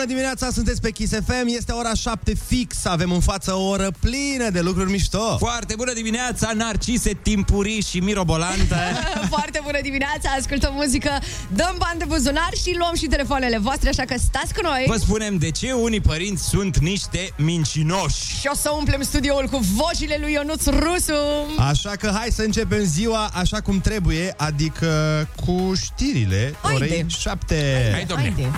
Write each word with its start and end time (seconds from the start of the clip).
Foarte 0.00 0.14
bună 0.18 0.28
dimineața, 0.30 0.54
sunteți 0.54 0.80
pe 0.80 0.90
Kiss 0.90 1.12
FM, 1.26 1.46
este 1.46 1.72
ora 1.72 1.94
7 1.94 2.34
fix, 2.46 2.84
avem 2.84 3.12
în 3.12 3.20
față 3.20 3.54
o 3.54 3.68
oră 3.68 3.90
plină 4.00 4.50
de 4.50 4.60
lucruri 4.60 4.90
mișto. 4.90 5.36
Foarte 5.38 5.74
bună 5.76 5.92
dimineața, 5.92 6.50
narcise 6.54 7.12
timpurii 7.22 7.82
și 7.82 7.98
mirobolante. 7.98 8.76
Foarte 9.34 9.60
bună 9.64 9.78
dimineața, 9.82 10.30
ascultăm 10.38 10.72
muzică, 10.74 11.10
dăm 11.54 11.74
bani 11.78 11.98
de 11.98 12.04
buzunar 12.08 12.50
și 12.62 12.74
luăm 12.78 12.94
și 12.94 13.06
telefoanele 13.06 13.58
voastre, 13.58 13.88
așa 13.88 14.02
că 14.02 14.14
stați 14.18 14.54
cu 14.54 14.60
noi. 14.62 14.84
Vă 14.86 14.96
spunem 14.96 15.36
de 15.36 15.50
ce 15.50 15.72
unii 15.72 16.00
părinți 16.00 16.48
sunt 16.48 16.78
niște 16.78 17.32
mincinoși. 17.36 18.38
Și 18.40 18.48
o 18.52 18.54
să 18.54 18.70
umplem 18.78 19.02
studioul 19.02 19.46
cu 19.50 19.58
vocile 19.58 20.18
lui 20.20 20.32
Ionuț 20.32 20.64
Rusu. 20.66 21.20
Așa 21.58 21.90
că 21.90 22.10
hai 22.14 22.28
să 22.32 22.42
începem 22.42 22.84
ziua 22.84 23.30
așa 23.34 23.60
cum 23.60 23.80
trebuie, 23.80 24.34
adică 24.36 25.28
cu 25.46 25.72
știrile 25.74 26.54
Haide. 26.62 26.84
orei 26.84 27.06
7. 27.08 27.90
Hai, 27.92 28.04
domne. 28.04 28.22
Haide. 28.22 28.50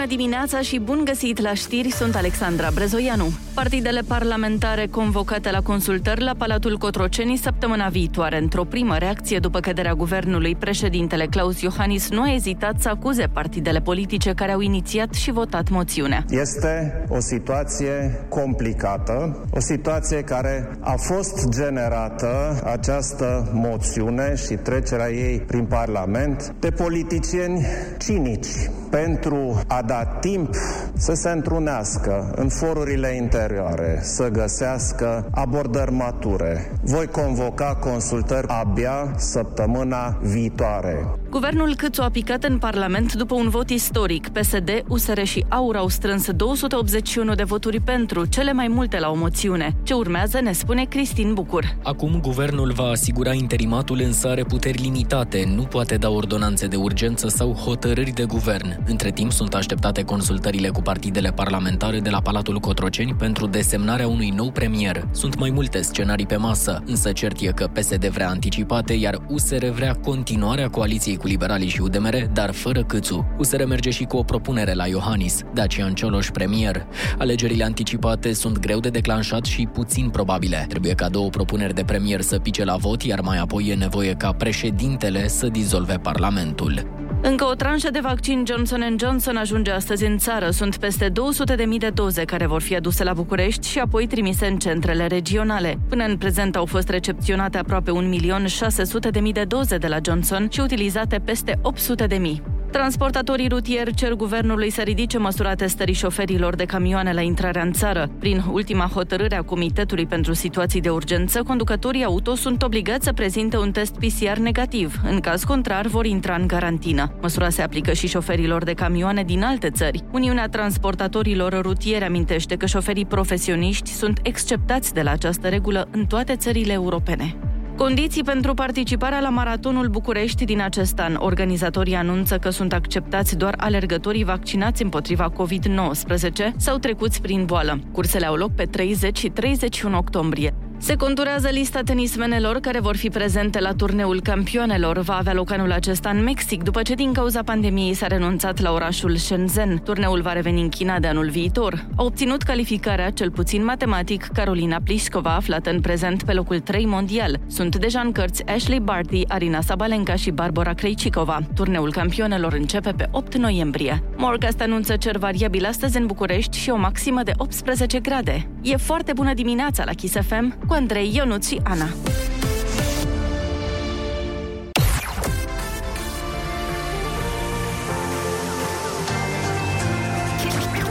Bună 0.00 0.12
dimineața 0.12 0.60
și 0.60 0.78
bun 0.78 1.00
găsit 1.04 1.40
la 1.40 1.54
știri, 1.54 1.90
sunt 1.90 2.14
Alexandra 2.14 2.68
Brezoianu. 2.74 3.32
Partidele 3.54 4.00
parlamentare 4.06 4.86
convocate 4.86 5.50
la 5.50 5.60
consultări 5.60 6.22
la 6.22 6.34
Palatul 6.38 6.76
Cotroceni 6.78 7.36
săptămâna 7.36 7.88
viitoare. 7.88 8.38
Într-o 8.38 8.64
primă 8.64 8.96
reacție 8.98 9.38
după 9.38 9.60
căderea 9.60 9.94
guvernului, 9.94 10.56
președintele 10.56 11.26
Claus 11.26 11.60
Iohannis 11.60 12.10
nu 12.10 12.22
a 12.22 12.32
ezitat 12.34 12.74
să 12.78 12.88
acuze 12.88 13.26
partidele 13.32 13.80
politice 13.80 14.32
care 14.32 14.52
au 14.52 14.60
inițiat 14.60 15.14
și 15.14 15.30
votat 15.30 15.68
moțiunea. 15.68 16.24
Este 16.28 17.04
o 17.08 17.20
situație 17.20 18.24
complicată, 18.28 19.46
o 19.50 19.60
situație 19.60 20.22
care 20.22 20.78
a 20.80 20.94
fost 20.96 21.48
generată, 21.48 22.62
această 22.64 23.50
moțiune 23.52 24.34
și 24.46 24.54
trecerea 24.54 25.10
ei 25.10 25.40
prin 25.40 25.64
Parlament, 25.64 26.54
de 26.58 26.70
politicieni 26.70 27.66
cinici 27.98 28.48
pentru 28.90 29.60
a 29.66 29.82
da 29.90 30.04
timp 30.04 30.54
să 30.94 31.14
se 31.14 31.30
întrunească 31.30 32.32
în 32.36 32.48
forurile 32.48 33.14
interioare, 33.14 33.98
să 34.02 34.28
găsească 34.28 35.28
abordări 35.30 35.92
mature. 35.92 36.72
Voi 36.82 37.06
convoca 37.06 37.74
consultări 37.74 38.46
abia 38.48 39.14
săptămâna 39.16 40.18
viitoare. 40.22 41.06
Guvernul 41.30 41.74
Câțu 41.76 42.02
a 42.02 42.10
picat 42.10 42.44
în 42.44 42.58
Parlament 42.58 43.12
după 43.12 43.34
un 43.34 43.48
vot 43.48 43.70
istoric. 43.70 44.28
PSD, 44.28 44.70
USR 44.88 45.22
și 45.22 45.44
AUR 45.48 45.76
au 45.76 45.88
strâns 45.88 46.30
281 46.30 47.34
de 47.34 47.42
voturi 47.42 47.80
pentru, 47.80 48.24
cele 48.24 48.52
mai 48.52 48.68
multe 48.68 48.98
la 48.98 49.10
o 49.10 49.14
moțiune. 49.14 49.76
Ce 49.82 49.94
urmează 49.94 50.40
ne 50.40 50.52
spune 50.52 50.84
Cristin 50.84 51.34
Bucur. 51.34 51.76
Acum 51.82 52.20
guvernul 52.20 52.72
va 52.72 52.84
asigura 52.84 53.32
interimatul 53.32 54.00
însă 54.00 54.28
are 54.28 54.42
puteri 54.42 54.82
limitate, 54.82 55.52
nu 55.54 55.62
poate 55.62 55.96
da 55.96 56.10
ordonanțe 56.10 56.66
de 56.66 56.76
urgență 56.76 57.28
sau 57.28 57.52
hotărâri 57.52 58.10
de 58.10 58.24
guvern. 58.24 58.82
Între 58.86 59.10
timp 59.10 59.32
sunt 59.32 59.54
așteptate 59.54 59.78
consultările 60.04 60.68
cu 60.68 60.82
partidele 60.82 61.30
parlamentare 61.30 62.00
de 62.00 62.10
la 62.10 62.20
Palatul 62.20 62.58
Cotroceni 62.58 63.14
pentru 63.14 63.46
desemnarea 63.46 64.08
unui 64.08 64.32
nou 64.36 64.50
premier. 64.50 65.08
Sunt 65.12 65.38
mai 65.38 65.50
multe 65.50 65.82
scenarii 65.82 66.26
pe 66.26 66.36
masă, 66.36 66.82
însă 66.86 67.12
cert 67.12 67.40
e 67.40 67.46
că 67.46 67.66
PSD 67.66 68.06
vrea 68.06 68.28
anticipate, 68.28 68.92
iar 68.92 69.18
USR 69.28 69.66
vrea 69.66 69.94
continuarea 69.94 70.68
coaliției 70.68 71.16
cu 71.16 71.26
liberalii 71.26 71.68
și 71.68 71.80
UDMR, 71.80 72.28
dar 72.32 72.52
fără 72.52 72.84
Câțu. 72.84 73.26
USR 73.38 73.64
merge 73.64 73.90
și 73.90 74.04
cu 74.04 74.16
o 74.16 74.22
propunere 74.22 74.74
la 74.74 74.86
Iohannis, 74.86 75.40
Dacian 75.54 75.94
Cioloș 75.94 76.28
premier. 76.28 76.86
Alegerile 77.18 77.64
anticipate 77.64 78.32
sunt 78.32 78.58
greu 78.58 78.80
de 78.80 78.88
declanșat 78.88 79.44
și 79.44 79.68
puțin 79.72 80.08
probabile. 80.08 80.64
Trebuie 80.68 80.92
ca 80.92 81.08
două 81.08 81.28
propuneri 81.28 81.74
de 81.74 81.82
premier 81.82 82.20
să 82.20 82.38
pice 82.38 82.64
la 82.64 82.76
vot, 82.76 83.02
iar 83.02 83.20
mai 83.20 83.38
apoi 83.38 83.68
e 83.68 83.74
nevoie 83.74 84.14
ca 84.14 84.32
președintele 84.32 85.28
să 85.28 85.46
dizolve 85.46 85.94
Parlamentul. 85.94 86.99
Încă 87.22 87.44
o 87.44 87.54
tranșă 87.54 87.90
de 87.90 88.00
vaccin 88.02 88.44
Johnson 88.46 88.96
Johnson 88.98 89.36
ajunge 89.36 89.70
astăzi 89.70 90.04
în 90.04 90.18
țară. 90.18 90.50
Sunt 90.50 90.76
peste 90.76 91.08
200.000 91.08 91.78
de 91.78 91.90
doze 91.94 92.24
care 92.24 92.46
vor 92.46 92.62
fi 92.62 92.76
aduse 92.76 93.04
la 93.04 93.12
București 93.12 93.68
și 93.68 93.78
apoi 93.78 94.06
trimise 94.06 94.46
în 94.46 94.58
centrele 94.58 95.06
regionale. 95.06 95.78
Până 95.88 96.04
în 96.04 96.16
prezent 96.16 96.56
au 96.56 96.66
fost 96.66 96.88
recepționate 96.88 97.58
aproape 97.58 97.90
1.600.000 97.90 99.32
de 99.32 99.44
doze 99.44 99.76
de 99.76 99.86
la 99.86 99.98
Johnson 100.04 100.48
și 100.50 100.60
utilizate 100.60 101.20
peste 101.24 101.60
800.000. 101.62 102.49
Transportatorii 102.70 103.48
rutieri 103.48 103.94
cer 103.94 104.14
guvernului 104.14 104.70
să 104.70 104.82
ridice 104.82 105.18
măsura 105.18 105.54
testării 105.54 105.94
șoferilor 105.94 106.54
de 106.54 106.64
camioane 106.64 107.12
la 107.12 107.20
intrarea 107.20 107.62
în 107.62 107.72
țară. 107.72 108.10
Prin 108.18 108.42
ultima 108.50 108.90
hotărâre 108.94 109.36
a 109.36 109.42
Comitetului 109.42 110.06
pentru 110.06 110.32
Situații 110.32 110.80
de 110.80 110.88
Urgență, 110.90 111.42
conducătorii 111.42 112.04
auto 112.04 112.34
sunt 112.34 112.62
obligați 112.62 113.04
să 113.04 113.12
prezinte 113.12 113.56
un 113.56 113.70
test 113.70 113.94
PCR 113.94 114.38
negativ. 114.38 115.00
În 115.04 115.20
caz 115.20 115.44
contrar, 115.44 115.86
vor 115.86 116.06
intra 116.06 116.34
în 116.34 116.46
carantină. 116.46 117.12
Măsura 117.20 117.48
se 117.48 117.62
aplică 117.62 117.92
și 117.92 118.06
șoferilor 118.06 118.64
de 118.64 118.72
camioane 118.72 119.22
din 119.22 119.42
alte 119.42 119.70
țări. 119.70 120.04
Uniunea 120.12 120.48
Transportatorilor 120.48 121.60
Rutieri 121.60 122.04
amintește 122.04 122.56
că 122.56 122.66
șoferii 122.66 123.06
profesioniști 123.06 123.90
sunt 123.90 124.20
exceptați 124.22 124.94
de 124.94 125.02
la 125.02 125.10
această 125.10 125.48
regulă 125.48 125.88
în 125.90 126.06
toate 126.06 126.36
țările 126.36 126.72
europene. 126.72 127.36
Condiții 127.84 128.22
pentru 128.22 128.54
participarea 128.54 129.20
la 129.20 129.28
Maratonul 129.28 129.88
București 129.88 130.44
din 130.44 130.60
acest 130.60 130.98
an. 130.98 131.14
Organizatorii 131.18 131.94
anunță 131.94 132.38
că 132.38 132.50
sunt 132.50 132.72
acceptați 132.72 133.36
doar 133.36 133.54
alergătorii 133.56 134.24
vaccinați 134.24 134.82
împotriva 134.82 135.32
COVID-19 135.32 136.56
sau 136.56 136.78
trecuți 136.78 137.20
prin 137.20 137.44
boală. 137.44 137.80
Cursele 137.92 138.26
au 138.26 138.34
loc 138.34 138.54
pe 138.54 138.64
30 138.64 139.18
și 139.18 139.28
31 139.28 139.96
octombrie. 139.96 140.54
Se 140.82 140.96
conturează 140.96 141.48
lista 141.48 141.80
tenismenelor 141.84 142.60
care 142.60 142.80
vor 142.80 142.96
fi 142.96 143.08
prezente 143.08 143.60
la 143.60 143.72
turneul 143.72 144.20
campionelor. 144.20 144.98
Va 144.98 145.16
avea 145.16 145.32
loc 145.32 145.50
anul 145.50 145.72
acesta 145.72 146.10
în 146.10 146.22
Mexic, 146.22 146.62
după 146.62 146.82
ce 146.82 146.94
din 146.94 147.12
cauza 147.12 147.42
pandemiei 147.42 147.94
s-a 147.94 148.06
renunțat 148.06 148.60
la 148.60 148.72
orașul 148.72 149.16
Shenzhen. 149.16 149.80
Turneul 149.84 150.20
va 150.20 150.32
reveni 150.32 150.60
în 150.60 150.68
China 150.68 150.98
de 150.98 151.06
anul 151.06 151.28
viitor. 151.28 151.86
A 151.96 152.02
obținut 152.02 152.42
calificarea, 152.42 153.10
cel 153.10 153.30
puțin 153.30 153.64
matematic, 153.64 154.26
Carolina 154.32 154.78
Pliskova, 154.84 155.34
aflată 155.34 155.70
în 155.70 155.80
prezent 155.80 156.22
pe 156.22 156.32
locul 156.32 156.60
3 156.60 156.86
mondial. 156.86 157.40
Sunt 157.46 157.76
deja 157.76 158.00
în 158.00 158.12
cărți 158.12 158.46
Ashley 158.46 158.80
Barty, 158.80 159.24
Arina 159.28 159.60
Sabalenka 159.60 160.14
și 160.14 160.30
Barbara 160.30 160.72
Krejcikova. 160.72 161.40
Turneul 161.54 161.92
campionelor 161.92 162.52
începe 162.52 162.90
pe 162.90 163.08
8 163.10 163.36
noiembrie. 163.36 164.02
Morcast 164.16 164.60
anunță 164.60 164.96
cer 164.96 165.16
variabil 165.16 165.64
astăzi 165.64 165.96
în 165.96 166.06
București 166.06 166.58
și 166.58 166.70
o 166.70 166.76
maximă 166.76 167.22
de 167.22 167.32
18 167.36 167.98
grade. 168.00 168.50
E 168.62 168.76
foarte 168.76 169.12
bună 169.12 169.34
dimineața 169.34 169.84
la 169.84 169.92
Kiss 169.92 170.16
FM 170.26 170.68
cu 170.70 170.76
Andrei, 170.76 171.14
Ionut 171.14 171.44
și 171.44 171.60
Ana. 171.64 171.88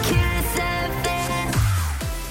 Kiss 0.01 0.53
FM. 0.53 1.57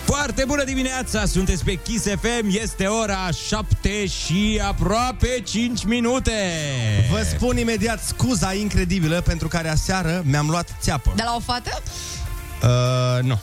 Foarte 0.04 0.44
bună 0.46 0.64
dimineața, 0.64 1.24
sunteți 1.24 1.64
pe 1.64 1.74
Kiss 1.74 2.04
FM, 2.04 2.48
este 2.62 2.86
ora 2.86 3.30
7 3.46 4.06
și 4.06 4.60
aproape 4.64 5.42
5 5.44 5.84
minute. 5.84 6.32
Vă 7.10 7.22
spun 7.22 7.56
imediat 7.58 8.02
scuza 8.02 8.52
incredibilă 8.52 9.20
pentru 9.20 9.48
care 9.48 9.68
aseară 9.68 10.22
mi-am 10.24 10.48
luat 10.48 10.68
țeapă. 10.80 11.12
De 11.16 11.22
la 11.24 11.34
o 11.36 11.40
fată? 11.40 11.82
Uh, 12.62 13.24
nu. 13.24 13.38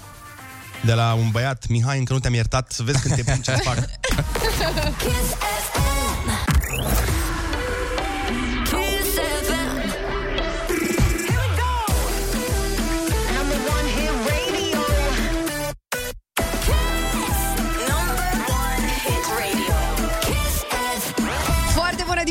De 0.85 0.93
la 0.93 1.13
un 1.13 1.29
băiat, 1.31 1.67
Mihai, 1.67 1.97
încă 1.97 2.13
nu 2.13 2.19
te-am 2.19 2.33
iertat, 2.33 2.71
să 2.71 2.83
vezi 2.83 3.01
când 3.01 3.15
te 3.15 3.23
pun 3.23 3.41
ce 3.41 3.51
fac. 3.51 3.77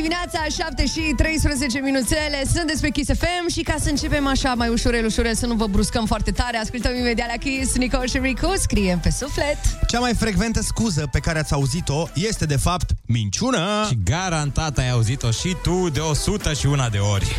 dimineața, 0.05 0.65
7 0.65 0.87
și 0.87 1.13
13 1.17 1.79
minuțele. 1.79 2.43
Sunteți 2.55 2.81
pe 2.81 2.89
Kiss 2.89 3.11
FM 3.19 3.49
și 3.53 3.63
ca 3.63 3.75
să 3.81 3.89
începem 3.89 4.27
așa 4.27 4.55
mai 4.55 4.69
ușurel, 4.69 5.05
ușurel, 5.05 5.35
să 5.35 5.47
nu 5.47 5.55
vă 5.55 5.67
bruscăm 5.67 6.07
foarte 6.07 6.31
tare, 6.31 6.57
ascultăm 6.57 6.95
imediat 6.95 7.29
la 7.29 7.37
Kiss, 7.37 7.77
Nicole 7.77 8.07
și 8.07 8.19
Rico, 8.19 8.53
scriem 8.57 8.99
pe 8.99 9.11
suflet. 9.11 9.59
Cea 9.89 9.99
mai 9.99 10.15
frecventă 10.15 10.63
scuză 10.63 11.09
pe 11.13 11.19
care 11.19 11.39
ați 11.39 11.53
auzit-o 11.53 12.09
este, 12.15 12.45
de 12.45 12.57
fapt, 12.57 12.91
minciună. 13.07 13.85
Și 13.89 13.99
garantat 14.05 14.79
ai 14.79 14.91
auzit-o 14.91 15.31
și 15.31 15.57
tu 15.63 15.89
de 15.89 16.01
100 16.01 16.53
și 16.53 16.67
una 16.67 16.89
de 16.89 16.99
ori. 16.99 17.37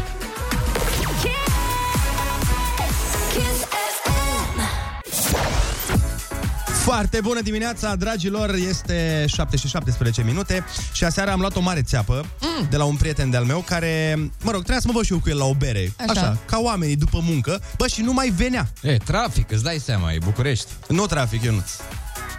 Foarte 6.95 7.21
bună 7.21 7.41
dimineața, 7.41 7.95
dragilor! 7.95 8.53
Este 8.53 9.25
7 9.27 9.57
și 9.57 9.67
17 9.67 10.23
minute 10.23 10.65
și 10.93 11.03
aseară 11.03 11.31
am 11.31 11.39
luat 11.39 11.55
o 11.55 11.59
mare 11.59 11.81
țeapă. 11.81 12.25
Mm, 12.41 12.47
mm. 12.59 12.67
de 12.69 12.77
la 12.77 12.83
un 12.83 12.95
prieten 12.95 13.29
de-al 13.29 13.43
meu 13.43 13.59
care, 13.59 14.15
mă 14.17 14.51
rog, 14.51 14.59
trebuia 14.59 14.79
să 14.79 14.87
mă 14.87 14.93
văd 14.93 15.05
și 15.05 15.11
eu 15.11 15.19
cu 15.19 15.29
el 15.29 15.37
la 15.37 15.45
o 15.45 15.53
bere. 15.53 15.93
Așa. 15.97 16.11
Așa, 16.11 16.37
ca 16.45 16.59
oamenii 16.59 16.95
după 16.95 17.19
muncă. 17.23 17.61
Bă, 17.77 17.87
și 17.87 18.01
nu 18.01 18.13
mai 18.13 18.29
venea. 18.29 18.69
E, 18.81 18.97
trafic, 18.97 19.51
îți 19.51 19.63
dai 19.63 19.77
seama, 19.77 20.11
e 20.11 20.17
București. 20.23 20.71
Nu 20.87 21.05
trafic, 21.05 21.43
eu 21.43 21.53
nu. 21.53 21.63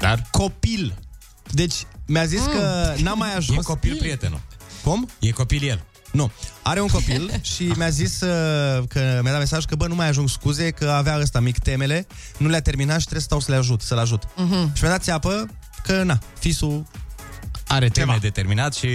Dar 0.00 0.22
Copil. 0.30 0.94
Deci, 1.50 1.74
mi-a 2.06 2.24
zis 2.24 2.40
mm. 2.40 2.52
că 2.52 2.94
n-am 3.02 3.18
mai 3.18 3.30
e 3.30 3.34
ajuns. 3.34 3.66
copil 3.66 3.96
prietenul. 3.98 4.40
Cum? 4.82 5.08
E 5.18 5.30
copil 5.30 5.68
el. 5.68 5.84
Nu. 6.16 6.30
Are 6.62 6.80
un 6.80 6.88
copil 6.88 7.40
și 7.42 7.72
mi-a 7.76 7.88
zis 7.88 8.20
uh, 8.20 8.84
că 8.88 9.20
mi-a 9.22 9.30
dat 9.30 9.38
mesaj 9.38 9.64
că 9.64 9.74
bă, 9.74 9.86
nu 9.86 9.94
mai 9.94 10.08
ajung 10.08 10.28
scuze, 10.28 10.70
că 10.70 10.90
avea 10.90 11.18
ăsta 11.20 11.40
mic 11.40 11.58
temele, 11.58 12.06
nu 12.38 12.48
le-a 12.48 12.60
terminat 12.60 12.98
și 13.00 13.06
trebuie 13.06 13.20
să 13.20 13.26
stau 13.26 13.40
să 13.40 13.50
le 13.50 13.56
ajut, 13.56 13.82
să-l 13.82 13.98
ajut. 13.98 14.24
Uh-huh. 14.24 14.72
Și 14.72 14.82
mi-a 14.82 14.90
dat 14.90 15.02
țeapă 15.02 15.46
că, 15.82 16.02
na, 16.02 16.18
fisul 16.38 16.84
Are 17.66 17.88
teme 17.88 18.06
Ceva. 18.06 18.18
determinat 18.20 18.74
și... 18.74 18.88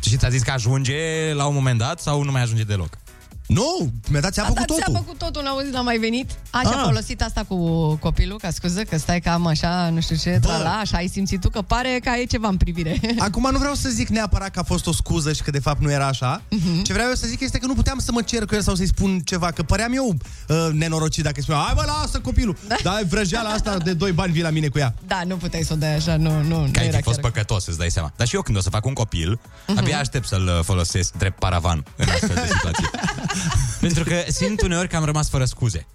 Și 0.00 0.16
ți-a 0.16 0.28
zis 0.28 0.42
că 0.42 0.50
ajunge 0.50 1.32
la 1.34 1.46
un 1.46 1.54
moment 1.54 1.78
dat 1.78 2.00
sau 2.00 2.22
nu 2.22 2.30
mai 2.30 2.42
ajunge 2.42 2.62
deloc? 2.62 2.98
Nu, 3.46 3.90
mi-a 4.10 4.20
dat 4.20 4.30
A 4.30 4.32
țeapă 4.34 4.48
cu 4.48 4.54
dat 4.58 4.66
totul. 4.66 4.82
seama 4.86 5.00
cu 5.06 5.14
totul, 5.18 5.42
n-a 5.42 5.50
auzit, 5.50 5.72
n-a 5.72 5.80
mai 5.80 5.98
venit. 5.98 6.30
A, 6.50 6.60
și 6.60 6.66
a 6.66 6.78
Ah. 6.78 6.82
folosit 6.84 7.22
asta 7.22 7.44
cu 7.48 7.56
copilul, 7.96 8.38
ca 8.38 8.50
scuză, 8.50 8.82
că 8.82 8.98
stai 8.98 9.20
cam 9.20 9.46
așa, 9.46 9.88
nu 9.92 10.00
știu 10.00 10.16
ce, 10.16 10.40
la 10.42 10.82
și 10.86 10.94
ai 10.94 11.08
simțit 11.08 11.40
tu 11.40 11.48
că 11.48 11.62
pare 11.62 11.98
că 12.02 12.08
ai 12.08 12.26
ceva 12.26 12.48
în 12.48 12.56
privire. 12.56 13.00
Acum 13.18 13.48
nu 13.50 13.58
vreau 13.58 13.74
să 13.74 13.88
zic 13.88 14.08
neapărat 14.08 14.50
că 14.50 14.58
a 14.58 14.62
fost 14.62 14.86
o 14.86 14.92
scuză 14.92 15.32
și 15.32 15.42
că 15.42 15.50
de 15.50 15.58
fapt 15.58 15.80
nu 15.80 15.90
era 15.90 16.06
așa. 16.06 16.42
Mhm. 16.50 16.82
Ce 16.82 16.92
vreau 16.92 17.08
eu 17.08 17.14
să 17.14 17.26
zic 17.26 17.40
este 17.40 17.58
că 17.58 17.66
nu 17.66 17.74
puteam 17.74 17.98
să 17.98 18.12
mă 18.12 18.22
cer 18.22 18.44
cu 18.44 18.54
el 18.54 18.62
sau 18.62 18.74
să-i 18.74 18.86
spun 18.86 19.20
ceva, 19.20 19.50
că 19.50 19.62
păream 19.62 19.92
eu 19.94 20.14
uh, 20.48 20.68
nenorocit 20.72 21.22
dacă 21.22 21.34
îi 21.36 21.42
spuneam, 21.42 21.64
hai 21.64 21.74
bă, 21.76 21.82
lasă 21.86 22.20
copilul, 22.20 22.56
da. 22.68 22.74
dar 22.82 23.02
vrăjeala 23.08 23.50
asta 23.50 23.78
de 23.78 23.92
doi 23.92 24.12
bani 24.12 24.32
vii 24.32 24.42
la 24.42 24.50
mine 24.50 24.68
cu 24.68 24.78
ea. 24.78 24.94
Da, 25.06 25.20
nu 25.26 25.36
puteai 25.36 25.62
să 25.62 25.72
o 25.72 25.76
dai 25.76 25.94
așa, 25.94 26.16
nu, 26.16 26.30
nu, 26.42 26.56
Că 26.56 26.56
nu 26.56 26.70
ai 26.78 26.86
era 26.86 26.96
fi 26.96 27.02
fost 27.02 27.20
chiar. 27.20 27.30
păcătos, 27.30 27.66
îți 27.66 27.78
dai 27.78 27.90
seama. 27.90 28.12
Dar 28.16 28.26
și 28.26 28.34
eu 28.34 28.42
când 28.42 28.56
o 28.56 28.60
să 28.60 28.70
fac 28.70 28.86
un 28.86 28.92
copil, 28.92 29.38
uh-huh. 29.40 29.76
abia 29.78 29.98
aștept 29.98 30.26
să-l 30.26 30.46
uh, 30.58 30.64
folosesc 30.64 31.12
drept 31.12 31.38
paravan 31.38 31.84
în 31.96 32.08
astfel 32.08 32.34
de 32.34 32.50
situații. 32.54 32.90
Pentru 33.80 34.04
că 34.04 34.24
simt 34.28 34.62
uneori 34.62 34.88
că 34.88 34.96
am 34.96 35.04
rămas 35.04 35.28
fără 35.28 35.44
scuze. 35.44 35.86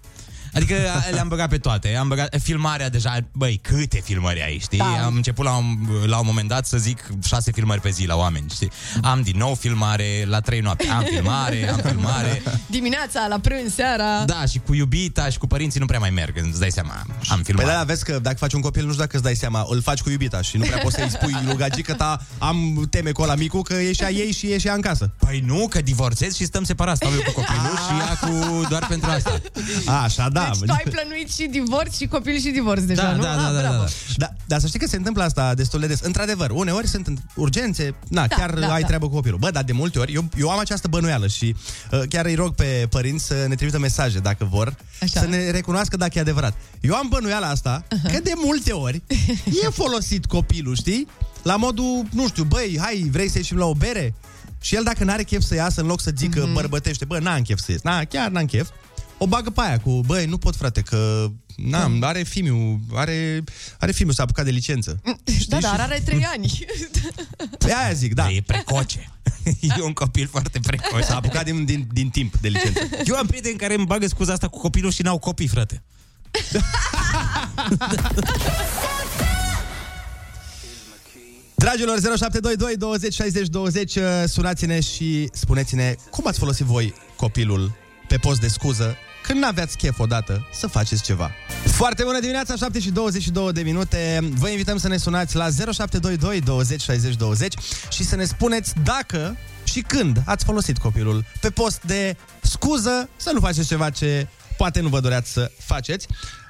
Adică 0.54 0.74
a- 0.74 1.10
le-am 1.10 1.28
băgat 1.28 1.48
pe 1.48 1.58
toate. 1.58 1.96
Am 1.96 2.08
băgat 2.08 2.36
filmarea 2.42 2.88
deja, 2.90 3.16
băi, 3.32 3.60
câte 3.62 4.00
filmări 4.04 4.42
ai, 4.42 4.58
știi? 4.62 4.78
Da. 4.78 5.04
Am 5.04 5.14
început 5.14 5.44
la 5.44 5.56
un, 5.56 5.64
la 6.06 6.18
un 6.18 6.26
moment 6.26 6.48
dat 6.48 6.66
să 6.66 6.76
zic 6.76 7.06
șase 7.26 7.52
filmări 7.52 7.80
pe 7.80 7.90
zi 7.90 8.06
la 8.06 8.16
oameni, 8.16 8.44
știi? 8.54 8.70
Am 9.02 9.20
din 9.22 9.36
nou 9.38 9.54
filmare, 9.54 10.24
la 10.28 10.40
trei 10.40 10.60
noapte 10.60 10.88
am 10.88 11.02
filmare, 11.12 11.68
am 11.70 11.80
filmare. 11.86 12.42
Dimineața, 12.66 13.26
la 13.28 13.38
prânz, 13.38 13.74
seara. 13.74 14.24
Da, 14.24 14.44
și 14.50 14.58
cu 14.66 14.74
iubita 14.74 15.28
și 15.28 15.38
cu 15.38 15.46
părinții 15.46 15.80
nu 15.80 15.86
prea 15.86 15.98
mai 15.98 16.10
merg, 16.10 16.36
îți 16.50 16.60
dai 16.60 16.70
seama. 16.70 16.92
Am 16.94 17.06
Păi 17.28 17.40
filmat. 17.44 17.66
da, 17.66 17.72
da, 17.72 17.82
vezi 17.84 18.04
că 18.04 18.18
dacă 18.18 18.36
faci 18.36 18.52
un 18.52 18.60
copil, 18.60 18.82
nu 18.84 18.88
știu 18.90 19.02
dacă 19.02 19.16
îți 19.16 19.24
dai 19.24 19.34
seama, 19.34 19.64
îl 19.68 19.82
faci 19.82 20.00
cu 20.00 20.10
iubita 20.10 20.42
și 20.42 20.56
nu 20.56 20.64
prea 20.64 20.78
poți 20.78 20.94
să-i 20.94 21.10
spui 21.10 21.36
lui 21.44 21.56
gagică 21.56 21.94
ta, 21.94 22.20
am 22.38 22.86
teme 22.90 23.10
cu 23.12 23.22
ăla 23.22 23.34
micu, 23.34 23.62
că 23.62 23.74
e 23.74 23.92
și 23.92 24.02
a 24.04 24.08
ei 24.10 24.32
și 24.32 24.46
e 24.52 24.58
și 24.58 24.66
ea 24.66 24.74
în 24.74 24.80
casă. 24.80 25.10
Păi 25.18 25.42
nu, 25.46 25.66
că 25.70 25.80
divorțez 25.80 26.34
și 26.36 26.44
stăm 26.44 26.64
separați. 26.64 26.96
Stau 26.96 27.10
eu 27.12 27.20
cu 27.22 27.32
copilul 27.32 27.76
și 27.88 27.92
ea 28.08 28.16
cu 28.28 28.66
doar 28.68 28.86
pentru 28.88 29.10
asta. 29.10 29.40
Așa, 30.02 30.28
da. 30.28 30.39
Deci 30.48 30.58
tu 30.68 30.72
ai 30.72 30.92
plănuit 30.92 31.32
și 31.32 31.46
divorț 31.50 31.96
și 31.96 32.06
copil 32.06 32.38
și 32.38 32.50
divorț 32.50 32.82
deja, 32.82 33.02
Da, 33.02 33.12
nu? 33.12 33.22
da, 33.22 33.30
Ah, 33.30 33.36
da, 33.36 33.52
da, 33.52 33.58
bravo. 33.60 33.76
da. 33.82 33.86
Da, 34.16 34.28
dar 34.46 34.60
să 34.60 34.66
știi 34.66 34.78
că 34.78 34.86
se 34.86 34.96
întâmplă 34.96 35.22
asta 35.22 35.54
destul 35.54 35.80
de 35.80 35.86
des. 35.86 36.00
Într-adevăr, 36.00 36.50
uneori 36.50 36.86
sunt 36.86 37.06
în 37.06 37.16
urgențe, 37.34 37.94
na, 38.08 38.26
Da, 38.26 38.36
chiar 38.36 38.50
da, 38.54 38.72
ai 38.72 38.80
da. 38.80 38.86
treabă 38.86 39.08
cu 39.08 39.14
copilul. 39.14 39.38
Bă, 39.38 39.50
dar 39.50 39.62
de 39.62 39.72
multe 39.72 39.98
ori, 39.98 40.12
eu, 40.12 40.28
eu 40.38 40.50
am 40.50 40.58
această 40.58 40.88
bănuială 40.88 41.26
și 41.26 41.54
uh, 41.92 42.00
chiar 42.08 42.24
îi 42.24 42.34
rog 42.34 42.54
pe 42.54 42.86
părinți 42.90 43.24
să 43.24 43.44
ne 43.48 43.54
trimită 43.54 43.78
mesaje, 43.78 44.18
dacă 44.18 44.44
vor, 44.50 44.74
Așa. 45.02 45.20
să 45.20 45.26
ne 45.26 45.50
recunoască 45.50 45.96
dacă 45.96 46.12
e 46.18 46.20
adevărat. 46.20 46.54
Eu 46.80 46.94
am 46.94 47.06
bănuiala 47.10 47.48
asta, 47.48 47.84
că 47.88 48.20
de 48.22 48.32
multe 48.34 48.72
ori 48.72 49.02
e 49.64 49.68
folosit 49.82 50.26
copilul, 50.26 50.76
știi? 50.76 51.06
La 51.42 51.56
modul, 51.56 52.06
nu 52.12 52.28
știu, 52.28 52.44
băi, 52.44 52.78
hai, 52.80 53.08
vrei 53.12 53.28
să 53.28 53.38
ieșim 53.38 53.56
la 53.56 53.64
o 53.66 53.72
bere? 53.74 54.14
Și 54.62 54.74
el 54.74 54.82
dacă 54.82 55.04
n-are 55.04 55.22
chef 55.22 55.42
să 55.42 55.54
iasă, 55.54 55.80
în 55.80 55.86
loc 55.86 56.00
să 56.00 56.10
zică, 56.16 56.40
Mhm. 56.40 56.50
mm-hmm. 56.50 56.54
bărbătește, 56.54 57.04
bă, 57.04 57.18
n-am 57.18 57.42
chef 57.42 57.58
să 57.58 57.72
ies, 57.72 57.80
na, 57.82 58.04
chiar 58.04 58.30
n-am 58.30 58.44
chef, 58.44 58.68
o 59.22 59.26
bagă 59.26 59.50
pe 59.50 59.60
aia 59.60 59.78
cu, 59.78 59.90
băi, 60.06 60.26
nu 60.26 60.38
pot, 60.38 60.56
frate, 60.56 60.80
că 60.80 61.30
n-am, 61.56 62.02
are 62.02 62.22
fimiu, 62.22 62.80
are, 62.94 63.44
are 63.78 63.92
fimiu, 63.92 64.12
s-a 64.12 64.22
apucat 64.22 64.44
de 64.44 64.50
licență. 64.50 65.00
Da, 65.48 65.58
dar 65.58 65.80
are 65.80 66.02
trei 66.04 66.24
ani. 66.24 66.66
Pe 67.58 67.72
aia 67.72 67.92
zic, 67.92 68.14
da. 68.14 68.30
E 68.30 68.42
precoce. 68.46 69.10
e 69.78 69.82
un 69.82 69.92
copil 69.92 70.26
foarte 70.26 70.58
precoce. 70.58 71.04
S-a 71.04 71.16
apucat 71.16 71.44
din, 71.44 71.64
din, 71.64 71.88
din 71.92 72.08
timp 72.08 72.36
de 72.36 72.48
licență. 72.48 72.88
Eu 73.04 73.16
am 73.16 73.26
prieteni 73.26 73.58
care 73.58 73.74
îmi 73.74 73.86
bagă 73.86 74.06
scuza 74.06 74.32
asta 74.32 74.48
cu 74.48 74.58
copilul 74.58 74.90
și 74.90 75.02
n-au 75.02 75.18
copii, 75.18 75.48
frate. 75.48 75.82
Dragilor, 81.54 81.98
0722 82.00 82.76
20 82.76 83.14
60 83.14 83.48
20, 83.48 83.94
uh, 83.94 84.02
sunați-ne 84.26 84.80
și 84.80 85.28
spuneți-ne 85.32 85.94
cum 86.10 86.26
ați 86.26 86.38
folosit 86.38 86.66
voi 86.66 86.94
copilul 87.16 87.72
pe 88.08 88.16
post 88.16 88.40
de 88.40 88.48
scuză 88.48 88.96
când 89.30 89.42
n-aveați 89.42 89.76
chef 89.76 89.98
odată 89.98 90.46
să 90.52 90.66
faceți 90.66 91.02
ceva. 91.02 91.30
Foarte 91.64 92.02
bună 92.02 92.20
dimineața, 92.20 92.54
7 92.56 92.80
și 92.80 92.90
22 92.90 93.52
de 93.52 93.62
minute. 93.62 94.18
Vă 94.34 94.48
invităm 94.48 94.76
să 94.76 94.88
ne 94.88 94.96
sunați 94.96 95.36
la 95.36 95.48
0722 95.72 96.40
20 96.40 96.80
60 96.80 97.14
20 97.14 97.54
și 97.90 98.04
să 98.04 98.16
ne 98.16 98.24
spuneți 98.24 98.72
dacă 98.84 99.36
și 99.64 99.80
când 99.80 100.22
ați 100.24 100.44
folosit 100.44 100.78
copilul 100.78 101.24
pe 101.40 101.50
post 101.50 101.82
de 101.82 102.16
scuză 102.40 103.08
să 103.16 103.30
nu 103.32 103.40
faceți 103.40 103.66
ceva 103.66 103.90
ce 103.90 104.26
poate 104.56 104.80
nu 104.80 104.88
vă 104.88 105.00
doreați 105.00 105.32
să 105.32 105.50
faceți. 105.58 106.06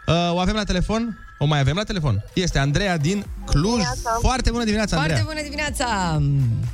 Uh, 0.06 0.14
o 0.32 0.38
avem 0.38 0.54
la 0.54 0.64
telefon? 0.64 1.18
O 1.38 1.44
mai 1.44 1.60
avem 1.60 1.76
la 1.76 1.84
telefon? 1.84 2.24
Este 2.32 2.58
Andreea 2.58 2.96
din 2.96 3.24
Cluj. 3.44 3.70
Dimineața. 3.70 4.16
Foarte 4.20 4.50
bună 4.50 4.64
dimineața, 4.64 4.96
Andreea. 4.96 5.22
Foarte 5.22 5.34
bună 5.34 5.48
dimineața! 5.48 6.18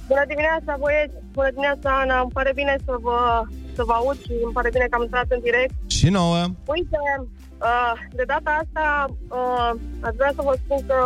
Bună 0.06 0.24
dimineața, 0.28 0.76
băieți! 0.80 1.14
Bună 1.32 1.48
dimineața, 1.50 1.88
Ana! 2.02 2.20
Îmi 2.20 2.30
pare 2.32 2.52
bine 2.54 2.76
să 2.84 2.92
vă, 3.00 3.42
să 3.78 3.82
vă 3.88 3.92
aud 3.92 4.18
și 4.26 4.32
îmi 4.44 4.56
pare 4.56 4.70
bine 4.74 4.86
că 4.88 4.96
am 4.96 5.06
intrat 5.06 5.28
în 5.36 5.40
direct. 5.48 5.74
Și 5.98 6.08
nouă. 6.18 6.40
Uite, 6.74 7.00
uh, 7.68 7.94
de 8.18 8.24
data 8.32 8.50
asta 8.62 8.86
uh, 9.38 9.70
aș 10.06 10.14
vrea 10.20 10.32
să 10.36 10.42
vă 10.48 10.54
spun 10.62 10.80
că 10.86 10.98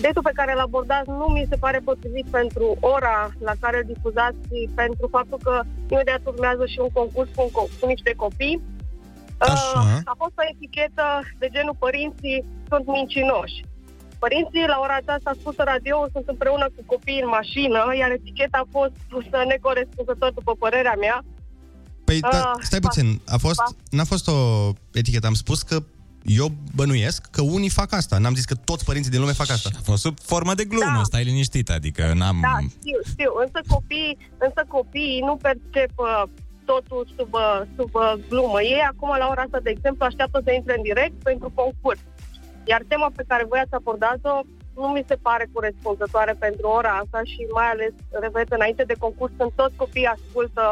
datul 0.00 0.22
pe 0.22 0.38
care 0.38 0.52
îl 0.52 0.66
abordați 0.66 1.10
nu 1.20 1.26
mi 1.36 1.46
se 1.50 1.56
pare 1.64 1.80
potrivit 1.88 2.26
pentru 2.38 2.66
ora 2.80 3.18
la 3.48 3.54
care 3.62 3.76
îl 3.76 3.86
difuzați 3.92 4.38
și 4.48 4.58
pentru 4.74 5.06
faptul 5.16 5.38
că 5.42 5.54
imediat 5.90 6.22
urmează 6.24 6.64
și 6.66 6.78
un 6.78 6.92
concurs 6.92 7.28
cu, 7.34 7.42
un 7.42 7.52
co- 7.56 7.70
cu 7.80 7.86
niște 7.86 8.12
copii. 8.16 8.60
Uh, 9.40 9.52
Așa. 9.52 10.00
a 10.12 10.14
fost 10.22 10.36
o 10.40 10.46
etichetă 10.52 11.06
de 11.38 11.48
genul 11.54 11.76
părinții 11.84 12.44
sunt 12.68 12.86
mincinoși. 12.86 13.58
Părinții 14.18 14.72
la 14.72 14.78
ora 14.84 14.96
aceasta 14.98 15.30
spusă 15.40 15.62
radio 15.72 15.96
sunt 16.12 16.26
împreună 16.28 16.66
cu 16.74 16.82
copiii 16.92 17.24
în 17.24 17.28
mașină, 17.38 17.80
iar 18.00 18.10
eticheta 18.10 18.58
a 18.62 18.72
fost 18.76 18.94
pusă 19.08 19.38
necorespunzător 19.46 20.30
după 20.38 20.52
părerea 20.58 20.96
mea. 21.04 21.18
Păi, 22.08 22.20
da, 22.20 22.28
Ah, 22.28 22.60
stai 22.68 22.80
ba- 22.80 22.88
puțin, 22.88 23.20
a 23.26 23.36
fost, 23.36 23.56
ba- 23.56 23.76
n-a 23.90 24.04
fost 24.04 24.28
o 24.28 24.36
etichetă, 24.92 25.26
am 25.26 25.34
spus 25.34 25.62
că 25.62 25.76
eu 26.40 26.48
bănuiesc 26.74 27.26
că 27.30 27.42
unii 27.42 27.68
fac 27.80 27.92
asta. 27.92 28.18
N-am 28.18 28.34
zis 28.34 28.44
că 28.44 28.54
toți 28.54 28.84
părinții 28.84 29.10
din 29.10 29.20
lume 29.20 29.32
fac 29.32 29.50
asta. 29.50 29.68
A 29.78 29.80
fost 29.90 30.02
sub 30.02 30.16
formă 30.32 30.54
de 30.54 30.64
glumă, 30.64 30.96
Da. 31.00 31.02
stai 31.10 31.24
liniștit, 31.24 31.68
adică 31.70 32.02
n-am... 32.20 32.38
Da, 32.48 32.56
știu, 32.78 32.98
știu. 33.12 33.30
Însă 33.44 33.58
copiii, 33.74 34.16
însă 34.46 34.60
copiii 34.76 35.20
nu 35.28 35.34
percep 35.46 35.92
uh, 35.96 36.22
totul 36.64 37.02
sub, 37.16 37.30
uh, 37.34 37.60
sub 37.76 37.90
uh, 37.94 38.12
glumă. 38.28 38.58
Ei 38.62 38.82
acum, 38.92 39.08
la 39.22 39.26
ora 39.32 39.42
asta, 39.46 39.58
de 39.66 39.70
exemplu, 39.76 40.04
așteaptă 40.04 40.40
să 40.44 40.50
intre 40.52 40.74
în 40.76 40.82
direct 40.90 41.16
pentru 41.30 41.48
concurs. 41.60 42.00
Iar 42.70 42.82
tema 42.88 43.08
pe 43.16 43.24
care 43.30 43.44
voi 43.50 43.60
ați 43.62 43.74
abordat-o 43.80 44.34
nu 44.80 44.86
mi 44.96 45.04
se 45.10 45.16
pare 45.26 45.44
corespunzătoare 45.52 46.32
pentru 46.46 46.66
ora 46.78 46.92
asta 47.02 47.20
și 47.32 47.40
mai 47.58 47.68
ales, 47.74 47.92
repet, 48.24 48.48
înainte 48.58 48.82
de 48.90 48.96
concurs, 49.04 49.32
când 49.38 49.50
toți 49.60 49.76
copiii 49.82 50.12
ascultă 50.16 50.62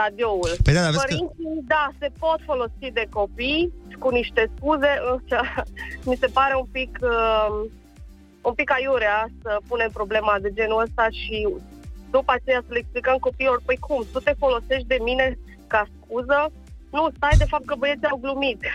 radioul. 0.00 0.50
Păi 0.62 0.74
da, 0.74 0.80
dar 0.80 0.90
vezi 0.90 1.06
că... 1.06 1.14
Părinții, 1.14 1.64
da, 1.74 1.84
se 1.98 2.08
pot 2.18 2.40
folosi 2.44 2.88
de 2.92 3.06
copii 3.10 3.72
cu 3.98 4.08
niște 4.08 4.50
scuze, 4.56 4.92
însă 5.12 5.40
mi 6.04 6.16
se 6.16 6.26
pare 6.26 6.54
un 6.56 6.68
pic, 6.72 6.98
uh, 7.02 7.48
un 8.42 8.54
pic 8.54 8.70
aiurea 8.70 9.28
să 9.42 9.60
punem 9.68 9.90
problema 9.90 10.38
de 10.40 10.52
genul 10.52 10.80
ăsta 10.80 11.06
și 11.10 11.48
după 12.10 12.32
aceea 12.34 12.62
să 12.66 12.72
le 12.72 12.78
explicăm 12.78 13.16
copiilor, 13.16 13.60
păi 13.64 13.76
cum, 13.76 14.04
tu 14.12 14.18
te 14.18 14.34
folosești 14.38 14.86
de 14.86 14.98
mine 15.02 15.38
ca 15.66 15.86
scuză? 15.96 16.52
Nu, 16.90 17.08
stai 17.16 17.36
de 17.38 17.44
fapt 17.44 17.64
că 17.64 17.74
băieții 17.78 18.08
au 18.10 18.16
glumit. 18.16 18.60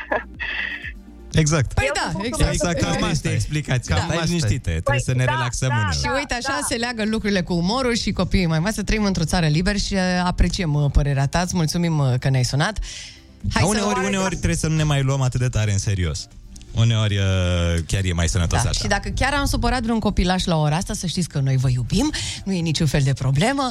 Exact. 1.40 1.74
Păi 1.74 1.84
Eu 1.88 1.94
da, 1.96 2.10
sunt 2.12 2.24
exact. 2.24 2.54
Exact, 2.54 2.80
Cam 2.80 2.92
cam 2.92 2.96
asta 3.04 3.08
asta 3.12 3.28
e 3.28 3.32
e. 3.32 3.36
explicația. 3.36 3.96
Cam 3.96 4.04
Stai 4.06 4.18
asta 4.18 4.30
e. 4.32 4.36
liniștite, 4.36 4.72
trebuie 4.72 5.00
să 5.00 5.14
ne 5.14 5.26
da, 5.26 5.32
relaxăm 5.32 5.70
da, 5.70 5.76
uneori. 5.76 5.98
Și 5.98 6.10
uite, 6.16 6.34
așa 6.34 6.58
Da. 6.60 6.66
se 6.70 6.76
leagă 6.76 7.04
lucrurile 7.06 7.42
cu 7.42 7.54
umorul 7.54 7.96
și 7.96 8.12
copiii 8.12 8.46
mai 8.46 8.60
mari 8.60 8.74
să 8.76 8.84
trăim 8.84 9.04
într-o 9.04 9.24
țară 9.24 9.48
liberă 9.48 9.78
și 9.78 9.94
uh, 9.94 10.00
apreciem 10.24 10.74
uh, 10.74 10.92
părerea 10.92 11.28
ta. 11.28 11.40
Îți 11.40 11.56
mulțumim 11.56 11.98
uh, 12.00 12.14
că 12.20 12.30
ne-ai 12.30 12.44
sunat. 12.46 12.80
Hai 13.54 13.64
Dar 13.64 13.64
să... 13.64 13.68
uneori, 13.68 14.06
uneori 14.06 14.36
trebuie 14.36 14.56
să 14.56 14.68
nu 14.68 14.76
ne 14.76 14.84
mai 14.84 15.02
luăm 15.02 15.22
atât 15.22 15.40
de 15.40 15.48
tare 15.48 15.72
în 15.72 15.78
serios. 15.78 16.28
Uneori 16.72 17.18
uh, 17.18 17.24
chiar 17.88 18.04
e 18.04 18.14
mai 18.14 18.28
sănătos 18.28 18.64
Da, 18.64 18.70
așa. 18.70 18.80
și 18.80 18.88
dacă 18.88 19.10
chiar 19.10 19.34
am 19.34 19.46
supărat 19.46 19.82
vreun 19.82 20.00
copilaș 20.00 20.46
la 20.46 20.58
ora 20.58 20.76
asta, 20.76 20.94
să 20.94 21.08
știți 21.08 21.28
că 21.30 21.40
noi 21.40 21.58
vă 21.58 21.70
iubim, 21.70 22.12
nu 22.46 22.54
e 22.54 22.60
niciun 22.60 22.86
fel 22.88 23.02
de 23.02 23.14
problemă. 23.14 23.70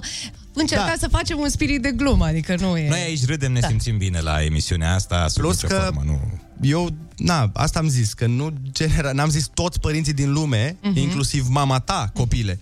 Încercați 0.53 1.01
Da. 1.01 1.07
să 1.07 1.09
facem 1.09 1.39
un 1.39 1.49
spirit 1.49 1.83
de 1.83 1.91
glumă, 1.91 2.25
adică 2.25 2.55
nu 2.61 2.77
e... 2.77 2.89
Noi 2.89 3.01
aici 3.01 3.27
râdem, 3.27 3.53
ne 3.53 3.61
Da. 3.61 3.67
simțim 3.69 3.99
bine 3.99 4.21
la 4.21 4.43
emisiunea 4.43 4.95
asta, 4.95 5.27
sub 5.29 5.43
Plus 5.43 5.63
nicio 5.63 5.75
că 5.75 5.81
formă, 5.83 6.03
nu... 6.05 6.21
eu, 6.61 6.89
na, 7.17 7.51
asta 7.55 7.79
am 7.79 7.89
zis, 7.89 8.13
că 8.13 8.27
nu 8.27 8.53
genera, 8.71 9.13
n-am 9.13 9.29
zis 9.29 9.47
toți 9.55 9.81
părinții 9.81 10.13
din 10.13 10.33
lume, 10.33 10.77
Mhm. 10.83 10.93
uh-huh. 10.93 10.97
inclusiv 10.97 11.47
mama 11.49 11.81
ta, 11.81 12.11
copile. 12.15 12.59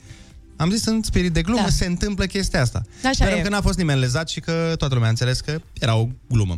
Am 0.56 0.70
zis 0.70 0.87
în 0.87 1.02
spirit 1.02 1.32
de 1.32 1.42
glumă, 1.42 1.58
Da. 1.58 1.64
da. 1.64 1.70
se 1.70 1.87
întâmplă 1.87 2.25
chestia 2.25 2.61
asta. 2.61 2.82
Așa 3.04 3.11
Sperăm 3.12 3.38
e. 3.38 3.42
că 3.42 3.49
n-a 3.49 3.61
fost 3.61 3.78
nimeni 3.78 4.00
lezat 4.00 4.28
și 4.28 4.40
că 4.40 4.75
toată 4.78 4.94
lumea 4.94 5.06
a 5.08 5.11
înțeles 5.11 5.40
că 5.40 5.58
era 5.80 5.94
o 5.96 6.08
glumă. 6.28 6.56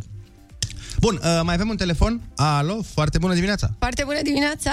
Bun, 1.01 1.15
uh, 1.23 1.41
mai 1.45 1.55
avem 1.55 1.69
un 1.69 1.77
telefon. 1.77 2.21
Alo, 2.37 2.83
foarte 2.95 3.19
bună 3.19 3.35
dimineața. 3.35 3.69
Foarte 3.79 4.03
bună 4.05 4.23
dimineața! 4.23 4.73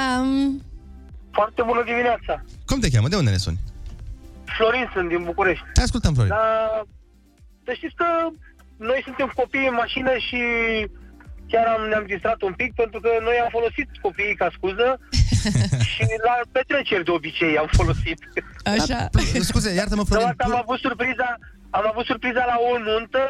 Foarte 1.31 1.61
bună 1.65 1.81
dimineața. 1.85 2.43
Cum 2.65 2.79
te 2.79 2.89
cheamă? 2.89 3.07
De 3.07 3.15
unde 3.15 3.29
ne 3.29 3.37
suni? 3.37 3.59
Florin 4.57 4.85
sunt 4.93 5.07
din 5.09 5.21
București. 5.23 5.63
Te 5.73 5.81
ascultăm, 5.81 6.13
Florin. 6.13 6.29
Dar 6.37 6.87
să 7.65 7.71
știți 7.75 7.95
că 7.95 8.05
noi 8.77 9.01
suntem 9.07 9.31
copii 9.35 9.67
în 9.71 9.75
mașină 9.83 10.11
și 10.27 10.39
chiar 11.51 11.65
am, 11.75 11.81
ne-am 11.91 12.05
distrat 12.13 12.41
un 12.41 12.53
pic 12.61 12.71
pentru 12.81 12.99
că 12.99 13.09
noi 13.27 13.37
am 13.43 13.49
folosit 13.57 13.87
copiii 14.01 14.35
ca 14.41 14.47
scuză 14.57 14.87
și 15.91 16.05
la 16.27 16.35
petreceri 16.51 17.03
de 17.07 17.11
obicei 17.11 17.57
am 17.57 17.69
folosit. 17.79 18.19
Așa. 18.75 19.09
Scuze, 19.49 19.69
iartă-mă, 19.73 20.03
Dar 20.03 20.09
Florin. 20.09 20.27
asta 20.27 20.43
am 20.43 20.61
avut 20.63 20.79
surpriza, 20.79 21.27
am 21.69 21.85
avut 21.91 22.05
surpriza 22.05 22.43
la 22.51 22.57
o 22.71 22.71
nuntă 22.89 23.23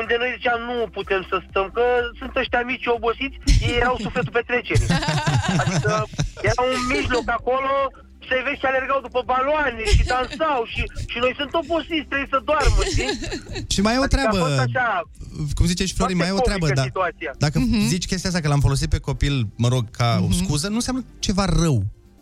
unde 0.00 0.14
noi 0.18 0.34
ziceam 0.36 0.60
nu 0.68 0.76
putem 0.98 1.22
să 1.30 1.36
stăm, 1.48 1.66
că 1.76 1.84
sunt 2.18 2.36
ăștia 2.36 2.62
mici 2.72 2.86
obosiți, 2.96 3.36
ei 3.66 3.76
erau 3.82 3.96
sufletul 4.04 4.32
petrecerii. 4.38 4.86
Adică 5.62 5.92
era 6.48 6.62
un 6.72 6.80
mijloc 6.94 7.26
acolo, 7.38 7.72
se 8.28 8.36
vezi 8.46 8.58
și 8.62 8.66
alergau 8.70 9.00
după 9.06 9.20
baloane 9.32 9.82
și 9.96 10.02
dansau 10.12 10.60
și, 10.72 10.82
și 11.12 11.18
noi 11.24 11.32
sunt 11.40 11.52
obosiți, 11.62 12.06
trebuie 12.10 12.30
să 12.34 12.38
doarmă, 12.50 12.80
știi? 12.92 13.10
Și 13.74 13.80
mai 13.86 13.94
e 13.94 14.00
o 14.02 14.06
Adică 14.06 14.20
a 14.20 14.28
treabă, 14.28 14.38
fost 14.44 14.60
așa, 14.66 14.88
cum 15.56 15.64
zice 15.72 15.84
și 15.88 15.94
Florin, 15.98 16.16
mai 16.22 16.28
e 16.30 16.36
o 16.36 16.38
foarte 16.40 16.48
treabă, 16.50 16.66
comică 16.66 16.80
da. 16.82 16.90
situația. 16.90 17.30
Dacă 17.44 17.56
zici 17.92 18.06
chestia 18.10 18.28
asta 18.30 18.40
că 18.42 18.48
l-am 18.52 18.64
folosit 18.68 18.88
pe 18.94 18.98
copil, 19.08 19.34
mă 19.64 19.68
rog, 19.74 19.84
ca 20.00 20.08
o 20.28 20.32
scuză, 20.40 20.66
nu 20.68 20.78
înseamnă 20.82 21.02
ceva 21.26 21.44
rău. 21.62 21.78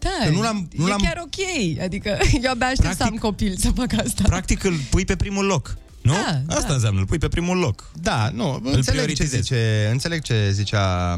Da, 0.06 0.16
Că 0.24 0.30
nu 0.30 0.42
l-am- 0.42 0.68
nu 0.76 0.86
e 0.86 0.90
l-am- 0.90 1.00
chiar 1.06 1.18
ok. 1.26 1.38
Adică 1.86 2.18
eu 2.44 2.50
abia 2.50 2.66
aștept 2.66 2.96
să 2.96 3.02
am 3.02 3.16
copil 3.16 3.54
să 3.56 3.70
fac 3.70 3.92
asta. 4.04 4.22
Practic 4.22 4.64
îl 4.64 4.74
pui 4.90 5.04
pe 5.04 5.16
primul 5.16 5.44
loc. 5.44 5.76
Nu? 6.02 6.12
Da, 6.12 6.54
Asta 6.54 6.68
da. 6.68 6.74
înseamnă, 6.74 7.00
îl 7.00 7.06
pui 7.06 7.18
pe 7.18 7.28
primul 7.28 7.56
loc. 7.58 7.90
Da, 8.00 8.30
nu, 8.34 8.48
Îl 8.50 8.60
înțeleg 8.64 8.82
ce, 8.84 8.90
prioritizezi. 8.90 9.42
zice, 9.42 9.88
înțeleg 9.90 10.22
ce 10.22 10.50
zicea 10.50 11.14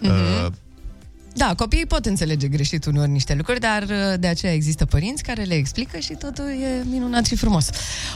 Mhm. 0.00 0.10
uh, 0.10 0.46
Da, 1.38 1.54
copiii 1.56 1.86
pot 1.86 2.06
înțelege 2.06 2.48
greșit 2.48 2.84
uneori 2.84 3.10
niște 3.10 3.34
lucruri, 3.34 3.60
dar 3.60 3.82
uh, 3.82 4.18
de 4.18 4.26
aceea 4.26 4.52
există 4.52 4.84
părinți 4.84 5.22
care 5.22 5.42
le 5.42 5.54
explică 5.54 5.98
și 5.98 6.12
totul 6.12 6.44
e 6.44 6.84
minunat 6.90 7.24
și 7.24 7.36
frumos. 7.36 7.70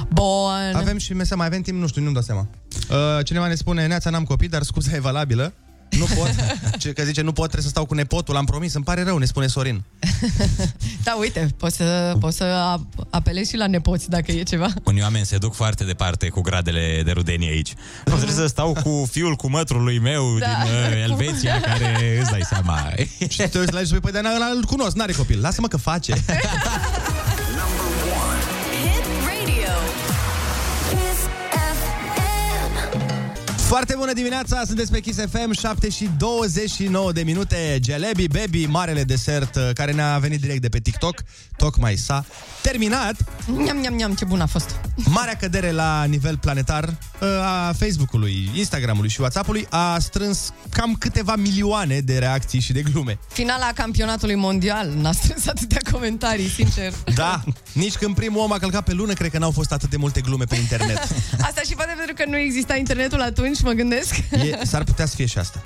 Bun. 0.09 0.73
Avem 0.75 0.99
și 0.99 1.13
mesaj, 1.13 1.39
mai 1.39 1.47
avem 1.47 1.61
timp, 1.63 1.79
nu 1.79 1.87
știu, 1.87 2.03
nu-mi 2.03 2.15
dau 2.15 2.23
seama. 2.23 2.47
Uh, 2.91 3.25
cineva 3.25 3.47
ne 3.47 3.55
spune, 3.55 3.87
Neața, 3.87 4.11
n-am 4.11 4.25
copii, 4.25 4.49
dar 4.49 4.63
scuza 4.63 4.97
e 4.97 5.01
valabilă. 5.01 5.53
Nu 5.99 6.05
pot, 6.05 6.31
ce, 6.79 6.93
că 6.93 7.03
zice, 7.05 7.21
nu 7.21 7.33
pot, 7.33 7.45
trebuie 7.45 7.63
să 7.63 7.69
stau 7.69 7.85
cu 7.87 7.95
nepotul, 7.95 8.37
am 8.37 8.45
promis, 8.45 8.75
îmi 8.75 8.85
pare 8.85 9.03
rău, 9.03 9.19
ne 9.19 9.25
spune 9.25 9.47
Sorin. 9.47 9.83
Da, 11.05 11.17
uite, 11.21 11.49
poți 11.57 11.77
să, 11.77 12.15
poți 12.21 12.37
să 12.37 12.45
a- 12.45 12.87
apelezi 13.11 13.51
și 13.51 13.57
la 13.57 13.67
nepoți 13.67 14.09
dacă 14.11 14.33
e 14.33 14.43
ceva. 14.43 14.69
Unii 14.85 15.03
oameni 15.03 15.25
se 15.27 15.37
duc 15.39 15.55
foarte 15.55 15.85
departe 15.85 16.29
cu 16.29 16.41
gradele 16.41 17.03
de 17.05 17.11
rudenie 17.11 17.49
aici. 17.51 17.75
Nu 18.05 18.13
trebuie 18.15 18.37
să 18.37 18.47
stau 18.47 18.73
cu 18.83 19.09
fiul 19.11 19.35
cu 19.35 19.51
mătrului 19.51 19.99
meu 19.99 20.39
Da. 20.39 20.47
din 20.47 20.73
uh, 20.73 21.03
Elveția, 21.03 21.61
care 21.61 22.19
îți 22.21 22.31
dai 22.31 22.43
seama. 22.49 22.89
Și 23.29 23.43
te 23.49 23.59
uiți 23.59 23.73
la 23.73 23.79
el 23.79 23.85
și 23.85 23.91
spui, 23.91 24.01
păi, 24.01 24.13
dar 24.13 24.25
ăla 24.35 24.47
îl 24.57 24.65
cunosc, 24.65 24.97
n-are 24.97 25.13
copil, 25.13 25.41
lasă-mă 25.41 25.69
că 25.69 25.77
face. 25.77 26.15
Foarte 33.73 33.95
bună 33.99 34.13
dimineața, 34.13 34.63
sunteți 34.67 34.91
pe 34.91 35.01
Kiss 35.01 35.19
FM, 35.31 35.53
7 35.53 35.89
și 35.89 36.11
29 36.19 37.13
de 37.13 37.23
minute. 37.23 37.79
Jalebi 37.85 38.29
Baby, 38.29 38.67
marele 38.67 39.03
desert 39.03 39.57
uh, 39.57 39.71
care 39.75 39.93
ne-a 39.93 40.19
venit 40.19 40.41
direct 40.41 40.61
de 40.61 40.69
pe 40.69 40.79
TikTok, 40.79 41.23
tocmai 41.57 41.97
s-a 41.97 42.25
terminat. 42.63 43.15
Niam, 43.57 43.77
niam, 43.77 43.95
niam, 43.95 44.15
ce 44.15 44.25
bun 44.25 44.41
a 44.41 44.47
fost. 44.47 44.81
Marea 44.97 45.37
cădere 45.37 45.71
la 45.71 46.05
nivel 46.05 46.39
planetar 46.39 46.85
uh, 46.85 47.29
a 47.29 47.73
Facebook-ului, 47.79 48.51
Instagram-ului 48.55 49.11
și 49.11 49.21
WhatsApp-ului 49.21 49.67
a 49.71 49.99
strâns 49.99 50.53
cam 50.71 50.95
câteva 50.95 51.37
milioane 51.37 52.01
de 52.01 52.19
reacții 52.19 52.61
și 52.61 52.73
de 52.73 52.83
glume. 52.83 53.19
Finala 53.29 53.71
campionatului 53.75 54.35
mondial 54.35 54.89
n-a 55.01 55.13
strâns 55.13 55.47
atâtea 55.47 55.81
comentarii, 55.93 56.49
sincer. 56.49 56.93
Da, 57.15 57.43
nici 57.73 57.95
când 57.95 58.15
primul 58.15 58.41
om 58.41 58.53
a 58.53 58.59
călcat 58.59 58.85
pe 58.85 58.93
lună, 58.93 59.13
cred 59.13 59.31
că 59.31 59.39
n-au 59.39 59.51
fost 59.51 59.73
atât 59.73 59.91
de 59.91 59.97
multe 59.97 60.21
glume 60.21 60.45
pe 60.45 60.57
internet. 60.57 60.99
Asta 61.49 61.61
și 61.67 61.75
poate 61.75 61.93
pentru 61.97 62.15
că 62.15 62.25
nu 62.31 62.37
exista 62.37 62.77
internetul 62.77 63.21
atunci, 63.21 63.61
mă 63.63 63.73
gândesc. 63.73 64.15
E, 64.17 64.65
s-ar 64.65 64.85
putea 64.85 65.07
să 65.07 65.15
fie 65.15 65.27
și 65.27 65.39
asta. 65.39 65.63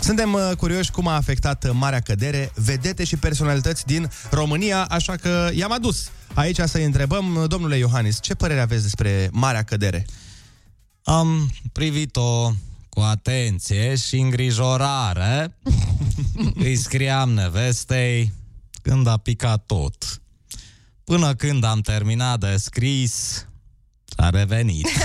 Suntem 0.00 0.32
uh, 0.32 0.50
curioși 0.56 0.90
cum 0.90 1.06
a 1.06 1.14
afectat 1.14 1.64
uh, 1.64 1.70
marea 1.74 2.00
cădere, 2.00 2.52
vedete 2.54 3.04
și 3.04 3.16
personalități 3.16 3.86
din 3.86 4.10
România, 4.30 4.84
așa 4.84 5.16
că 5.16 5.50
i-am 5.54 5.72
adus 5.72 6.10
aici 6.34 6.58
să-i 6.58 6.84
întrebăm, 6.84 7.34
uh, 7.34 7.48
domnule 7.48 7.76
Iohannis, 7.76 8.20
ce 8.20 8.34
părere 8.34 8.60
aveți 8.60 8.82
despre 8.82 9.28
marea 9.32 9.62
cădere? 9.62 10.06
Am 11.02 11.52
privit-o 11.72 12.52
cu 12.88 13.00
atenție 13.00 13.96
și 13.96 14.16
îngrijorare. 14.16 15.56
Îi 16.54 16.76
scriam 16.76 17.30
nevestei 17.30 18.32
când 18.82 19.06
a 19.06 19.16
picat 19.16 19.66
tot. 19.66 20.20
Până 21.04 21.34
când 21.34 21.64
am 21.64 21.80
terminat 21.80 22.40
de 22.40 22.56
scris, 22.56 23.46
a 24.16 24.30
revenit. 24.30 24.88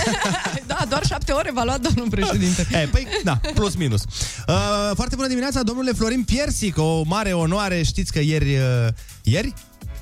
Da, 0.66 0.84
doar 0.88 1.06
șapte 1.06 1.32
ore 1.32 1.50
v-a 1.52 1.64
luat 1.64 1.80
domnul 1.80 2.08
președinte. 2.10 2.66
E, 2.82 2.88
păi, 2.90 3.06
da, 3.24 3.40
plus 3.54 3.74
minus. 3.74 4.02
Uh, 4.48 4.90
foarte 4.94 5.14
bună 5.14 5.28
dimineața, 5.28 5.62
domnule 5.62 5.92
Florin 5.92 6.24
Piersic, 6.24 6.78
o 6.78 7.02
mare 7.02 7.32
onoare, 7.32 7.82
știți 7.82 8.12
că 8.12 8.20
ieri, 8.20 8.54
uh, 8.56 8.88
ieri 9.22 9.54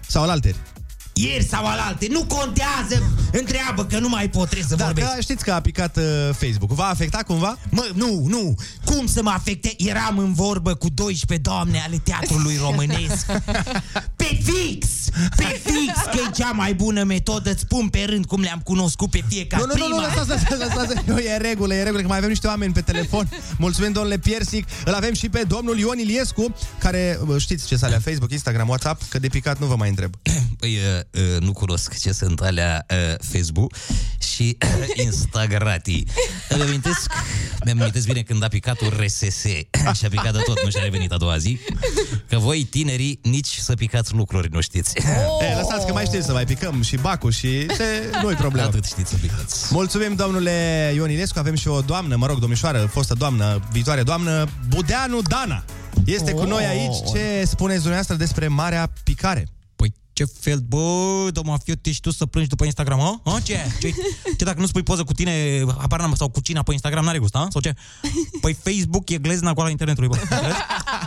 sau 0.08 0.22
alalteri? 0.22 0.56
Ieri 1.14 1.44
sau 1.44 1.66
alalte, 1.66 2.06
nu 2.10 2.24
contează, 2.24 3.02
întreabă 3.32 3.84
că 3.84 3.98
nu 3.98 4.08
mai 4.08 4.28
pot, 4.28 4.44
trebuie 4.48 4.68
să 4.68 4.74
Da, 4.76 4.84
vorbesc. 4.84 5.14
că 5.14 5.20
știți 5.20 5.44
că 5.44 5.52
a 5.52 5.60
picat 5.60 5.96
uh, 5.96 6.02
Facebook. 6.32 6.70
Va 6.70 6.84
afecta 6.84 7.18
cumva? 7.26 7.58
Mă, 7.70 7.88
nu, 7.94 8.24
nu, 8.26 8.54
cum 8.84 9.06
să 9.06 9.22
mă 9.22 9.30
afecte? 9.30 9.74
Eram 9.76 10.18
în 10.18 10.32
vorbă 10.32 10.74
cu 10.74 10.88
12 10.88 11.48
doamne 11.48 11.82
ale 11.86 12.00
teatrului 12.04 12.56
românesc. 12.60 13.26
Pe 14.16 14.38
fix, 14.42 14.86
pe 15.36 15.60
fix, 15.64 15.92
că 16.12 16.18
e 16.26 16.30
cea 16.34 16.50
mai 16.50 16.74
bună 16.74 17.02
metodă, 17.02 17.50
îți 17.50 17.60
spun 17.60 17.88
pe 17.88 18.02
rând 18.06 18.26
cum 18.26 18.40
le-am 18.40 18.60
cunoscut 18.64 19.10
pe 19.10 19.24
fiecare 19.28 19.62
Nu, 19.66 19.72
nu, 19.74 19.78
nu, 19.78 19.88
nu, 19.88 19.94
prima. 19.96 20.08
lăsați, 20.08 20.28
lăsați, 20.28 20.50
lăsați, 20.50 20.76
lăsați. 20.76 21.08
Nu, 21.08 21.18
e 21.18 21.32
în 21.36 21.42
regulă, 21.42 21.74
e 21.74 21.78
în 21.78 21.84
regulă, 21.84 22.02
că 22.02 22.08
mai 22.08 22.16
avem 22.16 22.28
niște 22.28 22.46
oameni 22.46 22.72
pe 22.72 22.80
telefon. 22.80 23.28
Mulțumim, 23.58 23.92
domnule 23.92 24.18
Piersic. 24.18 24.66
Îl 24.84 24.92
avem 24.94 25.14
și 25.14 25.28
pe 25.28 25.42
domnul 25.48 25.78
Ion 25.78 25.98
Iliescu, 25.98 26.54
care 26.78 27.18
uh, 27.26 27.40
știți 27.40 27.66
ce 27.66 27.76
sale 27.76 27.98
Facebook, 27.98 28.30
Instagram, 28.32 28.68
WhatsApp, 28.68 29.02
că 29.08 29.18
de 29.18 29.28
picat 29.28 29.58
nu 29.58 29.66
vă 29.66 29.76
mai 29.76 29.88
întreb. 29.88 30.14
Păi, 30.58 30.78
uh, 31.10 31.20
uh, 31.34 31.40
nu 31.40 31.52
cunosc 31.52 31.98
ce 31.98 32.12
sunt 32.12 32.40
alea 32.40 32.86
uh, 32.90 33.14
Facebook 33.20 33.74
și 34.34 34.56
uh, 34.62 35.04
Instagrati. 35.04 36.04
Îmi 36.48 36.62
amintesc, 36.62 37.10
mi-am 37.64 37.80
amintesc 37.80 38.06
bine 38.06 38.22
când 38.22 38.42
a 38.42 38.48
picat 38.48 38.80
un 38.80 38.88
RSS 38.88 39.42
și 39.98 40.04
a 40.04 40.08
picat 40.08 40.32
de 40.32 40.38
tot, 40.44 40.64
nu 40.64 40.70
și-a 40.70 40.82
revenit 40.82 41.12
a 41.12 41.16
doua 41.16 41.36
zi, 41.36 41.58
că 42.28 42.38
voi 42.38 42.64
tinerii 42.64 43.18
nici 43.22 43.56
să 43.56 43.74
picați 43.74 44.14
lucruri 44.14 44.48
nu 44.52 44.60
știți. 44.60 44.92
Oh. 44.98 45.46
E, 45.50 45.54
lăsați 45.54 45.86
că 45.86 45.92
mai 45.92 46.04
știți 46.04 46.26
să 46.26 46.32
mai 46.32 46.44
picăm 46.44 46.82
și 46.82 46.96
bacul 46.96 47.30
și 47.30 47.66
se, 47.74 48.10
nu-i 48.22 48.34
problemă. 48.34 48.66
Atât 48.66 48.84
știți 48.84 49.10
să 49.10 49.16
picați. 49.16 49.66
Mulțumim, 49.70 50.14
domnule 50.14 50.92
Ion 50.94 51.10
Iliescu. 51.10 51.38
Avem 51.38 51.54
și 51.54 51.68
o 51.68 51.80
doamnă, 51.80 52.16
mă 52.16 52.26
rog, 52.26 52.38
domnișoară, 52.38 52.88
fostă 52.92 53.14
doamnă, 53.14 53.62
viitoare 53.72 54.02
doamnă, 54.02 54.48
Budeanu 54.68 55.20
Dana. 55.22 55.64
Este 56.04 56.32
cu 56.32 56.44
noi 56.44 56.64
aici. 56.64 56.96
Ce 57.12 57.44
spuneți 57.44 57.78
dumneavoastră 57.78 58.16
despre 58.16 58.48
marea 58.48 58.90
picare? 59.04 59.48
Păi 60.14 60.26
ce 60.26 60.32
fel, 60.40 60.58
bă, 60.58 61.28
domnul 61.32 61.52
Mafiot, 61.52 61.86
ești 61.86 62.00
tu 62.00 62.10
să 62.10 62.26
plângi 62.26 62.48
după 62.48 62.64
Instagram, 62.64 62.98
hă? 62.98 63.30
hă? 63.30 63.38
Ce? 63.42 63.58
ce? 63.80 63.94
Ce 64.36 64.44
dacă 64.44 64.60
nu 64.60 64.66
spui 64.66 64.82
poză 64.82 65.04
cu 65.04 65.12
tine, 65.12 65.64
apar 65.78 66.00
n-am, 66.00 66.14
sau 66.14 66.28
cu 66.28 66.40
cina 66.40 66.62
pe 66.62 66.72
Instagram, 66.72 67.04
n-are 67.04 67.18
gust, 67.18 67.36
hă? 67.36 67.46
Sau 67.50 67.60
ce? 67.60 67.74
Păi 68.40 68.56
Facebook 68.62 69.10
e 69.10 69.18
glezna 69.18 69.52
cu 69.52 69.60
ala 69.60 69.70
internetului, 69.70 70.08
bă. 70.08 70.16
Înțelegi? 70.20 70.58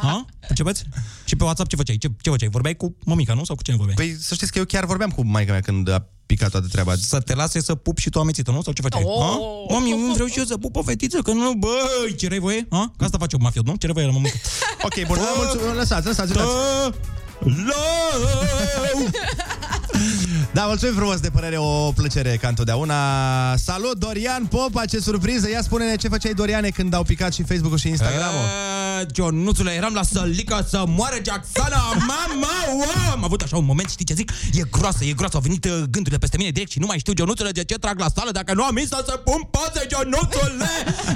Hă? 0.01 0.25
Începeți? 0.47 0.83
Și 1.25 1.35
pe 1.35 1.43
WhatsApp 1.43 1.69
ce 1.69 1.75
făceai? 1.75 1.97
Ce, 1.97 2.07
ce 2.21 2.29
făceai? 2.29 2.49
Vorbeai 2.49 2.75
cu 2.75 2.95
mămica, 3.05 3.33
nu? 3.33 3.43
Sau 3.43 3.55
cu 3.55 3.63
cine 3.63 3.75
vorbeai? 3.75 3.95
Păi 3.95 4.17
să 4.21 4.33
știți 4.33 4.51
că 4.51 4.57
eu 4.57 4.65
chiar 4.65 4.85
vorbeam 4.85 5.09
cu 5.09 5.25
maica 5.25 5.51
mea 5.51 5.61
când 5.61 5.89
a 5.89 6.05
picat 6.25 6.49
toată 6.49 6.67
treaba. 6.67 6.95
Să 6.95 7.19
te 7.19 7.33
lase 7.33 7.61
să 7.61 7.75
pup 7.75 7.97
și 7.97 8.09
tu 8.09 8.19
amețită, 8.19 8.51
nu? 8.51 8.61
Sau 8.61 8.73
ce 8.73 8.81
făceai? 8.81 9.03
Oh. 9.05 9.29
Hă? 9.67 9.73
Mami, 9.73 10.11
vreau 10.13 10.27
și 10.27 10.37
eu 10.37 10.45
să 10.45 10.57
pup 10.57 10.75
o 10.75 10.81
fetiță, 10.83 11.21
că 11.21 11.31
nu, 11.31 11.53
băi, 11.53 12.15
cereai 12.17 12.39
voie? 12.39 12.67
Hă? 12.69 12.91
Că 12.97 13.03
asta 13.03 13.17
face 13.17 13.35
un 13.35 13.41
mafiot, 13.41 13.65
nu? 13.65 13.75
Cereai 13.75 13.93
voie 13.93 14.05
la 14.05 14.11
mămică. 14.11 14.37
Ok, 14.81 15.07
bun, 15.07 15.17
mulțumim, 15.35 15.75
lăsați, 15.75 16.05
lăsați, 16.05 16.33
lăsați. 16.33 17.15
Lău! 17.39 19.09
Da, 20.51 20.65
mulțumim 20.65 20.95
frumos 20.95 21.19
de 21.19 21.29
părere, 21.29 21.57
o 21.57 21.91
plăcere 21.91 22.37
ca 22.41 22.47
întotdeauna. 22.47 22.95
Salut, 23.55 23.97
Dorian 23.97 24.45
Popa, 24.45 24.85
ce 24.85 24.99
surpriză! 24.99 25.49
Ia 25.49 25.61
spune-ne 25.61 25.95
ce 25.95 26.07
făceai, 26.07 26.33
Doriane, 26.33 26.69
când 26.69 26.93
au 26.93 27.03
picat 27.03 27.33
și 27.33 27.43
Facebook-ul 27.43 27.77
și 27.77 27.87
Instagram-ul. 27.87 28.43
Uh, 28.43 29.07
Johnuțule, 29.15 29.71
eram 29.71 29.93
la 29.93 30.03
sălică 30.03 30.65
să 30.69 30.83
moară 30.87 31.15
Jacksana 31.25 31.83
Mama, 31.93 32.55
wow! 32.73 33.11
Am 33.11 33.23
avut 33.23 33.41
așa 33.41 33.57
un 33.57 33.65
moment, 33.65 33.89
știi 33.89 34.05
ce 34.05 34.13
zic? 34.13 34.31
E 34.53 34.61
groasă, 34.71 35.03
e 35.03 35.13
groasă, 35.13 35.35
au 35.35 35.41
venit 35.41 35.65
uh, 35.65 35.71
gândurile 35.71 36.17
peste 36.17 36.37
mine 36.37 36.49
direct 36.49 36.71
și 36.71 36.79
nu 36.79 36.85
mai 36.85 36.99
știu, 36.99 37.13
Johnuțule, 37.17 37.51
de 37.51 37.63
ce 37.63 37.75
trag 37.75 37.99
la 37.99 38.07
sală 38.15 38.31
dacă 38.31 38.53
nu 38.53 38.63
am 38.63 38.77
Insta 38.77 39.03
să 39.05 39.21
pun 39.23 39.41
poze, 39.51 39.87
Johnuțule! 39.91 40.69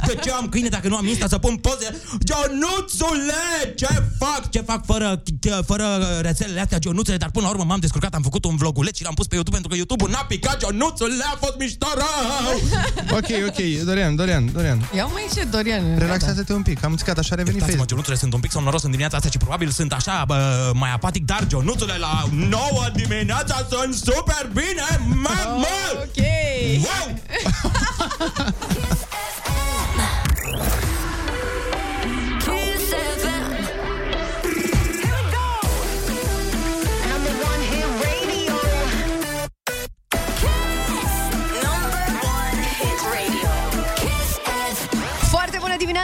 De 0.05 0.15
ce 0.23 0.31
am 0.31 0.49
câine 0.49 0.67
dacă 0.67 0.87
nu 0.87 0.95
am 0.95 1.07
Insta 1.07 1.27
să 1.27 1.37
pun 1.37 1.55
poze? 1.55 2.01
Johnuțule! 2.27 3.73
Ce 3.75 3.87
fac? 4.19 4.49
Ce 4.49 4.61
fac 4.61 4.85
fără, 4.85 5.23
fără 5.65 5.85
rețelele 6.21 6.59
astea, 6.59 6.77
Johnuțule? 6.81 7.17
Dar 7.17 7.31
până 7.31 7.45
la 7.45 7.51
urmă 7.51 7.63
m-am 7.63 7.79
descurcat, 7.79 8.13
am 8.13 8.21
făcut 8.21 8.45
un 8.45 8.55
vlog 8.55 8.69
vloguleț 8.71 8.97
și 8.97 9.03
l-am 9.03 9.13
pus 9.21 9.29
pe 9.29 9.35
YouTube 9.35 9.57
pentru 9.59 9.69
că 9.71 9.75
YouTube-ul 9.81 10.09
n-a 10.09 10.25
picat 10.27 10.61
Ionuțul, 10.61 11.11
le-a 11.17 11.35
fost 11.39 11.55
mișto 11.57 11.87
rău! 12.01 12.59
Ok, 13.17 13.29
ok, 13.47 13.59
Dorian, 13.85 14.15
Dorian, 14.15 14.51
Dorian. 14.51 14.89
Ia 14.95 15.05
mai 15.05 15.27
ce, 15.33 15.43
Dorian. 15.43 15.97
Relaxează-te 15.97 16.53
un 16.53 16.61
pic, 16.61 16.83
am 16.83 16.95
țicat, 16.95 17.17
așa 17.17 17.29
a 17.31 17.35
revenit 17.35 17.59
Iertați-mă, 17.59 17.83
Facebook. 17.83 17.89
Ionuțule, 17.89 18.15
sunt 18.15 18.33
un 18.33 18.39
pic 18.39 18.51
somnoros 18.51 18.83
în 18.83 18.89
dimineața 18.89 19.17
asta 19.17 19.29
și 19.29 19.37
probabil 19.37 19.69
sunt 19.69 19.93
așa 19.93 20.23
bă, 20.27 20.71
mai 20.73 20.91
apatic, 20.93 21.25
dar 21.25 21.47
Ionuțule, 21.51 21.97
la 21.97 22.23
9 22.31 22.59
dimineața 22.93 23.67
sunt 23.69 23.93
super 23.93 24.49
bine, 24.53 24.87
mamă! 25.07 25.67
Ok. 26.03 26.19
Wow! 26.85 27.07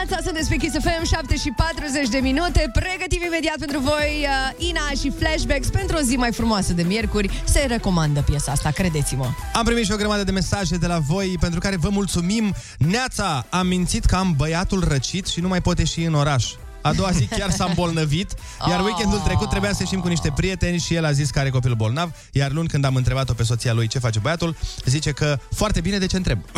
dimineața, 0.08 0.24
sunteți 0.24 0.48
pe 0.48 0.56
Kiss 0.56 0.84
FM, 0.84 1.04
7 1.04 1.36
și 1.36 1.52
40 1.56 2.08
de 2.08 2.18
minute. 2.18 2.70
Pregătim 2.72 3.22
imediat 3.26 3.56
pentru 3.58 3.78
voi 3.78 4.26
uh, 4.26 4.68
Ina 4.68 4.90
și 5.00 5.10
Flashbacks 5.18 5.68
pentru 5.68 5.96
o 5.96 6.00
zi 6.00 6.16
mai 6.16 6.32
frumoasă 6.32 6.72
de 6.72 6.82
miercuri. 6.82 7.42
Se 7.44 7.64
recomandă 7.68 8.22
piesa 8.22 8.52
asta, 8.52 8.70
credeți-mă. 8.70 9.26
Am 9.54 9.64
primit 9.64 9.84
și 9.84 9.92
o 9.92 9.96
grămadă 9.96 10.24
de 10.24 10.30
mesaje 10.30 10.76
de 10.76 10.86
la 10.86 10.98
voi 10.98 11.36
pentru 11.40 11.60
care 11.60 11.76
vă 11.76 11.88
mulțumim. 11.88 12.54
Neața, 12.78 13.46
am 13.50 13.66
mințit 13.66 14.04
că 14.04 14.16
am 14.16 14.34
băiatul 14.36 14.84
răcit 14.88 15.26
și 15.26 15.40
nu 15.40 15.48
mai 15.48 15.60
pot 15.60 15.78
ieși 15.78 16.04
în 16.04 16.14
oraș. 16.14 16.44
A 16.80 16.92
doua 16.92 17.10
zi 17.10 17.26
chiar 17.26 17.50
s-a 17.50 17.64
îmbolnăvit, 17.64 18.34
iar 18.68 18.80
weekendul 18.80 19.18
trecut 19.18 19.48
trebuia 19.48 19.72
să 19.72 19.78
ieșim 19.80 20.00
cu 20.00 20.08
niște 20.08 20.32
prieteni 20.36 20.78
și 20.78 20.94
el 20.94 21.04
a 21.04 21.12
zis 21.12 21.30
că 21.30 21.38
are 21.38 21.50
copil 21.50 21.74
bolnav, 21.74 22.10
iar 22.32 22.50
luni 22.50 22.68
când 22.68 22.84
am 22.84 22.94
întrebat-o 22.94 23.32
pe 23.32 23.42
soția 23.42 23.72
lui 23.72 23.86
ce 23.86 23.98
face 23.98 24.18
băiatul, 24.18 24.56
zice 24.84 25.10
că 25.10 25.38
foarte 25.54 25.80
bine 25.80 25.98
de 25.98 26.06
ce 26.06 26.16
întreb. 26.16 26.38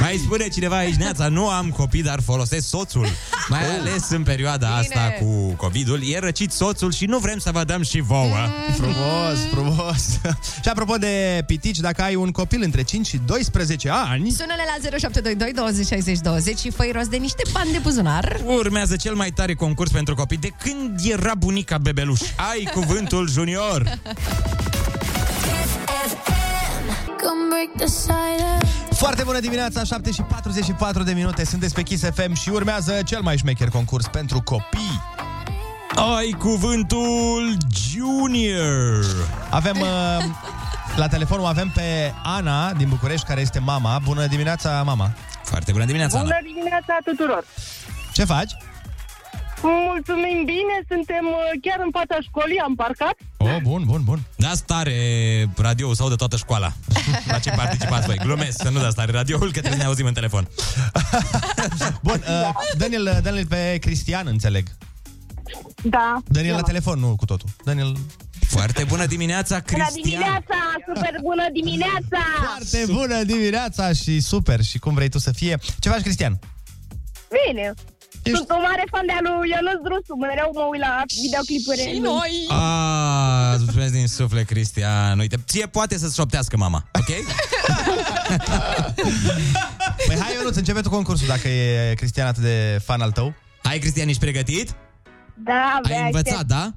Mai 0.00 0.20
spune 0.24 0.48
cineva 0.48 0.76
aici, 0.76 0.94
Neața, 0.94 1.28
nu 1.28 1.48
am 1.48 1.70
copii, 1.70 2.02
dar 2.02 2.20
folosesc 2.20 2.68
soțul. 2.68 3.06
Mai 3.48 3.78
ales 3.78 4.08
în 4.08 4.22
perioada 4.22 4.66
Bine. 4.66 4.78
asta 4.78 5.14
cu 5.20 5.52
COVID-ul. 5.56 6.00
E 6.02 6.18
răcit 6.18 6.50
soțul 6.52 6.92
și 6.92 7.04
nu 7.04 7.18
vrem 7.18 7.38
să 7.38 7.50
vă 7.50 7.64
dăm 7.64 7.82
și 7.82 8.00
vouă. 8.00 8.36
Frumos, 8.76 9.38
frumos. 9.50 10.06
și 10.62 10.68
apropo 10.68 10.96
de 10.96 11.42
pitici, 11.46 11.78
dacă 11.78 12.02
ai 12.02 12.14
un 12.14 12.30
copil 12.30 12.62
între 12.62 12.82
5 12.82 13.06
și 13.06 13.20
12 13.26 13.90
ani, 13.90 14.30
Sună-le 14.30 14.62
la 14.66 14.98
0722 14.98 15.52
20 15.52 15.86
60 15.86 16.18
20 16.18 16.58
și 16.58 16.70
fă 16.70 16.84
rost 17.00 17.12
de 17.12 17.16
niște 17.16 17.42
bani 17.52 17.72
de 17.72 17.78
buzunar. 17.78 18.40
Urmează 18.44 18.96
cel 18.96 19.14
mai 19.14 19.30
tare 19.30 19.54
concurs 19.54 19.90
pentru 19.90 20.14
copii 20.14 20.36
de 20.36 20.52
când 20.62 21.00
era 21.04 21.34
bunica 21.34 21.78
bebeluș. 21.78 22.20
Ai 22.50 22.70
cuvântul 22.72 23.28
junior. 23.28 23.82
Kiss 25.42 25.72
FM. 26.24 26.86
Come 27.06 27.42
break 27.48 27.76
the 27.76 27.86
silence. 27.86 28.66
foarte 28.94 29.22
bună 29.22 29.40
dimineața, 29.40 29.84
7 29.84 30.10
și 30.10 30.22
44 30.22 31.02
de 31.02 31.12
minute, 31.12 31.44
sunteți 31.44 31.74
pe 31.74 31.82
Kiss 31.82 32.04
FM 32.14 32.34
și 32.34 32.48
urmează 32.48 32.98
cel 33.04 33.20
mai 33.22 33.36
șmecher 33.36 33.68
concurs 33.68 34.06
pentru 34.06 34.40
copii. 34.40 35.02
Ai 36.16 36.34
cuvântul 36.38 37.56
junior. 37.90 39.04
Avem 39.50 39.76
uh, 39.80 40.24
la 40.96 41.08
telefon 41.08 41.40
o 41.40 41.44
avem 41.44 41.70
pe 41.74 42.14
Ana 42.22 42.72
din 42.72 42.88
București, 42.88 43.26
care 43.26 43.40
este 43.40 43.58
mama. 43.58 44.00
Bună 44.04 44.26
dimineața, 44.26 44.82
mama. 44.82 45.10
Foarte 45.50 45.72
bună 45.72 45.84
dimineața, 45.84 46.18
Ana. 46.18 46.26
Bună 46.28 46.40
dimineața 46.52 46.98
tuturor! 47.04 47.44
Ce 48.12 48.24
faci? 48.24 48.52
Mulțumim 49.62 50.38
bine, 50.52 50.74
suntem 50.88 51.24
uh, 51.26 51.60
chiar 51.64 51.78
în 51.86 51.90
fața 51.98 52.16
școlii, 52.28 52.58
am 52.58 52.74
parcat. 52.74 53.14
Oh, 53.36 53.56
bun, 53.62 53.82
bun, 53.86 54.00
bun. 54.04 54.18
Da 54.36 54.52
stare 54.54 54.96
radio 55.56 55.94
sau 55.94 56.08
de 56.08 56.14
toată 56.14 56.36
școala. 56.36 56.72
La 57.28 57.38
ce 57.38 57.50
participați 57.50 58.06
voi? 58.06 58.16
Glumesc, 58.16 58.56
să 58.62 58.68
nu 58.68 58.78
dați 58.80 58.92
stare 58.92 59.12
radioul, 59.12 59.46
că 59.46 59.50
trebuie 59.50 59.72
să 59.72 59.76
ne 59.78 59.84
auzim 59.84 60.06
în 60.06 60.12
telefon. 60.12 60.48
Bun, 62.06 62.22
uh, 62.28 62.50
Daniel, 62.78 63.20
Daniel 63.22 63.46
pe 63.46 63.78
Cristian, 63.80 64.26
înțeleg. 64.26 64.66
Da. 65.82 66.16
Daniel 66.26 66.52
la 66.54 66.60
Da. 66.60 66.66
telefon, 66.66 66.98
nu 66.98 67.16
cu 67.16 67.24
totul. 67.24 67.48
Daniel... 67.64 67.96
Foarte 68.56 68.84
bună 68.84 69.06
dimineața, 69.06 69.62
Bună 69.70 69.84
Cristian. 69.84 70.02
dimineața, 70.02 70.58
super 70.94 71.14
bună 71.22 71.46
dimineața! 71.52 72.20
Foarte 72.46 72.92
bună 72.92 73.22
dimineața 73.22 73.92
și 73.92 74.20
super 74.20 74.62
și 74.62 74.78
cum 74.78 74.94
vrei 74.94 75.08
tu 75.08 75.18
să 75.18 75.32
fie. 75.32 75.58
Ce 75.78 75.88
faci, 75.88 76.00
Cristian? 76.00 76.38
Bine! 77.46 77.72
Sunt 78.34 78.50
o 78.50 78.60
mare 78.68 78.84
fan 78.90 79.06
de 79.06 79.12
al 79.12 79.24
lui 79.38 79.48
Ionuț 79.50 79.80
Drusu, 79.86 80.14
mereu 80.14 80.50
mă 80.54 80.64
uit 80.70 80.80
la 80.80 81.02
videoclipuri. 81.22 81.80
Și 81.94 81.98
noi! 81.98 82.32
Ah, 82.48 83.50
îți 83.54 83.62
mulțumesc 83.64 83.92
din 83.92 84.06
suflet, 84.06 84.46
Cristian. 84.46 85.18
Uite, 85.18 85.36
ție 85.46 85.66
poate 85.66 85.98
să-ți 85.98 86.14
șoptească 86.14 86.56
mama, 86.56 86.84
ok? 86.98 87.06
Păi 90.06 90.16
hai, 90.20 90.34
Ionuț, 90.34 90.56
începe 90.56 90.80
tu 90.80 90.90
concursul 90.90 91.26
dacă 91.26 91.48
e 91.48 91.94
Cristian 91.94 92.26
atât 92.26 92.42
de 92.42 92.80
fan 92.84 93.00
al 93.00 93.10
tău. 93.12 93.34
Hai, 93.62 93.78
Cristian, 93.78 94.08
ești 94.08 94.20
pregătit? 94.20 94.74
Da, 95.44 95.78
abia 95.82 95.96
Ai 95.96 96.02
învățat, 96.04 96.32
aștept. 96.32 96.48
da? 96.48 96.70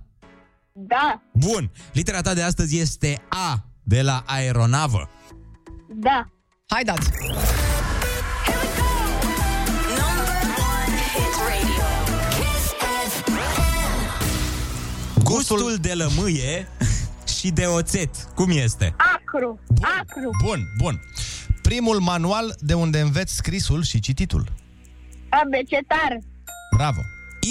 Da, 0.75 1.21
Bun. 1.33 1.71
Litera 1.91 2.21
ta 2.21 2.33
de 2.33 2.41
astăzi 2.41 2.77
este 2.77 3.21
A, 3.29 3.65
de 3.83 4.01
la 4.01 4.23
aeronavă. 4.25 5.09
da. 5.87 6.27
Hai 6.67 6.83
dați! 6.83 7.09
Number 9.89 10.43
one 10.79 10.95
hit 11.13 11.33
radio. 11.47 11.85
Kiss 12.29 12.65
FM. 13.13 13.35
Gustul 15.23 15.75
de 15.81 15.93
lămâie 15.93 16.67
și 17.39 17.51
de 17.51 17.65
oțet. 17.65 18.15
Cum 18.35 18.49
este? 18.49 18.95
Acru, 18.97 19.59
acru, 19.99 20.29
Bun, 20.43 20.59
bun. 20.77 21.01
Primul 21.61 21.99
manual 21.99 22.55
de 22.59 22.73
unde 22.73 22.99
înveți 22.99 23.35
scrisul 23.35 23.83
și 23.83 23.99
cititul. 23.99 24.47
abecetar, 25.29 26.17
Bravo. 26.75 26.99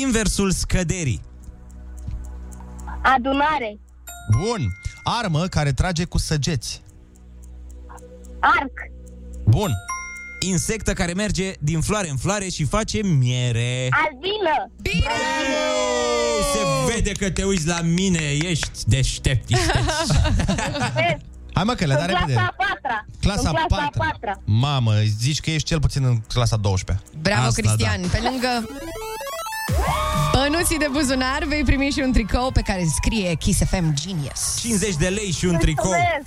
Inversul 0.00 0.50
scăderii. 0.50 1.20
Adunare, 3.02 3.78
Bun. 4.30 4.72
Armă 5.04 5.46
care 5.46 5.72
trage 5.72 6.04
cu 6.04 6.18
săgeți. 6.18 6.82
arc, 8.40 8.72
Bun. 9.44 9.70
Insectă 10.40 10.92
care 10.92 11.12
merge 11.12 11.52
din 11.58 11.80
floare 11.80 12.08
în 12.10 12.16
floare 12.16 12.48
și 12.48 12.64
face 12.64 13.02
miere. 13.02 13.88
albină, 13.90 14.70
Bine! 14.82 15.06
Se 16.52 16.92
vede 16.94 17.10
că 17.12 17.30
te 17.30 17.44
uiți 17.44 17.66
la 17.66 17.80
mine, 17.80 18.18
ești 18.18 18.68
deștept. 18.86 19.48
isteț. 19.48 19.74
vezi, 20.94 21.24
Hai 21.54 21.64
mă 21.64 21.74
că 21.74 21.84
le 21.86 21.92
în 21.92 21.98
da 21.98 22.04
clasa 22.06 22.18
repede. 22.20 22.38
a 22.38 22.54
patra. 22.56 23.06
Clasa 23.20 23.48
în 23.48 23.54
clasa 23.54 23.88
4. 23.92 24.02
a 24.02 24.04
patra. 24.06 24.40
Mamă, 24.44 24.92
zici 25.18 25.40
că 25.40 25.50
ești 25.50 25.68
cel 25.68 25.80
puțin 25.80 26.04
în 26.04 26.20
clasa 26.28 26.56
12. 26.56 27.04
Bravo, 27.22 27.46
Asta, 27.46 27.60
Cristian! 27.62 28.00
Pe 28.00 28.18
lângă 28.22 28.48
bănuții 30.32 30.78
de 30.78 30.86
buzunar 30.92 31.44
vei 31.48 31.62
primi 31.64 31.90
și 31.90 32.00
un 32.04 32.12
tricou 32.12 32.50
pe 32.50 32.60
care 32.60 32.84
scrie 33.02 33.34
Kiss 33.34 33.58
FM 33.64 33.94
Genius. 33.94 34.56
50 34.60 34.94
de 34.94 35.08
lei 35.08 35.30
și 35.30 35.44
un 35.44 35.56
tricou. 35.58 35.90
Mulțumesc, 35.90 36.26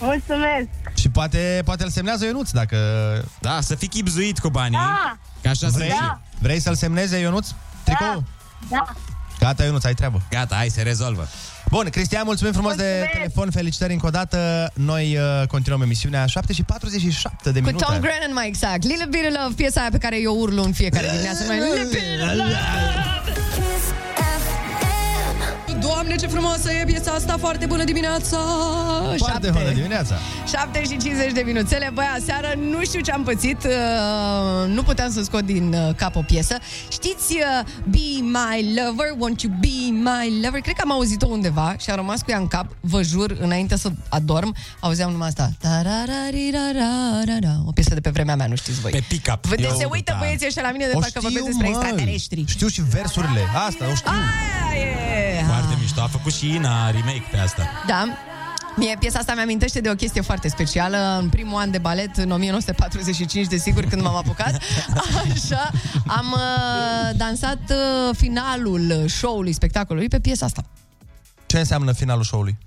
mulțumesc. 0.00 0.68
Și 0.94 1.08
poate, 1.08 1.62
poate 1.64 1.82
îl 1.84 1.90
semnează 1.90 2.24
Ionuț 2.24 2.50
dacă... 2.50 2.76
Da, 3.40 3.60
să 3.60 3.74
fii 3.74 3.88
chipzuit 3.88 4.38
cu 4.38 4.48
banii. 4.48 4.78
Da. 4.78 5.16
Ca 5.42 5.50
așa 5.50 5.66
să 5.68 5.72
Vrei, 5.76 5.88
fie. 5.88 6.20
vrei 6.38 6.60
să-l 6.60 6.74
semneze 6.74 7.18
Ionuț? 7.18 7.48
Tricou? 7.84 8.24
Da, 8.68 8.84
Gata, 9.38 9.64
Ionuț, 9.64 9.84
ai 9.84 9.94
treabă. 9.94 10.22
Gata, 10.30 10.54
hai, 10.54 10.68
se 10.68 10.82
rezolvă. 10.82 11.28
Bun, 11.70 11.88
Cristian, 11.90 12.22
mulțumim 12.24 12.52
frumos 12.52 12.74
de 12.74 12.82
Mulțumesc. 12.82 13.12
telefon, 13.12 13.50
felicitări 13.50 13.92
încă 13.92 14.06
o 14.06 14.10
dată. 14.10 14.70
Noi 14.74 15.16
uh, 15.16 15.46
continuăm 15.46 15.82
emisiunea 15.82 16.26
7 16.26 16.52
și 16.52 16.62
47 16.62 17.50
de 17.50 17.58
Cu 17.60 17.64
minute. 17.66 17.84
Tom 17.84 18.00
Grennan 18.00 18.32
mai 18.32 18.46
exact. 18.46 18.82
Little 18.82 19.06
Bit 19.10 19.20
of 19.28 19.42
Love, 19.42 19.54
piesa 19.56 19.80
aia 19.80 19.88
pe 19.90 19.98
care 19.98 20.20
eu 20.20 20.38
urlu 20.38 20.62
în 20.62 20.72
fiecare 20.72 21.08
dimineață. 21.10 21.44
Mai 21.46 21.58
Little 21.58 21.88
Bit 21.90 22.00
of 22.22 22.36
Love. 22.36 23.67
Kiss 25.88 25.94
FM. 25.94 25.94
Doamne, 25.94 26.16
ce 26.16 26.26
frumoasă 26.26 26.72
e 26.72 26.84
piesa 26.84 27.10
asta, 27.12 27.36
foarte 27.38 27.66
bună 27.66 27.84
dimineața! 27.84 28.38
Foarte 29.16 29.50
bună 29.50 29.70
dimineața. 29.72 30.14
7 30.48 30.82
și 30.82 30.96
50 30.96 31.32
de 31.32 31.42
minuțele, 31.46 31.90
băi, 31.94 32.04
aseară 32.20 32.54
nu 32.70 32.84
știu 32.84 33.00
ce 33.00 33.10
am 33.10 33.22
pățit, 33.22 33.64
uh, 33.64 34.68
nu 34.68 34.82
puteam 34.82 35.10
să 35.10 35.22
scot 35.22 35.40
din 35.44 35.72
uh, 35.74 35.94
cap 35.94 36.16
o 36.16 36.20
piesă. 36.26 36.56
Știți 36.88 37.32
uh, 37.32 37.66
Be 37.84 38.06
My 38.22 38.74
Lover, 38.76 39.06
Won't 39.14 39.40
You 39.42 39.52
Be 39.60 39.90
My 40.10 40.40
Lover? 40.42 40.60
Cred 40.60 40.74
că 40.74 40.80
am 40.84 40.92
auzit-o 40.92 41.26
undeva 41.26 41.74
și 41.78 41.90
a 41.90 41.94
rămas 41.94 42.20
cu 42.22 42.30
ea 42.30 42.38
în 42.38 42.46
cap, 42.46 42.66
vă 42.80 43.02
jur, 43.02 43.36
înainte 43.40 43.76
să 43.76 43.90
adorm, 44.08 44.54
auzeam 44.80 45.10
numai 45.10 45.28
asta. 45.28 45.50
Tarararirar, 45.60 46.76
O 47.66 47.72
piesă 47.72 47.94
de 47.94 48.00
pe 48.00 48.10
vremea 48.10 48.36
mea, 48.36 48.46
nu 48.46 48.56
știți 48.56 48.80
voi. 48.80 48.90
Pe 48.90 49.02
pick-up. 49.08 49.46
Vă 49.46 49.54
Eu- 49.58 49.76
se 49.78 49.84
uită 49.90 50.12
da. 50.12 50.18
băieții 50.18 50.46
ăștia 50.46 50.62
la 50.62 50.70
mine 50.70 50.84
de 50.86 50.92
O 50.94 50.98
parcă 50.98 51.18
vorbesc 51.20 51.44
știu, 51.44 51.58
despre 51.58 51.68
mă. 51.68 51.76
extraterestri. 51.80 52.44
Știu 52.46 52.68
și 52.68 52.82
versurile. 52.90 53.40
Asta, 53.68 53.84
o 53.90 53.94
știu. 53.94 54.10
Aia 54.10 54.80
e! 54.80 55.44
Foarte 55.44 55.66
mișto. 55.77 55.77
A 56.08 56.10
făcut 56.10 56.32
și 56.32 56.54
Ina 56.54 56.90
remake 56.90 57.24
pe 57.30 57.38
asta. 57.38 57.68
Da. 57.86 58.04
Mie 58.76 58.96
piesa 58.98 59.18
asta 59.18 59.34
mi-amintește 59.34 59.80
de 59.80 59.90
o 59.90 59.94
chestie 59.94 60.20
foarte 60.20 60.48
specială. 60.48 61.18
În 61.20 61.28
primul 61.28 61.60
an 61.60 61.70
de 61.70 61.78
balet, 61.78 62.16
în 62.16 62.30
1945, 62.30 63.46
desigur, 63.46 63.84
când 63.84 64.02
m-am 64.02 64.16
apucat, 64.16 64.62
așa, 65.32 65.70
am 66.06 66.26
uh, 66.32 67.16
dansat 67.16 67.58
uh, 67.70 68.16
finalul 68.16 69.04
show-ului, 69.08 69.52
spectacolului, 69.52 70.08
pe 70.08 70.20
piesa 70.20 70.46
asta. 70.46 70.64
Ce 71.46 71.58
înseamnă 71.58 71.92
finalul 71.92 72.24
show-ului? 72.24 72.58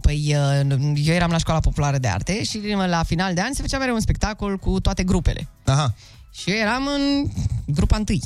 Păi 0.00 0.36
uh, 0.60 0.76
eu 0.94 1.14
eram 1.14 1.30
la 1.30 1.38
școala 1.38 1.60
populară 1.60 1.98
de 1.98 2.08
arte 2.08 2.44
și 2.44 2.60
la 2.86 3.02
final 3.02 3.34
de 3.34 3.40
an 3.40 3.52
se 3.52 3.62
făcea 3.62 3.78
mereu 3.78 3.94
un 3.94 4.00
spectacol 4.00 4.56
cu 4.56 4.80
toate 4.80 5.02
grupele. 5.02 5.48
Aha. 5.64 5.94
Și 6.32 6.50
eu 6.50 6.56
eram 6.56 6.86
în 6.86 7.30
grupa 7.66 7.96
întâi. 7.96 8.22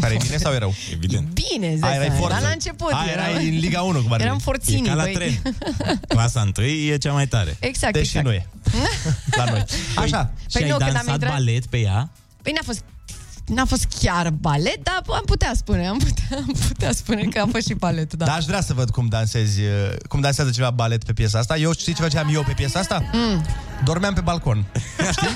Care 0.00 0.14
e 0.14 0.18
bine 0.22 0.36
sau 0.36 0.52
e 0.52 0.58
rău? 0.58 0.74
Evident. 0.94 1.28
Bine, 1.28 1.72
îți 1.72 1.82
Aia 1.82 1.92
dai 1.92 1.94
erai 1.94 2.06
seama, 2.06 2.20
forță. 2.20 2.34
eram 2.36 2.46
la 2.48 2.52
început. 2.52 2.92
Aia 2.92 3.10
eram- 3.12 3.24
erai 3.30 3.48
în 3.48 3.58
Liga 3.58 3.82
1, 3.82 4.02
cum 4.02 4.12
ar 4.12 4.20
Eram 4.26 4.30
veni. 4.30 4.42
forținii. 4.42 4.82
E 4.84 4.88
ca 4.88 4.94
la 4.94 5.02
băi. 5.02 5.12
tren. 5.12 5.42
Clasa 6.08 6.40
întâi 6.40 6.88
e 6.88 6.96
cea 6.96 7.12
mai 7.12 7.26
tare. 7.26 7.56
Exact, 7.60 7.92
Deși 7.92 8.06
exact. 8.18 8.26
nu 8.26 8.32
e. 8.32 8.46
La 9.36 9.44
noi. 9.44 9.64
Așa. 9.96 10.32
Păi 10.52 10.62
și 10.62 10.68
nu, 10.68 10.74
ai 10.74 10.78
când 10.78 10.82
am 10.82 10.92
dansat 10.92 11.14
intrat- 11.14 11.30
balet 11.30 11.66
pe 11.66 11.78
ea? 11.78 12.10
Păi 12.42 12.52
n-a 12.52 12.60
fost 12.64 12.84
N-a 13.46 13.64
fost 13.64 13.86
chiar 14.00 14.30
balet, 14.30 14.82
dar 14.82 15.02
am 15.06 15.22
putea 15.26 15.52
spune, 15.54 15.86
am 15.86 15.98
putea, 15.98 16.36
am 16.36 16.54
putea 16.68 16.92
spune 16.92 17.22
că 17.22 17.40
a 17.40 17.46
fost 17.50 17.66
și 17.66 17.74
balet, 17.74 18.14
da. 18.14 18.24
Dar 18.24 18.36
aș 18.36 18.44
vrea 18.44 18.60
să 18.60 18.72
văd 18.74 18.90
cum 18.90 19.06
dansezi, 19.06 19.60
uh, 19.60 19.68
cum 20.08 20.20
dansează 20.20 20.50
cineva 20.50 20.70
balet 20.70 21.04
pe 21.04 21.12
piesa 21.12 21.38
asta. 21.38 21.56
Eu 21.56 21.72
știi 21.72 21.94
ce 21.94 22.02
făceam 22.02 22.34
eu 22.34 22.42
pe 22.42 22.52
piesa 22.56 22.78
asta? 22.78 23.02
Mm. 23.12 23.44
Dormeam 23.84 24.14
pe 24.14 24.20
balcon. 24.20 24.64
Știi? 25.10 25.28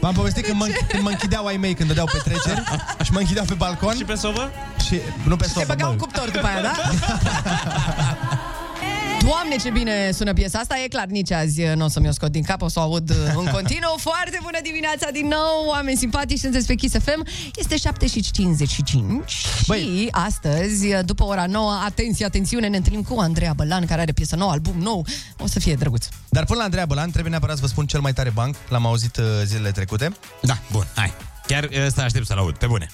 V-am 0.00 0.12
povestit 0.14 0.44
când 0.44 0.58
mă, 0.58 0.66
când 0.88 1.02
mă 1.02 1.08
închideau 1.08 1.46
ai 1.46 1.56
mei 1.56 1.74
când 1.74 1.88
dădeau 1.88 2.08
petreceri 2.12 2.62
și 3.04 3.12
mă 3.12 3.18
închideau 3.18 3.44
pe 3.44 3.54
balcon. 3.54 3.94
Și 3.96 4.04
pe 4.04 4.14
sobă? 4.14 4.50
Și 4.86 5.00
nu 5.24 5.36
pe 5.36 5.44
Te 5.44 5.48
sobă, 5.50 5.64
băgau 5.68 5.86
mă. 5.86 5.92
în 5.92 5.98
cuptor 5.98 6.30
după 6.30 6.46
aia, 6.46 6.60
da? 6.62 6.72
Doamne, 9.28 9.56
ce 9.56 9.70
bine 9.70 10.10
sună 10.12 10.32
piesa 10.32 10.58
asta. 10.58 10.78
E 10.84 10.88
clar, 10.88 11.06
nici 11.06 11.30
azi 11.32 11.62
nu 11.74 11.84
o 11.84 11.88
să 11.88 12.00
mi-o 12.00 12.10
scot 12.10 12.32
din 12.32 12.42
cap, 12.42 12.62
o 12.62 12.68
să 12.68 12.78
o 12.78 12.82
aud 12.82 13.10
uh, 13.10 13.16
în 13.36 13.44
continuu. 13.44 13.96
Foarte 14.10 14.38
bună 14.42 14.58
dimineața 14.62 15.10
din 15.12 15.26
nou, 15.26 15.66
oameni 15.68 15.96
simpatici, 15.96 16.38
sunteți 16.38 16.66
pe 16.66 16.74
Kiss 16.74 16.94
FM. 16.98 17.26
Este 17.54 17.76
7 17.76 18.06
și 18.06 18.20
55 18.30 19.46
Băi. 19.66 19.78
și 19.80 20.08
astăzi, 20.10 20.86
după 21.04 21.24
ora 21.24 21.46
9, 21.46 21.72
atenție, 21.86 22.24
atențiune, 22.24 22.68
ne 22.68 22.76
întâlnim 22.76 23.02
cu 23.02 23.18
Andreea 23.20 23.52
Bălan, 23.52 23.86
care 23.86 24.00
are 24.00 24.12
piesă 24.12 24.36
nouă, 24.36 24.50
album 24.50 24.78
nou. 24.78 25.06
O 25.38 25.46
să 25.46 25.58
fie 25.58 25.74
drăguț. 25.74 26.06
Dar 26.28 26.44
până 26.44 26.58
la 26.58 26.64
Andreea 26.64 26.86
Bălan, 26.86 27.10
trebuie 27.10 27.30
neapărat 27.30 27.56
să 27.56 27.62
vă 27.62 27.68
spun 27.68 27.86
cel 27.86 28.00
mai 28.00 28.12
tare 28.12 28.30
banc. 28.30 28.56
L-am 28.68 28.86
auzit 28.86 29.16
uh, 29.16 29.24
zilele 29.44 29.70
trecute. 29.70 30.12
Da, 30.42 30.58
bun, 30.72 30.86
hai. 30.94 31.12
Chiar 31.46 31.68
ăsta 31.86 32.02
aștept 32.02 32.26
să-l 32.26 32.38
aud, 32.38 32.56
pe 32.56 32.66
bune. 32.66 32.88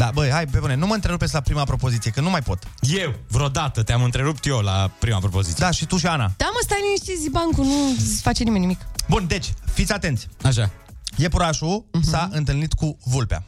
Da, 0.00 0.10
băi, 0.14 0.30
hai, 0.30 0.46
pe 0.46 0.58
bune, 0.58 0.74
nu 0.74 0.86
mă 0.86 0.94
întrerupeți 0.94 1.34
la 1.34 1.40
prima 1.40 1.64
propoziție, 1.64 2.10
că 2.10 2.20
nu 2.20 2.30
mai 2.30 2.42
pot. 2.42 2.62
Eu, 2.80 3.14
vreodată, 3.28 3.82
te-am 3.82 4.02
întrerupt 4.02 4.46
eu 4.46 4.58
la 4.58 4.90
prima 4.98 5.18
propoziție. 5.18 5.56
Da, 5.58 5.70
și 5.70 5.86
tu 5.86 5.96
și 5.96 6.06
Ana. 6.06 6.32
Da, 6.36 6.44
mă, 6.52 6.58
stai 6.62 6.78
liniștit, 6.82 7.22
zi 7.22 7.30
bancul, 7.30 7.64
nu 7.64 7.96
face 8.20 8.42
nimeni 8.42 8.60
nimic. 8.60 8.80
Bun, 9.08 9.26
deci, 9.26 9.52
fiți 9.72 9.92
atenți. 9.92 10.28
Așa. 10.42 10.70
Iepurașul 11.16 11.84
uh-huh. 11.84 12.10
s-a 12.10 12.28
întâlnit 12.32 12.72
cu 12.72 12.98
vulpea. 13.04 13.46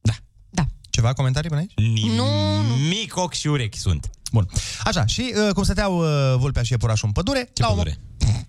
Da. 0.00 0.12
Da. 0.50 0.66
Ceva 0.90 1.12
comentarii 1.12 1.48
până 1.48 1.60
aici? 1.60 1.72
Nimic 1.76 3.16
ochi 3.16 3.32
și 3.32 3.46
urechi 3.46 3.78
sunt. 3.78 4.10
Bun. 4.32 4.48
Așa, 4.84 5.06
și 5.06 5.34
uh, 5.46 5.52
cum 5.52 5.62
stăteau 5.62 5.98
uh, 5.98 6.38
vulpea 6.38 6.62
și 6.62 6.72
iepurașul 6.72 7.06
în 7.06 7.12
pădure... 7.12 7.50
Ce 7.52 7.62
la 7.62 7.68
un 7.68 7.76
pădure? 7.76 7.98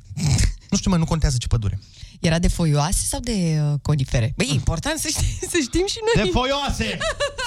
Nu 0.70 0.78
știu, 0.78 0.92
mă, 0.92 0.98
nu 0.98 1.06
contează 1.06 1.38
ce 1.40 1.48
pădure. 1.48 1.80
Era 2.20 2.40
de 2.40 2.48
foioase 2.48 3.06
sau 3.06 3.20
de 3.20 3.60
uh, 3.62 3.74
conifere? 3.82 4.34
Băi, 4.36 4.48
e 4.50 4.54
important 4.54 5.00
să, 5.00 5.08
știm, 5.08 5.26
să 5.54 5.58
știm 5.62 5.86
și 5.88 5.98
noi. 6.16 6.26
De 6.26 6.30
foioase! 6.32 6.98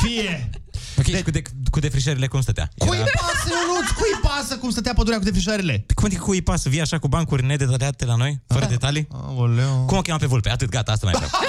Fie! 0.02 0.50
Ok, 0.98 1.04
și 1.04 1.22
cu, 1.22 1.30
de, 1.30 1.42
cu 1.70 1.80
defrișările 1.80 2.26
cum 2.26 2.40
stătea? 2.40 2.68
Cui 2.78 2.96
pasă, 2.96 3.48
Ionuț? 3.48 3.90
Cui 3.90 4.30
pasă 4.30 4.56
cum 4.56 4.70
stătea 4.70 4.92
pădurea 4.94 5.18
cu 5.18 5.24
defrișările? 5.24 5.84
Cum 5.94 6.04
adică 6.04 6.22
cui 6.22 6.42
pasă? 6.42 6.68
Vii 6.68 6.80
așa 6.80 6.98
cu 6.98 7.08
bancuri 7.08 7.44
nedetaliate 7.44 8.04
la 8.04 8.14
noi? 8.14 8.40
Fără 8.46 8.66
detalii? 8.66 9.08
Aoleu. 9.12 9.84
Cum 9.86 9.96
o 9.96 10.00
cheamă 10.00 10.18
pe 10.18 10.26
vulpe? 10.26 10.50
Atât, 10.50 10.68
gata, 10.68 10.92
asta 10.92 11.10
mai 11.10 11.14
vreau. 11.16 11.30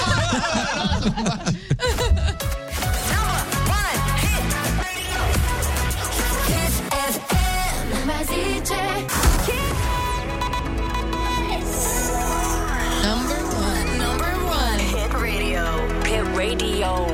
radio. 16.44 17.06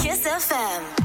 Kiss 0.00 0.22
FM. 0.46 1.00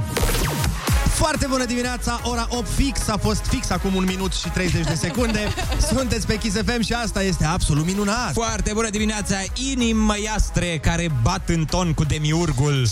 Foarte 1.13 1.45
bună 1.49 1.65
dimineața, 1.65 2.19
ora 2.23 2.47
8 2.49 2.67
fix, 2.75 3.07
a 3.07 3.17
fost 3.17 3.45
fix 3.45 3.69
acum 3.69 3.95
un 3.95 4.03
minut 4.03 4.33
și 4.33 4.49
30 4.49 4.85
de 4.85 4.93
secunde. 4.93 5.39
Sunteți 5.93 6.25
pe 6.25 6.37
Kiss 6.37 6.55
FM 6.55 6.81
și 6.81 6.93
asta 6.93 7.23
este 7.23 7.45
absolut 7.45 7.85
minunat. 7.85 8.33
Foarte 8.33 8.71
bună 8.73 8.89
dimineața, 8.89 9.35
inimi 9.71 9.99
măiastre 9.99 10.77
care 10.77 11.09
bat 11.21 11.49
în 11.49 11.65
ton 11.65 11.93
cu 11.93 12.03
demiurgul. 12.03 12.87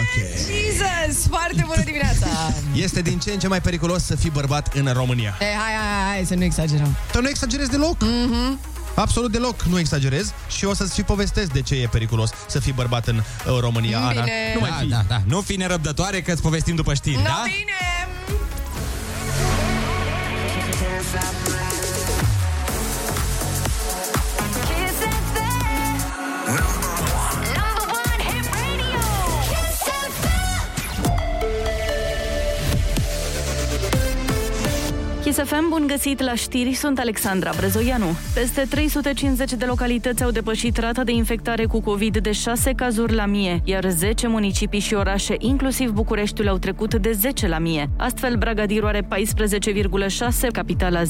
Ok. 0.00 0.26
Jesus! 0.36 1.26
Foarte 1.28 1.62
bună 1.66 1.82
dimineața! 1.84 2.26
Este 2.84 3.00
din 3.00 3.18
ce 3.18 3.30
în 3.30 3.38
ce 3.38 3.48
mai 3.48 3.60
periculos 3.60 4.02
să 4.04 4.16
fii 4.16 4.30
bărbat 4.30 4.74
în 4.74 4.92
România. 4.92 5.36
Ei, 5.40 5.46
hai, 5.46 5.72
hai, 5.72 6.14
hai, 6.14 6.24
să 6.24 6.34
nu 6.34 6.44
exagerăm. 6.44 6.96
Dar 7.12 7.22
nu 7.22 7.28
exagerez 7.28 7.68
deloc. 7.68 7.96
Mm-hmm. 8.04 8.75
Absolut 8.96 9.30
deloc, 9.32 9.62
nu 9.62 9.78
exagerez 9.78 10.32
și 10.56 10.64
o 10.64 10.74
să-ți 10.74 10.94
și 10.94 11.02
povestesc 11.02 11.52
de 11.52 11.62
ce 11.62 11.74
e 11.74 11.86
periculos 11.86 12.30
să 12.46 12.58
fii 12.60 12.72
bărbat 12.72 13.06
în 13.06 13.16
uh, 13.16 13.58
România, 13.60 13.98
Ana. 13.98 14.08
Bine. 14.10 14.32
Nu 14.54 14.60
mai 14.60 14.70
Da, 14.70 14.76
fi. 14.76 14.86
da, 14.88 15.04
da. 15.08 15.20
Nu 15.26 15.40
fi 15.40 15.56
nerăbdătoare 15.56 16.20
că 16.22 16.32
îți 16.32 16.42
povestim 16.42 16.74
după 16.74 16.94
știri, 16.94 17.16
No, 17.16 17.22
da? 17.22 17.42
bine! 17.44 17.95
Kiss 35.36 35.48
FM, 35.48 35.68
bun 35.68 35.86
găsit 35.86 36.20
la 36.20 36.34
știri, 36.34 36.72
sunt 36.72 36.98
Alexandra 36.98 37.50
Brezoianu. 37.56 38.06
Peste 38.34 38.66
350 38.70 39.52
de 39.52 39.64
localități 39.64 40.22
au 40.22 40.30
depășit 40.30 40.76
rata 40.76 41.04
de 41.04 41.12
infectare 41.12 41.64
cu 41.64 41.80
COVID 41.80 42.18
de 42.18 42.32
6 42.32 42.72
cazuri 42.72 43.14
la 43.14 43.26
mie, 43.26 43.60
iar 43.64 43.84
10 43.88 44.26
municipii 44.26 44.80
și 44.80 44.94
orașe, 44.94 45.34
inclusiv 45.38 45.90
Bucureștiul, 45.90 46.48
au 46.48 46.56
trecut 46.56 46.94
de 46.94 47.12
10 47.12 47.48
la 47.48 47.58
mie. 47.58 47.90
Astfel, 47.96 48.36
Bragadiru 48.36 48.86
are 48.86 49.02
14,6, 49.02 50.50
capitala 50.52 51.02
10,31, 51.02 51.08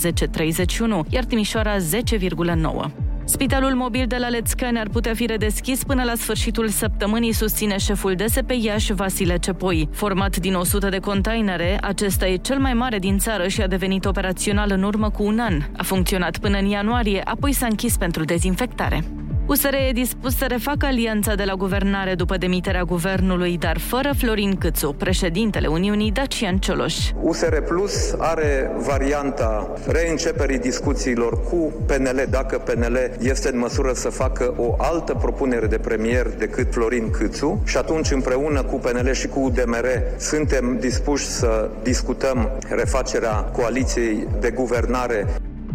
iar 1.09 1.25
Timișoara 1.25 1.77
10,9. 1.77 3.16
Spitalul 3.29 3.75
mobil 3.75 4.07
de 4.07 4.17
la 4.17 4.29
Let's 4.29 4.45
Scan 4.45 4.77
ar 4.77 4.89
putea 4.89 5.15
fi 5.15 5.27
redeschis 5.27 5.85
până 5.85 6.03
la 6.05 6.15
sfârșitul 6.15 6.69
săptămânii, 6.69 7.33
susține 7.33 7.79
șeful 7.79 8.15
DSP 8.15 8.51
Iași, 8.51 8.93
Vasile 8.93 9.39
Cepoi. 9.39 9.89
Format 9.93 10.37
din 10.37 10.55
100 10.55 10.89
de 10.89 10.99
containere, 10.99 11.79
acesta 11.81 12.27
e 12.27 12.37
cel 12.37 12.59
mai 12.59 12.75
mare 12.75 12.99
din 12.99 13.19
țară 13.19 13.49
și 13.49 13.61
a 13.62 13.67
devenit 13.67 14.05
operațional 14.05 14.71
în 14.71 14.83
urmă 14.83 15.11
cu 15.11 15.23
un 15.23 15.39
an. 15.39 15.62
A 15.77 15.83
funcționat 15.83 16.39
până 16.39 16.59
în 16.59 16.67
ianuarie, 16.67 17.21
apoi 17.25 17.53
s-a 17.53 17.67
închis 17.67 17.97
pentru 17.97 18.25
dezinfectare. 18.25 19.05
USR 19.49 19.75
e 19.89 19.93
dispus 19.93 20.37
să 20.37 20.45
refacă 20.49 20.87
alianța 20.87 21.35
de 21.35 21.45
la 21.45 21.55
guvernare 21.55 22.15
după 22.15 22.37
demiterea 22.37 22.83
guvernului, 22.83 23.59
dar 23.59 23.79
fără 23.79 24.11
Florin 24.19 24.57
Câțu, 24.57 24.93
președintele 24.93 25.67
Uniunii 25.67 26.11
Dacian 26.11 26.59
Cioloș. 26.59 26.95
USR 27.21 27.57
Plus 27.57 28.15
are 28.19 28.71
varianta 28.77 29.71
reînceperii 29.87 30.59
discuțiilor 30.59 31.43
cu 31.43 31.73
PNL 31.87 32.27
dacă 32.31 32.59
PNL 32.59 32.99
este 33.19 33.49
în 33.53 33.59
măsură 33.59 33.93
să 33.93 34.09
facă 34.09 34.55
o 34.57 34.75
altă 34.79 35.15
propunere 35.15 35.67
de 35.67 35.79
premier 35.79 36.27
decât 36.39 36.73
Florin 36.73 37.11
Câțu 37.11 37.63
și 37.65 37.77
atunci 37.77 38.11
împreună 38.11 38.63
cu 38.63 38.77
PNL 38.77 39.13
și 39.13 39.27
cu 39.27 39.41
UDMR 39.41 39.87
suntem 40.19 40.77
dispuși 40.81 41.27
să 41.27 41.71
discutăm 41.83 42.51
refacerea 42.69 43.33
coaliției 43.33 44.29
de 44.41 44.51
guvernare 44.51 45.27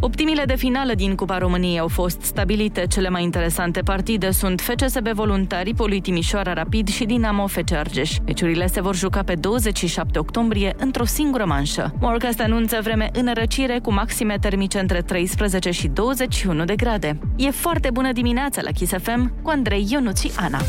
Optimile 0.03 0.43
de 0.45 0.55
finală 0.55 0.93
din 0.93 1.15
Cupa 1.15 1.37
României 1.37 1.79
au 1.79 1.87
fost 1.87 2.21
stabilite. 2.21 2.85
Cele 2.87 3.09
mai 3.09 3.23
interesante 3.23 3.81
partide 3.81 4.31
sunt 4.31 4.61
FCSB 4.61 5.07
Voluntari, 5.07 5.73
Poli 5.73 6.01
Timișoara 6.01 6.53
Rapid 6.53 6.87
și 6.87 7.05
Dinamo 7.05 7.47
FC 7.47 7.71
Argeș. 7.71 8.17
Meciurile 8.25 8.67
se 8.67 8.81
vor 8.81 8.95
juca 8.95 9.23
pe 9.23 9.33
27 9.33 10.19
octombrie 10.19 10.75
într-o 10.77 11.05
singură 11.05 11.45
manșă. 11.45 11.93
Morcast 11.99 12.39
anunță 12.39 12.79
vreme 12.83 13.09
în 13.13 13.31
răcire 13.33 13.79
cu 13.79 13.93
maxime 13.93 14.37
termice 14.41 14.79
între 14.79 15.01
13 15.01 15.71
și 15.71 15.87
21 15.87 16.65
de 16.65 16.75
grade. 16.75 17.19
E 17.35 17.49
foarte 17.49 17.89
bună 17.93 18.11
dimineața 18.11 18.61
la 18.63 18.71
Kiss 18.71 18.93
FM 19.01 19.41
cu 19.41 19.49
Andrei 19.49 19.87
Ionuț 19.89 20.19
și 20.19 20.31
Ana. 20.35 20.59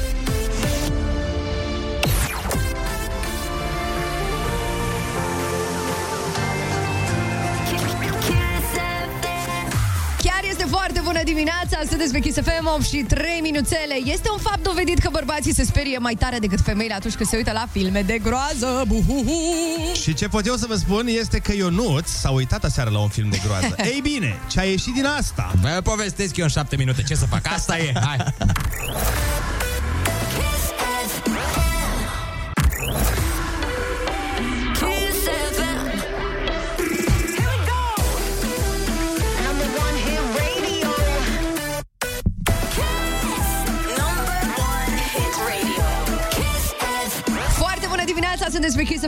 Bună 11.13 11.25
dimineața, 11.25 11.81
sunteți 11.89 12.13
pe 12.13 12.19
Kiss 12.19 12.39
FM 12.41 12.67
8 12.75 12.85
și 12.85 12.97
3 13.09 13.41
minuțele. 13.41 13.95
Este 14.05 14.31
un 14.31 14.39
fapt 14.39 14.63
dovedit 14.63 14.99
că 14.99 15.09
bărbații 15.13 15.55
se 15.55 15.65
sperie 15.65 15.99
mai 15.99 16.15
tare 16.15 16.39
decât 16.39 16.61
femeile 16.61 16.95
atunci 16.95 17.15
când 17.15 17.29
se 17.29 17.37
uită 17.37 17.53
la 17.53 17.67
filme 17.73 18.03
de 18.03 18.19
groază. 18.19 18.85
Buhuhu. 18.87 19.95
Și 20.03 20.15
ce 20.15 20.29
pot 20.29 20.47
eu 20.47 20.55
să 20.55 20.67
vă 20.69 20.75
spun 20.75 21.07
este 21.07 21.39
că 21.39 21.53
Ionuț 21.53 22.09
s-a 22.09 22.31
uitat 22.31 22.65
aseară 22.65 22.91
la 22.91 22.99
un 22.99 23.09
film 23.09 23.31
de 23.31 23.41
groază. 23.45 23.75
Ei 23.93 24.01
bine, 24.03 24.39
ce 24.51 24.61
a 24.61 24.63
ieșit 24.63 24.95
din 24.95 25.05
asta? 25.05 25.53
Vă 25.61 25.81
povestesc 25.83 26.37
eu 26.37 26.45
în 26.45 26.51
șapte 26.51 26.77
minute 26.77 27.03
ce 27.03 27.15
să 27.15 27.27
fac. 27.27 27.53
Asta 27.53 27.79
e, 27.79 27.93
hai. 28.05 28.17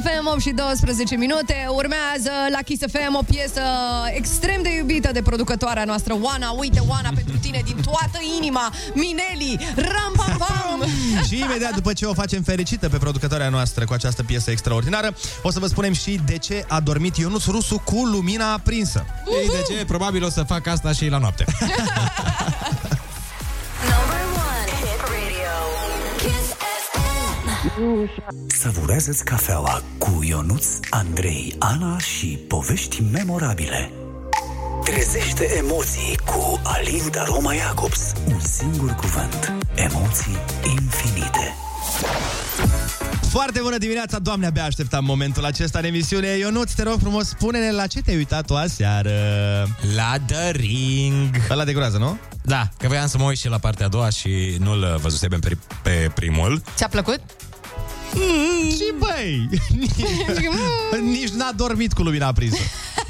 FM 0.04 0.26
8 0.26 0.40
și 0.40 0.50
12 0.50 1.16
minute. 1.16 1.66
Urmează 1.68 2.30
la 2.50 2.58
Kiss 2.64 2.82
FM 2.92 3.14
o 3.14 3.22
piesă 3.22 3.60
extrem 4.14 4.62
de 4.62 4.76
iubită 4.76 5.12
de 5.12 5.22
producătoarea 5.22 5.84
noastră, 5.84 6.16
Oana. 6.20 6.50
Uite, 6.50 6.82
Oana, 6.88 7.10
pentru 7.14 7.36
tine 7.36 7.60
din 7.64 7.76
toată 7.82 8.18
inima. 8.38 8.72
Mineli, 8.94 9.68
ram 9.76 10.12
pam 10.16 10.36
pam. 10.38 10.88
Și 11.28 11.38
imediat 11.38 11.74
după 11.74 11.92
ce 11.92 12.04
o 12.04 12.14
facem 12.14 12.42
fericită 12.42 12.88
pe 12.88 12.96
producătoarea 12.96 13.48
noastră 13.48 13.84
cu 13.84 13.92
această 13.92 14.22
piesă 14.22 14.50
extraordinară, 14.50 15.14
o 15.42 15.50
să 15.50 15.58
vă 15.58 15.66
spunem 15.66 15.92
și 15.92 16.20
de 16.26 16.38
ce 16.38 16.64
a 16.68 16.80
dormit 16.80 17.16
Ionuț 17.16 17.44
Rusu 17.44 17.82
cu 17.84 18.04
lumina 18.04 18.52
aprinsă. 18.52 19.04
Ei, 19.40 19.48
de 19.48 19.74
ce? 19.74 19.84
Probabil 19.84 20.24
o 20.24 20.28
să 20.28 20.42
fac 20.42 20.66
asta 20.66 20.92
și 20.92 21.08
la 21.08 21.18
noapte. 21.18 21.44
Savurează-ți 28.46 29.24
cafeaua 29.24 29.82
cu 29.98 30.20
Ionuț, 30.22 30.66
Andrei, 30.90 31.54
Ana 31.58 31.98
și 31.98 32.26
povești 32.48 33.02
memorabile. 33.12 33.90
Trezește 34.84 35.54
emoții 35.56 36.18
cu 36.24 36.60
Alinda 36.64 37.24
Roma 37.24 37.52
Jacobs. 37.54 38.12
Un 38.26 38.40
singur 38.40 38.90
cuvânt. 38.90 39.52
Emoții 39.74 40.36
infinite. 40.78 41.54
Foarte 43.30 43.60
bună 43.62 43.78
dimineața, 43.78 44.18
doamne, 44.18 44.46
abia 44.46 44.64
așteptam 44.64 45.04
momentul 45.04 45.44
acesta 45.44 45.78
în 45.78 45.84
emisiune. 45.84 46.26
Ionuț, 46.28 46.72
te 46.72 46.82
rog 46.82 46.98
frumos, 47.00 47.28
spune-ne 47.28 47.72
la 47.72 47.86
ce 47.86 48.00
te-ai 48.02 48.16
uitat 48.16 48.50
o 48.50 48.56
aseară. 48.56 49.10
La 49.96 50.14
The 50.26 50.50
Ring. 50.50 51.36
Ăla 51.50 51.64
de 51.64 51.72
groază, 51.72 51.98
nu? 51.98 52.18
Da, 52.42 52.68
că 52.78 52.88
voiam 52.88 53.06
să 53.06 53.18
mă 53.18 53.24
uit 53.24 53.38
și 53.38 53.48
la 53.48 53.58
partea 53.58 53.86
a 53.86 53.88
doua 53.88 54.08
și 54.10 54.56
nu-l 54.58 54.98
văzusem 55.02 55.28
pe, 55.28 55.38
pri- 55.48 55.82
pe 55.82 56.10
primul. 56.14 56.62
Ți-a 56.74 56.88
plăcut? 56.88 57.20
Și 58.70 58.92
băi, 58.98 59.48
nici 61.18 61.28
n-a 61.28 61.52
dormit 61.56 61.92
cu 61.92 62.02
lumina 62.02 62.26
aprinsă. 62.26 62.60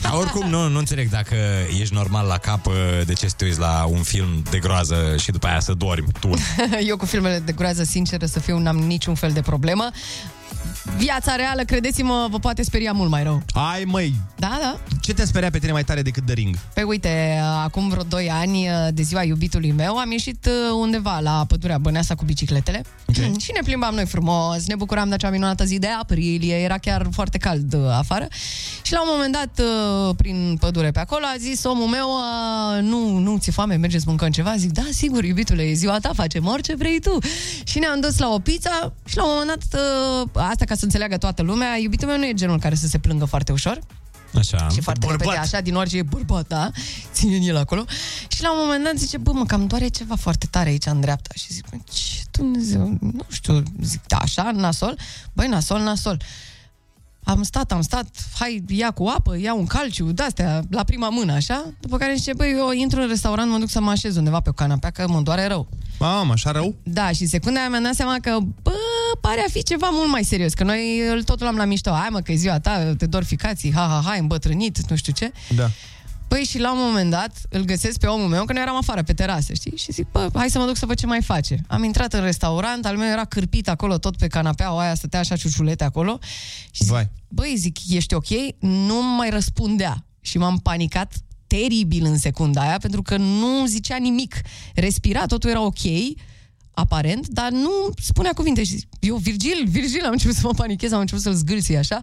Dar 0.01 0.13
oricum 0.13 0.49
nu, 0.49 0.69
nu 0.69 0.79
înțeleg 0.79 1.09
dacă 1.09 1.35
ești 1.81 1.95
normal 1.95 2.27
la 2.27 2.39
cap, 2.39 2.67
de 3.07 3.13
ce 3.13 3.29
să 3.29 3.35
te 3.37 3.45
uiți 3.45 3.59
la 3.59 3.85
un 3.89 4.03
film 4.03 4.43
de 4.51 4.59
groază 4.59 5.15
și 5.19 5.31
după 5.31 5.47
aia 5.47 5.61
să 5.61 5.73
dormi 5.73 6.07
tu. 6.21 6.31
Eu 6.89 6.97
cu 6.97 7.07
filmele 7.07 7.43
de 7.45 7.53
groază, 7.53 7.83
sinceră 7.83 8.27
să 8.27 8.41
fiu, 8.41 8.59
n-am 8.59 8.77
niciun 8.77 9.15
fel 9.15 9.31
de 9.31 9.41
problemă. 9.41 9.91
Viața 10.97 11.35
reală, 11.37 11.63
credeți-mă, 11.63 12.27
vă 12.31 12.39
poate 12.39 12.63
speria 12.63 12.93
mult 12.93 13.11
mai 13.11 13.23
rău. 13.23 13.43
Ai, 13.53 13.85
măi, 13.85 14.15
Da, 14.37 14.59
da. 14.61 14.79
ce 15.01 15.15
te 15.15 15.27
speria 15.27 15.51
pe 15.51 15.59
tine 15.59 15.73
mai 15.73 15.85
tare 15.85 16.03
decât 16.03 16.25
The 16.25 16.35
Ring? 16.35 16.57
Păi 16.75 16.83
uite, 16.83 17.41
acum 17.63 17.89
vreo 17.89 18.03
2 18.03 18.31
ani 18.31 18.69
de 18.91 19.03
ziua 19.03 19.23
iubitului 19.23 19.71
meu 19.71 19.97
am 19.97 20.11
ieșit 20.11 20.47
uh, 20.47 20.53
undeva 20.81 21.19
la 21.21 21.45
pădurea 21.49 21.79
Băneasa 21.79 22.15
cu 22.15 22.25
bicicletele 22.25 22.85
okay. 23.07 23.33
și 23.39 23.51
ne 23.55 23.61
plimbam 23.65 23.95
noi 23.95 24.07
frumos, 24.07 24.67
ne 24.67 24.75
bucuram 24.75 25.09
de 25.09 25.15
acea 25.15 25.31
minunată 25.31 25.65
zi 25.65 25.79
de 25.79 25.87
aprilie, 26.01 26.55
era 26.55 26.79
chiar 26.79 27.07
foarte 27.11 27.39
cald 27.39 27.75
uh, 27.75 27.81
afară 27.91 28.29
și 28.83 28.93
la 28.93 29.03
un 29.03 29.09
moment 29.11 29.33
dat 29.33 29.67
uh, 29.67 30.15
prin 30.17 30.57
pădure 30.61 30.91
pe 30.91 30.99
acolo 30.99 31.25
a 31.25 31.37
zis 31.39 31.65
omul 31.65 31.87
meu, 31.87 32.09
uh, 32.09 32.83
nu, 32.83 33.19
nu 33.19 33.39
ți 33.39 33.51
foame, 33.51 33.75
mergeți 33.75 34.03
să 34.03 34.09
mâncăm 34.09 34.31
ceva? 34.31 34.57
Zic, 34.57 34.73
da, 34.73 34.83
sigur, 34.91 35.25
iubitule, 35.25 35.63
e 35.63 35.73
ziua 35.73 35.99
ta, 35.99 36.11
facem 36.15 36.47
orice 36.47 36.75
vrei 36.75 37.01
tu. 37.01 37.19
Și 37.65 37.79
ne-am 37.79 38.01
dus 38.01 38.19
la 38.19 38.29
o 38.29 38.39
pizza 38.39 38.93
și 39.05 39.17
la 39.17 39.25
un 39.25 39.31
moment 39.33 39.59
dat, 39.71 39.81
uh, 39.81 40.29
asta 40.55 40.65
ca 40.65 40.75
să 40.75 40.85
înțeleagă 40.85 41.17
toată 41.17 41.43
lumea, 41.43 41.77
iubitul 41.77 42.09
meu 42.09 42.19
nu 42.19 42.27
e 42.27 42.33
genul 42.33 42.59
care 42.59 42.75
să 42.75 42.87
se 42.87 42.99
plângă 42.99 43.25
foarte 43.25 43.53
ușor. 43.53 43.79
Așa. 44.35 44.69
Și 44.69 44.81
foarte 44.81 45.07
Bărbat. 45.07 45.27
repede, 45.27 45.41
așa, 45.43 45.61
din 45.61 45.75
orice 45.75 45.97
e 45.97 46.03
bărbat, 46.03 46.47
da? 46.47 46.71
Ține 47.13 47.37
el 47.37 47.57
acolo. 47.57 47.85
Și 48.29 48.43
la 48.43 48.53
un 48.53 48.59
moment 48.61 48.85
dat 48.85 48.97
zice, 48.97 49.19
bă, 49.19 49.33
mă, 49.33 49.45
cam 49.45 49.67
doare 49.67 49.89
ceva 49.89 50.17
foarte 50.17 50.47
tare 50.51 50.69
aici 50.69 50.87
în 50.87 51.01
dreapta. 51.01 51.31
Și 51.35 51.53
zic, 51.53 51.69
bă, 51.71 51.77
ce 51.93 52.23
Dumnezeu, 52.31 52.99
nu 53.01 53.27
știu, 53.31 53.63
zic, 53.83 54.07
da, 54.07 54.17
așa, 54.17 54.51
nasol? 54.55 54.99
Băi, 55.33 55.47
nasol, 55.47 55.81
nasol. 55.81 56.23
Am 57.25 57.43
stat, 57.43 57.73
am 57.73 57.81
stat, 57.81 58.07
hai, 58.39 58.65
ia 58.69 58.91
cu 58.91 59.05
apă, 59.17 59.39
ia 59.39 59.55
un 59.55 59.67
calciu, 59.67 60.13
de-astea, 60.13 60.63
la 60.71 60.85
prima 60.85 61.09
mână, 61.09 61.33
așa. 61.33 61.65
După 61.81 61.97
care 61.97 62.15
zice, 62.15 62.33
băi, 62.35 62.55
eu 62.59 62.71
intru 62.71 63.01
în 63.01 63.09
restaurant, 63.09 63.51
mă 63.51 63.59
duc 63.59 63.69
să 63.69 63.81
mă 63.81 63.91
așez 63.91 64.17
undeva 64.17 64.41
pe 64.41 64.49
o 64.49 64.53
canapea, 64.53 64.91
că 64.91 65.05
mă 65.09 65.21
doare 65.21 65.47
rău. 65.47 65.69
Mamă, 65.99 66.33
așa 66.33 66.51
rău? 66.51 66.75
Da, 66.83 67.11
și 67.11 67.23
în 67.23 67.29
secunda 67.29 67.61
aia 67.61 67.69
mi-am 67.69 67.83
dat 67.83 67.95
seama 67.95 68.17
că, 68.21 68.39
bă, 68.63 68.73
pare 69.21 69.45
a 69.47 69.51
fi 69.51 69.63
ceva 69.63 69.89
mult 69.93 70.11
mai 70.11 70.25
serios, 70.25 70.55
că 70.55 70.65
noi 70.65 71.01
îl 71.11 71.23
tot 71.23 71.41
luam 71.41 71.57
la 71.57 71.65
mișto. 71.65 71.91
Hai 71.91 72.09
mă, 72.11 72.21
că 72.21 72.33
e 72.33 72.35
ziua 72.35 72.61
ta, 72.61 72.95
te 72.99 73.07
dor 73.07 73.25
ficații, 73.25 73.73
ha, 73.73 73.81
ha, 73.81 74.03
ha, 74.05 74.17
îmbătrânit, 74.19 74.91
nu 74.91 74.97
știu 74.97 75.13
ce. 75.13 75.33
Da. 75.55 75.71
Păi 76.29 76.45
și 76.45 76.59
la 76.59 76.73
un 76.73 76.79
moment 76.81 77.11
dat 77.11 77.41
îl 77.49 77.65
găsesc 77.65 77.99
pe 77.99 78.07
omul 78.07 78.29
meu, 78.29 78.45
că 78.45 78.53
noi 78.53 78.63
eram 78.63 78.77
afară 78.77 79.03
pe 79.03 79.13
terasă, 79.13 79.53
știi? 79.53 79.77
Și 79.77 79.93
zic, 79.93 80.07
bă, 80.13 80.29
hai 80.35 80.51
să 80.51 80.59
mă 80.59 80.67
duc 80.67 80.77
să 80.77 80.87
văd 80.87 80.99
ce 80.99 81.07
mai 81.07 81.23
face. 81.23 81.61
Am 81.69 81.85
intrat 81.85 82.13
în 82.13 82.21
restaurant, 82.21 82.87
al 82.87 82.97
meu 82.97 83.09
era 83.11 83.25
cârpit 83.25 83.69
acolo, 83.69 83.99
tot 83.99 84.17
pe 84.17 84.27
canapea, 84.27 84.69
aia 84.69 84.95
stătea 84.95 85.19
așa 85.19 85.37
ciuciulete 85.37 85.85
acolo. 85.85 86.19
Și 86.71 86.83
zic, 86.85 86.93
Vai. 86.93 87.11
băi, 87.29 87.55
zic, 87.57 87.77
ești 87.89 88.15
ok? 88.15 88.29
Nu 88.61 89.15
mai 89.17 89.31
răspundea. 89.31 90.07
Și 90.21 90.39
m-am 90.39 90.59
panicat 90.59 91.13
teribil 91.47 92.05
în 92.05 92.19
secunda 92.19 92.61
aia, 92.61 92.79
pentru 92.79 93.03
că 93.03 93.17
nu 93.17 93.67
zicea 93.67 93.97
nimic. 93.97 94.37
Respira, 94.75 95.27
totul 95.27 95.51
era 95.51 95.61
ok, 95.61 95.81
aparent, 96.71 97.29
dar 97.29 97.51
nu 97.51 97.71
spunea 98.03 98.33
cuvinte. 98.33 98.65
Și 98.65 98.77
zic, 98.77 98.89
eu, 99.01 99.17
Virgil, 99.17 99.65
Virgil, 99.69 100.05
am 100.05 100.13
început 100.13 100.37
să 100.37 100.41
mă 100.45 100.53
panichez, 100.57 100.93
am 100.93 101.01
început 101.01 101.23
să-l 101.23 101.35
zgâlții 101.35 101.77
așa 101.77 102.03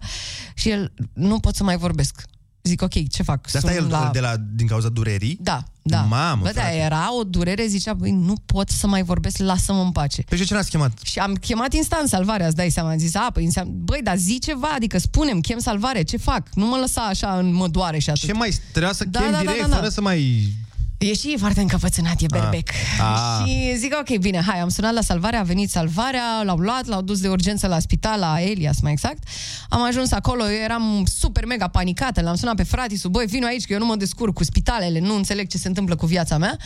și 0.55 0.69
el, 0.69 0.93
nu 1.13 1.39
pot 1.39 1.55
să 1.55 1.63
mai 1.63 1.77
vorbesc. 1.77 2.23
Zic, 2.63 2.82
ok, 2.82 3.10
ce 3.10 3.24
fac? 3.24 3.52
De 3.52 3.58
asta 3.58 3.71
Sun 3.71 3.78
el 3.78 4.10
de 4.12 4.19
la, 4.19 4.34
din 4.56 4.67
cauza 4.67 4.89
durerii? 4.89 5.38
Da, 5.41 5.63
da. 5.82 6.02
Mamă, 6.02 6.41
Bă, 6.43 6.52
da, 6.54 6.62
frate. 6.62 6.76
era 6.76 7.17
o 7.19 7.24
durere, 7.24 7.65
zicea, 7.67 7.93
băi, 7.93 8.12
nu 8.12 8.34
pot 8.45 8.69
să 8.69 8.88
mai 8.88 9.04
vorbesc, 9.04 9.38
lasă-mă 9.38 9.82
în 9.82 9.91
pace. 9.91 10.21
Pe 10.21 10.36
ce 10.36 10.54
n-ați 10.54 10.69
chemat? 10.69 10.91
Și 11.04 11.19
am 11.19 11.34
chemat 11.34 11.74
instant 11.74 12.08
salvarea, 12.08 12.47
îți 12.47 12.56
dai 12.56 12.69
seama. 12.69 12.89
Am 12.91 12.97
zis, 12.97 13.15
a, 13.15 13.30
păi, 13.34 13.43
înseamnă, 13.45 13.74
băi, 13.76 14.00
dar 14.04 14.17
zi 14.17 14.39
ceva, 14.39 14.67
adică 14.76 14.97
spunem, 15.00 15.39
chem 15.39 15.60
salvare, 15.60 16.02
ce 16.04 16.17
fac? 16.17 16.47
Nu 16.54 16.65
mă 16.65 16.78
lăsa 16.78 17.02
așa 17.02 17.38
în 17.38 17.54
mă 17.54 17.67
doare 17.67 18.00
și 18.00 18.10
atât. 18.10 18.24
Ce 18.24 18.34
mai 18.34 18.58
trebuia 18.71 18.93
să 18.93 19.06
Da, 19.06 19.19
chem 19.19 19.32
da, 19.32 19.38
da, 19.38 19.41
direct, 19.43 19.62
da, 19.62 19.67
da. 19.67 19.76
fără 19.76 19.89
să 19.89 20.02
mai... 20.02 20.47
E 21.02 21.14
și 21.14 21.36
foarte 21.40 21.62
încăpățânat, 21.62 22.22
e 22.22 22.26
berbec. 22.30 22.70
Ah. 23.00 23.48
Și 23.48 23.78
zic, 23.78 23.96
ok, 24.00 24.18
bine, 24.18 24.42
hai, 24.48 24.60
am 24.60 24.70
sunat 24.70 24.94
la 24.94 25.02
salvare, 25.02 25.38
a 25.38 25.44
venit 25.44 25.70
salvarea, 25.70 26.42
l-au 26.44 26.58
luat, 26.58 26.86
l-au 26.86 27.02
dus 27.02 27.20
de 27.20 27.28
urgență 27.28 27.68
la 27.68 27.80
spital, 27.80 28.20
la 28.20 28.42
Elias, 28.42 28.80
mai 28.82 28.92
exact. 28.92 29.24
Am 29.70 29.82
ajuns 29.82 30.12
acolo, 30.12 30.44
eu 30.44 30.64
eram 30.64 31.06
super 31.20 31.46
mega 31.46 31.68
panicată, 31.68 32.22
l-am 32.22 32.36
sunat 32.36 32.56
pe 32.56 32.64
fratisul, 32.64 33.10
băi, 33.10 33.26
vino 33.26 33.46
aici, 33.46 33.66
că 33.66 33.74
eu 33.74 33.80
nu 33.80 33.86
mă 33.86 33.96
descurc 33.96 34.34
cu 34.34 34.44
spitalele, 34.44 35.00
nu 35.00 35.16
înțeleg 35.16 35.48
ce 35.48 35.58
se 35.58 35.68
întâmplă 35.68 35.96
cu 35.96 36.06
viața 36.06 36.38
mea. 36.38 36.58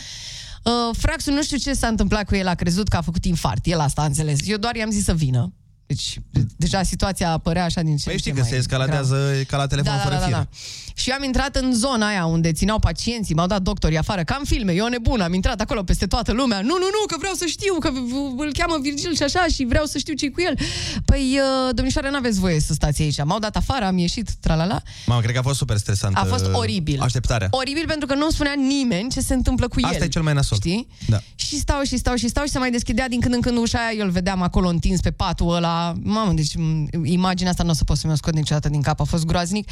Uh, 0.62 0.96
Fraxul 0.98 1.32
nu 1.32 1.42
știu 1.42 1.56
ce 1.56 1.72
s-a 1.72 1.86
întâmplat 1.86 2.24
cu 2.24 2.34
el, 2.34 2.46
a 2.46 2.54
crezut 2.54 2.88
că 2.88 2.96
a 2.96 3.00
făcut 3.00 3.24
infart, 3.24 3.66
el 3.66 3.80
asta 3.80 4.02
a 4.02 4.04
înțeles. 4.04 4.38
Eu 4.44 4.56
doar 4.56 4.76
i-am 4.76 4.90
zis 4.90 5.04
să 5.04 5.14
vină. 5.14 5.52
Deci, 5.86 6.18
deja 6.56 6.82
situația 6.82 7.38
părea 7.38 7.64
așa 7.64 7.80
din 7.82 7.96
ce 7.96 8.04
Păi 8.04 8.12
în 8.12 8.18
știi 8.18 8.30
ce 8.30 8.36
că 8.36 8.42
mai 8.42 8.50
se 8.52 8.56
escaladează 8.56 9.14
gravă. 9.28 9.42
ca 9.42 9.56
la 9.56 9.66
telefon 9.66 9.98
fără 10.02 10.22
fir. 10.26 10.46
Și 10.94 11.10
eu 11.10 11.16
am 11.16 11.22
intrat 11.24 11.56
în 11.56 11.74
zona 11.74 12.06
aia 12.06 12.24
unde 12.26 12.52
țineau 12.52 12.78
pacienții, 12.78 13.34
m-au 13.34 13.46
dat 13.46 13.62
doctorii 13.62 13.98
afară, 13.98 14.22
ca 14.24 14.36
în 14.38 14.44
filme, 14.44 14.72
eu 14.72 14.86
nebun, 14.86 15.20
am 15.20 15.32
intrat 15.34 15.60
acolo 15.60 15.82
peste 15.82 16.06
toată 16.06 16.32
lumea. 16.32 16.60
Nu, 16.60 16.66
nu, 16.68 16.78
nu, 16.78 17.06
că 17.06 17.16
vreau 17.18 17.34
să 17.34 17.44
știu, 17.48 17.74
că 17.80 17.90
v- 17.90 18.38
îl 18.40 18.52
cheamă 18.52 18.78
Virgil 18.82 19.14
și 19.14 19.22
așa 19.22 19.46
și 19.54 19.64
vreau 19.64 19.84
să 19.84 19.98
știu 19.98 20.14
ce 20.14 20.30
cu 20.30 20.40
el. 20.40 20.58
Păi, 21.04 21.38
uh, 21.68 21.74
domnișoare, 21.74 22.10
n-aveți 22.10 22.38
voie 22.40 22.60
să 22.60 22.72
stați 22.72 23.02
aici. 23.02 23.24
M-au 23.24 23.38
dat 23.38 23.56
afară, 23.56 23.84
am 23.84 23.98
ieșit, 23.98 24.30
tralala. 24.40 24.82
Mamă, 25.06 25.20
cred 25.20 25.32
că 25.32 25.38
a 25.38 25.42
fost 25.42 25.58
super 25.58 25.76
stresant. 25.76 26.16
A 26.16 26.24
fost 26.24 26.44
uh, 26.46 26.50
oribil. 26.54 27.00
Așteptarea. 27.00 27.48
Oribil 27.50 27.84
pentru 27.86 28.06
că 28.06 28.14
nu 28.14 28.30
spunea 28.30 28.52
nimeni 28.56 29.10
ce 29.10 29.20
se 29.20 29.34
întâmplă 29.34 29.68
cu 29.68 29.80
el. 29.80 29.86
Asta 29.88 30.04
e 30.04 30.08
cel 30.08 30.22
mai 30.22 30.32
nasol. 30.34 30.56
Știi? 30.58 30.88
Da. 31.06 31.18
Și 31.34 31.58
stau 31.58 31.82
și 31.82 31.96
stau 31.96 32.14
și 32.14 32.28
stau 32.28 32.44
și 32.44 32.50
se 32.50 32.58
mai 32.58 32.70
deschidea 32.70 33.08
din 33.08 33.20
când 33.20 33.34
în 33.34 33.40
când 33.40 33.56
ușa 33.58 33.78
aia, 33.78 33.98
eu 33.98 34.04
îl 34.04 34.10
vedeam 34.10 34.42
acolo 34.42 34.68
întins 34.68 35.00
pe 35.00 35.10
patul 35.10 35.54
ăla. 35.54 35.75
Mamă, 36.02 36.32
deci 36.32 36.54
m, 36.56 36.88
imaginea 37.04 37.50
asta 37.50 37.62
nu 37.62 37.70
o 37.70 37.72
să 37.72 37.84
pot 37.84 37.96
să 37.96 38.06
mi-o 38.06 38.16
scot 38.16 38.34
niciodată 38.34 38.68
din 38.68 38.82
cap, 38.82 39.00
a 39.00 39.04
fost 39.04 39.24
groaznic. 39.24 39.70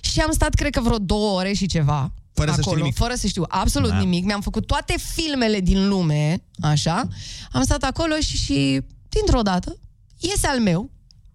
Și 0.00 0.20
am 0.20 0.32
stat, 0.32 0.54
cred 0.54 0.72
că 0.74 0.80
vreo 0.80 0.98
două 0.98 1.38
ore 1.38 1.52
și 1.52 1.66
ceva. 1.66 2.12
Fără 2.32 2.50
să 2.50 2.56
știi 2.56 2.66
acolo, 2.66 2.82
nimic. 2.82 2.96
Fără 2.96 3.14
să 3.14 3.26
știu 3.26 3.44
absolut 3.48 3.90
Da. 3.90 3.98
nimic. 3.98 4.24
Mi-am 4.24 4.40
făcut 4.40 4.66
toate 4.66 4.94
filmele 5.14 5.60
din 5.60 5.88
lume, 5.88 6.42
așa. 6.60 7.08
Am 7.52 7.62
stat 7.62 7.82
acolo 7.82 8.14
și, 8.20 8.36
și 8.36 8.80
dintr-o 9.08 9.42
dată, 9.42 9.78
iese 10.18 10.46
al 10.46 10.60
meu, 10.60 10.90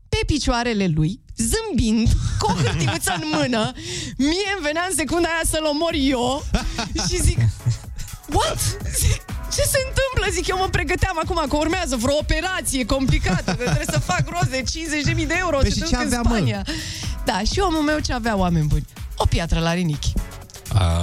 pe 0.09 0.17
picioarele 0.25 0.87
lui, 0.87 1.19
zâmbind, 1.37 2.07
cu 2.39 2.51
o 2.51 2.53
hârtiuță 2.55 3.13
în 3.15 3.23
mână, 3.33 3.71
mie 4.17 4.51
îmi 4.55 4.61
venea 4.63 4.85
în 4.89 4.95
secunda 4.95 5.27
aia 5.27 5.41
să-l 5.45 5.65
omor 5.73 5.93
eu 5.93 6.43
și 7.07 7.21
zic, 7.21 7.37
what? 8.33 8.59
Zic, 9.51 9.61
ce 9.61 9.67
se 9.69 9.77
întâmplă? 9.87 10.31
Zic, 10.31 10.47
eu 10.47 10.57
mă 10.57 10.67
pregăteam 10.71 11.19
acum 11.23 11.45
că 11.49 11.55
urmează 11.55 11.95
vreo 11.95 12.15
operație 12.19 12.85
complicată, 12.85 13.51
că 13.51 13.63
trebuie 13.63 13.85
să 13.91 13.99
fac 13.99 14.23
rost 14.29 14.49
de 14.49 14.63
50.000 15.21 15.27
de 15.27 15.35
euro, 15.39 15.57
Păi 15.57 15.71
să 15.71 15.73
și 15.73 15.79
duc 15.79 15.89
ce 15.89 15.95
în 15.95 16.01
avea, 16.01 16.21
mă? 16.21 16.29
Spania. 16.29 16.65
Da, 17.25 17.39
și 17.51 17.59
omul 17.59 17.81
meu 17.81 17.99
ce 17.99 18.13
avea 18.13 18.35
oameni 18.37 18.67
buni? 18.67 18.85
O 19.15 19.25
piatră 19.25 19.59
la 19.59 19.73
rinichi. 19.73 20.13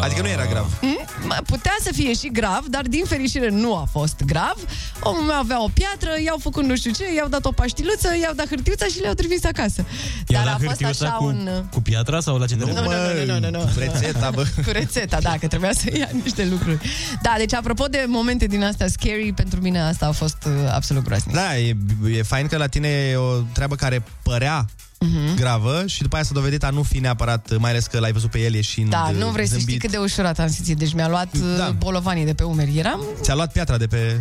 Adică 0.01 0.23
nu 0.23 0.29
era 0.29 0.47
grav. 0.47 0.79
Mm? 0.81 0.99
Mă, 1.27 1.37
Putea 1.47 1.77
să 1.81 1.91
fie 1.93 2.15
și 2.15 2.29
grav, 2.33 2.65
dar 2.69 2.83
din 2.83 3.05
fericire 3.05 3.49
nu 3.49 3.77
a 3.77 3.87
fost 3.91 4.23
grav. 4.27 4.57
Omul 5.01 5.23
meu 5.23 5.37
avea 5.37 5.63
o 5.63 5.69
piatră, 5.73 6.11
i-au 6.25 6.39
făcut 6.41 6.65
nu 6.65 6.77
știu 6.77 6.91
ce, 6.91 7.15
i-au 7.15 7.29
dat 7.29 7.45
o 7.45 7.53
paștiluță, 7.53 8.09
i-au 8.23 8.35
dat 8.35 8.49
hârtiuța 8.49 8.87
și 8.87 9.01
le-au 9.01 9.15
trimis 9.15 9.45
acasă. 9.45 9.85
I-a 10.27 10.39
Dar 10.39 10.45
dat 10.45 10.55
a 10.55 10.59
fost 10.65 10.83
hârtiuța 10.83 11.07
așa 11.07 11.15
cu, 11.15 11.25
un... 11.25 11.49
cu 11.73 11.81
piatra 11.81 12.21
sau 12.21 12.37
la 12.39 12.47
ce 12.47 12.55
Nu, 12.55 12.67
nu, 12.67 12.73
nu, 12.73 13.25
nu, 13.27 13.39
nu, 13.39 13.51
nu. 13.51 13.59
Cu 13.59 13.79
rețeta, 13.79 14.31
bă. 14.31 14.47
Cu 14.65 14.71
rețeta, 14.71 15.21
da, 15.21 15.35
că 15.41 15.47
trebuia 15.47 15.73
să 15.73 15.97
ia 15.97 16.09
niște 16.23 16.47
lucruri. 16.51 16.79
Da, 17.23 17.35
deci 17.37 17.55
apropo 17.55 17.85
de 17.85 18.05
momente 18.09 18.47
din 18.47 18.65
astea 18.65 18.89
scary, 18.89 19.33
pentru 19.33 19.61
mine 19.61 19.81
asta 19.81 20.07
a 20.07 20.13
fost 20.13 20.37
uh, 20.47 20.53
absolut 20.73 21.05
groaznic. 21.05 21.35
Da, 21.35 21.59
e, 21.59 21.77
e 22.13 22.23
fain 22.23 22.47
că 22.47 22.57
la 22.57 22.67
tine 22.67 22.89
e 22.89 23.17
o 23.17 23.35
treabă 23.53 23.75
care 23.75 24.03
părea 24.23 24.67
Mhm. 25.01 25.37
gravă 25.37 25.83
și 25.87 26.03
după 26.03 26.15
aia 26.15 26.25
s-a 26.25 26.31
dovedit 26.35 26.65
a 26.65 26.71
nu 26.71 26.83
fi 26.83 26.99
neapărat, 26.99 27.57
mai 27.59 27.71
ales 27.71 27.87
că 27.87 27.99
l-ai 27.99 28.13
văzut 28.13 28.31
pe 28.31 28.39
el 28.39 28.55
ieșind 28.55 28.91
Da, 28.91 29.11
nu 29.11 29.29
vrei 29.31 29.45
să 29.47 29.51
zâmbit. 29.57 29.67
știi 29.69 29.79
cât 29.79 29.91
de 29.91 29.97
ușurat 29.97 30.39
am 30.39 30.49
simțit. 30.51 30.79
Deci 30.79 30.93
mi-a 30.95 31.09
luat 31.09 31.37
da. 31.57 31.71
bolovanii 31.71 32.25
de 32.25 32.35
pe 32.35 32.43
umeri. 32.43 32.79
Eram... 32.79 33.01
Ți-a 33.21 33.35
luat 33.35 33.53
piatra 33.53 33.77
de 33.77 33.87
pe... 33.87 34.21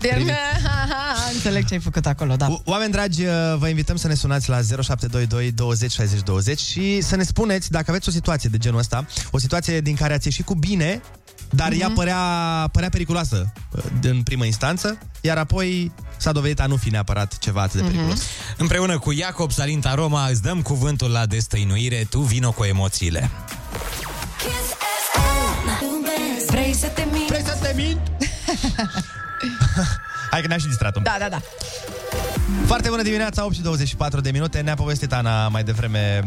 De... 0.00 0.24
Înțeleg 1.34 1.64
ce 1.66 1.74
ai 1.74 1.80
făcut 1.80 2.06
acolo, 2.06 2.36
da. 2.36 2.46
O- 2.50 2.60
Oameni 2.64 2.92
dragi, 2.92 3.24
uh, 3.24 3.32
vă 3.58 3.68
invităm 3.68 3.96
să 3.96 4.08
ne 4.08 4.14
sunați 4.14 4.48
la 4.48 4.56
0722 4.56 5.52
20 5.52 5.92
60 5.92 6.20
20 6.22 6.58
și 6.60 7.00
să 7.00 7.16
ne 7.16 7.22
spuneți 7.22 7.70
dacă 7.70 7.84
aveți 7.90 8.08
o 8.08 8.12
situație 8.12 8.48
de 8.52 8.58
genul 8.58 8.78
ăsta, 8.78 9.06
o 9.30 9.38
situație 9.38 9.80
din 9.80 9.94
care 9.94 10.14
ați 10.14 10.26
ieșit 10.26 10.44
cu 10.44 10.54
bine, 10.54 11.00
dar 11.50 11.72
ea 11.72 11.90
părea, 11.94 12.18
părea 12.72 12.88
periculoasă 12.88 13.52
uh, 13.70 13.82
în 14.02 14.22
primă 14.22 14.44
instanță, 14.44 14.98
iar 15.20 15.36
apoi 15.36 15.92
s-a 16.16 16.32
dovedit 16.32 16.60
a 16.60 16.66
nu 16.66 16.76
fi 16.76 16.90
neapărat 16.90 17.38
ceva 17.38 17.62
atât 17.62 17.80
de 17.80 17.86
periculos. 17.86 18.22
Împreună 18.56 18.98
cu 18.98 19.12
Iacob 19.12 19.50
Salinta 19.50 19.94
Roma 19.94 20.26
îți 20.26 20.42
dăm 20.42 20.62
cuvântul 20.62 21.10
la 21.10 21.26
destăinuire, 21.26 22.06
tu 22.10 22.20
vino 22.20 22.52
cu 22.52 22.64
emoțiile. 22.64 23.30
Vrei 26.46 26.74
să 26.74 26.86
te 26.86 27.06
mint? 27.12 27.28
Vrei 27.28 27.42
să 27.44 27.58
te 27.62 27.72
mint? 27.76 28.00
Hai 30.30 30.40
că 30.40 30.46
ne-a 30.46 30.56
și 30.56 30.66
distrat 30.66 30.96
un 30.96 31.02
pic. 31.02 31.12
Da, 31.12 31.18
da, 31.18 31.28
da. 31.28 31.40
Foarte 32.66 32.88
bună 32.88 33.02
dimineața, 33.02 33.44
8 33.44 33.54
și 33.54 33.60
24 33.60 34.20
de 34.20 34.30
minute. 34.30 34.60
Ne-a 34.60 34.74
povestit 34.74 35.12
Ana 35.12 35.48
mai 35.48 35.64
devreme 35.64 36.24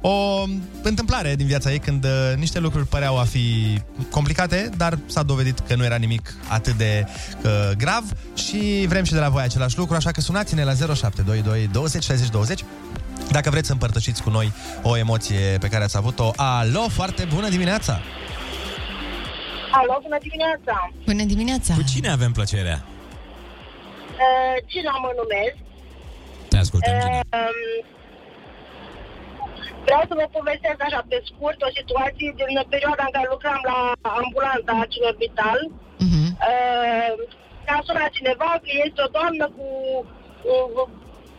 o 0.00 0.44
întâmplare 0.82 1.34
din 1.34 1.46
viața 1.46 1.70
ei 1.72 1.78
când 1.78 2.04
uh, 2.04 2.10
niște 2.36 2.58
lucruri 2.58 2.86
păreau 2.86 3.18
a 3.18 3.24
fi 3.24 3.78
complicate, 4.10 4.70
dar 4.76 4.98
s-a 5.06 5.22
dovedit 5.22 5.58
că 5.58 5.74
nu 5.74 5.84
era 5.84 5.96
nimic 5.96 6.34
atât 6.48 6.74
de 6.74 7.06
uh, 7.44 7.70
grav 7.76 8.04
și 8.34 8.84
vrem 8.88 9.04
și 9.04 9.12
de 9.12 9.18
la 9.18 9.28
voi 9.28 9.42
același 9.42 9.78
lucru, 9.78 9.94
așa 9.94 10.10
că 10.10 10.20
sunați-ne 10.20 10.64
la 10.64 10.74
0722 10.74 11.68
20 11.72 12.02
60 12.02 12.28
20 12.28 12.64
dacă 13.30 13.50
vreți 13.50 13.66
să 13.66 13.72
împărtășiți 13.72 14.22
cu 14.22 14.30
noi 14.30 14.52
o 14.82 14.96
emoție 14.96 15.56
pe 15.60 15.68
care 15.68 15.84
ați 15.84 15.96
avut-o. 15.96 16.30
Alo, 16.36 16.88
foarte 16.88 17.24
bună 17.34 17.48
dimineața! 17.48 18.00
Alo, 19.70 19.98
bună 20.02 20.18
dimineața! 20.20 20.92
Bună 21.04 21.22
dimineața! 21.22 21.74
Cu 21.74 21.82
cine 21.82 22.08
avem 22.08 22.32
plăcerea? 22.32 22.84
Uh, 22.84 24.64
Gina 24.66 24.90
mă 24.90 25.10
numesc. 25.20 25.56
Te 26.48 26.56
ascultăm, 26.56 26.92
Gina. 27.00 27.16
Uh, 27.16 27.95
vreau 29.86 30.02
să 30.08 30.14
vă 30.20 30.26
povestesc 30.38 30.78
așa 30.82 31.00
pe 31.10 31.18
scurt 31.30 31.58
o 31.62 31.74
situație 31.78 32.28
din 32.40 32.56
perioada 32.74 33.04
în 33.06 33.14
care 33.16 33.28
lucram 33.34 33.60
la 33.70 33.78
ambulanța 34.20 34.90
Cinorbital. 34.92 35.60
Mhm. 36.06 36.24
Uh, 36.50 37.14
a 37.76 37.78
sunat 37.86 38.10
cineva 38.18 38.50
că 38.62 38.70
este 38.86 39.00
o 39.06 39.12
doamnă 39.16 39.46
cu 39.56 39.66
uh, 40.52 40.88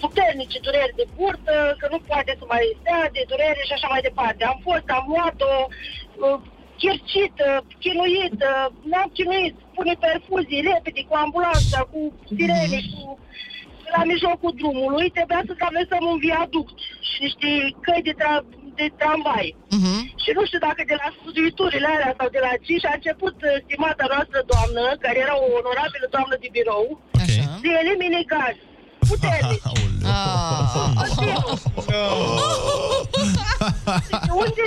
puternice 0.01 0.57
dureri 0.65 0.97
de 0.99 1.05
burtă, 1.15 1.55
că 1.79 1.85
nu 1.93 1.99
poate 2.09 2.31
să 2.39 2.43
mai 2.47 2.77
stea 2.79 3.01
de 3.15 3.23
durere 3.31 3.61
și 3.67 3.75
așa 3.75 3.87
mai 3.93 4.05
departe. 4.07 4.41
Am 4.43 4.59
fost, 4.67 4.87
am 4.97 5.05
luat-o, 5.13 5.53
uh, 5.67 6.39
chircită, 6.79 7.49
chinuită, 7.81 8.51
n-am 8.89 9.09
chinuit, 9.17 9.55
pune 9.75 9.93
perfuzii 10.07 10.65
repede 10.69 11.01
cu 11.09 11.15
ambulanța, 11.23 11.79
cu 11.91 11.99
sirene, 12.35 12.79
cu 12.93 13.19
la 13.95 14.01
mijlocul 14.11 14.53
drumului, 14.61 15.07
trebuia 15.17 15.41
să 15.49 15.53
traversăm 15.61 16.03
un 16.13 16.17
viaduct 16.27 16.77
și 17.09 17.17
niște 17.25 17.49
căi 17.85 18.01
de, 18.07 18.13
tra- 18.21 18.47
de 18.79 18.85
tramvai. 18.99 19.47
Mhm. 19.77 19.97
Și 20.23 20.29
nu 20.37 20.43
știu 20.45 20.61
dacă 20.67 20.81
de 20.91 20.95
la 21.01 21.07
sfăzuiturile 21.15 21.87
alea 21.95 22.13
sau 22.19 22.27
de 22.35 22.41
la 22.45 22.51
ce 22.65 22.73
și 22.81 22.87
a 22.89 22.97
început 22.99 23.35
uh, 23.41 23.49
stimata 23.65 24.05
noastră 24.13 24.39
doamnă, 24.51 24.83
care 25.03 25.17
era 25.25 25.35
o 25.45 25.47
onorabilă 25.59 26.07
doamnă 26.15 26.35
de 26.43 26.49
birou, 26.55 26.87
Așa. 27.23 27.43
să 27.61 27.67
elimine 27.81 28.21
gaz. 28.33 28.57
Puternic. 29.09 29.63
De 34.27 34.31
unde... 34.43 34.65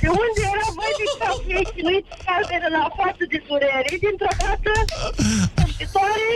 De 0.00 0.08
unde 0.24 0.42
era 0.54 0.68
mai 0.80 0.92
de 0.98 1.04
cap 1.20 1.36
chinuit 1.74 2.06
calvele 2.24 2.68
la 2.78 2.84
față 2.98 3.24
de 3.32 3.38
durere, 3.46 3.92
dintr-o 4.04 4.32
dată, 4.42 4.72
sfârșitoare, 5.74 6.26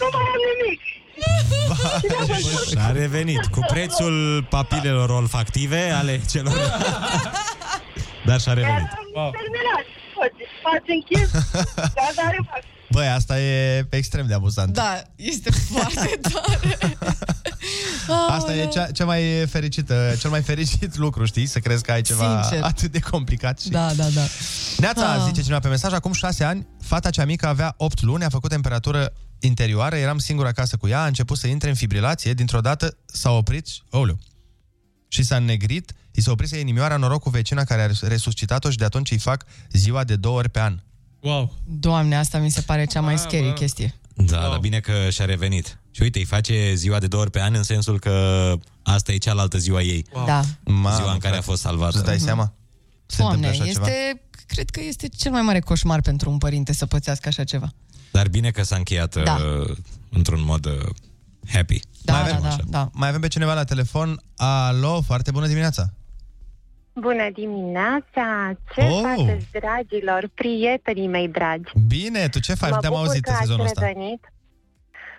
nu 0.00 0.06
mai 0.12 0.24
am 0.34 0.40
nimic. 0.50 0.80
Și 2.68 2.76
a 2.78 2.90
revenit 2.90 3.46
cu 3.46 3.60
prețul 3.68 4.46
papilelor 4.50 5.10
olfactive 5.10 5.90
ale 5.90 6.20
celor... 6.30 6.54
Dar 8.26 8.40
și-a 8.40 8.52
revenit. 8.52 8.88
Am 9.14 9.30
terminat. 9.30 9.84
Poate, 10.14 10.42
faci 10.62 10.82
închis, 10.86 11.30
gaz 11.74 12.16
are 12.26 12.38
fac. 12.50 12.62
Băi, 12.90 13.06
asta 13.08 13.40
e 13.40 13.86
extrem 13.90 14.26
de 14.26 14.34
amuzant. 14.34 14.72
Da, 14.72 15.02
este 15.16 15.50
foarte 15.50 16.18
tare. 16.22 16.98
Asta 18.36 18.54
e 18.54 18.66
cea, 18.66 18.90
cea 18.90 19.04
mai 19.04 19.46
fericită, 19.50 20.14
cel 20.20 20.30
mai 20.30 20.42
fericit 20.42 20.96
lucru, 20.96 21.24
știi? 21.24 21.46
Să 21.46 21.58
crezi 21.58 21.82
că 21.82 21.92
ai 21.92 22.02
ceva 22.02 22.42
Sincer. 22.42 22.62
atât 22.64 22.92
de 22.92 22.98
complicat. 23.00 23.60
Și... 23.60 23.68
Da, 23.68 23.92
da, 23.94 24.04
da. 24.14 24.22
Neața, 24.78 25.12
Ah. 25.14 25.22
zice 25.26 25.42
cineva 25.42 25.58
pe 25.60 25.68
mesaj, 25.68 25.92
acum 25.92 26.12
șase 26.12 26.44
ani, 26.44 26.66
fata 26.82 27.10
cea 27.10 27.24
mică 27.24 27.46
avea 27.46 27.74
8 27.76 28.02
luni, 28.02 28.24
a 28.24 28.28
făcut 28.28 28.50
temperatură 28.50 29.12
interioară, 29.40 29.96
eram 29.96 30.18
singur 30.18 30.46
acasă 30.46 30.76
cu 30.76 30.88
ea, 30.88 31.02
a 31.02 31.06
început 31.06 31.38
să 31.38 31.46
intre 31.46 31.68
în 31.68 31.74
fibrilație, 31.74 32.32
dintr-o 32.34 32.60
dată 32.60 32.96
s-a 33.06 33.30
oprit, 33.30 33.66
oleu, 33.90 34.18
și 35.08 35.22
s-a 35.22 35.38
negrit, 35.38 35.92
i 36.12 36.20
s-a 36.20 36.30
oprit 36.30 36.50
inimioara, 36.50 36.96
noroc 36.96 37.22
cu 37.22 37.30
vecina 37.30 37.64
care 37.64 37.82
a 37.82 38.06
resuscitat-o 38.08 38.70
și 38.70 38.76
de 38.76 38.84
atunci 38.84 39.10
îi 39.10 39.18
fac 39.18 39.44
ziua 39.72 40.04
de 40.04 40.16
două 40.16 40.38
ori 40.38 40.48
pe 40.48 40.60
an. 40.60 40.78
Wow. 41.20 41.54
Doamne, 41.66 42.16
asta 42.16 42.38
mi 42.38 42.50
se 42.50 42.60
pare 42.60 42.84
cea 42.84 43.00
mai 43.00 43.18
scary 43.18 43.52
chestie. 43.52 43.94
Da, 44.26 44.40
wow. 44.40 44.50
dar 44.50 44.58
bine 44.58 44.80
că 44.80 45.10
și-a 45.10 45.24
revenit. 45.24 45.78
Și 45.90 46.02
uite, 46.02 46.18
îi 46.18 46.24
face 46.24 46.74
ziua 46.74 46.98
de 46.98 47.06
două 47.06 47.22
ori 47.22 47.30
pe 47.30 47.40
an 47.40 47.54
în 47.54 47.62
sensul 47.62 47.98
că 47.98 48.54
asta 48.82 49.12
e 49.12 49.16
cealaltă 49.16 49.58
ziua 49.58 49.82
ei. 49.82 50.04
Wow. 50.12 50.26
Da. 50.26 50.42
Mamă, 50.64 50.96
ziua 50.96 51.12
în 51.12 51.18
care 51.18 51.36
a 51.36 51.40
fost 51.40 51.60
salvată. 51.60 51.96
Îți 51.96 52.06
dai 52.06 52.18
seama? 52.18 52.52
Se 53.06 53.16
Doamne, 53.22 53.46
întâmplă 53.46 53.62
așa 53.62 53.70
este, 53.70 53.90
ceva? 54.08 54.20
cred 54.46 54.70
că 54.70 54.80
este 54.82 55.08
cel 55.08 55.30
mai 55.32 55.42
mare 55.42 55.60
coșmar 55.60 56.00
pentru 56.00 56.30
un 56.30 56.38
părinte 56.38 56.72
să 56.72 56.86
pățească 56.86 57.28
așa 57.28 57.44
ceva. 57.44 57.72
Dar 58.10 58.28
bine 58.28 58.50
că 58.50 58.62
s-a 58.62 58.76
încheiat 58.76 59.22
Da. 59.22 59.34
uh, 59.34 59.76
într-un 60.10 60.44
mod 60.44 60.66
uh, 60.66 60.72
happy. 61.48 61.80
Da, 62.02 62.12
mai, 62.12 62.20
avem, 62.22 62.42
da, 62.42 62.48
da, 62.48 62.56
da. 62.66 62.90
mai 62.92 63.08
avem 63.08 63.20
pe 63.20 63.28
cineva 63.28 63.54
la 63.54 63.64
telefon. 63.64 64.22
Alo, 64.36 65.00
foarte 65.00 65.30
bună 65.30 65.46
dimineața! 65.46 65.92
Bună 67.00 67.30
dimineața! 67.32 68.52
Ce 68.74 68.80
Oh! 68.80 69.00
faceți, 69.02 69.46
dragilor, 69.52 70.28
prietenii 70.34 71.06
mei 71.08 71.28
dragi? 71.28 71.72
Bine, 71.86 72.28
tu 72.28 72.40
ce 72.40 72.54
faci? 72.54 72.70
mă 72.70 72.76
Te-am 72.80 72.92
bucur 72.92 73.06
auzit 73.06 73.22
că 73.24 73.30
în 73.30 73.34
ați 73.36 73.44
sezonul 73.44 73.64
ăsta. 73.64 73.86
revenit. 73.86 74.32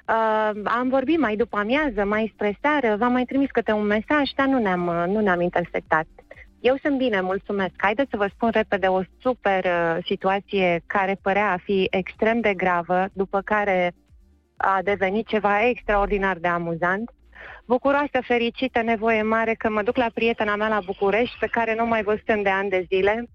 Uh, 0.08 0.62
am 0.64 0.90
vorbit 0.90 1.20
mai 1.20 1.36
după 1.36 1.58
amiază, 1.58 2.06
mai 2.06 2.32
spre 2.34 2.58
seară, 2.62 2.96
v-am 2.96 3.12
mai 3.12 3.24
trimis 3.24 3.50
câte 3.52 3.72
un 3.72 3.86
mesaj, 3.86 4.30
dar 4.36 4.48
nu 4.48 4.60
ne-am, 4.60 4.88
uh, 4.88 5.04
nu 5.08 5.20
ne-am 5.20 5.42
intersectat. 5.42 6.06
Eu 6.60 6.78
sunt 6.84 6.98
bine, 6.98 7.22
mulțumesc. 7.22 7.74
Haideți 7.78 8.10
să 8.10 8.18
vă 8.18 8.28
spun 8.34 8.50
repede 8.54 8.88
o 8.88 9.02
super 9.22 9.66
uh, 9.66 9.98
situație 10.06 10.84
care 10.86 11.20
părea 11.22 11.52
a 11.52 11.58
fi 11.64 11.88
extrem 11.90 12.40
de 12.40 12.54
gravă, 12.54 13.08
după 13.14 13.42
care 13.42 13.94
a 14.58 14.80
devenit 14.84 15.28
ceva 15.28 15.68
extraordinar 15.68 16.38
de 16.38 16.48
amuzant. 16.48 17.12
Bucuroasă, 17.74 18.20
fericită, 18.22 18.82
nevoie 18.82 19.22
mare 19.22 19.54
că 19.54 19.70
mă 19.70 19.82
duc 19.84 19.96
la 19.98 20.10
prietena 20.14 20.56
mea 20.56 20.68
la 20.68 20.82
București, 20.86 21.38
pe 21.40 21.48
care 21.48 21.76
nu 21.76 21.86
mai 21.86 22.04
văzusem 22.04 22.42
de 22.42 22.50
ani 22.50 22.70
de 22.70 22.86
zile. 22.88 23.30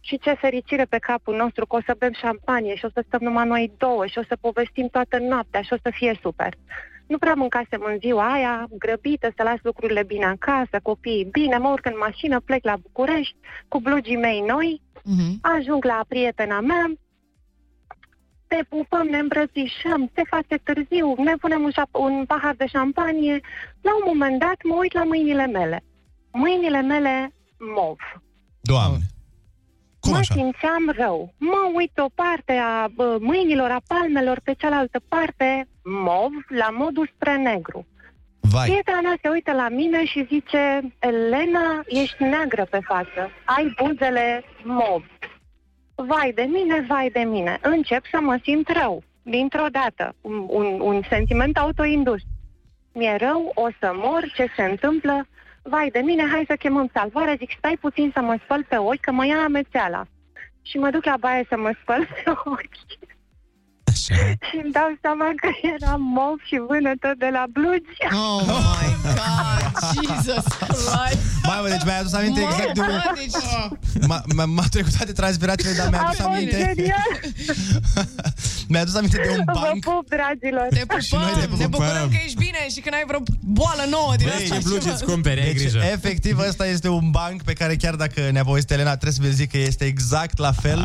Și 0.00 0.18
ce 0.18 0.32
fericire 0.32 0.84
pe 0.84 0.98
capul 0.98 1.36
nostru 1.36 1.66
că 1.66 1.76
o 1.76 1.80
să 1.86 1.94
bem 1.98 2.12
șampanie 2.12 2.74
și 2.74 2.84
o 2.84 2.88
să 2.88 3.04
stăm 3.06 3.20
numai 3.22 3.46
noi 3.46 3.72
două 3.78 4.06
și 4.06 4.18
o 4.18 4.22
să 4.28 4.36
povestim 4.40 4.88
toată 4.88 5.18
noaptea 5.18 5.60
și 5.62 5.72
o 5.72 5.76
să 5.82 5.90
fie 5.94 6.18
super. 6.22 6.54
Nu 7.06 7.18
prea 7.18 7.34
mâncasem 7.34 7.82
în 7.86 7.96
ziua 7.98 8.32
aia, 8.32 8.66
grăbită 8.78 9.32
să 9.36 9.42
las 9.42 9.58
lucrurile 9.62 10.02
bine 10.02 10.24
acasă, 10.24 10.76
copiii 10.82 11.28
bine, 11.32 11.56
mă 11.56 11.68
urc 11.68 11.86
în 11.86 11.96
mașină, 11.98 12.40
plec 12.40 12.64
la 12.64 12.76
București 12.76 13.36
cu 13.68 13.80
blugii 13.80 14.16
mei 14.16 14.40
noi, 14.40 14.82
Mhm. 15.04 15.38
ajung 15.40 15.84
la 15.84 16.04
prietena 16.08 16.60
mea, 16.60 16.84
te 18.48 18.60
pupăm, 18.68 19.06
ne 19.06 19.18
îmbrățișăm, 19.18 20.10
se 20.14 20.22
face 20.30 20.56
târziu, 20.62 21.14
ne 21.22 21.34
punem 21.40 21.62
un, 21.62 21.70
șap- 21.70 21.98
un 21.98 22.24
pahar 22.24 22.54
de 22.54 22.66
șampanie. 22.66 23.40
La 23.80 23.94
un 23.94 24.02
moment 24.06 24.38
dat 24.40 24.56
mă 24.62 24.74
uit 24.74 24.92
la 24.92 25.04
mâinile 25.04 25.46
mele. 25.46 25.84
Mâinile 26.32 26.80
mele 26.80 27.32
mov. 27.58 27.98
Doamne! 28.60 29.04
Cum 30.00 30.12
mă 30.12 30.18
așa? 30.18 30.34
simțeam 30.34 30.92
rău. 30.96 31.34
Mă 31.38 31.70
uit 31.74 31.90
pe 31.94 32.00
o 32.00 32.08
parte 32.14 32.52
a 32.52 32.88
bă, 32.94 33.16
mâinilor, 33.20 33.70
a 33.70 33.80
palmelor, 33.86 34.40
pe 34.44 34.52
cealaltă 34.52 35.00
parte 35.08 35.68
mov, 35.84 36.30
la 36.48 36.68
modul 36.72 37.10
spre 37.14 37.36
negru. 37.36 37.86
Vai! 38.40 38.68
Prietena 38.68 39.00
mea 39.00 39.18
se 39.22 39.28
uită 39.28 39.52
la 39.52 39.68
mine 39.68 40.04
și 40.04 40.26
zice, 40.28 40.94
Elena, 40.98 41.82
ești 41.86 42.22
neagră 42.22 42.66
pe 42.70 42.80
față, 42.84 43.30
ai 43.44 43.74
buzele 43.82 44.44
mov. 44.62 45.04
Vai 45.98 46.32
de 46.32 46.42
mine, 46.42 46.84
vai 46.88 47.10
de 47.10 47.20
mine. 47.20 47.58
Încep 47.62 48.04
să 48.10 48.18
mă 48.20 48.38
simt 48.42 48.68
rău, 48.80 49.02
dintr-o 49.22 49.66
dată, 49.70 50.14
un, 50.20 50.46
un, 50.48 50.80
un 50.80 51.02
sentiment 51.08 51.56
autoindus. 51.56 52.22
Mi-e 52.92 53.16
rău, 53.16 53.52
o 53.54 53.68
să 53.80 53.92
mor, 53.94 54.32
ce 54.34 54.46
se 54.56 54.62
întâmplă? 54.62 55.26
Vai 55.62 55.90
de 55.90 55.98
mine, 55.98 56.22
hai 56.32 56.44
să 56.46 56.56
chemăm 56.56 56.90
salvarea, 56.92 57.34
zic, 57.34 57.50
stai 57.58 57.76
puțin 57.80 58.10
să 58.14 58.20
mă 58.20 58.36
spăl 58.44 58.64
pe 58.68 58.76
ochi, 58.76 59.00
că 59.00 59.12
mă 59.12 59.26
ia 59.26 59.42
amețeala. 59.44 60.04
Și 60.62 60.78
mă 60.78 60.90
duc 60.90 61.04
la 61.04 61.16
baie 61.16 61.46
să 61.48 61.56
mă 61.56 61.72
spăl 61.82 62.06
pe 62.24 62.30
ochi. 62.44 62.76
Așa. 63.96 64.14
și 64.48 64.56
îmi 64.62 64.72
dau 64.78 64.90
seama 65.04 65.26
că 65.42 65.48
era 65.74 65.94
mov 66.14 66.38
și 66.48 66.56
vânătă 66.68 67.10
de 67.22 67.28
la 67.36 67.44
blugi. 67.56 67.96
Oh 68.24 68.40
my 68.74 68.88
God, 69.18 69.62
Jesus 69.94 70.44
Christ. 70.60 71.18
Mai 71.48 71.58
mă, 71.62 71.68
deci 71.74 71.84
mi-ai 71.86 71.98
adus 72.02 72.12
aminte 72.20 72.40
Mă, 72.40 72.46
exact 72.48 72.72
de 72.74 72.80
un... 72.80 72.86
bă, 72.86 72.98
deci... 73.22 73.40
M-a, 74.08 74.18
m-a, 74.36 74.44
m-a 74.44 74.66
trecut 74.74 74.92
toate 74.96 75.12
transpirațiile, 75.12 75.74
dar 75.80 75.88
mi-a 75.90 76.00
adus 76.06 76.18
A 76.18 76.22
fost 76.22 76.36
aminte... 76.36 76.56
genial. 76.76 77.10
mi-a 78.70 78.80
adus 78.80 78.94
aminte 78.94 79.16
de 79.26 79.30
un 79.38 79.42
Vă 79.46 79.52
banc. 79.60 79.84
pup, 79.84 80.04
dragilor. 80.16 80.66
Te 80.70 80.84
pupăm, 80.86 81.58
ne 81.62 81.66
bucurăm 81.66 82.08
că 82.14 82.18
ești 82.24 82.38
bine 82.46 82.60
și 82.74 82.80
că 82.80 82.88
n-ai 82.90 83.04
vreo 83.06 83.20
boală 83.40 83.84
nouă 83.90 84.12
din 84.16 84.26
Băi, 84.26 84.42
asta. 84.42 84.54
ce 84.54 84.60
blugi 84.68 84.88
îți 84.88 85.04
cumperi, 85.04 85.40
ai 85.40 85.52
Deci, 85.52 85.60
grijă. 85.62 85.78
efectiv, 85.92 86.38
ăsta 86.48 86.66
este 86.66 86.88
un 86.88 87.10
banc 87.10 87.42
pe 87.42 87.52
care 87.52 87.76
chiar 87.76 87.94
dacă 87.94 88.20
ne-a 88.32 88.44
povestit 88.44 88.70
Elena, 88.70 88.90
trebuie 88.96 89.12
să 89.12 89.20
vă 89.22 89.28
zic 89.28 89.50
că 89.50 89.58
este 89.58 89.84
exact 89.84 90.38
la 90.38 90.52
fel. 90.52 90.80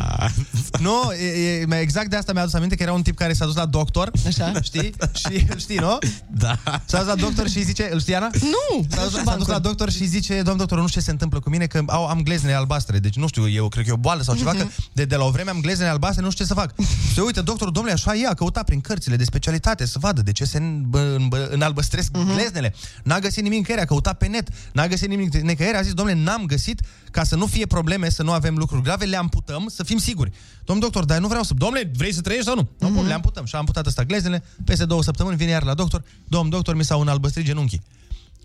Nu, 0.79 1.11
e, 1.21 1.65
e, 1.71 1.79
exact 1.79 2.09
de 2.09 2.15
asta 2.15 2.31
mi-a 2.33 2.41
adus 2.41 2.53
aminte 2.53 2.75
că 2.75 2.83
era 2.83 2.93
un 2.93 3.00
tip 3.01 3.15
care 3.17 3.33
s-a 3.33 3.45
dus 3.45 3.55
la 3.55 3.65
doctor, 3.65 4.11
Așa. 4.27 4.51
știi? 4.61 4.93
Și 5.13 5.45
îl 5.49 5.57
știi, 5.59 5.77
nu? 5.77 5.97
Da. 6.31 6.59
S-a 6.85 6.97
dus 6.97 7.07
la 7.07 7.15
doctor 7.15 7.49
și 7.49 7.63
zice, 7.63 7.89
îl 7.91 7.99
știi, 7.99 8.15
Ana? 8.15 8.29
Nu! 8.41 8.85
S-a 8.89 9.03
dus, 9.03 9.13
s-a 9.23 9.35
dus 9.35 9.47
la 9.47 9.59
doctor 9.59 9.91
și 9.91 10.05
zice, 10.05 10.41
domn 10.41 10.57
doctor, 10.57 10.79
nu 10.79 10.87
știu 10.87 10.99
ce 10.99 11.05
se 11.05 11.11
întâmplă 11.11 11.39
cu 11.39 11.49
mine, 11.49 11.65
că 11.65 11.83
au, 11.87 12.05
am 12.07 12.21
gleznele 12.23 12.55
albastre. 12.55 12.99
Deci 12.99 13.15
nu 13.15 13.27
știu, 13.27 13.49
eu 13.49 13.67
cred 13.67 13.83
că 13.83 13.89
e 13.89 13.93
o 13.93 13.97
boală 13.97 14.21
sau 14.21 14.35
ceva, 14.35 14.51
că 14.51 14.65
de, 14.93 15.05
de 15.05 15.15
la 15.15 15.23
o 15.25 15.29
vreme 15.29 15.49
am 15.49 15.59
gleznele 15.61 15.89
albastre, 15.89 16.23
nu 16.23 16.31
știu 16.31 16.43
ce 16.45 16.49
să 16.53 16.57
fac. 16.59 16.73
Și 17.07 17.13
se 17.13 17.21
uită, 17.21 17.41
doctorul, 17.41 17.73
domnule, 17.73 17.93
așa 17.95 18.15
e, 18.15 18.27
a 18.27 18.33
căutat 18.33 18.65
prin 18.65 18.81
cărțile 18.81 19.15
de 19.15 19.23
specialitate 19.23 19.85
să 19.85 19.99
vadă 19.99 20.21
de 20.21 20.31
ce 20.31 20.45
se 20.45 20.57
în- 20.57 20.85
în- 20.91 21.29
înalbăstresc 21.49 22.11
gleznele. 22.33 22.73
N-a 23.03 23.19
găsit 23.19 23.43
nimic 23.43 23.57
nicăieri, 23.57 23.83
a 23.83 23.85
căutat 23.87 24.17
pe 24.17 24.25
net, 24.27 24.47
n-a 24.73 24.87
găsit 24.87 25.07
nimic 25.09 25.33
nicăieri, 25.35 25.77
a 25.77 25.81
zis, 25.81 25.93
domnule, 25.93 26.17
n-am 26.23 26.45
găsit 26.45 26.81
ca 27.11 27.23
să 27.23 27.35
nu 27.35 27.45
fie 27.45 27.65
probleme, 27.65 28.09
să 28.09 28.23
nu 28.23 28.31
avem 28.31 28.57
lucruri 28.57 28.83
grave, 28.83 29.05
le 29.05 29.17
amputăm, 29.17 29.67
să 29.75 29.83
fim 29.83 29.97
siguri. 29.97 30.31
Domn 30.65 30.79
doctor, 30.79 31.05
dar 31.05 31.15
eu 31.15 31.21
nu 31.21 31.27
vreau 31.27 31.43
să... 31.43 31.53
Domnule, 31.53 31.91
vrei 31.97 32.13
să 32.13 32.21
trăiești 32.21 32.47
sau 32.47 32.55
nu? 32.55 32.63
Mm-hmm. 32.63 32.90
Nu, 32.91 32.97
bun, 32.97 33.07
le 33.07 33.13
amputam. 33.13 33.45
Și 33.45 33.53
am 33.53 33.59
amputat 33.59 33.85
ăsta 33.85 34.03
gleznele, 34.03 34.43
peste 34.65 34.85
două 34.85 35.03
săptămâni 35.03 35.37
vine 35.37 35.51
iar 35.51 35.63
la 35.63 35.73
doctor, 35.73 36.03
domn 36.27 36.49
doctor, 36.49 36.75
mi 36.75 36.83
s-au 36.83 37.01
înalbăstrit 37.01 37.45
genunchii. 37.45 37.81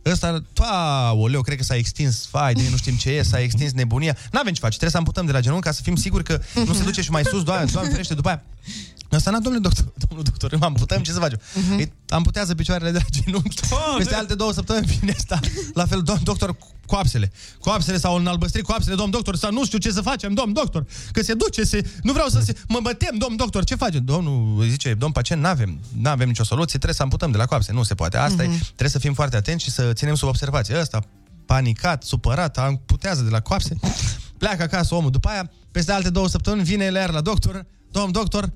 Ăsta, 0.05 0.43
oleu, 1.17 1.41
cred 1.41 1.57
că 1.57 1.63
s-a 1.63 1.75
extins, 1.75 2.27
fai, 2.27 2.53
de 2.53 2.63
nu 2.71 2.77
știm 2.77 2.95
ce 2.95 3.11
e, 3.11 3.23
s-a 3.23 3.41
extins 3.41 3.73
nebunia. 3.73 4.17
N-avem 4.33 4.53
ce 4.53 4.61
face, 4.61 4.77
trebuie 4.77 4.91
să 4.91 4.97
amputăm 4.97 5.27
de 5.27 5.33
la 5.33 5.41
genunchi 5.41 5.65
ca 5.65 5.73
să 5.73 5.83
fim 5.83 5.97
siguri 5.97 6.25
că 6.25 6.41
nu 6.67 6.73
se 6.73 6.83
duce 6.83 7.03
și 7.03 7.11
mai 7.11 7.25
sus, 7.25 7.43
doamne, 7.43 7.71
doamne 7.73 7.91
ferește, 7.91 8.15
după 8.15 8.29
aia. 8.29 8.43
Ăsta, 9.13 9.31
na, 9.31 9.39
domnule 9.39 9.63
doctor, 9.63 9.93
domnul 10.09 10.25
doctor, 10.25 10.53
îl 10.53 10.63
amputăm, 10.63 11.03
ce 11.03 11.13
să 11.13 11.19
facem? 11.19 11.39
Uh-huh. 11.39 11.89
Amputează 12.09 12.55
picioarele 12.55 12.91
de 12.91 12.99
la 12.99 13.21
genunchi. 13.21 13.61
Peste 13.97 14.15
alte 14.15 14.35
două 14.35 14.53
săptămâni 14.53 14.87
vine 14.87 15.13
asta. 15.17 15.41
La 15.75 15.87
fel, 15.87 16.03
domn 16.03 16.21
doctor, 16.23 16.57
coapsele. 16.87 17.33
Coapsele 17.61 17.99
sau 17.99 18.17
înalbăstrit 18.17 18.65
coapsele, 18.65 18.95
domn 18.95 19.11
doctor, 19.11 19.37
sau 19.37 19.53
nu 19.53 19.65
știu 19.65 19.79
ce 19.79 19.91
să 19.91 20.01
facem, 20.01 20.35
domn 20.35 20.53
doctor. 20.53 20.87
Că 21.13 21.23
se 21.23 21.35
duce, 21.35 21.65
se... 21.65 21.91
Nu 22.03 22.13
vreau 22.13 22.29
să 22.29 22.41
se... 22.41 22.57
Mă, 22.69 22.79
mă 22.83 22.93
tem, 22.93 23.19
domn 23.19 23.37
doctor, 23.37 23.65
ce 23.65 23.75
facem? 23.75 24.05
Domnul 24.05 24.65
zice, 24.69 24.95
domn 24.95 25.13
pacient, 25.13 25.43
n-avem, 25.43 25.81
n-avem 26.01 26.29
nicio 26.29 26.45
soluție, 26.45 26.73
trebuie 26.73 26.95
să 26.95 27.03
amputăm 27.03 27.31
de 27.31 27.37
la 27.37 27.47
coapse. 27.47 27.73
Nu 27.73 27.83
se 27.83 27.95
poate. 27.95 28.17
Asta 28.17 28.43
uh-huh. 28.43 28.55
e, 28.55 28.59
trebuie 28.65 28.89
să 28.89 28.99
fim 28.99 29.15
foarte 29.15 29.37
atenți 29.37 29.65
și 29.65 29.71
să 29.71 29.93
ținem 29.93 30.15
sub 30.15 30.29
observație. 30.29 30.81
Ăsta, 30.81 31.01
panicat, 31.47 32.03
supărat, 32.03 32.59
amputează 32.59 33.23
de 33.23 33.31
la 33.31 33.41
coapse, 33.41 33.77
pleacă 34.39 34.63
acasă 34.63 34.95
omul. 34.95 35.11
După 35.11 35.29
aia, 35.29 35.51
peste 35.71 35.93
alte 35.93 36.11
două 36.11 36.29
săptămâni, 36.29 36.63
vine 36.63 36.85
el 36.85 36.95
iar 36.95 37.11
la 37.11 37.21
doctor, 37.21 37.67
domn 37.91 38.13
doctor, 38.13 38.53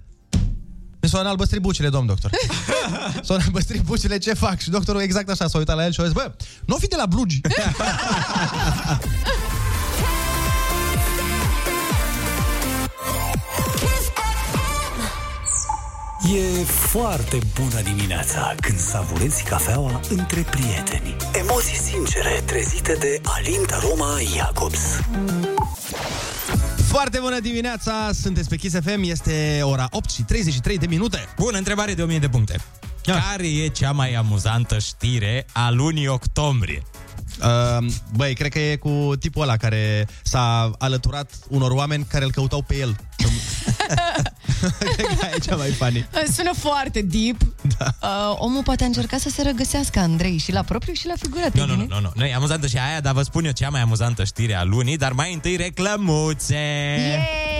mi 1.03 1.09
s-au 1.09 1.21
înalbăstrit 1.21 1.61
bucile, 1.61 1.89
domn 1.89 2.07
doctor. 2.07 2.31
s-au 3.25 3.37
înalbăstrit 3.37 3.83
bucile, 3.83 4.19
ce 4.19 4.35
fac? 4.35 4.59
Și 4.59 4.71
doctorul 4.71 5.01
exact 5.01 5.29
așa 5.31 5.49
s-a 5.49 5.59
uitat 5.59 5.77
la 5.77 5.85
el 5.85 5.93
și 5.93 6.01
a 6.01 6.05
zis, 6.05 6.13
bă, 6.13 6.33
nu 6.65 6.77
fi 6.77 6.87
de 6.87 6.97
la 6.97 7.07
blugi. 7.07 7.41
E 16.35 16.65
foarte 16.65 17.39
bună 17.61 17.81
dimineața 17.81 18.55
când 18.61 18.79
savurezi 18.79 19.43
cafeaua 19.43 20.01
între 20.09 20.47
prieteni. 20.51 21.17
Emoții 21.33 21.77
sincere 21.77 22.43
trezite 22.47 22.97
de 23.01 23.21
Alinda 23.25 23.79
Roma 23.89 24.19
Jacobs. 24.37 25.01
Foarte 26.91 27.19
bună 27.19 27.41
dimineața, 27.41 28.11
sunteți 28.13 28.49
pe 28.49 28.57
Kiss 28.57 28.77
FM, 28.83 29.03
este 29.03 29.61
ora 29.63 29.89
8 29.91 30.11
și 30.11 30.23
33 30.23 30.79
de 30.79 30.87
minute. 30.87 31.19
Bună 31.39 31.59
întrebare 31.59 31.95
de 31.95 32.03
1000 32.03 32.19
de 32.19 32.29
puncte. 32.29 32.61
Care 33.05 33.47
e 33.47 33.69
cea 33.69 33.93
mai 33.93 34.13
amuzantă 34.13 34.79
știre 34.79 35.47
a 35.53 35.71
lunii 35.71 36.07
octombrie? 36.07 36.83
Uh, 37.43 37.87
băi, 38.17 38.35
cred 38.35 38.53
că 38.53 38.59
e 38.59 38.77
cu 38.77 39.13
tipul 39.19 39.43
ăla 39.43 39.57
care 39.57 40.09
s-a 40.23 40.71
alăturat 40.79 41.31
unor 41.49 41.71
oameni 41.71 42.07
care 42.09 42.25
îl 42.25 42.31
căutau 42.31 42.63
pe 42.63 42.77
el. 42.77 42.97
cred 44.95 45.07
că 45.07 45.25
aia 45.25 45.33
e 45.35 45.39
cea 45.39 45.57
mai 45.57 45.71
funny. 45.71 46.07
Sună 46.33 46.51
foarte 46.55 47.03
deep. 47.03 47.37
Da. 47.79 47.95
Uh, 48.03 48.37
omul 48.39 48.63
poate 48.63 48.83
a 48.83 48.87
încercat 48.87 49.21
să 49.21 49.29
se 49.29 49.43
regăsească 49.43 49.99
Andrei 49.99 50.37
și 50.37 50.53
la 50.53 50.63
propriu 50.63 50.93
și 50.93 51.07
la 51.07 51.15
figurat. 51.19 51.55
Nu, 51.55 51.67
nu, 51.67 51.75
nu, 51.77 51.87
nu, 51.89 52.01
nu. 52.01 52.11
Nu 52.15 52.25
e 52.25 52.35
amuzantă 52.35 52.67
și 52.67 52.79
aia, 52.79 53.01
dar 53.01 53.13
vă 53.13 53.23
spun 53.23 53.45
eu 53.45 53.53
cea 53.53 53.69
mai 53.69 53.81
amuzantă 53.81 54.25
știre 54.25 54.55
a 54.55 54.65
lunii, 54.65 54.97
dar 54.97 55.13
mai 55.13 55.33
întâi 55.33 55.57
reclămuțe. 55.57 56.55
Yay! 56.55 57.60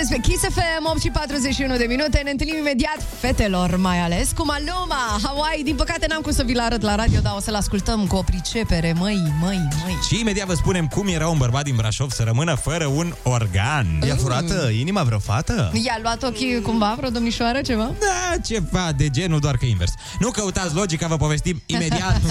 Dimineața, 0.00 0.08
sunteți 0.08 0.10
pe 0.10 0.20
Kiss 0.20 0.42
FM, 0.54 0.84
8 0.84 1.00
și 1.00 1.10
41 1.10 1.76
de 1.76 1.84
minute. 1.88 2.20
Ne 2.24 2.30
întâlnim 2.30 2.56
imediat, 2.56 2.98
fetelor 3.20 3.76
mai 3.76 3.98
ales, 3.98 4.30
cu 4.36 4.44
Maluma, 4.44 5.18
Hawaii. 5.22 5.64
Din 5.64 5.74
păcate 5.74 6.06
n-am 6.08 6.20
cum 6.20 6.32
să 6.32 6.42
vi-l 6.42 6.60
arăt 6.60 6.82
la 6.82 6.94
radio, 6.94 7.20
dar 7.20 7.32
o 7.36 7.40
să-l 7.40 7.54
ascultăm 7.54 8.06
cu 8.06 8.16
o 8.16 8.22
pricepere. 8.22 8.94
Măi, 8.98 9.32
măi, 9.40 9.68
măi. 9.82 9.98
Și 10.08 10.20
imediat 10.20 10.46
vă 10.46 10.54
spunem 10.54 10.86
cum 10.86 11.08
era 11.08 11.28
un 11.28 11.38
bărbat 11.38 11.64
din 11.64 11.76
Brașov 11.76 12.10
să 12.10 12.22
rămână 12.22 12.54
fără 12.54 12.86
un 12.86 13.14
organ. 13.22 13.86
I-a 14.06 14.16
furat 14.16 14.50
uh, 14.50 14.78
inima 14.78 15.02
vreo 15.02 15.18
fată? 15.18 15.72
I-a 15.84 15.98
luat 16.02 16.22
ochii 16.22 16.60
cumva, 16.60 16.94
vreo 16.96 17.10
domnișoară, 17.10 17.60
ceva? 17.60 17.92
Da, 17.98 18.36
ceva 18.44 18.92
de 18.96 19.08
genul, 19.08 19.40
doar 19.40 19.56
că 19.56 19.64
invers. 19.64 19.92
Nu 20.18 20.30
căutați 20.30 20.74
logica, 20.74 21.06
vă 21.06 21.16
povestim 21.16 21.62
imediat. 21.66 22.20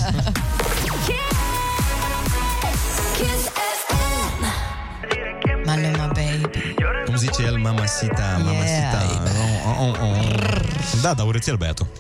Kiss 3.18 3.44
FM. 3.88 4.44
Maluma, 5.66 6.08
baby. 6.08 6.39
Cum 7.20 7.28
zice 7.28 7.44
el, 7.48 7.58
mamacita, 7.58 8.42
mamacita. 8.44 9.22
Oh, 9.66 9.80
oh, 9.80 9.96
oh. 10.02 11.02
Da, 11.02 11.14
da, 11.14 11.24
urățel 11.24 11.56
băiatul. 11.56 11.88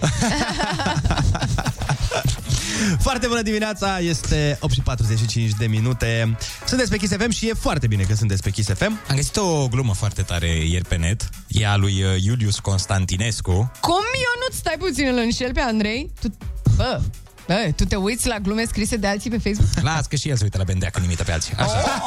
Foarte 3.07 3.27
bună 3.27 3.41
dimineața, 3.41 3.99
este 3.99 4.57
8 4.59 4.73
și 4.73 4.81
45 4.81 5.51
de 5.51 5.67
minute. 5.67 6.37
Sunteți 6.65 6.89
pe 6.89 6.97
Kiss 6.97 7.13
FM 7.15 7.29
și 7.29 7.47
e 7.47 7.53
foarte 7.53 7.87
bine 7.87 8.03
că 8.03 8.13
sunteți 8.13 8.43
pe 8.43 8.49
Kiss 8.49 8.69
FM. 8.73 8.99
Am 9.09 9.15
găsit 9.15 9.37
o 9.37 9.67
glumă 9.67 9.93
foarte 9.93 10.21
tare 10.21 10.47
ieri 10.47 10.85
pe 10.85 10.95
net. 10.95 11.29
E 11.47 11.67
a 11.67 11.75
lui 11.75 12.03
uh, 12.03 12.23
Iulius 12.23 12.59
Constantinescu. 12.59 13.71
Cum 13.79 14.03
eu 14.13 14.47
nu 14.47 14.55
stai 14.55 14.75
puțin 14.79 15.07
îl 15.07 15.17
înșel 15.17 15.53
pe 15.53 15.59
Andrei? 15.59 16.11
Tu, 16.21 16.27
bă, 16.75 17.01
bă, 17.47 17.71
tu 17.75 17.85
te 17.85 17.95
uiți 17.95 18.27
la 18.27 18.37
glume 18.37 18.65
scrise 18.65 18.95
de 18.95 19.07
alții 19.07 19.29
pe 19.29 19.37
Facebook? 19.37 19.69
Las 19.81 20.05
că 20.05 20.15
și 20.15 20.29
el 20.29 20.37
se 20.37 20.43
uită 20.43 20.57
la 20.57 20.63
bendea 20.63 20.89
când 20.89 21.05
imită 21.05 21.23
pe 21.23 21.31
alții. 21.31 21.53
Așa. 21.57 22.03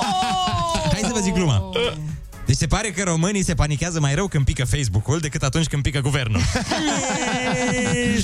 Hai 0.92 1.00
să 1.02 1.10
vă 1.12 1.20
zic 1.20 1.34
gluma. 1.34 1.70
Deci 2.52 2.60
se 2.60 2.66
pare 2.66 2.90
că 2.90 3.02
românii 3.02 3.42
se 3.44 3.54
panichează 3.54 4.00
mai 4.00 4.14
rău 4.14 4.26
când 4.28 4.44
pică 4.44 4.64
Facebook-ul 4.64 5.18
decât 5.18 5.42
atunci 5.42 5.66
când 5.66 5.82
pică 5.82 6.00
guvernul. 6.00 6.40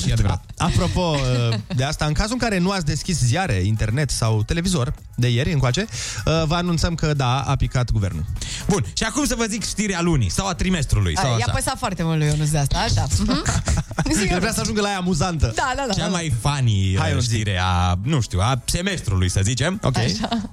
și 0.03 0.09
e 0.09 0.13
adevărat. 0.13 0.45
Apropo 0.57 1.01
uh, 1.01 1.57
de 1.77 1.85
asta, 1.85 2.05
în 2.05 2.13
cazul 2.13 2.33
în 2.33 2.39
care 2.39 2.59
nu 2.59 2.71
ați 2.71 2.85
deschis 2.85 3.19
ziare, 3.19 3.55
internet 3.55 4.11
sau 4.11 4.43
televizor 4.43 4.95
de 5.15 5.29
ieri 5.29 5.53
încoace, 5.53 5.81
uh, 5.81 6.43
vă 6.47 6.55
anunțăm 6.55 6.95
că 6.95 7.15
da, 7.15 7.41
a 7.41 7.57
picat 7.57 7.91
guvernul. 7.91 8.25
Bun, 8.67 8.85
și 8.93 9.03
acum 9.03 9.25
să 9.27 9.35
vă 9.35 9.45
zic 9.45 9.65
știrea 9.65 10.01
lunii 10.03 10.31
sau 10.31 10.47
a 10.47 10.55
trimestrului 10.55 11.17
sau 11.17 11.29
I-a 11.31 11.35
așa. 11.35 11.53
păsat 11.53 11.79
foarte 11.79 12.03
mult 12.03 12.19
lui 12.19 12.27
Ionuț 12.27 12.49
de 12.49 12.59
asta, 12.59 12.79
așa. 12.79 13.07
Mhm. 13.19 13.43
El 14.31 14.39
vrea 14.45 14.53
să 14.53 14.61
ajungă 14.61 14.81
la 14.81 14.89
ea 14.89 14.97
amuzantă. 14.99 15.53
Da, 15.55 15.73
da, 15.77 15.85
da. 15.87 15.93
Cea 15.93 16.09
mai 16.09 16.33
funny 16.41 16.87
Hai, 16.95 16.97
Hai, 16.99 17.09
Ionuț, 17.09 17.25
zi. 17.25 17.35
știre 17.35 17.59
a, 17.63 17.99
nu 18.03 18.21
știu, 18.21 18.41
a 18.41 18.63
semestrului, 18.65 19.29
să 19.29 19.41
zicem. 19.43 19.81
Ok. 19.83 19.97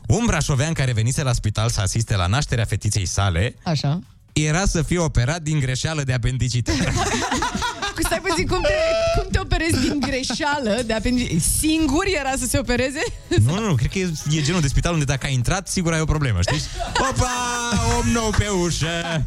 Un 0.07 0.23
brașovean 0.25 0.73
care 0.73 0.91
venise 0.91 1.23
la 1.23 1.33
spital 1.33 1.69
să 1.69 1.81
asiste 1.81 2.15
la 2.15 2.27
nașterea 2.27 2.65
fetiței 2.65 3.05
sale 3.05 3.55
Așa. 3.65 3.99
era 4.33 4.65
să 4.65 4.81
fie 4.81 4.99
operat 4.99 5.41
din 5.41 5.59
greșeală 5.59 6.03
de 6.03 6.13
apendicită. 6.13 6.71
Cu 7.95 8.01
stai 8.01 8.21
puțin, 8.27 8.47
cum 8.47 8.61
te, 8.61 8.73
cum 9.19 9.27
te 9.31 9.39
operezi 9.39 9.79
din 9.87 9.99
greșeală 9.99 10.81
de 10.85 10.93
apendi... 10.93 11.39
Singur 11.39 12.03
era 12.19 12.33
să 12.37 12.45
se 12.45 12.57
opereze? 12.57 13.03
nu, 13.45 13.53
nu, 13.53 13.67
nu, 13.67 13.75
cred 13.75 13.91
că 13.91 13.99
e, 13.99 14.11
e 14.29 14.41
genul 14.41 14.61
de 14.61 14.67
spital 14.67 14.93
unde 14.93 15.05
dacă 15.05 15.25
ai 15.25 15.33
intrat, 15.33 15.67
sigur 15.67 15.93
ai 15.93 16.01
o 16.01 16.05
problemă, 16.05 16.41
știi? 16.41 16.61
Opa, 17.09 17.31
om 17.97 18.11
nou 18.11 18.29
pe 18.37 18.47
ușă! 18.47 19.25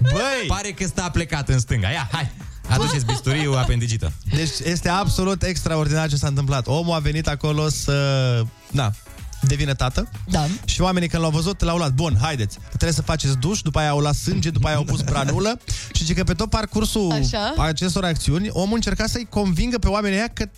Băi! 0.00 0.44
Pare 0.46 0.70
că 0.70 0.86
stă 0.86 1.08
plecat 1.12 1.48
în 1.48 1.58
stânga. 1.58 1.88
Ia, 1.88 2.08
hai! 2.12 2.30
Aduceți 2.68 3.04
bisturiu 3.04 3.52
apendicită. 3.52 4.12
Deci 4.34 4.50
este 4.64 4.88
absolut 4.88 5.42
extraordinar 5.42 6.08
ce 6.08 6.16
s-a 6.16 6.26
întâmplat. 6.26 6.66
Omul 6.66 6.94
a 6.94 6.98
venit 6.98 7.28
acolo 7.28 7.68
să... 7.68 8.42
Na, 8.70 8.92
devine 9.40 9.74
tată. 9.74 10.08
Da. 10.28 10.46
Și 10.64 10.80
oamenii 10.80 11.08
când 11.08 11.22
l-au 11.22 11.30
văzut, 11.30 11.62
l-au 11.62 11.76
luat. 11.76 11.92
Bun, 11.92 12.16
haideți, 12.20 12.58
trebuie 12.68 12.92
să 12.92 13.02
faceți 13.02 13.36
duș, 13.36 13.60
după 13.60 13.78
aia 13.78 13.90
au 13.90 13.98
luat 13.98 14.14
sânge, 14.14 14.50
după 14.50 14.66
aia 14.66 14.76
au 14.76 14.84
pus 14.84 15.00
branulă. 15.00 15.60
și 15.94 16.02
zice 16.04 16.14
că 16.14 16.24
pe 16.24 16.34
tot 16.34 16.50
parcursul 16.50 17.12
Așa. 17.12 17.54
acestor 17.58 18.04
acțiuni, 18.04 18.48
omul 18.50 18.74
încerca 18.74 19.06
să-i 19.06 19.26
convingă 19.30 19.78
pe 19.78 19.88
oamenii 19.88 20.16
ăia 20.16 20.28
că 20.32 20.48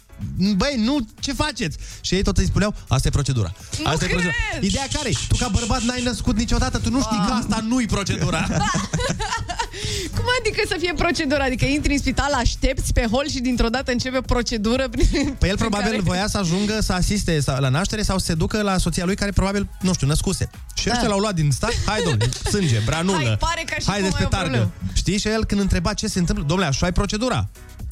Băi, 0.57 0.75
nu, 0.77 1.07
ce 1.21 1.33
faceți? 1.33 1.79
Și 2.01 2.15
ei 2.15 2.23
tot 2.23 2.39
îi 2.39 2.45
spuneau, 2.45 2.75
asta 2.89 3.09
e 3.09 3.11
procedura. 3.11 3.53
Nu 3.79 3.91
Asta 3.91 4.05
e 4.05 4.09
procedura. 4.09 4.35
cred! 4.51 4.63
Ideea 4.63 4.87
care 4.93 5.09
e? 5.09 5.13
Tu 5.29 5.37
ca 5.37 5.49
bărbat 5.49 5.83
n-ai 5.83 6.03
născut 6.03 6.37
niciodată, 6.37 6.79
tu 6.79 6.91
nu 6.91 7.01
știi 7.01 7.23
că 7.27 7.33
asta 7.33 7.65
nu-i 7.69 7.87
procedura. 7.87 8.47
Cum 10.15 10.25
adică 10.41 10.63
să 10.69 10.77
fie 10.79 10.93
procedura? 10.97 11.45
Adică 11.45 11.65
intri 11.65 11.93
în 11.93 11.99
spital, 11.99 12.33
aștepți 12.33 12.93
pe 12.93 13.07
hol 13.11 13.29
și 13.29 13.39
dintr-o 13.41 13.69
dată 13.69 13.91
începe 13.93 14.21
procedură 14.21 14.89
prin, 14.89 15.07
Păi 15.13 15.25
el 15.25 15.37
prin 15.39 15.57
probabil 15.57 15.91
care... 15.91 16.01
voia 16.03 16.27
să 16.29 16.39
ajungă 16.39 16.79
să 16.81 16.93
asiste 16.93 17.41
sau- 17.41 17.61
la 17.61 17.69
naștere 17.69 18.03
sau 18.03 18.19
să 18.19 18.25
se 18.25 18.35
ducă 18.35 18.63
la 18.63 18.79
soția 18.79 19.05
lui 19.05 19.15
care 19.15 19.31
probabil, 19.31 19.69
nu 19.81 19.93
știu, 19.93 20.07
născuse. 20.07 20.51
Și 20.75 20.87
Da. 20.87 20.93
ăștia 20.93 21.09
l-au 21.09 21.19
luat 21.19 21.35
din 21.35 21.51
stat, 21.51 21.73
hai 21.87 22.01
domnule, 22.05 22.31
sânge, 22.51 22.79
branulă, 22.85 23.17
Hai, 23.27 23.37
pare 23.41 23.63
ca 23.67 23.75
și 23.79 23.85
cum 23.85 23.93
haideți 23.93 24.15
ai 24.15 24.21
pe 24.21 24.27
o 24.27 24.29
targă. 24.29 24.49
problemă. 24.49 24.73
Știi? 24.93 25.19
Și 25.19 25.29
el 25.29 25.45
când 25.45 25.61
întreba 25.61 25.93
ce 25.95 26.07
se 26.07 26.19
întâmplă, 26.19 26.45
domnule, 26.47 26.69
așa 26.69 26.87
e 26.87 26.93
procedura. 26.93 27.49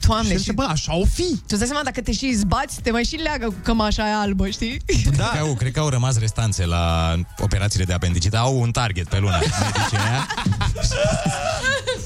Doamne, 0.07 0.26
și 0.26 0.32
el 0.32 0.36
și... 0.39 0.43
zice, 0.43 0.53
bă, 0.55 0.62
așa 0.68 0.97
o 0.97 1.05
fi. 1.05 1.22
Tu 1.22 1.43
îți 1.49 1.59
dai 1.59 1.66
seama 1.66 1.82
dacă 1.84 2.01
te 2.01 2.12
și 2.12 2.32
zbați, 2.34 2.80
te 2.80 2.91
mai 2.91 3.05
și 3.05 3.14
leagă 3.16 3.47
cu 3.47 3.55
cămașa 3.62 4.03
aia 4.03 4.18
albă, 4.18 4.49
știi? 4.49 4.80
Da. 5.16 5.24
Cred 5.28 5.41
că, 5.41 5.47
au, 5.47 5.55
cred 5.55 5.72
că 5.72 5.80
au 5.80 5.89
rămas 5.89 6.18
restanțe 6.18 6.66
la 6.66 7.14
operațiile 7.39 7.84
de 7.84 7.93
apendicită. 7.93 8.36
Au 8.39 8.61
un 8.61 8.70
target 8.70 9.09
pe 9.09 9.18
lună, 9.18 9.39
medicii 9.41 9.97
aia. 10.09 10.26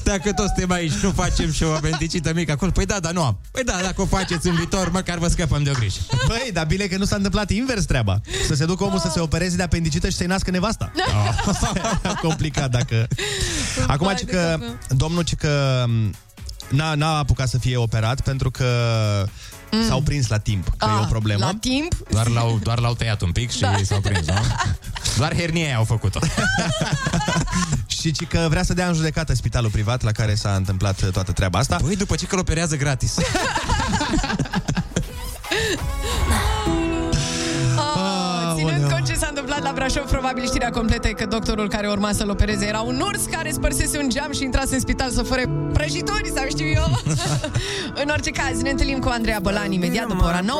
Dacă 0.03 0.31
toți 0.33 0.47
suntem 0.47 0.71
aici, 0.71 0.91
nu 0.93 1.11
facem 1.11 1.51
și 1.51 1.63
o 1.63 1.73
apendicită 1.73 2.33
mică 2.33 2.51
acolo. 2.51 2.71
Păi 2.71 2.85
da, 2.85 2.99
dar 2.99 3.11
nu 3.11 3.23
am. 3.23 3.39
Păi 3.51 3.63
da, 3.63 3.79
dacă 3.81 4.01
o 4.01 4.05
faceți 4.05 4.47
în 4.47 4.55
viitor, 4.55 4.89
măcar 4.91 5.17
vă 5.17 5.27
scăpăm 5.27 5.63
de 5.63 5.69
o 5.69 5.73
grijă. 5.73 5.99
Băi, 6.27 6.49
dar 6.53 6.65
bine 6.65 6.85
că 6.85 6.97
nu 6.97 7.05
s-a 7.05 7.15
întâmplat 7.15 7.49
invers 7.49 7.85
treaba. 7.85 8.21
Să 8.47 8.53
se 8.53 8.65
ducă 8.65 8.83
omul 8.83 8.99
să 8.99 9.09
se 9.13 9.19
opereze 9.19 9.55
de 9.55 9.63
apendicită 9.63 10.09
și 10.09 10.15
să-i 10.15 10.27
nască 10.27 10.51
nevasta. 10.51 10.91
Da. 10.95 12.13
Complicat 12.27 12.69
dacă... 12.69 13.07
Acum, 13.87 14.05
Vai 14.05 14.15
ci 14.15 14.21
de 14.23 14.31
că 14.31 14.37
capul. 14.59 14.77
domnul 14.89 15.23
ci 15.23 15.35
că 15.35 15.83
m, 15.87 16.13
n-a, 16.69 16.93
n-a 16.95 17.17
apucat 17.17 17.49
să 17.49 17.57
fie 17.57 17.77
operat 17.77 18.21
pentru 18.21 18.51
că 18.51 18.67
Mm. 19.75 19.87
s-au 19.87 20.01
prins 20.01 20.27
la 20.27 20.37
timp, 20.37 20.67
că 20.77 20.85
e 20.89 20.97
o 20.97 21.01
Ah, 21.01 21.07
problemă. 21.09 21.45
La 21.45 21.51
timp? 21.59 21.95
Doar 22.09 22.27
l-au, 22.27 22.59
doar 22.63 22.79
l-au 22.79 22.93
tăiat 22.93 23.21
un 23.21 23.31
pic 23.31 23.51
și 23.51 23.59
Da. 23.59 23.75
s-au 23.83 23.99
prins, 23.99 24.27
nu? 24.27 24.33
Doar 25.17 25.35
hernia 25.35 25.65
aia 25.65 25.75
au 25.77 25.83
făcut-o. 25.83 26.19
Și 27.87 28.11
ci 28.11 28.25
că 28.27 28.45
vrea 28.49 28.63
să 28.63 28.73
dea 28.73 28.87
în 28.87 28.93
judecată 28.93 29.33
spitalul 29.35 29.69
privat 29.69 30.01
la 30.01 30.11
care 30.11 30.35
s-a 30.35 30.55
întâmplat 30.55 31.09
toată 31.11 31.31
treaba 31.31 31.59
asta. 31.59 31.75
Păi 31.75 31.95
după 31.95 32.15
ce 32.15 32.25
că 32.25 32.35
îl 32.35 32.41
operează 32.41 32.75
gratis. 32.75 33.15
Brașov, 39.83 40.09
probabil 40.09 40.45
știrea 40.45 40.69
completă 40.69 41.07
e 41.07 41.11
că 41.11 41.25
doctorul 41.25 41.69
care 41.69 41.87
urma 41.87 42.11
să-l 42.11 42.29
opereze 42.29 42.65
era 42.65 42.79
un 42.79 42.99
urs 42.99 43.23
care 43.31 43.51
spărsese 43.51 43.97
un 43.97 44.09
geam 44.09 44.33
și 44.33 44.43
intrase 44.43 44.73
în 44.73 44.79
spital 44.79 45.11
să 45.11 45.21
fure 45.23 45.49
prăjituri, 45.73 46.31
sau 46.35 46.45
știu 46.49 46.65
eu. 46.65 47.01
în 48.03 48.09
orice 48.09 48.29
caz, 48.29 48.61
ne 48.61 48.69
întâlnim 48.69 48.99
cu 48.99 49.07
Andreea 49.07 49.39
Bălan 49.41 49.71
imediat 49.71 50.07
după 50.07 50.23
ora 50.25 50.39
9. 50.39 50.59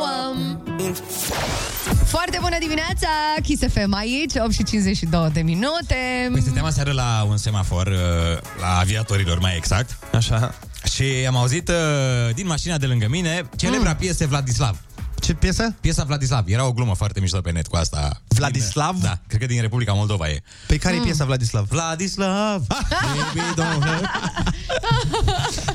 Foarte 2.05 2.37
bună 2.41 2.55
dimineața, 2.59 3.07
Kiss 3.43 3.63
FM 3.73 3.93
aici, 3.93 4.33
8 4.35 4.51
și 4.51 4.63
52 4.63 5.29
de 5.33 5.41
minute. 5.41 6.29
Păi 6.31 6.41
stăteam 6.41 6.65
aseară 6.65 6.91
la 6.91 7.25
un 7.29 7.37
semafor, 7.37 7.87
uh, 7.87 8.41
la 8.61 8.77
aviatorilor 8.79 9.39
mai 9.39 9.53
exact. 9.57 9.97
Așa. 10.13 10.53
Și 10.93 11.03
am 11.27 11.35
auzit 11.35 11.69
uh, 11.69 12.33
din 12.33 12.47
mașina 12.47 12.77
de 12.77 12.85
lângă 12.85 13.07
mine 13.09 13.41
celebra 13.55 13.89
Mm. 13.89 13.95
piesă 13.99 14.25
Vladislav. 14.25 14.77
Ce 15.23 15.33
piesă? 15.33 15.75
Piesa 15.81 16.03
Vladislav. 16.03 16.43
Era 16.47 16.65
o 16.65 16.73
glumă 16.73 16.95
foarte 16.95 17.19
mișto 17.19 17.41
pe 17.41 17.51
net 17.51 17.67
cu 17.67 17.75
asta. 17.75 18.21
Vladislav? 18.27 18.93
Din, 18.93 19.03
da, 19.03 19.19
cred 19.27 19.39
că 19.39 19.45
din 19.45 19.61
Republica 19.61 19.93
Moldova 19.93 20.29
e. 20.29 20.43
Pe 20.67 20.77
care 20.77 20.95
e 20.95 20.99
piesa 20.99 21.25
Vladislav? 21.25 21.65
Vladislav, 21.69 22.67
baby 23.35 23.39
don't 23.55 23.83
hurt. 23.85 24.09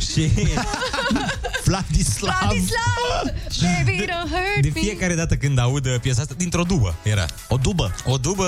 Și 0.12 0.30
Vladislav. 1.68 2.34
Vladislav, 2.40 3.24
baby 3.84 4.04
don't 4.06 4.28
hurt 4.30 4.60
de 4.62 4.70
me. 4.74 4.80
fiecare 4.80 5.14
dată 5.14 5.34
când 5.36 5.58
aud 5.58 5.86
uh, 5.86 5.94
piesa 6.00 6.20
asta, 6.20 6.34
dintr-o 6.36 6.62
dubă 6.62 6.94
era. 7.02 7.26
O 7.48 7.56
dubă? 7.56 7.94
O 8.04 8.16
dubă, 8.16 8.46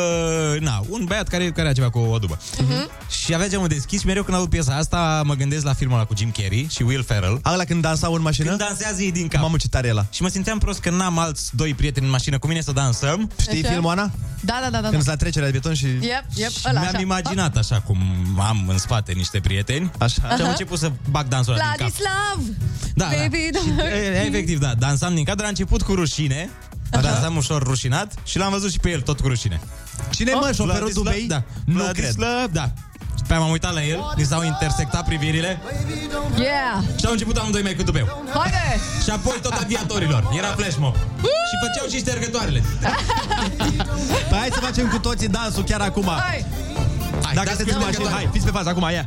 na, 0.60 0.82
un 0.88 1.04
băiat 1.04 1.28
care, 1.28 1.50
care 1.50 1.68
a 1.68 1.72
ceva 1.72 1.90
cu 1.90 1.98
o 1.98 2.18
dubă. 2.18 2.38
Mhm. 2.58 2.90
Și 3.10 3.34
avea 3.34 3.48
geamul 3.48 3.68
deschis, 3.68 4.02
mereu 4.02 4.22
când 4.22 4.36
aud 4.36 4.48
piesa 4.48 4.76
asta, 4.76 5.22
mă 5.24 5.34
gândesc 5.34 5.64
la 5.64 5.72
filmul 5.72 5.96
ăla 5.96 6.04
cu 6.04 6.14
Jim 6.16 6.30
Carrey 6.30 6.66
și 6.70 6.82
Will 6.82 7.04
Ferrell. 7.04 7.40
Ăla 7.52 7.64
când 7.64 7.82
dansau 7.82 8.14
în 8.14 8.22
mașină? 8.22 8.46
Când 8.48 8.58
dansează 8.58 9.02
ei 9.02 9.12
din 9.12 9.28
cap. 9.28 9.40
Mamă, 9.42 9.56
ce 9.56 9.68
tare 9.68 9.86
e 9.86 9.90
ăla. 9.90 10.06
Și 10.10 10.22
mă 10.22 10.28
simțeam 10.28 10.58
prost 10.58 10.80
că 10.80 10.90
n-am 10.90 11.18
alți 11.18 11.56
doi 11.56 11.74
prieteni 11.74 12.04
în 12.06 12.12
mașină 12.12 12.38
cu 12.38 12.46
mine 12.46 12.60
să 12.60 12.72
dansăm. 12.72 13.30
Știi 13.40 13.62
Așa. 13.62 13.72
filmul, 13.72 13.90
Ana? 13.90 14.10
Da, 14.40 14.58
da, 14.62 14.70
da, 14.70 14.80
da. 14.80 14.88
Când 14.88 15.02
da. 15.04 15.10
la 15.10 15.16
trecerea 15.16 15.46
de 15.50 15.52
beton 15.52 15.74
și... 15.74 15.86
Yep, 15.86 16.24
yep, 16.34 16.50
Și 16.50 16.58
ăla, 16.68 16.80
mi-am 16.80 16.92
așa. 16.92 17.00
imaginat 17.00 17.56
așa 17.56 17.80
cum 17.80 17.98
am 18.38 18.64
în 18.68 18.78
spate 18.78 19.12
niște 19.12 19.40
prieteni 19.40 19.90
Așa. 19.98 20.08
Și 20.14 20.20
am 20.32 20.40
Aha. 20.40 20.48
început 20.48 20.78
să 20.78 20.92
bag 21.10 21.28
dansul 21.28 21.52
ăla 21.52 21.62
din 21.62 21.86
cap 21.86 21.92
Vladislav, 21.96 22.56
Da, 22.94 23.09
baby 23.16 23.48
da. 23.52 23.58
don't 23.58 23.74
hurt 23.78 23.92
E, 23.92 24.08
me. 24.10 24.24
Efectiv, 24.28 24.58
da, 24.58 24.72
dansam 24.78 25.14
din 25.14 25.24
cap, 25.24 25.36
dar 25.36 25.44
a 25.46 25.48
început 25.48 25.82
cu 25.82 25.94
rușine 25.94 26.50
Dansam 26.90 27.36
ușor 27.36 27.62
rușinat 27.62 28.12
și 28.24 28.38
l-am 28.38 28.50
văzut 28.50 28.70
și 28.70 28.78
pe 28.78 28.90
el 28.90 29.00
tot 29.00 29.20
cu 29.20 29.28
rușine 29.28 29.60
Cine 30.10 30.32
mă, 30.34 30.50
șoferul 30.54 30.66
Vladislav, 30.66 30.94
Dubei? 31.04 31.26
Da, 31.26 31.42
Nu 31.64 31.82
Vladislav, 31.82 32.50
da 32.52 32.72
Și 33.16 33.22
pe 33.26 33.32
aia 33.32 33.40
m-am 33.40 33.50
uitat 33.50 33.72
la 33.74 33.82
el, 33.84 33.98
ni 34.16 34.24
s-au 34.24 34.44
intersectat 34.44 35.04
privirile 35.04 35.60
Yeah, 36.38 36.82
Și 36.98 37.06
au 37.06 37.12
început 37.12 37.36
amândoi 37.36 37.62
mai 37.62 37.74
cu 37.74 37.82
dubeu 37.82 38.24
haide! 38.34 38.80
Și 39.04 39.10
apoi 39.10 39.38
tot 39.42 39.52
aviatorilor, 39.52 40.30
era 40.38 40.46
flash 40.46 40.76
mob 40.78 40.94
Și 41.48 41.54
făceau 41.66 41.88
și 41.90 41.98
ștergătoarele 41.98 42.62
Păi 44.28 44.38
hai 44.38 44.48
să 44.52 44.60
facem 44.60 44.88
cu 44.88 44.98
toții 44.98 45.28
dansul 45.28 45.62
chiar 45.64 45.80
acum. 45.80 46.06
Hai! 46.08 46.44
Hai, 47.22 47.34
Dacă 47.34 47.46
dați 47.46 47.56
sunteți 47.56 47.76
în 47.76 47.82
mașină, 47.82 47.90
ștergătoare. 47.90 48.14
hai, 48.24 48.28
fiți 48.32 48.44
pe 48.44 48.50
față 48.50 48.68
acum, 48.68 48.88
ia. 48.92 49.04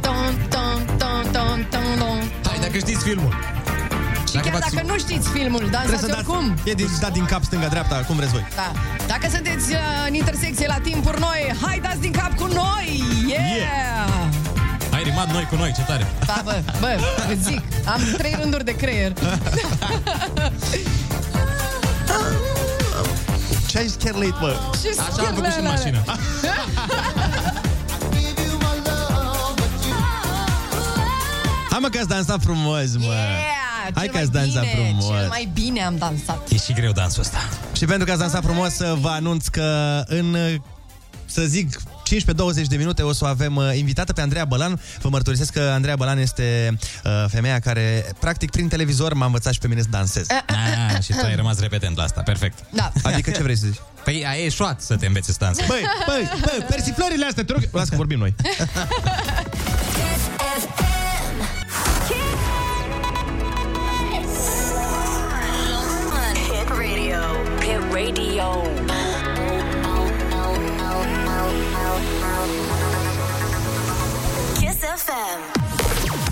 Ton, 0.00 0.46
ton, 0.48 0.96
ton, 0.98 1.32
ton, 1.32 1.66
ton, 1.70 1.96
ton. 1.98 2.30
Hai, 2.60 2.66
dacă 2.68 2.78
știți 2.78 3.02
filmul 3.04 3.32
Și 4.30 4.36
chiar 4.36 4.52
v-ați- 4.52 4.74
dacă 4.74 4.86
nu 4.86 4.98
știți 4.98 5.28
filmul, 5.28 5.58
Trebuie 5.58 5.70
dansați 5.80 6.00
să 6.00 6.06
dați, 6.06 6.18
oricum. 6.30 6.54
e 6.64 6.72
din, 6.72 6.88
dat 7.00 7.12
din 7.12 7.24
cap, 7.24 7.42
stânga, 7.44 7.66
dreapta, 7.66 8.04
cum 8.06 8.16
vreți 8.16 8.32
voi. 8.32 8.46
Da. 8.54 8.72
Dacă 9.06 9.26
sunteți 9.34 9.72
uh, 9.72 9.78
în 10.08 10.14
intersecție 10.14 10.66
la 10.66 10.78
timpuri 10.82 11.20
noi, 11.20 11.54
hai 11.62 11.78
dați 11.82 12.00
din 12.00 12.12
cap 12.12 12.34
cu 12.36 12.46
noi! 12.46 13.02
Yeah! 13.26 14.28
Ai 14.92 15.02
rimat 15.02 15.32
noi 15.32 15.46
cu 15.50 15.56
noi, 15.56 15.72
ce 15.76 15.82
tare 15.82 16.06
Da, 16.26 16.40
bă, 16.44 16.60
bă, 16.80 16.96
îți 17.30 17.42
zic, 17.42 17.60
am 17.84 18.00
trei 18.16 18.36
rânduri 18.40 18.64
de 18.64 18.76
creier. 18.76 19.12
Ce 23.66 23.78
ai 23.78 23.92
chiar 24.04 24.14
late, 24.14 24.34
mă? 24.40 24.56
Ce 24.82 24.88
Așa 24.88 25.28
am 25.28 25.34
făcut 25.34 25.52
și 25.52 25.58
în 25.58 25.64
mașină 25.64 26.02
Hai 31.78 31.88
mă 31.90 31.96
că 31.96 32.02
ați 32.02 32.14
dansat 32.14 32.42
frumos, 32.42 32.96
mă. 32.96 33.04
Yeah, 33.04 33.92
Hai 33.94 34.04
cel 34.04 34.12
că 34.12 34.18
ați 34.18 34.30
mai 34.32 34.42
dansat 34.42 34.62
bine, 34.62 34.74
frumos. 34.74 35.18
Cel 35.18 35.28
mai 35.28 35.48
bine 35.52 35.82
am 35.82 35.96
dansat. 35.96 36.50
E 36.50 36.56
și 36.56 36.72
greu 36.72 36.92
dansul 36.92 37.20
ăsta 37.20 37.38
Și 37.72 37.84
pentru 37.84 38.04
că 38.04 38.10
ați 38.10 38.20
dansat 38.20 38.44
frumos, 38.44 38.76
vă 39.00 39.08
anunț 39.08 39.46
că 39.46 40.02
în, 40.06 40.36
să 41.24 41.42
zic, 41.42 41.80
15-20 41.80 41.82
de 42.68 42.76
minute 42.76 43.02
o 43.02 43.12
să 43.12 43.24
o 43.24 43.26
avem 43.26 43.56
uh, 43.56 43.70
invitată 43.76 44.12
pe 44.12 44.20
Andreea 44.20 44.44
Bălan. 44.44 44.80
Vă 45.00 45.08
mărturisesc 45.08 45.52
că 45.52 45.60
Andreea 45.60 45.96
Bălan 45.96 46.18
este 46.18 46.78
uh, 47.04 47.24
femeia 47.28 47.58
care, 47.58 48.12
practic, 48.20 48.50
prin 48.50 48.68
televizor 48.68 49.14
m-a 49.14 49.26
învățat 49.26 49.52
și 49.52 49.58
pe 49.58 49.68
mine 49.68 49.80
să 49.80 49.88
dansez. 49.90 50.26
Ah, 50.94 51.02
și 51.02 51.12
tu 51.12 51.24
ai 51.24 51.34
rămas 51.34 51.60
repetent 51.60 51.96
la 51.96 52.02
asta, 52.02 52.20
perfect 52.20 52.58
Da. 52.70 52.92
Adică 53.02 53.30
ce 53.30 53.42
vrei 53.42 53.56
să 53.56 53.66
zici? 53.66 53.80
Păi 54.04 54.24
ai 54.28 54.44
eșuat 54.44 54.80
să 54.80 54.96
te 54.96 55.06
înveți 55.06 55.26
să 55.26 55.34
dansezi 55.38 55.68
Băi, 55.68 55.82
băi, 56.06 56.30
băi, 56.40 56.64
persiflările 56.68 57.24
astea, 57.24 57.44
te 57.44 57.52
rog... 57.52 57.62
Lasă 57.72 57.90
că 57.90 57.96
vorbim 57.96 58.18
noi. 58.18 58.34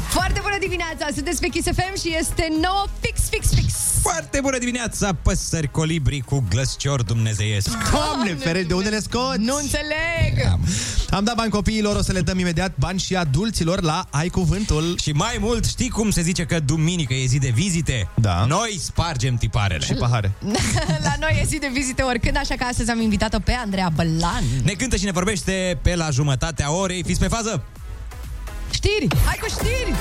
Foarte 0.08 0.40
bună 0.42 0.58
dimineața! 0.58 1.06
Sunteți 1.14 1.40
pe 1.40 1.48
Kiss 1.48 1.66
FM 1.66 2.00
și 2.00 2.16
este 2.18 2.48
9 2.60 2.84
fix, 3.00 3.28
fix, 3.28 3.54
fix. 3.54 3.85
Foarte 4.10 4.40
bună 4.40 4.58
dimineața, 4.58 5.12
păsări 5.22 5.70
colibri 5.70 6.20
cu 6.20 6.44
glăscior 6.48 7.02
dumnezeiesc 7.02 7.68
Doamne, 7.90 8.34
ferești, 8.34 8.68
de 8.68 8.74
unde 8.74 8.88
le 8.88 9.00
scoți? 9.00 9.38
Nu 9.38 9.56
înțeleg! 9.56 10.58
Am 11.10 11.24
dat 11.24 11.34
bani 11.34 11.50
copiilor, 11.50 11.96
o 11.96 12.02
să 12.02 12.12
le 12.12 12.20
dăm 12.20 12.38
imediat 12.38 12.72
bani 12.78 12.98
și 12.98 13.16
adulților 13.16 13.82
la 13.82 14.06
Ai 14.10 14.28
Cuvântul. 14.28 14.96
Și 15.02 15.12
mai 15.12 15.36
mult, 15.40 15.64
știi 15.64 15.88
cum 15.88 16.10
se 16.10 16.22
zice 16.22 16.44
că 16.44 16.60
duminică 16.60 17.14
e 17.14 17.26
zi 17.26 17.38
de 17.38 17.52
vizite? 17.54 18.08
Da. 18.14 18.44
Noi 18.44 18.76
spargem 18.80 19.34
tiparele 19.34 19.84
Și 19.84 19.92
pahare. 19.94 20.32
La 21.06 21.14
noi 21.20 21.38
e 21.42 21.46
zi 21.46 21.58
de 21.58 21.70
vizite 21.72 22.02
oricând, 22.02 22.36
așa 22.36 22.54
că 22.54 22.64
astăzi 22.64 22.90
am 22.90 23.00
invitat-o 23.00 23.38
pe 23.38 23.52
Andreea 23.52 23.88
Bălan. 23.94 24.44
Ne 24.62 24.72
cântă 24.72 24.96
și 24.96 25.04
ne 25.04 25.10
vorbește 25.10 25.78
pe 25.82 25.94
la 25.94 26.10
jumătatea 26.10 26.72
orei 26.72 27.02
Fiți 27.02 27.20
pe 27.20 27.28
fază? 27.28 27.64
Știri! 28.70 29.06
Hai 29.24 29.36
cu 29.40 29.46
știri! 29.48 29.94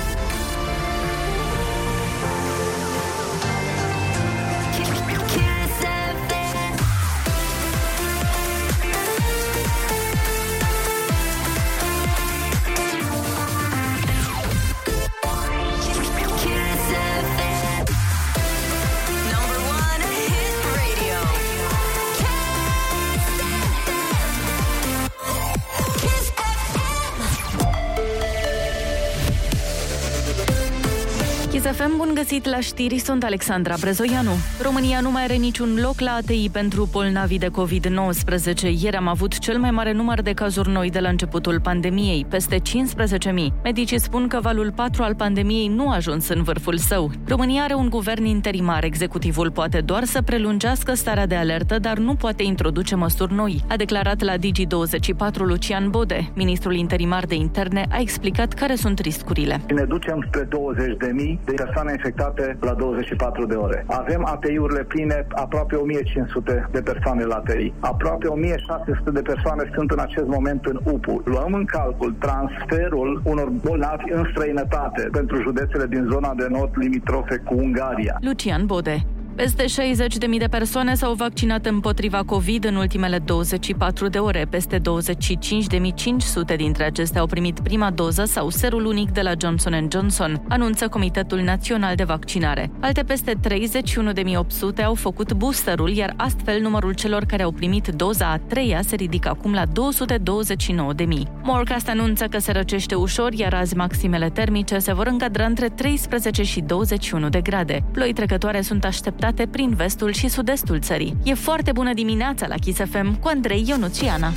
FM, 31.66 31.98
bun 31.98 32.12
găsit 32.14 32.46
la 32.46 32.60
știri, 32.60 32.98
sunt 32.98 33.24
Alexandra 33.24 33.76
Brezoianu. 33.80 34.32
România 34.62 35.00
nu 35.00 35.12
mai 35.12 35.24
are 35.24 35.34
niciun 35.34 35.80
loc 35.82 36.00
la 36.00 36.12
ATI 36.12 36.50
pentru 36.50 36.88
bolnavi 36.92 37.38
de 37.38 37.48
COVID-19. 37.48 38.82
Ieri 38.82 38.96
am 38.96 39.08
avut 39.08 39.38
cel 39.38 39.58
mai 39.58 39.72
mare 39.72 39.92
număr 39.92 40.22
de 40.22 40.34
cazuri 40.34 40.70
noi 40.70 40.90
de 40.90 41.00
la 41.00 41.10
începutul 41.10 41.60
pandemiei, 41.62 42.26
peste 42.30 42.58
15.000. 42.58 42.62
Medicii 43.64 44.00
spun 44.00 44.28
că 44.28 44.40
valul 44.42 44.72
4 44.72 45.04
al 45.04 45.16
pandemiei 45.16 45.68
nu 45.68 45.90
a 45.90 45.96
ajuns 45.96 46.28
în 46.28 46.44
vârful 46.44 46.78
său. 46.78 47.12
România 47.28 47.64
are 47.64 47.74
un 47.74 47.90
guvern 47.90 48.26
interimar. 48.26 48.84
Executivul 48.84 49.52
poate 49.52 49.82
doar 49.82 50.04
să 50.04 50.22
prelungească 50.22 50.94
starea 50.94 51.28
de 51.28 51.36
alertă, 51.36 51.80
dar 51.80 51.98
nu 51.98 52.16
poate 52.16 52.44
introduce 52.44 52.96
măsuri 52.96 53.34
noi, 53.34 53.64
a 53.68 53.76
declarat 53.76 54.22
la 54.22 54.34
Digi24 54.38 55.38
Lucian 55.38 55.90
Bode. 55.90 56.32
Ministrul 56.36 56.76
interimar 56.76 57.26
de 57.26 57.36
interne 57.36 57.86
a 57.90 58.00
explicat 58.00 58.54
care 58.54 58.76
sunt 58.76 59.00
riscurile. 59.00 59.62
Ne 59.74 59.84
ducem 59.84 60.26
spre 60.28 60.48
20.000 60.48 60.48
de 61.46 61.55
persoane 61.56 61.92
infectate 61.92 62.58
la 62.62 62.74
24 62.74 63.46
de 63.46 63.56
ore. 63.56 63.86
Avem 63.88 64.26
ATI-urile 64.26 64.84
pline, 64.84 65.28
aproape 65.30 65.76
1500 65.76 66.70
de 66.72 66.82
persoane 66.82 67.24
la 67.24 67.36
ATI. 67.36 67.74
Aproape 67.80 68.28
1600 68.28 69.12
de 69.12 69.22
persoane 69.22 69.64
sunt 69.76 69.92
în 69.92 70.00
acest 70.00 70.28
moment 70.28 70.66
în 70.66 70.80
UPU. 70.84 71.22
Luăm 71.26 71.54
în 71.54 71.66
calcul 71.66 72.16
transferul 72.20 73.22
unor 73.26 73.50
bolnavi 73.50 74.12
în 74.12 74.28
străinătate 74.32 75.10
pentru 75.12 75.42
județele 75.42 75.86
din 75.86 76.08
zona 76.12 76.34
de 76.34 76.48
nord 76.50 76.72
limitrofe 76.78 77.38
cu 77.38 77.54
Ungaria. 77.54 78.18
Lucian 78.22 78.66
Bode. 78.66 79.06
Peste 79.36 79.64
60.000 79.64 80.38
de 80.38 80.48
persoane 80.50 80.94
s-au 80.94 81.14
vaccinat 81.14 81.66
împotriva 81.66 82.24
COVID 82.24 82.66
în 82.66 82.76
ultimele 82.76 83.20
24 83.20 84.08
de 84.08 84.18
ore. 84.18 84.48
Peste 84.50 84.80
25.500 84.80 86.56
dintre 86.56 86.84
acestea 86.84 87.22
au 87.22 87.28
primit 87.28 87.60
prima 87.60 87.92
doză 87.92 88.24
sau 88.26 88.50
serul 88.50 88.86
unic 88.86 89.12
de 89.12 89.22
la 89.22 89.32
Johnson 89.42 89.88
Johnson, 89.92 90.46
anunță 90.50 90.88
Comitetul 90.88 91.40
Național 91.40 91.96
de 91.96 92.04
Vaccinare. 92.04 92.72
Alte 92.80 93.04
peste 93.04 93.34
31.800 94.78 94.84
au 94.86 94.94
făcut 94.94 95.34
boosterul, 95.34 95.90
iar 95.90 96.14
astfel 96.18 96.62
numărul 96.62 96.94
celor 96.94 97.24
care 97.24 97.44
au 97.44 97.52
primit 97.52 97.88
doza 97.88 98.32
a 98.32 98.38
treia 98.38 98.82
se 98.82 98.96
ridică 98.96 99.30
acum 99.30 99.54
la 99.54 99.64
229.000. 99.66 99.72
Morecast 101.44 101.90
anunță 101.90 102.26
că 102.26 102.40
se 102.40 102.52
răcește 102.52 102.96
ușor, 102.96 103.34
iar 103.34 103.54
azi 103.54 103.76
maximele 103.76 104.30
termice 104.30 104.78
se 104.78 104.94
vor 104.94 105.08
încadra 105.08 105.46
între 105.46 105.70
13 105.70 106.44
și 106.44 106.62
21 106.62 107.30
de 107.30 107.42
grade. 107.42 107.84
Ploi 107.92 108.14
trecătoare 108.14 108.62
sunt 108.62 108.86
așteptate 108.86 109.24
prin 109.52 109.74
vestul 109.76 110.12
și 110.12 110.28
sud-estul 110.28 110.80
țării. 110.80 111.16
E 111.24 111.34
foarte 111.34 111.72
bună 111.72 111.94
dimineața 111.94 112.48
la 112.48 112.56
Kiss 112.56 112.80
FM 112.90 113.20
cu 113.20 113.28
Andrei 113.28 113.66
Ionuțiana. 113.68 114.34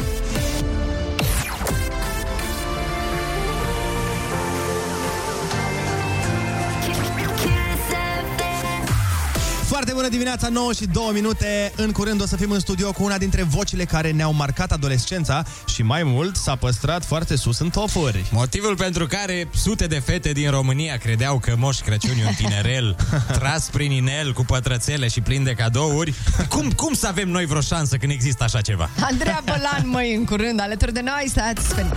Foarte 9.78 9.96
bună 9.96 10.08
dimineața, 10.08 10.48
9 10.48 10.72
și 10.72 10.86
2 10.86 11.10
minute. 11.12 11.72
În 11.76 11.92
curând 11.92 12.22
o 12.22 12.26
să 12.26 12.36
fim 12.36 12.50
în 12.50 12.60
studio 12.60 12.92
cu 12.92 13.02
una 13.02 13.18
dintre 13.18 13.42
vocile 13.42 13.84
care 13.84 14.10
ne-au 14.10 14.32
marcat 14.32 14.72
adolescența 14.72 15.44
și 15.74 15.82
mai 15.82 16.02
mult 16.02 16.36
s-a 16.36 16.56
păstrat 16.56 17.04
foarte 17.04 17.36
sus 17.36 17.58
în 17.58 17.70
topuri. 17.70 18.24
Motivul 18.30 18.76
pentru 18.76 19.06
care 19.06 19.48
sute 19.54 19.86
de 19.86 19.98
fete 19.98 20.32
din 20.32 20.50
România 20.50 20.96
credeau 20.96 21.38
că 21.38 21.54
Moș 21.58 21.78
Crăciun 21.78 22.18
e 22.18 22.26
un 22.26 22.32
tinerel 22.32 22.96
tras 23.38 23.68
prin 23.68 23.90
inel 23.90 24.32
cu 24.32 24.44
pătrățele 24.44 25.08
și 25.08 25.20
plin 25.20 25.44
de 25.44 25.52
cadouri. 25.52 26.14
Cum, 26.48 26.70
cum 26.70 26.94
să 26.94 27.06
avem 27.06 27.28
noi 27.28 27.46
vreo 27.46 27.60
șansă 27.60 27.96
când 27.96 28.12
există 28.12 28.44
așa 28.44 28.60
ceva? 28.60 28.90
Andreea 29.00 29.42
Bălan, 29.48 29.82
măi, 29.84 30.14
în 30.14 30.24
curând, 30.24 30.60
alături 30.60 30.92
de 30.92 31.00
noi, 31.00 31.24
stați 31.28 31.66
fel. 31.74 31.96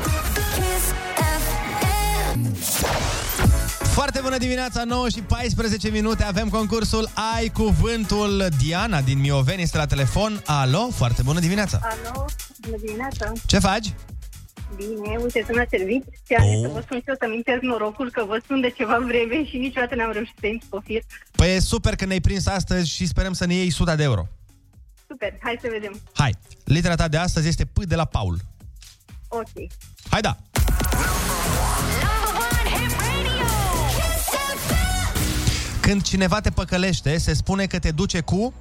Foarte 3.91 4.19
bună 4.23 4.37
dimineața, 4.37 4.83
9 4.83 5.09
și 5.09 5.21
14 5.21 5.89
minute. 5.89 6.23
Avem 6.23 6.49
concursul 6.49 7.09
Ai 7.35 7.49
Cuvântul. 7.49 8.47
Diana 8.57 9.01
din 9.01 9.19
Mioveni 9.19 9.61
este 9.61 9.77
la 9.77 9.85
telefon. 9.85 10.41
Alo, 10.45 10.89
foarte 10.95 11.21
bună 11.21 11.39
dimineața. 11.39 11.79
Alo, 11.83 12.25
bună 12.61 12.75
dimineața. 12.85 13.31
Ce 13.45 13.59
faci? 13.59 13.93
Bine, 14.75 15.17
uite, 15.21 15.43
sunt 15.45 15.57
la 15.57 15.63
serviciu 15.69 16.09
și 16.27 16.33
am 16.33 16.45
zis 16.47 16.61
să 16.61 16.69
vă 16.73 16.81
spun 16.81 16.97
și 16.97 17.03
eu 17.07 17.15
să-mi 17.19 17.35
încerc 17.35 17.61
norocul 17.61 18.11
că 18.11 18.23
vă 18.27 18.39
spun 18.43 18.61
de 18.61 18.69
ceva 18.69 18.97
vreme 19.05 19.45
și 19.45 19.57
niciodată 19.57 19.95
n-am 19.95 20.11
reușit 20.11 20.35
să 20.39 20.47
intru 20.47 20.67
pe 20.69 20.77
fir. 20.85 21.01
Păi 21.31 21.55
e 21.55 21.59
super 21.59 21.95
că 21.95 22.05
ne-ai 22.05 22.19
prins 22.19 22.45
astăzi 22.47 22.89
și 22.89 23.07
sperăm 23.07 23.33
să 23.33 23.45
ne 23.45 23.53
iei 23.53 23.67
100 23.67 23.95
de 23.95 24.03
euro. 24.03 24.27
Super, 25.07 25.37
hai 25.41 25.57
să 25.61 25.67
vedem. 25.71 26.01
Hai, 26.13 26.35
litera 26.63 26.95
ta 26.95 27.07
de 27.07 27.17
astăzi 27.17 27.47
este 27.47 27.65
P 27.65 27.83
de 27.85 27.95
la 27.95 28.05
Paul. 28.05 28.37
Ok. 29.27 29.71
Hai 30.09 30.21
da! 30.21 30.37
Când 35.91 36.03
cineva 36.03 36.41
te 36.41 36.49
păcălește, 36.49 37.17
se 37.17 37.33
spune 37.33 37.65
că 37.65 37.79
te 37.79 37.91
duce 37.91 38.19
cu... 38.19 38.53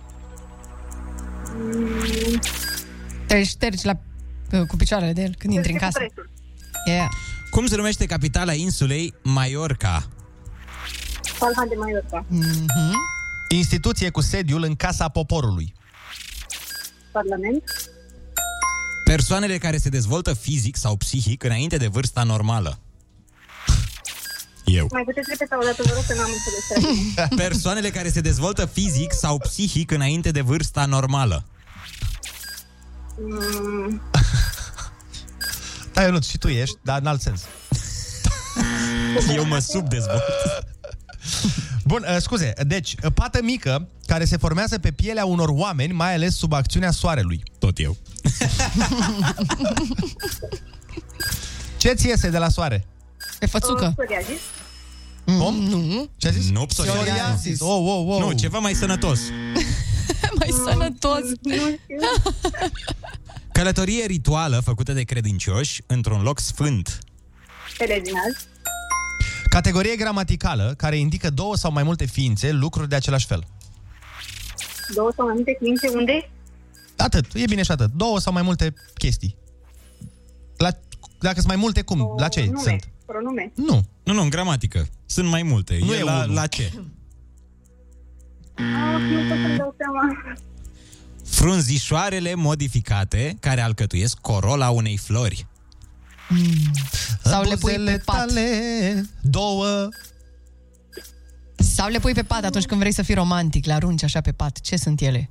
Te 3.26 3.44
ștergi 3.44 3.86
la, 3.86 3.98
cu 4.66 4.76
picioarele 4.76 5.12
de 5.12 5.22
el 5.22 5.34
când 5.38 5.52
intri 5.52 5.72
în 5.72 5.78
casă. 5.78 5.98
Yeah. 6.86 7.08
Cum 7.50 7.66
se 7.66 7.76
numește 7.76 8.06
capitala 8.06 8.52
insulei 8.52 9.14
Mallorca? 9.22 10.08
Palma 11.38 11.64
de 11.68 11.74
Mallorca. 11.78 12.24
Mm-hmm. 12.24 12.92
Instituție 13.48 14.10
cu 14.10 14.20
sediul 14.20 14.62
în 14.62 14.74
Casa 14.74 15.08
Poporului. 15.08 15.74
Parlament. 17.12 17.64
Persoanele 19.04 19.58
care 19.58 19.76
se 19.76 19.88
dezvoltă 19.88 20.34
fizic 20.34 20.76
sau 20.76 20.96
psihic 20.96 21.42
înainte 21.44 21.76
de 21.76 21.86
vârsta 21.86 22.22
normală. 22.22 22.78
Eu. 24.70 24.86
Mai 24.90 25.02
puteți 25.02 25.28
repeta 25.30 25.58
o 25.60 25.64
dată, 25.64 25.82
vă 25.82 25.92
rog, 25.94 26.04
că 26.06 26.14
n-am 26.14 26.30
înțeles. 26.36 27.28
Persoanele 27.46 27.90
care 27.90 28.10
se 28.10 28.20
dezvoltă 28.20 28.66
fizic 28.66 29.12
sau 29.12 29.38
psihic 29.38 29.90
înainte 29.90 30.30
de 30.30 30.40
vârsta 30.40 30.86
normală. 30.86 31.44
Mm, 33.18 34.00
Da, 35.92 36.04
eu 36.04 36.10
nu, 36.10 36.20
și 36.20 36.38
tu 36.38 36.48
ești, 36.48 36.76
dar 36.82 37.00
în 37.00 37.06
alt 37.06 37.20
sens. 37.20 37.42
Eu 39.36 39.44
mă 39.44 39.58
subdezvolt. 39.58 40.22
Bun, 41.84 42.06
uh, 42.08 42.16
scuze, 42.20 42.52
deci, 42.66 42.94
uh, 43.04 43.12
pată 43.14 43.42
mică 43.42 43.88
care 44.06 44.24
se 44.24 44.36
formează 44.36 44.78
pe 44.78 44.90
pielea 44.90 45.24
unor 45.24 45.48
oameni, 45.48 45.92
mai 45.92 46.14
ales 46.14 46.36
sub 46.36 46.52
acțiunea 46.52 46.90
soarelui. 46.90 47.42
Tot 47.58 47.78
eu. 47.78 47.96
Ce 51.76 51.92
ți 51.92 52.06
iese 52.06 52.30
de 52.30 52.38
la 52.38 52.48
soare? 52.48 52.86
Pe 53.38 53.46
fățucă. 53.46 53.92
psoriazis. 53.96 54.40
Cum? 55.38 55.54
Nu. 55.54 56.08
Ce 56.16 56.28
a 56.28 56.30
zis? 56.30 56.50
Nu 56.50 56.66
psoriazis. 56.66 57.02
Psoriazis. 57.02 57.60
Oh, 57.60 57.68
oh, 57.86 58.14
oh. 58.14 58.20
Nu, 58.20 58.32
ceva 58.32 58.58
mai 58.58 58.74
sănătos. 58.74 59.20
mai 60.38 60.48
sănătos. 60.64 61.20
Nu 61.42 61.54
știu. 61.82 61.96
Călătorie 63.52 64.04
rituală 64.06 64.60
făcută 64.64 64.92
de 64.92 65.02
credincioși 65.02 65.82
într-un 65.86 66.22
loc 66.22 66.38
sfânt. 66.38 66.98
Pelerinaj. 67.78 68.32
Categorie 69.50 69.96
gramaticală 69.96 70.74
care 70.76 70.96
indică 70.96 71.30
două 71.30 71.56
sau 71.56 71.72
mai 71.72 71.82
multe 71.82 72.04
ființe, 72.04 72.50
lucruri 72.52 72.88
de 72.88 72.94
același 72.94 73.26
fel. 73.26 73.44
Două 74.94 75.12
sau 75.16 75.24
mai 75.24 75.34
multe 75.34 75.56
ființe. 75.60 75.88
Unde? 75.88 76.30
Atât, 76.96 77.26
e 77.34 77.44
bine 77.44 77.62
și 77.62 77.70
atât. 77.70 77.90
Două 77.92 78.18
sau 78.20 78.32
mai 78.32 78.42
multe 78.42 78.74
chestii. 78.94 79.36
La, 80.56 80.70
dacă 81.20 81.34
sunt 81.34 81.46
mai 81.46 81.56
multe, 81.56 81.82
cum? 81.82 82.14
La 82.18 82.28
ce 82.28 82.44
nume. 82.44 82.60
sunt? 82.62 82.88
Pronume. 83.10 83.52
Nu. 83.54 83.82
Nu, 84.02 84.12
nu, 84.12 84.22
în 84.22 84.28
gramatică. 84.28 84.88
Sunt 85.06 85.28
mai 85.28 85.42
multe. 85.42 85.78
Nu 85.80 85.94
e, 85.94 85.98
e 85.98 86.02
la, 86.02 86.22
unul. 86.22 86.34
la 86.34 86.46
ce? 86.46 86.72
Ah, 88.54 89.00
nu 89.00 89.28
pot 89.28 89.38
să-mi 89.38 89.56
dau 89.56 89.74
seama. 89.78 90.36
Frunzișoarele 91.24 92.34
modificate 92.34 93.36
care 93.40 93.60
alcătuiesc 93.60 94.18
corola 94.18 94.70
unei 94.70 94.96
flori. 94.96 95.46
Sau 97.22 97.42
le 97.42 97.56
pui 97.56 97.72
Buzele 97.72 97.90
pe 97.90 98.02
pat. 98.04 98.16
tale, 98.16 99.08
două. 99.20 99.88
Sau 101.56 101.88
le 101.88 101.98
pui 101.98 102.12
pe 102.12 102.22
pat 102.22 102.44
atunci 102.44 102.64
când 102.64 102.80
vrei 102.80 102.92
să 102.92 103.02
fii 103.02 103.14
romantic, 103.14 103.64
le 103.66 103.72
arunci 103.72 104.02
așa 104.02 104.20
pe 104.20 104.32
pat. 104.32 104.60
Ce 104.60 104.76
sunt 104.76 105.00
ele? 105.00 105.30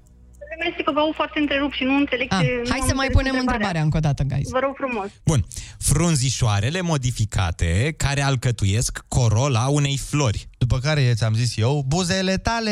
Mersi 0.60 0.84
că 0.84 0.92
vă 0.92 1.00
aud 1.00 1.16
foarte 1.16 1.40
întrerupt 1.40 1.74
și 1.76 1.84
nu 1.84 1.96
înțeleg 1.96 2.28
Ah, 2.34 2.40
ce... 2.42 2.70
hai 2.70 2.80
nu 2.80 2.86
să 2.86 2.92
am 2.92 2.96
mai 2.98 3.08
înțeles 3.08 3.12
punem 3.28 3.36
întrebarea 3.40 3.82
încă 3.82 3.98
o 3.98 4.00
dată, 4.00 4.24
guys. 4.24 4.50
Vă 4.50 4.60
rog 4.60 4.76
frumos. 4.76 5.08
Bun. 5.26 5.46
Frunzișoarele 5.80 6.82
modificate 6.82 7.94
care 7.98 8.22
alcătuiesc 8.22 9.04
corola 9.08 9.68
unei 9.68 9.98
flori. 9.98 10.50
După 10.58 10.78
care 10.80 11.14
ți-am 11.16 11.34
zis 11.34 11.58
eu, 11.58 11.84
buzele 11.88 12.38
tale, 12.38 12.72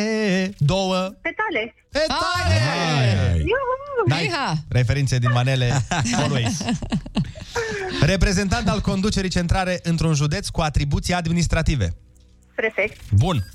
două. 0.57 0.95
Petale. 0.95 1.75
Petale! 1.91 3.33
Iuhu! 3.37 4.07
N-ai 4.07 4.25
Iha! 4.25 4.53
referințe 4.69 5.17
din 5.17 5.31
manele, 5.33 5.85
always. 6.23 6.63
Reprezentant 8.01 8.67
al 8.69 8.79
conducerii 8.81 9.29
centrare 9.29 9.79
într-un 9.83 10.13
județ 10.13 10.47
cu 10.47 10.61
atribuții 10.61 11.13
administrative. 11.13 11.95
Prefect. 12.55 13.01
Bun. 13.11 13.45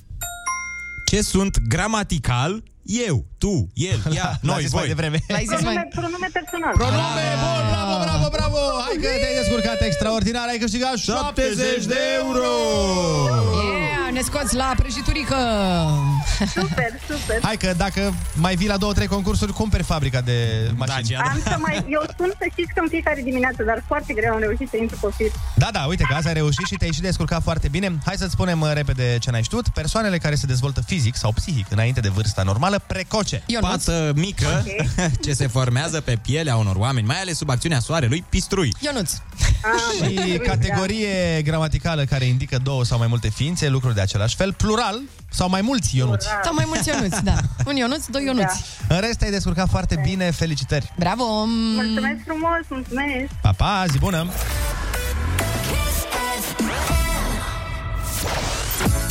Ce 1.07 1.23
sunt 1.23 1.59
gramatical 1.69 2.63
eu, 3.07 3.27
tu, 3.45 3.55
el, 3.91 3.99
ea, 4.19 4.29
L-a 4.41 4.53
noi, 4.53 4.63
zis 4.63 4.73
mai 4.73 4.83
voi. 4.85 4.89
devreme. 4.95 5.19
L-ai 5.35 5.45
zis 5.49 5.49
Pronume, 5.49 5.75
mai... 5.75 5.89
pronume 5.99 6.29
personal. 6.39 6.73
Pronume, 6.83 7.27
bun, 7.45 7.63
bravo, 7.73 7.95
bravo, 8.07 8.27
bravo! 8.37 8.59
Hai 8.87 8.97
că 9.03 9.09
te-ai 9.23 9.37
descurcat 9.43 9.79
extraordinar, 9.91 10.47
ai 10.53 10.59
câștigat 10.65 10.97
70 10.97 11.85
de 11.95 12.01
euro! 12.23 12.51
Yeah, 13.69 14.09
ne 14.13 14.21
scoți 14.29 14.55
la 14.55 14.69
prăjiturică! 14.77 15.37
Super, 16.59 16.91
super. 17.11 17.39
Hai 17.43 17.57
că 17.57 17.73
dacă 17.77 18.15
mai 18.35 18.55
vii 18.55 18.69
la 18.69 18.77
două, 18.77 18.93
trei 18.93 19.07
concursuri, 19.07 19.53
cumperi 19.53 19.83
fabrica 19.83 20.21
de 20.21 20.37
mașini. 20.77 21.17
Am 21.17 21.41
să 21.45 21.57
mai... 21.59 21.85
Eu 21.89 22.03
spun 22.11 22.33
să 22.39 22.45
știți 22.51 22.73
că 22.75 22.81
în 22.83 22.89
fiecare 22.89 23.21
dimineață, 23.25 23.63
dar 23.63 23.83
foarte 23.87 24.13
greu 24.13 24.33
am 24.33 24.41
reușit 24.41 24.69
să 24.69 24.77
intru 24.77 24.97
pe 25.01 25.09
fir. 25.17 25.31
Da, 25.55 25.69
da, 25.73 25.83
uite 25.89 26.05
că 26.09 26.15
azi 26.15 26.27
ai 26.29 26.33
reușit 26.35 26.67
și 26.67 26.75
te-ai 26.75 26.93
și 26.93 27.01
descurcat 27.01 27.43
foarte 27.43 27.69
bine. 27.69 27.99
Hai 28.05 28.15
să-ți 28.17 28.33
spunem 28.33 28.61
uh, 28.61 28.71
repede 28.73 29.17
ce 29.21 29.31
n-ai 29.31 29.43
știut. 29.43 29.69
Persoanele 29.69 30.19
care 30.19 30.35
se 30.35 30.47
dezvoltă 30.47 30.81
fizic 30.87 31.17
sau 31.17 31.33
psihic 31.33 31.67
înainte 31.71 32.01
de 32.01 32.09
vârsta 32.09 32.43
normală, 32.43 32.83
precoce. 32.87 33.32
Pată 33.61 34.13
mică 34.15 34.65
ce 35.25 35.33
se 35.33 35.47
formează 35.47 36.01
pe 36.01 36.19
pielea 36.23 36.57
unor 36.57 36.77
oameni, 36.77 37.07
mai 37.07 37.21
ales 37.21 37.37
sub 37.37 37.51
acțiunea 37.51 37.79
soarelui, 37.81 38.25
pistrui. 38.29 38.75
Ionuț. 38.81 39.13
Și 39.97 40.39
categorie 40.39 41.43
gramaticală 41.43 42.05
care 42.05 42.25
indică 42.25 42.59
două 42.63 42.85
sau 42.85 42.99
mai 42.99 43.07
multe 43.07 43.29
ființe, 43.29 43.69
lucruri 43.69 43.95
de 43.95 44.01
același 44.01 44.37
fel, 44.37 44.53
plural 44.53 45.01
sau 45.31 45.49
mai 45.49 45.61
mulți 45.61 45.97
Ionuți. 45.97 46.27
Sau 46.45 46.55
mai 46.55 46.65
mulți 46.67 46.89
Ionuți, 46.89 47.25
da. 47.25 47.35
Un 47.67 47.77
Ionuț, 47.77 48.07
doi 48.07 48.25
Ionuți. 48.25 48.65
În 48.89 49.01
rest 49.01 49.23
ai 49.23 49.31
descurcat 49.31 49.69
foarte 49.69 50.01
bine, 50.03 50.31
felicitări. 50.31 50.93
Bravo! 50.99 51.25
Mulțumesc 51.75 52.25
frumos, 52.27 52.61
mulțumesc! 52.69 53.33
Pa, 53.43 53.51
pa, 53.51 53.85
zi 53.91 53.99
bună! 53.99 54.27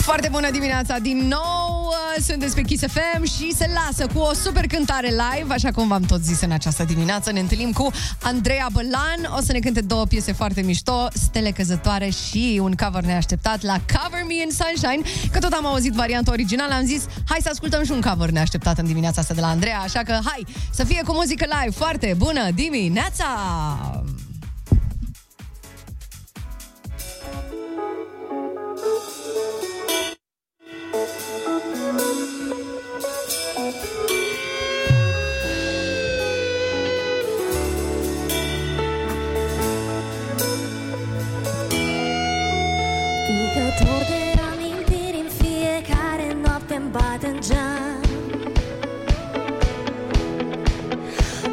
Foarte 0.02 0.28
bună 0.32 0.52
dimineața 0.52 0.98
din 1.00 1.18
nou! 1.18 1.88
uh, 1.88 2.24
Sunteți 2.28 2.56
pe 2.56 2.62
Kiss 2.62 2.84
FM 2.88 3.24
și 3.24 3.54
se 3.56 3.70
lasă 3.74 4.08
cu 4.14 4.20
o 4.20 4.34
super 4.34 4.68
cântare 4.68 5.08
live, 5.08 5.54
așa 5.54 5.72
cum 5.72 5.88
v-am 5.88 6.02
tot 6.02 6.24
zis 6.24 6.42
în 6.42 6.52
această 6.52 6.84
dimineață. 6.84 7.32
Ne 7.32 7.40
întâlnim 7.40 7.72
cu 7.72 7.92
Andreea 8.22 8.68
Bălan. 8.72 9.38
O 9.38 9.42
să 9.42 9.52
ne 9.52 9.60
cânte 9.60 9.82
două 9.82 10.06
piese 10.06 10.34
foarte 10.34 10.62
mișto, 10.62 11.08
Stele 11.14 11.52
Căzătoare 11.52 12.10
și 12.10 12.60
un 12.64 12.74
cover 12.76 13.04
neașteptat 13.04 13.62
la 13.62 13.74
Cover 13.74 14.24
Me 14.28 14.34
in 14.34 14.50
Sunshine. 14.52 15.10
Că 15.32 15.40
tot 15.40 15.52
am 15.52 15.66
auzit 15.66 15.94
varianta 15.94 16.32
originală, 16.32 16.74
am 16.74 16.86
zis 16.86 17.06
hai 17.26 17.40
să 17.42 17.50
ascultăm 17.52 17.84
și 17.84 17.92
un 17.92 18.02
cover 18.02 18.30
neașteptat 18.30 18.78
în 18.78 18.86
dimineața 18.86 19.22
asta 19.22 19.34
de 19.34 19.42
la 19.42 19.48
Andreea, 19.48 19.80
așa 19.80 20.00
că 20.00 20.12
hai 20.12 20.46
să 20.72 20.84
fie 20.84 21.02
cu 21.06 21.14
muzică 21.14 21.46
live. 21.60 21.76
Foarte 21.76 22.14
bună 22.18 22.50
dimineața! 22.56 23.26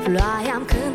Ploaia-mi 0.08 0.64
cântă 0.66 0.87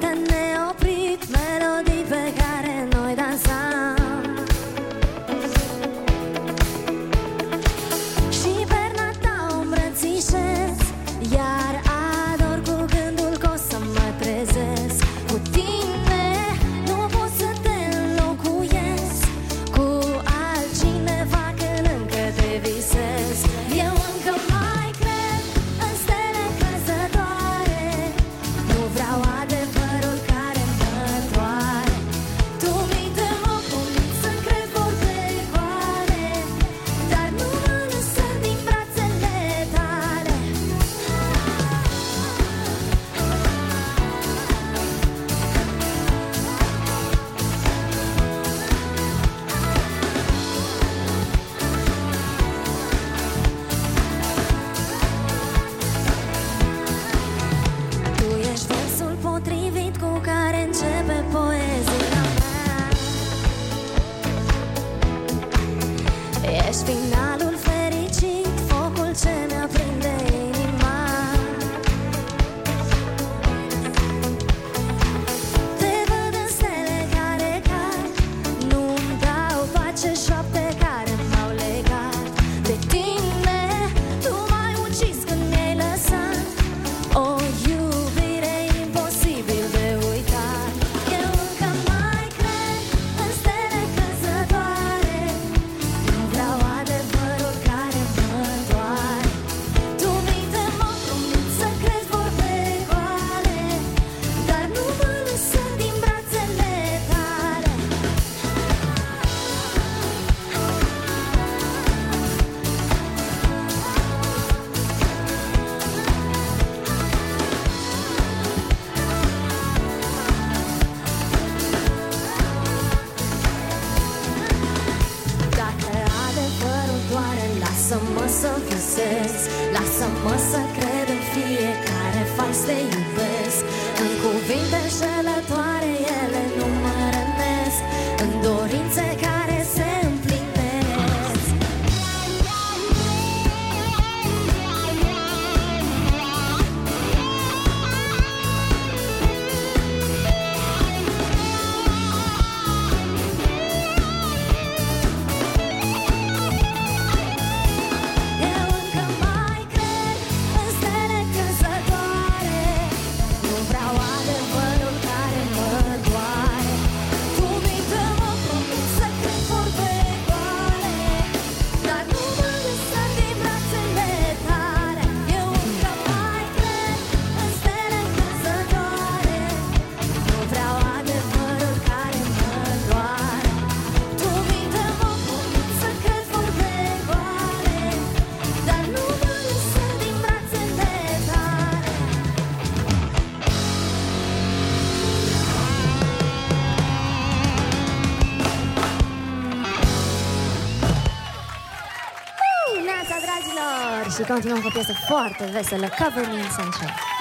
și 204.24 204.30
continuăm 204.30 204.60
cu 204.62 204.68
o 204.68 204.70
piesă 204.70 204.94
foarte 205.08 205.50
veselă, 205.52 205.90
Cover 205.98 206.26
Me 206.28 206.34
in 206.34 206.50
Sunshine. 206.56 207.13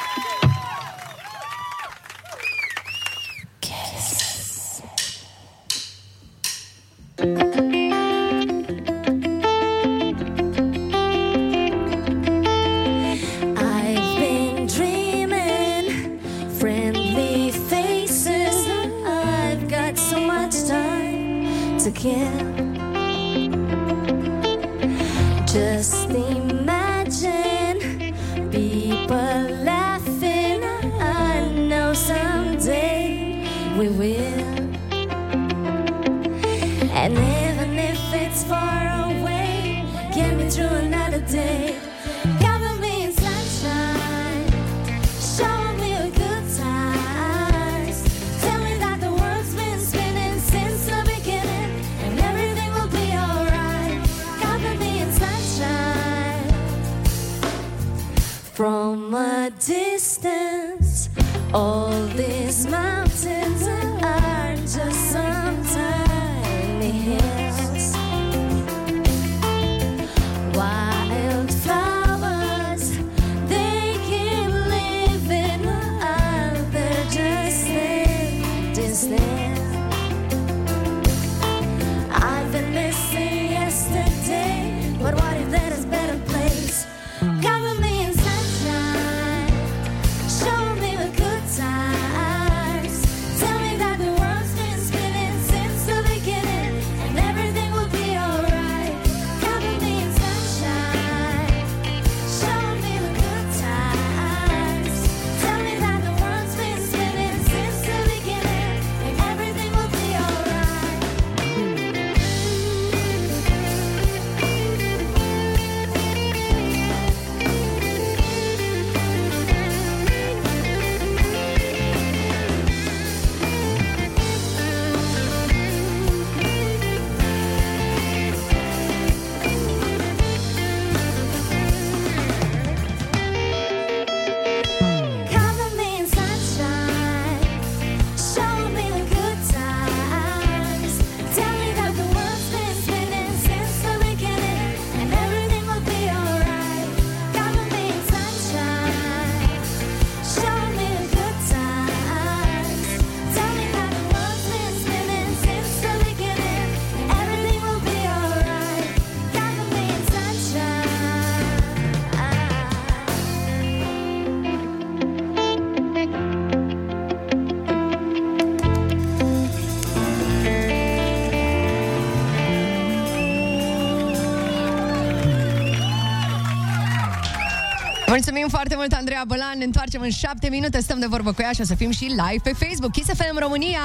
Mulțumim 178.43 178.61
foarte 178.61 178.75
mult, 178.77 179.01
Andreea 179.01 179.25
Bălan. 179.27 179.59
Ne 179.59 179.65
întoarcem 179.65 180.01
în 180.01 180.11
șapte 180.11 180.49
minute, 180.49 180.81
stăm 180.81 180.99
de 180.99 181.07
vorbă 181.09 181.33
cu 181.33 181.43
ea 181.43 181.53
și 181.53 181.61
o 181.61 181.65
să 181.65 181.75
fim 181.75 181.91
și 181.91 182.05
live 182.05 182.41
pe 182.43 182.53
Facebook. 182.65 182.93
Kiss 182.93 183.09
FM 183.17 183.39
România. 183.39 183.81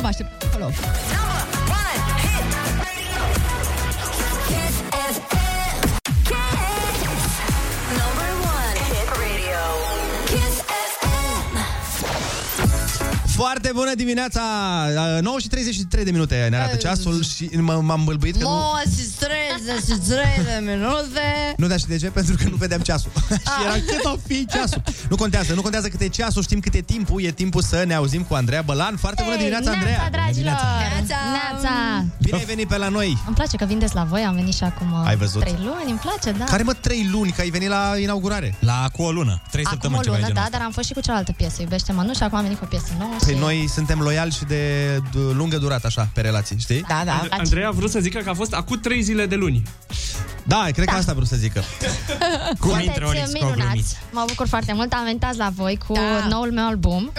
Vă 0.00 0.06
aștept 0.06 0.42
acolo. 0.42 0.70
Number 8.00 8.30
one 8.58 8.78
hit 8.90 9.08
radio. 9.22 9.62
Kiss 10.30 10.56
FM. 10.98 11.56
Foarte 13.36 13.70
bună 13.74 13.94
dimineața! 13.94 14.40
9 15.20 15.38
și 15.38 15.48
33 15.48 16.04
de 16.04 16.10
minute 16.10 16.46
ne 16.50 16.56
arată 16.56 16.76
ceasul 16.76 17.22
și 17.24 17.48
m- 17.52 17.80
m-am 17.80 18.02
bâlbâit 18.04 18.36
că 18.36 18.42
nu... 18.42 18.48
93 18.50 19.38
de 20.44 20.70
minute. 20.72 21.54
Nu, 21.56 21.66
dar 21.66 21.78
și 21.78 21.86
de 21.86 21.96
ce? 21.96 22.06
Pentru 22.10 22.34
că 22.36 22.48
nu 22.48 22.56
vedeam 22.56 22.80
ceasul. 22.80 23.10
și 23.50 23.58
era 23.64 23.72
cât 23.72 24.04
o 24.04 24.16
fi 24.26 24.46
ceasul. 24.46 24.82
Nu 25.08 25.16
contează, 25.16 25.54
nu 25.54 25.62
contează 25.62 25.88
cât 25.88 26.00
e 26.00 26.08
ceasul, 26.08 26.42
știm 26.42 26.60
cât 26.60 26.74
e 26.74 26.80
timpul. 26.80 27.22
E 27.22 27.30
timpul 27.30 27.62
să 27.62 27.84
ne 27.86 27.94
auzim 27.94 28.22
cu 28.22 28.34
Andreea 28.34 28.62
Bălan. 28.62 28.96
Foarte 28.96 29.22
bună 29.24 29.36
dimineața, 29.36 29.70
Andreea! 29.70 29.96
Neața, 29.96 30.10
dragilor! 30.10 30.52
Neața! 31.32 32.04
Bine 32.22 32.36
ai 32.36 32.44
venit 32.44 32.68
pe 32.68 32.76
la 32.76 32.88
noi! 32.88 33.18
Îmi 33.26 33.34
place 33.34 33.56
că 33.56 33.64
vindeți 33.64 33.94
la 33.94 34.04
voi, 34.04 34.20
am 34.22 34.34
venit 34.34 34.54
și 34.54 34.62
acum 34.64 34.94
Ai 35.04 35.16
văzut? 35.16 35.40
trei 35.40 35.56
luni, 35.58 35.90
îmi 35.90 35.98
place, 35.98 36.38
da. 36.38 36.44
Care 36.44 36.62
mă, 36.62 36.72
trei 36.72 37.08
luni, 37.12 37.30
că 37.30 37.40
ai 37.40 37.50
venit 37.50 37.68
la 37.68 37.92
inaugurare? 38.00 38.54
La 38.60 38.88
cu 38.92 39.02
o 39.02 39.10
lună. 39.10 39.42
Trei 39.50 39.64
acum 39.64 39.76
o 39.78 39.82
săptămâni 39.82 40.02
ceva 40.02 40.14
de 40.16 40.20
lună, 40.20 40.32
genul 40.34 40.48
da, 40.50 40.56
dar 40.58 40.66
am 40.66 40.72
fost 40.72 40.86
și 40.86 40.92
cu 40.92 41.00
cealaltă 41.00 41.32
piesă, 41.36 41.56
Iubește-mă 41.62 42.02
nu, 42.02 42.14
și 42.14 42.22
acum 42.22 42.36
am 42.36 42.42
venit 42.42 42.58
cu 42.58 42.64
o 42.64 42.68
piesă 42.68 42.86
nouă 42.98 43.10
Păi 43.24 43.34
și... 43.34 43.40
noi 43.40 43.68
suntem 43.74 43.98
loiali 44.00 44.30
și 44.30 44.44
de 44.44 44.62
d- 45.08 45.32
lungă 45.32 45.58
durată, 45.58 45.86
așa, 45.86 46.08
pe 46.14 46.20
relații, 46.20 46.58
știi? 46.58 46.84
Da, 46.88 47.04
And- 47.22 47.28
Andrei 47.30 47.64
a 47.64 47.70
vrut 47.70 47.90
să 47.90 47.98
zică 48.00 48.18
că 48.18 48.30
a 48.30 48.34
fost 48.34 48.52
acum 48.54 48.80
trei 48.80 49.02
zile 49.02 49.26
de 49.26 49.34
luni. 49.34 49.62
Da, 50.48 50.66
cred 50.72 50.86
că 50.86 50.94
asta 50.94 51.10
vreau 51.12 51.26
să 51.26 51.36
zică. 51.36 51.62
Sunteți 52.60 53.32
minunați, 53.32 53.96
mă 54.12 54.24
bucur 54.26 54.48
foarte 54.48 54.72
mult, 54.72 54.92
am 54.92 55.04
venit 55.04 55.24
azi 55.24 55.38
la 55.38 55.48
voi 55.54 55.78
cu 55.86 55.92
Da. 55.92 56.26
noul 56.28 56.52
meu 56.52 56.66
album. 56.66 57.12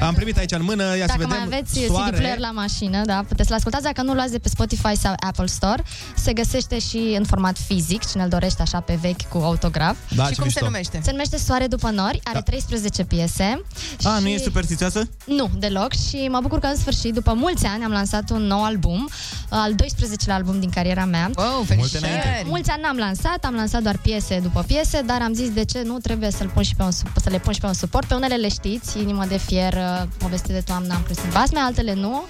Am 0.00 0.14
primit 0.14 0.36
aici 0.38 0.52
în 0.52 0.62
mână, 0.62 0.82
ia 0.96 1.06
Dacă 1.06 1.10
să 1.20 1.26
vedem. 1.26 1.28
mai 1.28 1.38
aveți 1.58 1.80
soare. 1.86 2.10
CD 2.10 2.16
player 2.18 2.38
la 2.38 2.50
mașină, 2.50 3.04
da, 3.04 3.24
puteți 3.28 3.48
să-l 3.48 3.56
ascultați. 3.56 3.82
Dacă 3.84 4.02
nu 4.02 4.12
luați 4.14 4.30
de 4.32 4.38
pe 4.38 4.48
Spotify 4.48 4.96
sau 4.96 5.14
Apple 5.26 5.46
Store, 5.46 5.82
se 6.16 6.32
găsește 6.32 6.78
și 6.78 7.14
în 7.18 7.24
format 7.24 7.56
fizic, 7.66 8.06
cine 8.10 8.22
îl 8.22 8.28
dorește 8.28 8.62
așa 8.62 8.80
pe 8.80 8.98
vechi 9.00 9.22
cu 9.28 9.38
autograf. 9.38 9.96
Da, 10.16 10.22
Și 10.24 10.28
ce 10.28 10.34
cum 10.34 10.44
mișto. 10.44 10.58
se 10.58 10.64
numește? 10.64 11.00
Se 11.02 11.10
numește 11.10 11.36
Soare 11.38 11.66
după 11.66 11.90
nori, 11.90 12.20
are 12.24 12.40
13 12.40 13.04
piese. 13.04 13.62
A, 14.02 14.18
nu 14.18 14.26
și- 14.26 14.32
e 14.34 14.38
superstițioasă? 14.38 15.08
Nu, 15.26 15.50
deloc 15.58 15.92
și 15.92 16.28
mă 16.30 16.38
bucur 16.42 16.58
că 16.58 16.66
în 16.66 16.76
sfârșit, 16.76 17.14
după 17.14 17.32
mulți 17.32 17.66
ani, 17.66 17.84
am 17.84 17.90
lansat 17.90 18.30
un 18.30 18.42
nou 18.42 18.64
album, 18.64 19.08
al 19.48 19.74
12-lea 19.74 20.34
album 20.34 20.60
din 20.60 20.70
cariera 20.70 21.04
mea. 21.04 21.30
Wow, 21.36 21.62
felicitări! 21.66 22.04
înainte. 22.04 22.42
Mulți 22.46 22.69
ani 22.70 22.82
n-am 22.82 22.96
lansat, 22.96 23.44
am 23.44 23.54
lansat 23.54 23.82
doar 23.82 23.96
piese 23.98 24.38
după 24.42 24.64
piese, 24.66 25.00
dar 25.06 25.22
am 25.22 25.32
zis 25.32 25.50
de 25.52 25.64
ce 25.64 25.82
nu 25.84 25.98
trebuie 25.98 26.30
să-l 26.30 26.48
pun 26.54 26.62
și 26.62 26.74
pe 26.74 26.82
un, 26.82 26.90
sup- 26.90 27.22
să 27.22 27.30
le 27.30 27.38
pun 27.38 27.52
și 27.52 27.60
pe 27.60 27.66
un 27.66 27.72
suport. 27.72 28.06
Pe 28.08 28.14
unele 28.14 28.34
le 28.34 28.48
știți, 28.48 28.98
Inimă 28.98 29.24
de 29.28 29.36
fier, 29.38 29.72
uh, 29.74 30.02
Poveste 30.18 30.52
de 30.52 30.60
toamnă, 30.60 30.94
am 30.94 31.02
plus 31.02 31.16
în 31.18 31.30
basme, 31.32 31.58
altele 31.58 31.94
nu, 31.94 32.22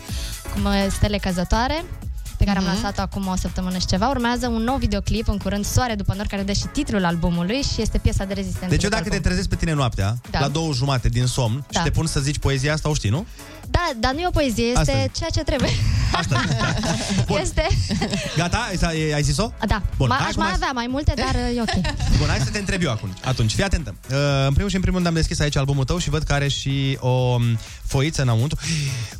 cum 0.52 0.64
uh, 0.64 0.86
Stele 0.90 1.16
căzătoare 1.18 1.84
pe 2.36 2.46
care 2.46 2.58
am 2.58 2.64
Mhm. 2.64 2.72
lansat-o 2.72 3.00
acum 3.00 3.26
o 3.26 3.36
săptămână 3.36 3.78
și 3.78 3.86
ceva. 3.86 4.08
Urmează 4.08 4.48
un 4.48 4.62
nou 4.62 4.76
videoclip 4.76 5.28
în 5.28 5.36
curând, 5.38 5.64
Soare 5.64 5.94
după 5.94 6.14
nori, 6.16 6.28
care 6.28 6.42
dă 6.42 6.52
și 6.52 6.66
titlul 6.72 7.04
albumului 7.04 7.62
și 7.62 7.80
este 7.82 7.98
piesa 7.98 8.24
de 8.24 8.34
rezistență. 8.34 8.68
Deci 8.68 8.82
eu 8.82 8.88
după 8.88 8.94
dacă 9.02 9.08
te 9.08 9.14
album. 9.14 9.22
trezesc 9.30 9.48
pe 9.48 9.56
tine 9.56 9.72
noaptea, 9.72 10.14
Da. 10.30 10.38
la 10.40 10.48
două 10.48 10.72
jumate 10.72 11.08
din 11.08 11.26
somn, 11.26 11.64
Da. 11.70 11.78
și 11.78 11.84
te 11.84 11.90
pun 11.90 12.06
să 12.06 12.20
zici 12.20 12.38
poezia 12.38 12.72
asta, 12.72 12.88
o 12.88 12.94
știi, 12.94 13.10
nu? 13.10 13.26
Da, 13.70 13.90
dar 13.98 14.12
nu 14.12 14.20
e 14.20 14.26
o 14.26 14.30
poezie, 14.30 14.72
Asta 14.76 14.80
este 14.92 15.02
zic. 15.02 15.12
ceea 15.12 15.30
ce 15.30 15.40
trebuie. 15.42 15.70
Asta, 16.12 16.42
da. 17.28 17.40
Este... 17.40 17.66
Gata? 18.36 18.68
Ai, 18.86 19.12
ai 19.12 19.22
zis-o? 19.22 19.52
Da, 19.66 19.82
Bun, 19.96 20.08
Ma, 20.08 20.14
hai 20.14 20.24
aș 20.24 20.30
acum 20.30 20.42
mai 20.42 20.50
hai- 20.50 20.58
avea 20.60 20.70
mai 20.74 20.86
multe, 20.90 21.12
dar 21.16 21.34
e 21.56 21.60
ok. 21.60 21.74
Bun, 22.18 22.26
hai 22.28 22.38
să 22.44 22.50
te 22.50 22.58
întreb 22.58 22.82
eu 22.82 22.90
acum. 22.90 23.08
Atunci, 23.24 23.52
fii 23.52 23.64
atentă. 23.64 23.94
Uh, 24.10 24.16
în 24.46 24.52
primul 24.52 24.68
și 24.70 24.74
în 24.74 24.80
primul 24.80 24.98
rând 24.98 25.10
am 25.10 25.14
deschis 25.20 25.40
aici 25.40 25.56
albumul 25.56 25.84
tău 25.84 25.98
și 25.98 26.10
văd 26.10 26.22
că 26.22 26.32
are 26.32 26.48
și 26.48 26.96
o 27.00 27.36
m, 27.38 27.58
foiță 27.86 28.22
înăuntru. 28.22 28.58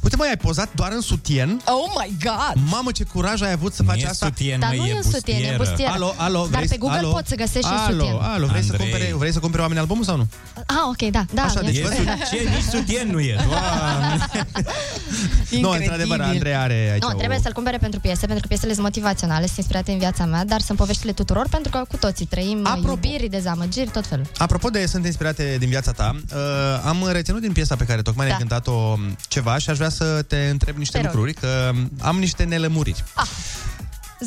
Uite, 0.01 0.17
măi, 0.17 0.29
ai 0.29 0.37
pozat 0.37 0.69
doar 0.75 0.93
în 0.93 1.01
sutien. 1.01 1.61
Oh 1.65 1.93
my 2.05 2.17
god! 2.25 2.63
Mamă, 2.71 2.91
ce 2.93 3.05
curaj 3.05 3.43
ai 3.43 3.53
avut 3.53 3.75
să 3.75 3.83
faci 3.83 4.03
e 4.03 4.07
asta. 4.07 4.27
sutien, 4.27 4.61
Dar 4.61 4.75
nu 4.75 4.85
e 4.87 4.93
în 4.97 5.03
sutien, 5.03 5.45
e 5.45 5.49
în 5.51 5.57
bustieră. 5.57 5.93
Alo, 5.93 6.15
alo, 6.17 6.39
Dar 6.39 6.49
vrei, 6.51 6.69
pe 6.69 6.77
Google 6.77 6.99
alo, 6.99 7.09
poți 7.11 7.29
să 7.29 7.35
găsești 7.35 7.67
și 7.69 7.75
alo, 7.77 7.99
sutien. 8.05 8.19
Alo, 8.21 8.47
vrei 8.47 8.63
să, 8.63 8.69
Andrei. 8.73 8.91
cumpere, 8.91 9.15
vrei 9.17 9.33
să 9.33 9.39
cumpere 9.39 9.63
oameni 9.63 9.81
albumul 9.81 10.05
sau 10.05 10.17
nu? 10.17 10.27
Ah, 10.67 10.77
ok, 10.89 11.11
da, 11.11 11.25
da. 11.35 11.43
Așa, 11.43 11.61
e- 11.63 11.65
deci 11.65 11.77
E 11.77 11.83
vă- 11.83 11.89
ce? 12.31 12.37
Nici 12.55 12.63
sutien 12.71 13.09
nu 13.11 13.21
e. 13.21 13.37
Doamne. 13.49 14.27
Nu, 15.61 15.71
într-adevăr, 15.71 16.21
Andrei 16.21 16.55
are 16.55 16.91
aici 16.93 17.03
Nu, 17.03 17.09
o... 17.09 17.13
trebuie 17.13 17.39
să-l 17.43 17.53
cumpere 17.53 17.77
pentru 17.77 18.01
piese, 18.01 18.21
pentru 18.27 18.41
că 18.41 18.47
piesele 18.47 18.73
sunt 18.73 18.85
motivaționale, 18.85 19.45
sunt 19.45 19.57
inspirate 19.59 19.93
în 19.93 19.99
viața 19.99 20.25
mea, 20.25 20.45
dar 20.45 20.61
sunt 20.61 20.79
poveștile 20.79 21.13
tuturor, 21.13 21.47
pentru 21.51 21.71
că 21.71 21.85
cu 21.89 21.97
toții 21.97 22.27
trăim 22.27 22.67
Apropo. 22.67 22.89
iubiri, 22.89 23.29
dezamăgiri, 23.29 23.91
tot 23.91 24.07
felul. 24.07 24.27
Apropo 24.37 24.69
de 24.69 24.87
sunt 24.87 25.05
inspirate 25.05 25.57
din 25.59 25.69
viața 25.69 25.93
ta, 25.93 26.17
uh, 26.35 26.39
am 26.85 27.09
reținut 27.13 27.41
din 27.41 27.53
piesa 27.53 27.77
pe 27.77 27.85
care 27.85 28.03
tocmai 28.03 28.27
Da. 28.27 28.37
ne-ai 28.37 28.49
cântat-o 28.49 28.97
ceva 29.29 29.59
și 29.59 29.71
aș 29.71 29.77
vrea 29.77 29.89
să 29.89 30.23
te 30.23 30.49
întreb 30.51 30.77
niște 30.77 30.99
Te 30.99 31.05
rog. 31.05 31.15
lucruri, 31.15 31.35
că 31.35 31.73
am 32.01 32.19
niște 32.19 32.45
nelămuriri. 32.45 33.05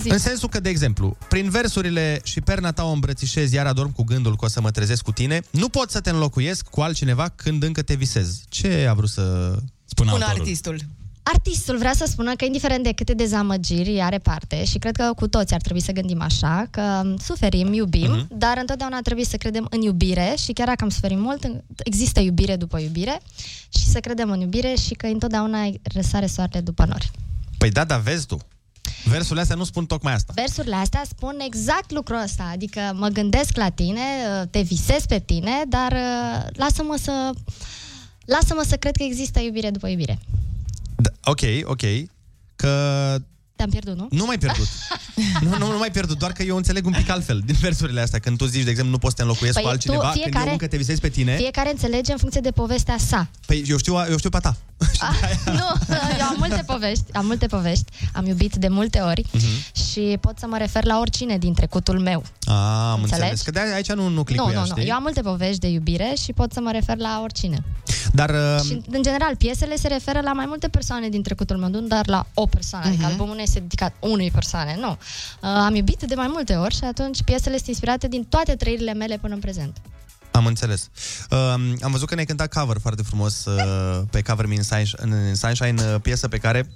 Zi. 0.02 0.10
În 0.12 0.18
sensul 0.18 0.50
că, 0.50 0.60
de 0.60 0.70
exemplu, 0.70 1.18
prin 1.28 1.50
versurile 1.50 2.20
și 2.24 2.42
perna 2.42 2.72
ta 2.72 2.84
o 2.84 2.92
îmbrățișez, 2.92 3.52
iar 3.52 3.66
adorm 3.66 3.92
cu 3.92 4.04
gândul 4.04 4.36
că 4.36 4.46
o 4.46 4.48
să 4.48 4.62
mă 4.62 4.72
trezesc 4.72 5.02
cu 5.02 5.12
tine, 5.12 5.42
nu 5.50 5.70
pot 5.70 5.92
să 5.92 6.00
te 6.00 6.10
înlocuiesc 6.10 6.66
cu 6.68 6.82
altcineva 6.82 7.30
când 7.36 7.64
încă 7.64 7.82
te 7.82 7.94
visez. 7.94 8.42
Ce 8.50 8.86
a 8.90 8.94
vrut 8.94 9.10
să 9.10 9.56
spună 9.96 10.12
Un 10.14 10.22
autorul? 10.22 10.42
artistul. 10.42 10.80
Artistul 11.24 11.78
vrea 11.78 11.94
să 11.96 12.06
spună 12.08 12.36
că 12.36 12.46
indiferent 12.46 12.84
de 12.84 12.92
câte 12.92 13.14
dezamăgiri 13.14 14.00
are 14.02 14.18
parte 14.18 14.64
și 14.66 14.78
cred 14.78 14.96
că 14.96 15.12
cu 15.16 15.28
toți 15.28 15.54
ar 15.54 15.62
trebui 15.62 15.82
să 15.82 15.92
gândim 15.92 16.22
așa, 16.22 16.68
că 16.70 17.14
suferim, 17.24 17.74
iubim, 17.74 18.12
Mhm. 18.12 18.26
uh-huh. 18.26 18.38
dar 18.38 18.58
întotdeauna 18.60 19.00
trebuie 19.02 19.26
să 19.26 19.38
credem 19.38 19.68
în 19.70 19.82
iubire 19.82 20.34
și 20.44 20.52
chiar 20.52 20.68
dacă 20.68 20.84
am 20.84 20.90
suferit 20.90 21.18
mult, 21.18 21.48
există 21.84 22.20
iubire 22.20 22.56
după 22.56 22.80
iubire 22.80 23.20
și 23.70 23.86
să 23.86 24.00
credem 24.00 24.30
în 24.32 24.40
iubire 24.40 24.74
și 24.76 24.94
că 24.94 25.06
întotdeauna 25.08 25.70
răsare 25.94 26.26
soarele 26.28 26.60
după 26.62 26.86
nori. 26.86 27.12
Păi 27.58 27.70
da, 27.72 27.84
dar 27.84 28.00
vezi 28.00 28.26
tu. 28.26 28.38
Versurile 29.06 29.42
astea 29.42 29.56
nu 29.56 29.64
spun 29.64 29.86
tocmai 29.86 30.14
asta. 30.14 30.34
Versurile 30.36 30.76
astea 30.76 31.04
spun 31.10 31.36
exact 31.46 31.92
lucrul 31.92 32.22
ăsta, 32.24 32.50
adică 32.54 32.80
mă 32.96 33.08
gândesc 33.08 33.56
la 33.58 33.70
tine, 33.70 34.02
te 34.52 34.62
visez 34.62 35.06
pe 35.06 35.20
tine, 35.20 35.62
dar 35.68 35.92
uh, 35.92 36.48
lasă-mă 36.54 36.98
să 37.02 37.30
lasă-mă 38.26 38.64
să 38.68 38.76
cred 38.76 38.96
că 38.96 39.04
există 39.04 39.40
iubire 39.40 39.70
după 39.70 39.88
iubire. 39.88 40.20
Da, 40.96 41.10
ok, 41.24 41.40
ok. 41.64 41.82
Că 42.56 43.16
Te-am 43.56 43.70
pierdut, 43.70 43.98
nu? 43.98 44.08
Nu 44.12 44.26
mai 44.26 44.38
pierdut. 44.38 44.68
nu, 45.44 45.58
nu, 45.58 45.72
nu 45.72 45.78
mai 45.78 45.92
pierdut, 45.92 46.18
doar 46.20 46.32
că 46.32 46.44
eu 46.44 46.56
înțeleg 46.56 46.86
un 46.86 46.92
pic 46.92 47.10
altfel 47.10 47.42
din 47.46 47.56
versurile 47.62 48.02
astea. 48.02 48.20
Când 48.20 48.38
tu 48.38 48.46
zici, 48.46 48.64
de 48.64 48.70
exemplu, 48.70 48.92
nu 48.94 49.00
poți 49.00 49.12
să 49.12 49.18
te 49.18 49.22
înlocuiesc 49.24 49.54
Păi 49.56 49.64
cu 49.64 49.70
altcineva, 49.70 50.02
tu, 50.02 50.08
când 50.10 50.22
fiecare- 50.24 50.46
eu 50.46 50.52
încă 50.52 50.68
te 50.68 50.78
visezi 50.78 51.02
pe 51.02 51.10
tine. 51.10 51.36
Fiecare 51.36 51.70
înțelege 51.70 52.12
în 52.12 52.18
funcție 52.18 52.42
de 52.42 52.52
povestea 52.52 52.98
sa. 52.98 53.28
Păi 53.46 53.64
eu 53.68 53.78
știu, 53.78 53.96
eu 54.10 54.18
știu 54.18 54.30
pe 54.30 54.38
a 54.38 54.40
ta. 54.40 54.58
nu, 55.46 55.96
eu 56.20 56.26
am 56.26 56.36
multe 56.38 56.64
povești, 56.66 57.04
am 57.14 57.26
multe 57.26 57.46
povești, 57.46 57.86
am 58.14 58.26
iubit 58.26 58.56
de 58.56 58.68
multe 58.68 59.00
ori 59.00 59.26
Mhm. 59.32 59.46
și 59.90 60.18
pot 60.22 60.40
să 60.40 60.46
mă 60.50 60.58
refer 60.58 60.86
la 60.86 61.00
oricine 61.00 61.38
din 61.38 61.54
trecutul 61.54 62.00
meu. 62.00 62.24
A, 62.44 62.92
am 62.92 63.02
Înțelegi? 63.02 63.30
înțeles. 63.30 63.42
Că 63.42 63.52
de 63.52 63.60
aici 63.60 63.92
nu, 63.92 64.04
nu 64.08 64.10
Nu, 64.10 64.24
clicuia, 64.24 64.54
nu, 64.54 64.60
nu, 64.60 64.66
știi? 64.66 64.88
eu 64.88 64.96
am 64.96 65.02
multe 65.02 65.22
povești 65.22 65.60
de 65.60 65.68
iubire 65.68 66.14
și 66.24 66.34
pot 66.34 66.54
să 66.54 66.60
mă 66.60 66.72
refer 66.72 66.98
la 66.98 67.20
oricine. 67.24 67.64
Dar 68.16 68.30
uh, 68.30 68.62
Și, 68.66 68.82
în 68.92 69.02
general, 69.04 69.36
piesele 69.36 69.76
se 69.76 69.88
referă 69.88 70.20
la 70.22 70.34
mai 70.34 70.46
multe 70.48 70.68
persoane 70.68 71.10
din 71.10 71.22
trecutul 71.24 71.58
meu, 71.58 71.70
nu 71.70 71.82
doar 71.82 72.08
la 72.08 72.26
o 72.34 72.46
persoană. 72.46 72.86
Adică 72.86 73.02
Mhm. 73.02 73.12
albumul 73.12 73.36
nu 73.36 73.42
este 73.42 73.60
dedicat 73.60 73.94
unui 74.00 74.32
persoane, 74.32 74.78
nu. 74.80 74.90
Uh, 74.90 74.98
am 75.42 75.76
iubit 75.76 76.02
de 76.04 76.16
mai 76.16 76.28
multe 76.30 76.56
ori 76.56 76.76
și 76.76 76.84
atunci 76.84 77.24
piesele 77.24 77.56
sunt 77.56 77.68
inspirate 77.68 78.08
din 78.08 78.24
toate 78.30 78.56
trăirile 78.56 78.94
mele 78.94 79.18
până 79.18 79.34
în 79.34 79.40
prezent. 79.40 79.78
am 80.32 80.46
înțeles. 80.46 80.90
Uh, 81.30 81.38
am 81.82 81.92
văzut 81.92 82.08
că 82.08 82.14
ne-ai 82.14 82.26
cântat 82.26 82.54
cover 82.54 82.78
foarte 82.82 83.02
frumos 83.02 83.46
uh, 83.46 84.02
pe 84.10 84.22
Cover 84.22 84.46
Me 84.46 84.54
in 84.54 84.64
Sunshine, 84.64 85.02
în 85.02 85.36
Sunshine 85.36 85.82
uh, 85.82 85.96
piesă 86.02 86.28
pe 86.28 86.38
care 86.38 86.70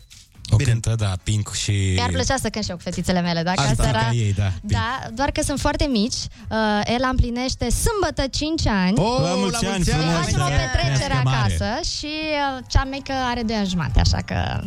O 0.50 0.56
cântă, 0.56 0.94
da, 0.98 1.14
Pink 1.24 1.54
și... 1.54 1.92
Mi-ar 1.96 2.10
plăcea 2.10 2.36
să 2.42 2.50
cânt 2.50 2.64
și 2.64 2.70
eu 2.70 2.76
cu 2.76 2.82
fetițele 2.82 3.22
mele, 3.22 3.44
dacă 3.44 3.60
Asta, 3.60 3.72
asta 3.72 3.88
era... 3.88 4.00
ca 4.00 4.12
ei, 4.12 4.34
da. 4.34 4.52
Da, 4.62 5.00
doar 5.14 5.32
că 5.32 5.42
sunt 5.42 5.60
foarte 5.60 5.86
mici. 5.86 6.14
Uh, 6.50 6.58
el 6.86 7.08
împlinește 7.10 7.68
sâmbătă 7.70 8.28
5 8.32 8.68
ani. 8.68 8.98
Oh, 9.00 9.20
La 9.22 9.34
mulți 9.36 9.66
ani, 9.66 9.84
Îi 9.86 9.94
frumos, 9.94 10.14
facem 10.14 10.42
o 10.42 10.48
da. 10.50 10.56
petrecere 10.56 11.04
Trăiască 11.06 11.22
mare. 11.24 11.38
acasă 11.38 11.70
și 11.98 12.12
uh, 12.58 12.64
cea 12.68 12.84
mică 12.84 13.14
are 13.30 13.42
2 13.44 13.56
ani 13.56 13.68
jumate, 13.68 14.00
așa 14.00 14.18
că 14.26 14.60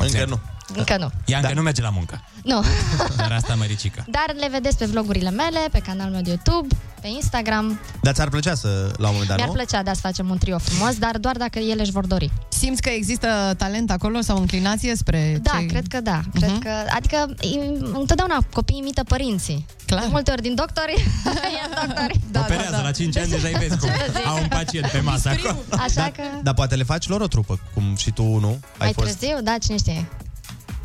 Încă 0.00 0.24
nu. 0.28 0.38
Încă 0.76 0.96
nu. 0.98 1.10
Ea 1.26 1.38
încă 1.38 1.52
nu 1.54 1.62
merge 1.62 1.82
la 1.82 1.90
muncă. 1.90 2.24
Nu. 2.44 2.62
Dar 3.16 3.32
asta 3.32 3.54
măricică. 3.54 4.04
Dar 4.08 4.34
le 4.40 4.48
vedeți 4.50 4.78
pe 4.78 4.84
vlogurile 4.84 5.30
mele, 5.30 5.58
pe 5.72 5.78
canalul 5.78 6.12
meu 6.12 6.20
de 6.22 6.28
YouTube, 6.28 6.74
pe 7.00 7.08
Instagram. 7.08 7.80
Dar 8.02 8.14
ți-ar 8.14 8.28
plăcea 8.28 8.54
să, 8.54 8.68
la 8.96 9.06
un 9.06 9.12
moment 9.12 9.28
dat, 9.28 9.36
Mi-ar 9.36 9.48
nu? 9.48 9.54
plăcea 9.54 9.82
da, 9.82 9.92
să 9.92 10.00
facem 10.02 10.30
un 10.30 10.38
trio 10.38 10.58
frumos, 10.58 10.96
dar 10.98 11.18
doar 11.18 11.36
dacă 11.36 11.58
ele 11.58 11.80
își 11.82 11.90
vor 11.90 12.06
dori. 12.06 12.30
Simți 12.48 12.82
că 12.82 12.88
există 12.88 13.54
talent 13.58 13.90
acolo 13.90 14.20
sau 14.20 14.36
înclinație 14.38 14.96
spre 14.96 15.38
Da, 15.42 15.50
ce... 15.58 15.66
cred 15.66 15.86
că 15.88 16.00
da. 16.00 16.20
Cred 16.34 16.58
că, 16.60 16.70
adică 16.94 17.34
im- 17.40 17.92
întotdeauna 17.94 18.38
copiii 18.52 18.78
imită 18.78 19.04
părinții. 19.04 19.66
Clar. 19.86 20.00
De 20.00 20.06
multe 20.10 20.30
ori 20.30 20.42
din 20.42 20.54
doctori, 20.54 20.92
e 21.64 21.86
doctori. 21.86 22.20
Da, 22.30 22.40
Operează 22.44 22.80
la 22.82 22.90
5 22.90 23.16
ani, 23.18 23.30
deja 23.30 23.48
îi 23.48 23.54
vezi 23.58 23.78
cum 23.78 23.88
Ce 23.88 24.10
zic? 24.16 24.26
au 24.26 24.38
un 24.42 24.48
pacient 24.48 24.86
pe 24.86 25.00
masă 25.00 25.28
acolo. 25.28 25.56
Așa 25.82 26.10
că... 26.16 26.22
Dar 26.42 26.54
poate 26.54 26.74
le 26.74 26.82
faci 26.84 27.08
lor 27.08 27.20
o 27.20 27.26
trupă, 27.26 27.60
cum 27.74 27.96
și 27.96 28.10
tu, 28.10 28.22
nu? 28.22 28.60
Mai 28.78 28.92
târziu, 28.92 29.36
da, 29.42 29.56
cine 29.62 29.76
știe. 29.76 30.08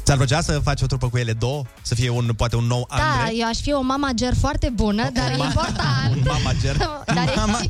Ți-ar 0.08 0.20
plăcea 0.20 0.41
să 0.41 0.60
faci 0.60 0.82
o 0.82 0.86
trupă 0.86 1.10
cu 1.10 1.18
ele 1.18 1.34
două? 1.34 1.64
Să 1.82 1.95
fie 1.95 2.10
un, 2.10 2.30
poate 2.38 2.55
un 2.55 2.64
nou 2.64 2.88
Da, 2.89 2.95
Andrei? 2.95 3.39
eu 3.39 3.47
aș 3.47 3.58
fi 3.58 3.74
o 3.74 3.82
mamager 3.82 4.34
foarte 4.39 4.70
bună, 4.74 5.10
dar 5.14 5.32
e 5.32 5.43
important 5.43 5.80
Un 6.16 6.24
mamager. 6.26 6.78
Dar 7.18 7.28
e, 7.28 7.66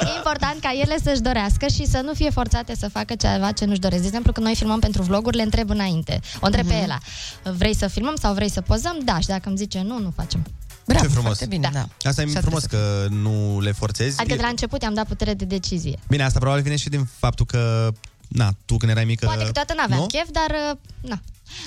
e 0.00 0.16
important 0.16 0.60
ca 0.60 0.70
ele 0.82 0.96
să-și 1.04 1.20
dorească 1.20 1.66
și 1.66 1.86
să 1.86 2.00
nu 2.04 2.14
fie 2.14 2.30
forțate 2.30 2.74
să 2.78 2.88
facă 2.88 3.14
ceva 3.14 3.52
ce 3.52 3.64
nu-și 3.64 3.80
doresc. 3.80 4.00
De 4.00 4.06
exemplu, 4.06 4.32
când 4.32 4.46
noi 4.46 4.54
filmăm 4.54 4.78
pentru 4.78 5.02
vloguri, 5.02 5.36
le 5.36 5.42
întreb 5.42 5.70
înainte. 5.70 6.20
O 6.40 6.46
întreb 6.46 6.66
pe 6.66 6.74
Ela. 6.74 6.98
Vrei 7.42 7.74
să 7.74 7.86
filmăm 7.86 8.14
sau 8.20 8.34
vrei 8.34 8.50
să 8.50 8.60
pozăm? 8.60 8.98
Da, 9.04 9.18
și 9.18 9.26
dacă 9.26 9.48
îmi 9.48 9.56
zice 9.56 9.80
nu, 9.80 9.98
nu 9.98 10.12
facem. 10.16 10.46
Ce 10.86 10.94
frumos. 10.94 11.22
Foarte 11.22 11.46
bine, 11.46 11.70
da. 11.72 12.08
Asta 12.08 12.22
e 12.22 12.26
frumos 12.26 12.64
că 12.64 13.06
nu 13.10 13.60
le 13.60 13.72
forțezi. 13.72 14.20
Adică 14.20 14.36
de 14.36 14.42
la 14.42 14.48
început 14.48 14.82
i-am 14.82 14.94
dat 14.94 15.06
putere 15.06 15.34
de 15.34 15.44
decizie. 15.44 15.98
Bine, 16.08 16.22
asta 16.22 16.38
probabil 16.38 16.62
vine 16.62 16.76
și 16.76 16.88
din 16.88 17.08
faptul 17.18 17.46
că, 17.46 17.92
na, 18.28 18.50
tu 18.64 18.76
când 18.76 18.90
erai 18.90 19.04
mică... 19.04 19.26
Poate 19.26 19.44
că 19.44 19.50
toată 19.50 19.74
n-aveam 19.76 20.00
nu? 20.00 20.06
chef, 20.06 20.28
dar 20.30 20.50
uh, 20.70 20.78
na. 21.00 21.20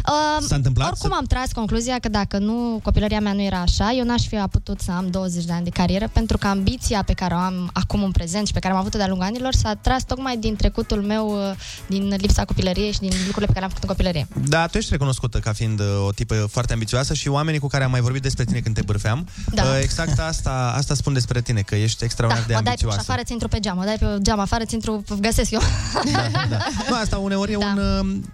Uh, 0.08 0.46
S-a 0.48 0.56
întâmplat 0.56 0.88
Oricum 0.92 1.10
să- 1.10 1.16
am 1.18 1.26
tras 1.26 1.52
concluzia 1.52 2.00
că 2.00 2.10
dacă 2.10 2.38
nu, 2.38 2.80
copilăria 2.84 3.20
mea 3.20 3.34
nu 3.34 3.42
era 3.42 3.60
așa, 3.60 3.92
eu 3.98 4.06
n-aș 4.06 4.28
fi 4.28 4.36
putut 4.52 4.80
să 4.82 4.92
am 4.92 5.08
20 5.10 5.44
de 5.44 5.54
ani 5.54 5.64
de 5.64 5.70
carieră, 5.70 6.10
pentru 6.14 6.38
că 6.38 6.48
ambiția 6.48 7.04
pe 7.04 7.14
care 7.14 7.34
o 7.34 7.38
am 7.38 7.70
acum 7.74 8.04
în 8.04 8.12
prezent 8.12 8.48
și 8.48 8.54
pe 8.54 8.60
care 8.60 8.74
am 8.74 8.80
avut-o 8.80 8.98
de-a 8.98 9.08
lungul 9.08 9.26
anilor 9.26 9.54
s-a 9.54 9.74
tras 9.82 10.04
tocmai 10.04 10.38
din 10.38 10.56
trecutul 10.56 11.02
meu, 11.02 11.28
uh, 11.50 11.56
din 11.88 12.14
lipsa 12.18 12.46
copilăriei 12.46 12.92
și 12.92 13.00
din 13.00 13.10
lucrurile 13.26 13.46
pe 13.46 13.54
care 13.54 13.60
le-am 13.60 13.70
făcut 13.70 13.84
în 13.84 13.90
copilărie. 13.90 14.28
Da, 14.50 14.68
tu 14.68 14.78
ești 14.78 14.92
recunoscută 14.92 15.40
ca 15.40 15.54
fiind 15.54 15.80
uh, 15.80 15.86
o 16.08 16.12
tipă 16.12 16.48
foarte 16.52 16.74
ambițioasă 16.74 17.14
și 17.14 17.28
oamenii 17.28 17.60
cu 17.60 17.68
care 17.68 17.84
am 17.84 17.92
mai 17.92 18.02
vorbit 18.02 18.22
despre 18.22 18.44
tine 18.44 18.60
când 18.60 18.76
te 18.76 18.82
bârfeam, 18.82 19.28
Da. 19.54 19.62
uh, 19.64 19.70
exact 19.82 20.20
asta, 20.20 20.74
asta 20.78 20.94
spun 20.94 21.14
despre 21.14 21.42
tine, 21.42 21.62
că 21.62 21.76
ești 21.76 22.00
Da, 22.00 22.06
extraordinar 22.06 22.48
de 22.48 22.54
mă 22.54 22.62
dai 22.62 22.64
pe 22.64 22.70
ambițioasă. 22.70 23.00
afară, 23.00 23.22
ți 23.26 23.32
intru 23.32 23.48
pe 23.48 23.60
geam, 23.60 23.78
mă 23.78 23.84
dai 23.86 23.96
pe 24.00 24.06
geam 24.22 24.40
afară, 24.40 24.64
ți 24.66 24.74
intru, 24.74 25.04
găsesc 25.20 25.52
eu. 25.52 25.62
Nu, 26.90 26.96
asta 27.02 27.18
uneori 27.18 27.52
e, 27.52 27.56
un, 27.58 27.80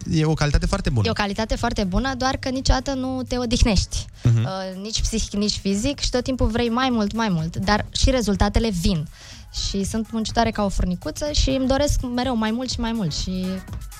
uh, 0.07 0.17
e 0.19 0.25
o 0.25 0.33
calitate 0.33 0.65
foarte 0.65 0.89
bună. 0.89 1.01
Da. 1.01 1.07
E 1.07 1.11
o 1.11 1.21
calitate 1.21 1.40
foarte 1.55 1.83
bună, 1.83 2.15
doar 2.15 2.37
că 2.37 2.49
niciodată 2.49 2.93
nu 2.93 3.23
te 3.27 3.37
odihnești. 3.37 4.05
Mhm. 4.23 4.43
Uh, 4.43 4.81
nici 4.81 5.01
psihic, 5.01 5.33
nici 5.33 5.57
fizic 5.57 5.99
și 5.99 6.09
tot 6.09 6.23
timpul 6.23 6.47
vrei 6.47 6.69
mai 6.69 6.89
mult, 6.89 7.13
mai 7.13 7.29
mult. 7.29 7.55
Dar 7.55 7.85
și 7.91 8.09
rezultatele 8.09 8.69
vin. 8.69 9.07
Și 9.69 9.83
sunt 9.83 10.11
muncitoare 10.11 10.51
ca 10.51 10.63
o 10.63 10.69
furnicuță 10.69 11.31
și 11.31 11.49
îmi 11.49 11.67
doresc 11.67 12.01
mereu 12.15 12.35
mai 12.35 12.51
mult 12.51 12.69
și 12.69 12.79
mai 12.79 12.91
mult. 12.91 13.13
Și 13.13 13.45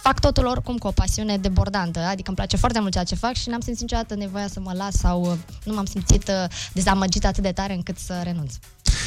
fac 0.01 0.19
totul 0.19 0.45
oricum 0.45 0.77
cu 0.77 0.87
o 0.87 0.91
pasiune 0.91 1.37
debordantă. 1.37 1.99
Adică 1.99 2.27
îmi 2.27 2.37
place 2.37 2.57
foarte 2.57 2.79
mult 2.79 2.91
ceea 2.91 3.03
ce 3.03 3.15
fac 3.15 3.33
și 3.33 3.49
n-am 3.49 3.59
simțit 3.59 3.81
niciodată 3.81 4.15
nevoia 4.15 4.47
să 4.47 4.59
mă 4.59 4.73
las 4.73 4.93
sau 4.93 5.21
uh, 5.21 5.37
nu 5.63 5.73
m-am 5.73 5.85
simțit 5.85 6.27
uh, 6.27 6.45
dezamăgită 6.73 7.27
atât 7.27 7.43
de 7.43 7.51
tare 7.51 7.73
încât 7.73 7.97
să 7.97 8.19
renunț. 8.23 8.53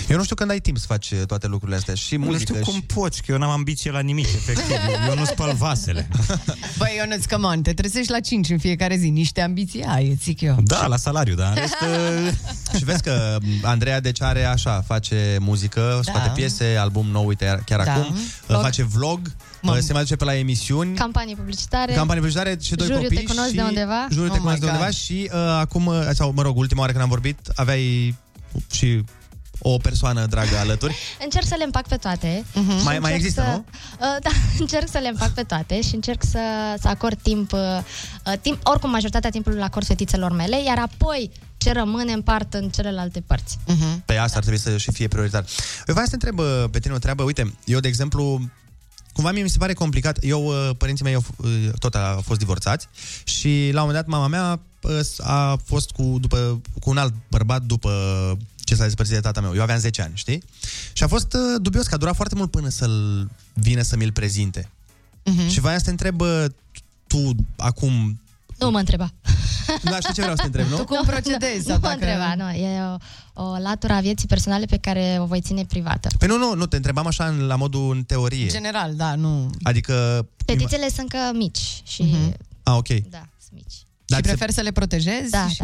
Eu 0.08 0.16
nu 0.16 0.22
știu 0.22 0.34
când 0.34 0.50
ai 0.50 0.60
timp 0.60 0.78
să 0.78 0.84
faci 0.88 1.10
uh, 1.10 1.20
toate 1.26 1.46
lucrurile 1.46 1.76
astea 1.76 1.94
și 1.94 2.16
Nu 2.16 2.24
muzică 2.24 2.52
știu 2.52 2.64
cum 2.64 2.74
și... 2.80 2.86
poți, 2.86 3.22
că 3.22 3.32
eu 3.32 3.38
n-am 3.38 3.50
ambiție 3.50 3.90
la 3.90 4.00
nimic, 4.00 4.26
efectiv. 4.26 4.76
Eu 5.08 5.14
nu 5.14 5.24
spăl 5.24 5.52
vasele. 5.52 6.08
Băi, 6.78 6.94
Ionuț, 6.96 7.24
come 7.24 7.46
on, 7.46 7.62
te 7.62 7.72
trezești 7.72 8.10
la 8.10 8.20
5 8.20 8.48
în 8.50 8.58
fiecare 8.58 8.96
zi, 8.96 9.08
niște 9.08 9.40
ambiții 9.40 9.82
ai, 9.84 10.08
îți 10.08 10.22
zic 10.22 10.40
eu. 10.40 10.56
Da, 10.62 10.86
la 10.86 10.96
salariu, 10.96 11.34
dar 11.34 11.48
în 11.48 11.54
rest... 11.54 11.74
și 12.78 12.84
vezi 12.84 13.02
că 13.02 13.38
Andreea 13.62 14.00
deci 14.00 14.22
are 14.22 14.44
așa, 14.44 14.82
face 14.86 15.36
muzică, 15.40 16.00
scoate 16.02 16.26
Da. 16.26 16.32
piese, 16.32 16.76
album 16.78 17.06
nou, 17.06 17.26
uite, 17.26 17.62
chiar 17.66 17.84
Da. 17.84 17.92
acum, 17.92 18.14
uh, 18.14 18.20
Vlog. 18.46 18.60
face 18.62 18.82
vlog, 18.82 19.20
uh, 19.62 19.76
se 19.80 19.92
mai 19.92 20.02
duce 20.02 20.16
pe 20.16 20.24
la 20.24 20.36
emisiuni, 20.36 20.96
Campanii 20.96 21.34
publicitare. 21.36 21.92
campanii 21.92 22.22
publicitare 22.22 22.58
și 22.62 22.74
doi 22.74 22.86
Juriul 22.86 23.02
copii 23.02 23.18
te 23.18 23.24
cunosc 23.24 23.48
și 23.48 23.54
de 23.54 23.62
undeva. 23.62 24.06
Juriul 24.10 24.28
te 24.28 24.34
Oh 24.34 24.40
cunosc 24.40 24.54
my 24.60 24.60
de 24.60 24.66
undeva 24.66 24.84
God. 24.84 24.94
și 24.94 25.30
uh, 25.32 25.38
acum, 25.60 25.86
uh, 25.86 26.08
sau 26.12 26.32
mă 26.36 26.42
rog, 26.42 26.56
ultima 26.56 26.80
oară 26.80 26.92
când 26.92 27.04
am 27.04 27.10
vorbit, 27.10 27.38
aveai 27.54 28.14
și 28.72 29.04
o 29.58 29.76
persoană 29.76 30.26
dragă 30.26 30.56
alături. 30.56 30.94
Încerc 31.24 31.46
să 31.46 31.54
le 31.58 31.64
împac 31.64 31.88
pe 31.88 31.96
toate. 31.96 32.44
Mhm. 32.54 32.78
și 32.78 32.84
Mai- 32.84 32.98
mai 32.98 33.12
încerc 33.12 33.14
există, 33.14 33.40
să, 33.42 33.48
nu? 33.50 33.64
Uh, 34.00 34.16
da, 34.22 34.30
încerc 34.62 34.88
să 34.90 34.98
le 34.98 35.08
împac 35.08 35.30
pe 35.30 35.42
toate 35.42 35.82
și 35.82 35.94
încerc 35.94 36.22
să, 36.30 36.38
să 36.80 36.88
acord 36.88 37.18
timp, 37.22 37.52
uh, 37.52 37.58
uh, 38.26 38.32
timp, 38.42 38.60
oricum 38.66 38.90
majoritatea 38.90 39.30
timpului 39.30 39.58
îl 39.58 39.64
acord 39.64 39.86
fetițelor 39.86 40.32
mele, 40.32 40.62
iar 40.62 40.78
apoi 40.78 41.30
ce 41.56 41.72
rămâne 41.72 42.12
împart 42.12 42.54
în 42.54 42.68
celelalte 42.68 43.20
părți. 43.20 43.58
Pe 44.04 44.16
asta 44.16 44.36
ar 44.36 44.42
trebui 44.42 44.60
să 44.60 44.76
și 44.76 44.90
fie 44.92 45.08
prioritar. 45.08 45.40
Eu 45.86 45.94
vreau 45.94 46.04
să 46.04 46.16
te 46.16 46.26
întreb 46.26 46.38
uh, 46.38 46.64
pe 46.70 46.78
tine 46.78 46.94
o 46.94 46.98
treabă. 46.98 47.22
Uite, 47.22 47.54
eu, 47.64 47.80
de 47.80 47.88
exemplu, 47.88 48.40
cumva 49.12 49.32
mie 49.32 49.42
mi 49.42 49.48
se 49.48 49.58
pare 49.58 49.72
complicat. 49.72 50.18
Eu, 50.22 50.44
uh, 50.46 50.70
părinții 50.78 51.04
mei 51.04 51.14
au, 51.14 51.22
f- 51.22 51.36
uh, 51.44 51.68
tot 51.78 51.94
au 51.94 52.20
fost 52.20 52.38
divorțați 52.38 52.88
și 53.24 53.70
la 53.72 53.82
un 53.82 53.86
moment 53.86 54.04
dat 54.04 54.06
mama 54.06 54.26
mea 54.26 54.60
uh, 54.82 55.00
a 55.18 55.60
fost 55.64 55.90
cu, 55.90 56.16
după, 56.20 56.60
cu 56.80 56.90
un 56.90 56.96
alt 56.96 57.14
bărbat 57.30 57.62
după 57.62 57.90
ce 58.64 58.74
s-a 58.74 58.82
despărțit 58.84 59.14
de 59.14 59.20
tata 59.20 59.40
meu. 59.40 59.54
Eu 59.54 59.62
aveam 59.62 59.78
10 59.78 60.02
ani, 60.02 60.12
știi? 60.14 60.42
Și 60.92 61.02
a 61.02 61.06
fost 61.08 61.32
uh, 61.32 61.40
dubios, 61.62 61.86
că 61.86 61.94
a 61.94 61.98
durat 61.98 62.14
foarte 62.14 62.34
mult 62.34 62.50
până 62.50 62.68
să-l 62.68 63.28
vină 63.52 63.82
să 63.82 63.96
mi-l 63.96 64.12
prezinte. 64.12 64.70
Mhm. 65.24 65.48
Și 65.48 65.60
voiam 65.60 65.78
să 65.78 65.84
te 65.84 65.90
întreb 65.90 66.20
uh, 66.20 66.44
tu 67.06 67.30
acum... 67.56 68.20
Nu 68.58 68.70
mă 68.70 68.78
întreba. 68.78 69.12
Da, 69.82 69.98
știi 70.00 70.14
ce 70.14 70.20
vreau 70.20 70.36
să 70.36 70.40
te 70.40 70.46
întreb, 70.46 70.66
nu? 70.66 70.76
Tu 70.80 70.84
cum 70.84 71.04
procedezi? 71.06 71.56
Nu 71.56 71.62
sau 71.62 71.74
mă 71.74 71.80
dacă- 71.80 71.92
întreba, 71.92 72.34
nu. 72.34 72.50
E 72.50 72.80
o, 73.34 73.42
o 73.42 73.58
latură 73.58 73.92
a 73.92 74.00
vieții 74.00 74.28
personale 74.28 74.64
pe 74.64 74.76
care 74.76 75.16
o 75.20 75.24
voi 75.24 75.40
ține 75.40 75.64
privată. 75.64 76.08
Păi 76.18 76.28
nu, 76.28 76.36
nu, 76.38 76.54
nu, 76.54 76.66
te 76.66 76.76
întrebam 76.76 77.06
așa 77.06 77.26
în, 77.26 77.46
la 77.46 77.56
modul 77.56 77.94
în 77.94 78.02
teorie. 78.02 78.46
General, 78.46 78.94
da, 78.94 79.14
nu... 79.14 79.50
Adică... 79.62 80.26
Fetițele 80.46 80.88
sunt 80.88 80.98
încă 80.98 81.18
mici 81.38 81.82
și... 81.84 82.02
Mhm. 82.02 82.36
A, 82.62 82.76
ok. 82.76 82.88
Da, 82.88 83.28
sunt 83.46 83.52
mici. 83.52 83.74
Dar 84.06 84.18
și 84.22 84.28
se- 84.28 84.34
prefer 84.36 84.54
să 84.54 84.60
le 84.60 84.70
protejezi? 84.70 85.30
Da, 85.30 85.48
și... 85.48 85.62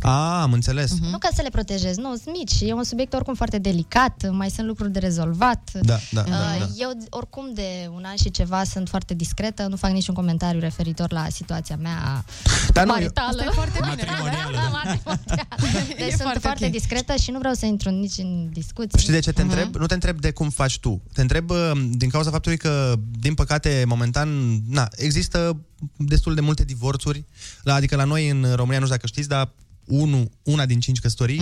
A, 0.00 0.42
am 0.42 0.52
înțeles. 0.52 0.92
Nu 1.10 1.18
ca 1.18 1.28
să 1.34 1.42
le 1.42 1.48
protejez, 1.48 1.96
nu, 1.96 2.16
sunt 2.16 2.36
mici. 2.38 2.60
E 2.60 2.72
un 2.72 2.84
subiect 2.84 3.12
oricum 3.12 3.34
foarte 3.34 3.58
delicat, 3.58 4.28
mai 4.30 4.50
sunt 4.50 4.66
lucruri 4.66 4.92
de 4.92 4.98
rezolvat. 4.98 5.70
Da, 5.82 5.98
da, 6.10 6.20
Uh, 6.20 6.26
da, 6.30 6.36
da. 6.58 6.66
Eu 6.76 6.90
oricum 7.10 7.50
de 7.54 7.88
un 7.94 8.02
an 8.06 8.14
și 8.16 8.30
ceva 8.30 8.64
sunt 8.64 8.88
foarte 8.88 9.14
discretă, 9.14 9.66
nu 9.68 9.76
fac 9.76 9.90
niciun 9.90 10.14
comentariu 10.14 10.60
referitor 10.60 11.12
la 11.12 11.26
situația 11.30 11.76
mea 11.76 12.24
Dar 12.74 12.84
nu, 12.86 12.90
eu- 12.92 12.96
maritală. 12.98 13.28
Asta 13.28 13.44
e 13.44 13.54
foarte 13.54 13.78
bine. 13.80 13.94
Matrimonială. 14.08 14.56
Da, 14.56 14.68
matrimonială. 14.84 15.46
Deci 15.98 16.06
E 16.06 16.08
sunt 16.08 16.20
foarte 16.20 16.38
foarte, 16.38 16.64
ok. 16.66 16.70
discretă 16.72 17.14
și 17.14 17.30
nu 17.30 17.38
vreau 17.38 17.54
să 17.54 17.66
intru 17.66 17.90
nici 17.90 18.18
în 18.18 18.48
discuții. 18.52 18.98
Știi 18.98 19.12
de 19.12 19.18
ce 19.20 19.32
te 19.32 19.42
întreb? 19.42 19.74
Nu 19.74 19.86
te 19.86 19.94
întreb 19.94 20.20
de 20.20 20.30
cum 20.30 20.50
faci 20.50 20.78
tu. 20.78 21.02
Te 21.12 21.20
întreb 21.20 21.50
uh, 21.50 21.70
din 21.90 22.08
cauza 22.08 22.30
faptului 22.30 22.58
că, 22.58 22.94
din 23.18 23.34
păcate, 23.34 23.84
momentan, 23.86 24.58
na, 24.68 24.88
există 24.96 25.56
destul 25.96 26.34
de 26.34 26.40
multe 26.40 26.64
divorțuri. 26.64 27.24
La, 27.62 27.74
adică 27.74 27.96
la 27.96 28.04
noi 28.04 28.28
în 28.28 28.54
România, 28.54 28.78
nu 28.78 28.84
știu 28.84 28.96
dacă 28.96 29.06
știți, 29.06 29.28
dar 29.28 29.52
unu, 29.86 30.30
una 30.42 30.66
din 30.66 30.80
cinci 30.80 30.98
căsătorii 31.00 31.36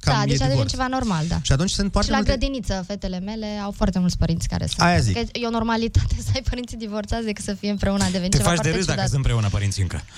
cam 0.00 0.14
da, 0.14 0.22
e 0.22 0.26
deci 0.26 0.34
a 0.34 0.38
devenit 0.38 0.48
divorț. 0.50 0.70
ceva 0.70 0.86
normal, 0.86 1.24
da. 1.28 1.38
Și 1.42 1.52
atunci 1.52 1.70
sunt 1.70 1.86
Și 1.86 1.92
foarte 1.92 2.10
la 2.10 2.16
multe... 2.16 2.30
grădiniță, 2.32 2.84
fetele 2.86 3.18
mele 3.20 3.46
au 3.62 3.70
foarte 3.70 3.98
mulți 3.98 4.18
părinți 4.18 4.48
care 4.48 4.66
sunt. 4.66 4.80
Aia 4.80 4.98
zic. 4.98 5.14
Că 5.14 5.20
e 5.32 5.46
o 5.46 5.50
normalitate 5.50 6.14
să 6.18 6.30
ai 6.34 6.42
părinții 6.50 6.76
divorțați 6.76 7.24
decât 7.24 7.44
să 7.44 7.54
fie 7.54 7.70
împreună. 7.70 8.02
A 8.04 8.06
devenit 8.10 8.30
Te 8.30 8.36
ceva 8.36 8.48
faci 8.48 8.58
de 8.58 8.62
foarte 8.62 8.76
râs 8.78 8.86
dacă 8.86 8.98
ciudat. 9.00 9.12
sunt 9.12 9.24
împreună 9.24 9.48
părinții 9.48 9.82
încă. 9.82 10.02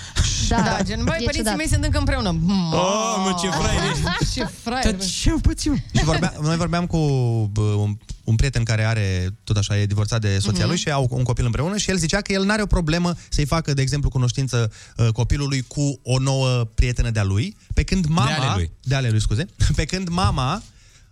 Da, 0.49 0.55
Da, 0.61 0.77
gen, 0.83 0.97
băi, 1.03 1.05
e 1.05 1.23
părinții 1.23 1.37
ciudat. 1.37 1.55
mei 1.55 1.67
sunt 1.67 1.83
încă 1.83 1.97
împreună. 1.97 2.29
Oh, 2.71 3.15
mă, 3.23 3.35
ce 3.41 3.49
fraier 3.49 3.81
ești. 3.91 4.33
Ce 4.33 4.43
fraier. 4.63 4.95
bă. 4.95 5.03
Ce 5.21 5.29
pățiu? 5.41 5.75
Și 5.97 6.03
vorbea, 6.03 6.33
noi 6.41 6.55
vorbeam 6.55 6.85
cu 6.85 6.97
bă, 7.53 7.61
un, 7.61 7.97
un 8.23 8.35
prieten 8.35 8.63
care 8.63 8.83
are, 8.83 9.27
tot 9.43 9.57
așa, 9.57 9.77
e 9.77 9.85
divorțat 9.85 10.21
de 10.21 10.37
soția 10.39 10.59
Mhm. 10.59 10.67
lui 10.69 10.77
și 10.77 10.91
au 10.91 11.07
un 11.09 11.23
copil 11.23 11.45
împreună 11.45 11.77
și 11.77 11.89
el 11.89 11.97
zicea 11.97 12.21
că 12.21 12.31
el 12.33 12.43
n-are 12.45 12.61
o 12.61 12.65
problemă 12.65 13.13
să-i 13.29 13.45
facă, 13.45 13.73
de 13.73 13.81
exemplu, 13.81 14.09
cunoștință 14.09 14.71
uh, 14.97 15.07
copilului 15.07 15.61
cu 15.61 15.99
o 16.03 16.19
nouă 16.19 16.63
prietenă 16.75 17.09
de-a 17.09 17.23
lui, 17.23 17.57
pe 17.75 17.83
când 17.83 18.05
mama... 18.05 18.31
ale 18.35 18.51
lui. 18.55 18.71
De 18.83 18.95
ale 18.95 19.09
lui, 19.09 19.21
scuze. 19.21 19.45
Pe 19.75 19.85
când 19.85 20.07
mama 20.07 20.61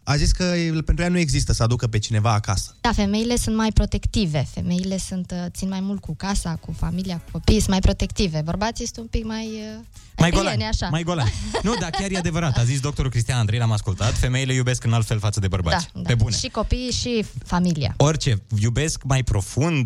a 0.05 0.16
zis 0.16 0.32
că 0.32 0.43
el- 0.43 0.84
pentru 0.84 1.03
ea 1.03 1.09
nu 1.09 1.18
există 1.18 1.53
să 1.53 1.64
aducă 1.64 1.88
pe 1.88 1.97
cineva 1.99 2.34
acasă. 2.34 2.76
Da, 2.82 2.91
femeile 2.91 3.36
sunt 3.36 3.55
mai 3.55 3.72
protective. 3.74 4.47
Femeile 4.53 4.97
sunt, 4.97 5.32
uh, 5.32 5.45
țin 5.49 5.68
mai 5.70 5.80
mult 5.80 6.01
cu 6.01 6.16
casa, 6.16 6.55
cu 6.55 6.76
familia, 6.78 7.16
cu 7.18 7.30
copiii, 7.32 7.57
sunt 7.59 7.70
mai 7.72 7.80
protective. 7.80 8.41
Bărbații 8.45 8.86
sunt 8.86 8.97
un 8.97 9.05
pic 9.05 9.26
mai... 9.26 9.45
uh, 9.45 9.86
Mai 10.18 10.30
prieni, 10.30 10.36
golani, 10.47 10.64
așa. 10.64 10.88
mai 10.89 11.03
golani. 11.03 11.32
Nu, 11.64 11.74
dar 11.80 11.89
chiar 11.89 12.11
e 12.11 12.18
adevărat. 12.18 12.57
A 12.57 12.64
zis 12.64 12.80
doctorul 12.80 13.11
Cristian 13.11 13.38
Andrei, 13.39 13.59
l-am 13.59 13.72
ascultat. 13.72 14.18
Femeile 14.18 14.53
iubesc 14.53 14.84
în 14.84 14.93
alt 14.93 15.05
fel 15.05 15.20
față 15.20 15.39
de 15.39 15.47
bărbați. 15.47 15.88
Da, 15.93 15.99
da. 16.01 16.07
Pe 16.07 16.16
bune. 16.16 16.36
Și 16.36 16.47
copiii 16.47 16.91
și 16.91 17.26
familia. 17.45 17.93
Orice, 17.97 18.41
iubesc 18.59 19.03
mai 19.03 19.24
profund. 19.24 19.84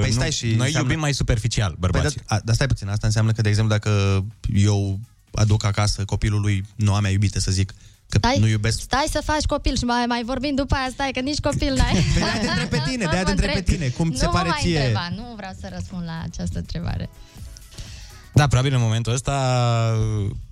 Păi 0.00 0.08
nu, 0.08 0.14
stai 0.14 0.30
și 0.32 0.44
Noi 0.44 0.52
înseamnă- 0.52 0.78
iubim 0.80 0.98
mai 1.00 1.14
superficial, 1.14 1.68
Păi, 1.70 1.78
bărbații. 1.80 2.20
dar, 2.28 2.38
a, 2.38 2.42
dar 2.44 2.54
stai 2.54 2.66
puțin, 2.66 2.88
asta 2.88 3.06
înseamnă 3.06 3.32
că, 3.32 3.42
de 3.42 3.48
exemplu, 3.48 3.72
dacă 3.74 4.24
eu 4.54 5.00
aduc 5.34 5.64
acasă 5.64 6.04
copilul 6.04 6.40
lui 6.40 6.64
noua 6.74 7.00
mea 7.00 7.10
iubită, 7.10 7.40
să 7.40 7.50
zic, 7.50 7.74
că 8.08 8.18
Stai, 8.18 8.38
nu 8.38 8.46
iubesc 8.46 8.80
stai 8.80 9.06
să 9.10 9.20
faci 9.24 9.44
copil 9.44 9.76
și 9.76 9.84
mai, 9.84 10.04
mai 10.06 10.22
vorbim 10.24 10.54
după 10.54 10.74
aia, 10.74 10.88
stai, 10.92 11.10
că 11.12 11.20
nici 11.20 11.38
copil 11.38 11.74
n-ai. 11.74 11.92
Păi 11.92 12.22
de-aia 12.22 12.38
te 12.40 12.46
întreb 12.48 12.68
pe 12.68 12.82
tine, 12.90 13.04
de-aia 13.04 13.24
te 13.24 13.30
întreb 13.30 13.52
pe 13.52 13.62
tine, 13.62 13.88
cum 13.88 14.12
ți 14.12 14.18
se 14.18 14.24
nu 14.24 14.30
pare 14.30 14.48
mă 14.48 14.54
mai 14.54 14.60
ție? 14.62 14.78
Întreba, 14.78 15.08
nu 15.16 15.34
vreau 15.36 15.52
să 15.60 15.68
răspund 15.74 16.04
la 16.04 16.20
această 16.22 16.58
întrebare. 16.58 17.10
Da, 18.34 18.46
probabil 18.46 18.74
în 18.74 18.80
momentul 18.80 19.12
ăsta 19.12 19.34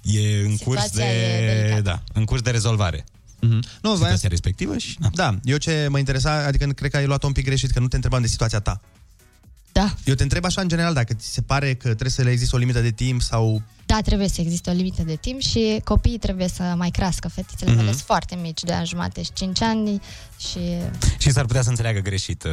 e 0.03 0.43
în 0.45 0.57
curs 0.57 0.83
Situația 0.83 1.05
de, 1.05 1.45
e 1.45 1.55
delicată. 1.55 1.83
da, 1.83 2.03
în 2.13 2.25
curs 2.25 2.41
de 2.41 2.51
rezolvare. 2.51 3.05
Mm-hmm. 3.47 3.81
Nu, 3.83 3.95
Situația 3.95 4.29
respectivă 4.29 4.79
și... 4.79 4.97
Na. 4.99 5.11
Da, 5.15 5.39
eu 5.45 5.57
ce 5.57 5.87
mă 5.91 5.99
interesa, 5.99 6.33
adică 6.33 6.67
cred 6.67 6.91
că 6.91 6.97
ai 6.97 7.07
luat-o 7.07 7.27
un 7.27 7.33
pic 7.33 7.45
greșit, 7.45 7.71
că 7.71 7.81
nu 7.81 7.89
te 7.89 7.95
întrebam 7.95 8.21
de 8.21 8.27
situația 8.27 8.61
ta. 8.61 8.81
Da. 9.73 9.95
Eu 10.05 10.15
te 10.15 10.23
întreb 10.23 10.45
așa 10.45 10.61
în 10.61 10.69
general, 10.69 10.95
dacă 10.95 11.15
ți 11.15 11.33
se 11.33 11.41
pare 11.41 11.75
că 11.75 11.87
trebuie 11.87 12.11
să 12.11 12.23
le 12.23 12.31
existe 12.31 12.57
o 12.57 12.59
limită 12.59 12.81
de 12.81 12.91
timp 12.91 13.23
sau... 13.23 13.63
Da, 13.93 14.01
trebuie 14.01 14.29
să 14.29 14.41
existe 14.41 14.71
o 14.71 14.73
limită 14.73 15.03
de 15.03 15.15
timp 15.21 15.41
și 15.41 15.81
copiii 15.85 16.19
trebuie 16.19 16.49
să 16.49 16.63
mai 16.77 16.91
crească. 16.91 17.29
Fetițele 17.29 17.71
Mhm. 17.71 17.79
mele 17.79 17.91
sunt 17.93 18.03
foarte 18.05 18.39
mici, 18.43 18.63
de 18.63 18.73
ani 18.73 18.87
jumate 18.87 19.23
și 19.23 19.31
5 19.33 19.63
ani 19.63 20.01
și... 20.39 20.59
Și 21.19 21.31
s-ar 21.31 21.45
putea 21.45 21.63
să 21.63 21.69
înțeleagă 21.69 21.99
greșit 22.01 22.45
uh, 22.45 22.51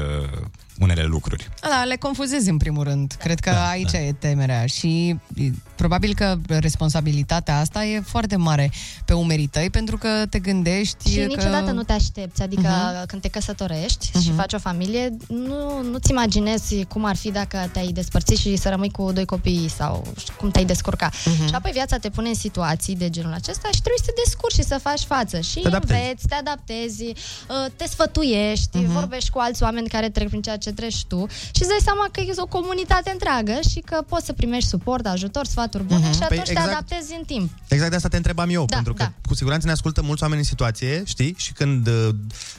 unele 0.80 1.04
lucruri. 1.04 1.50
Da, 1.62 1.84
le 1.84 1.96
confuzezi 1.96 2.50
în 2.50 2.58
primul 2.58 2.84
rând. 2.84 3.16
Cred 3.20 3.40
că 3.40 3.50
da, 3.50 3.68
aici 3.70 3.92
da. 3.92 3.98
e 4.00 4.12
temerea 4.14 4.66
și 4.66 5.16
e, 5.36 5.52
probabil 5.76 6.14
că 6.16 6.36
responsabilitatea 6.48 7.60
asta 7.60 7.86
e 7.86 8.02
foarte 8.02 8.36
mare 8.36 8.72
pe 9.06 9.14
umerii 9.14 9.48
tăi 9.48 9.70
pentru 9.70 9.98
că 9.98 10.08
te 10.30 10.40
gândești 10.40 11.10
Și 11.12 11.18
că... 11.18 11.24
niciodată 11.26 11.72
nu 11.72 11.84
te 11.84 11.92
aștepți, 11.94 12.42
adică 12.42 12.62
Mhm. 12.62 13.02
uh-huh. 13.02 13.06
când 13.06 13.22
te 13.22 13.28
căsătorești 13.28 14.10
uh-huh. 14.10 14.22
și 14.24 14.32
faci 14.32 14.54
o 14.54 14.58
familie, 14.60 15.10
nu, 15.28 15.82
nu-ți 15.84 16.12
imaginezi 16.12 16.84
cum 16.86 17.06
ar 17.06 17.16
fi 17.16 17.32
dacă 17.32 17.70
te-ai 17.74 17.88
despărțit 17.92 18.38
și 18.38 18.56
să 18.56 18.70
rămâi 18.70 18.92
cu 18.92 19.12
doi 19.12 19.26
copii 19.26 19.70
sau 19.78 20.08
cum 20.38 20.52
te-ai 20.52 20.66
descurca. 20.66 21.10
Mhm. 21.30 21.44
Uh-huh. 21.44 21.48
Și 21.48 21.54
apoi 21.56 21.72
viața 21.72 21.98
te 21.98 22.10
pune 22.10 22.28
în 22.30 22.36
situații 22.36 22.96
de 22.96 23.10
genul 23.10 23.34
acesta 23.34 23.68
și 23.74 23.82
trebuie 23.82 24.02
să 24.06 24.12
te 24.12 24.22
descurci 24.26 24.54
și 24.54 24.64
să 24.64 24.80
faci 24.82 25.02
față. 25.02 25.40
Și 25.40 25.60
Te 25.60 25.68
adaptezi. 25.68 26.00
înveți, 26.00 26.28
te 26.28 26.36
adaptezi, 26.36 27.04
uh, 27.04 27.72
te 27.76 27.86
sfătuiești, 27.88 28.78
Mhm. 28.78 28.86
uh-huh. 28.90 28.94
vorbești 28.94 29.30
cu 29.30 29.40
alți 29.40 29.64
oameni 29.64 29.88
care 29.88 30.10
trec 30.10 30.28
prin 30.28 30.42
ceea 30.42 30.58
ce 30.58 30.72
treci 30.72 31.04
tu 31.06 31.26
și 31.30 31.62
îți 31.62 31.68
dai 31.70 31.78
seama 31.84 32.08
că 32.12 32.20
e 32.20 32.34
o 32.38 32.46
comunitate 32.46 33.10
întreagă 33.12 33.60
și 33.70 33.80
că 33.80 34.02
poți 34.08 34.26
să 34.26 34.34
primești 34.34 34.70
suport, 34.70 35.06
ajutor, 35.06 35.46
sfaturi 35.46 35.84
bune 35.84 36.00
Mhm. 36.06 36.12
și 36.12 36.18
Păi 36.18 36.28
atunci 36.28 36.44
te 36.46 36.52
exact. 36.52 36.70
adaptezi 36.72 37.14
în 37.18 37.24
timp. 37.26 37.52
Exact 37.68 37.90
de 37.90 37.96
asta 37.96 38.08
te 38.08 38.18
întrebam 38.18 38.50
eu, 38.50 38.66
Da, 38.66 38.76
pentru 38.76 38.94
că 38.94 39.04
da. 39.04 39.12
cu 39.28 39.36
siguranță 39.36 39.66
ne 39.66 39.72
ascultă 39.72 40.02
mulți 40.02 40.24
oameni 40.24 40.42
în 40.42 40.48
situație, 40.48 41.04
știi? 41.06 41.34
Și 41.38 41.54
când 41.54 41.88
uh, 41.88 42.10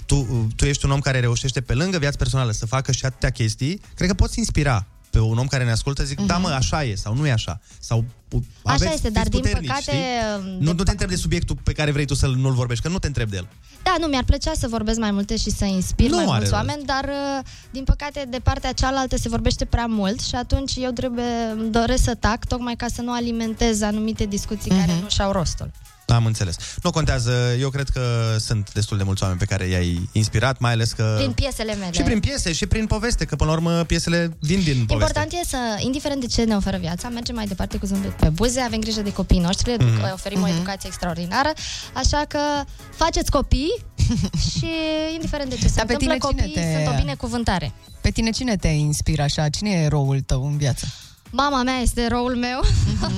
tu, 0.07 0.17
uh, 0.17 0.27
tu 0.57 0.65
ești 0.65 0.85
un 0.85 0.91
om 0.91 1.01
care 1.01 1.21
reușește 1.21 1.61
pe 1.61 1.75
lângă 1.75 1.99
viața 1.99 2.17
personală 2.19 2.51
să 2.53 2.67
facă 2.67 2.93
și 2.93 3.05
atâtea 3.05 3.31
chestii, 3.31 3.81
cred 3.95 4.09
că 4.09 4.15
poți 4.15 4.39
inspira 4.39 4.87
pe 5.11 5.19
un 5.19 5.39
om 5.39 5.47
care 5.47 5.65
ne 5.65 5.71
ascultă, 5.71 6.03
zic, 6.05 6.21
da 6.21 6.37
mă, 6.39 6.49
așa 6.49 6.85
e, 6.85 6.95
sau 6.95 7.15
nu 7.15 7.27
e 7.27 7.33
așa. 7.33 7.61
Sau 7.81 8.05
uh, 8.31 8.41
Așa 8.65 8.75
aveți, 8.75 8.93
este, 8.95 9.11
dar 9.11 9.23
fiți 9.23 9.31
din 9.35 9.41
puternici, 9.41 9.67
păcate, 9.69 9.91
știi? 9.91 10.01
de 10.01 10.65
Nu, 10.65 10.73
nu 10.73 10.83
te 10.83 10.91
întreb 10.91 11.09
de 11.09 11.17
subiectul 11.17 11.57
pe 11.63 11.73
care 11.73 11.91
vrei 11.91 12.05
tu 12.05 12.15
să 12.15 12.27
nu-l 12.27 12.53
vorbești, 12.53 12.83
că 12.85 12.91
nu 12.91 12.99
te 12.99 13.07
întreb 13.07 13.31
de 13.31 13.37
el. 13.37 13.49
Da, 13.83 13.95
nu, 14.01 14.07
mi-ar 14.07 14.25
plăcea 14.25 14.53
să 14.59 14.69
vorbesc 14.69 14.99
mai 14.99 15.11
multe 15.11 15.37
și 15.37 15.51
să 15.51 15.65
inspir 15.65 16.11
Nu 16.11 16.17
mai 16.17 16.25
are 16.25 16.33
mulți 16.37 16.51
rost. 16.51 16.63
oameni, 16.63 16.85
dar 16.87 17.05
uh, 17.05 17.47
din 17.71 17.85
păcate 17.85 18.27
de 18.31 18.39
partea 18.39 18.73
cealaltă 18.73 19.17
se 19.17 19.29
vorbește 19.29 19.65
prea 19.65 19.87
mult 19.87 20.21
și 20.21 20.35
atunci 20.35 20.73
eu 20.77 20.91
trebuie, 20.91 21.25
îmi 21.59 21.71
doresc 21.71 22.03
să 22.03 22.15
tac 22.15 22.45
tocmai 22.47 22.75
ca 22.77 22.87
să 22.95 23.03
nu 23.03 23.13
alimentez 23.13 23.81
anumite 23.81 24.25
discuții 24.25 24.71
Mhm. 24.71 24.81
care 24.81 24.93
nu 25.03 25.09
și-au 25.09 25.33
rostul. 25.33 25.71
Am 26.15 26.25
înțeles. 26.27 26.57
Nu 26.83 26.91
contează, 26.91 27.33
eu 27.61 27.69
cred 27.69 27.89
că 27.89 28.37
sunt 28.39 28.73
destul 28.73 28.97
de 28.97 29.03
mulți 29.03 29.23
oameni 29.23 29.41
pe 29.41 29.47
care 29.47 29.67
i-ai 29.67 30.09
inspirat, 30.13 30.59
mai 30.59 30.73
ales 30.73 30.93
că... 30.93 31.15
Prin 31.19 31.33
piesele 31.33 31.75
mele. 31.75 31.93
Și 31.93 32.03
prin 32.03 32.21
piese, 32.21 32.53
și 32.53 32.67
prin 32.67 32.87
poveste, 32.87 33.25
că 33.25 33.37
până 33.37 33.51
la 33.51 33.57
urmă 33.57 33.83
piesele 33.85 34.37
vin 34.41 34.63
din 34.63 34.85
poveste. 34.87 34.93
Important 34.93 35.33
e 35.33 35.47
să, 35.49 35.57
indiferent 35.79 36.21
de 36.21 36.27
ce 36.27 36.43
ne 36.45 36.57
oferă 36.57 36.77
viața, 36.77 37.09
mergem 37.09 37.35
mai 37.35 37.47
departe 37.47 37.77
cu 37.79 37.87
zâmbet 37.87 38.11
pe 38.11 38.29
buze, 38.29 38.61
avem 38.61 38.81
grijă 38.81 39.01
de 39.01 39.13
copiii 39.13 39.41
noștri, 39.41 39.77
Mhm. 39.79 39.87
mm-hmm. 40.01 40.13
oferim 40.13 40.39
mm-hmm. 40.39 40.43
o 40.51 40.55
educație 40.55 40.89
extraordinară, 40.89 41.53
așa 41.95 42.25
că 42.29 42.39
faceți 42.97 43.31
copii 43.31 43.85
și 44.51 44.67
indiferent 45.15 45.51
de 45.51 45.57
ce 45.57 45.69
se 45.69 45.73
Dar 45.77 45.87
pe 45.87 45.93
întâmplă, 45.93 46.17
tine 46.19 46.31
cine 46.31 46.43
copiii 46.43 46.55
te- 46.73 46.83
sunt 46.85 46.95
o 46.97 47.01
binecuvântare. 47.01 47.73
Pe 48.01 48.11
tine 48.11 48.31
cine 48.31 48.57
te 48.57 48.69
inspiră 48.69 49.23
așa? 49.23 49.49
Cine 49.49 49.71
e 49.71 49.83
eroul 49.85 50.21
tău 50.21 50.47
în 50.47 50.57
viață? 50.57 50.87
Mama 51.33 51.63
mea 51.63 51.79
este 51.79 52.01
eroul 52.01 52.37
meu, 52.37 52.61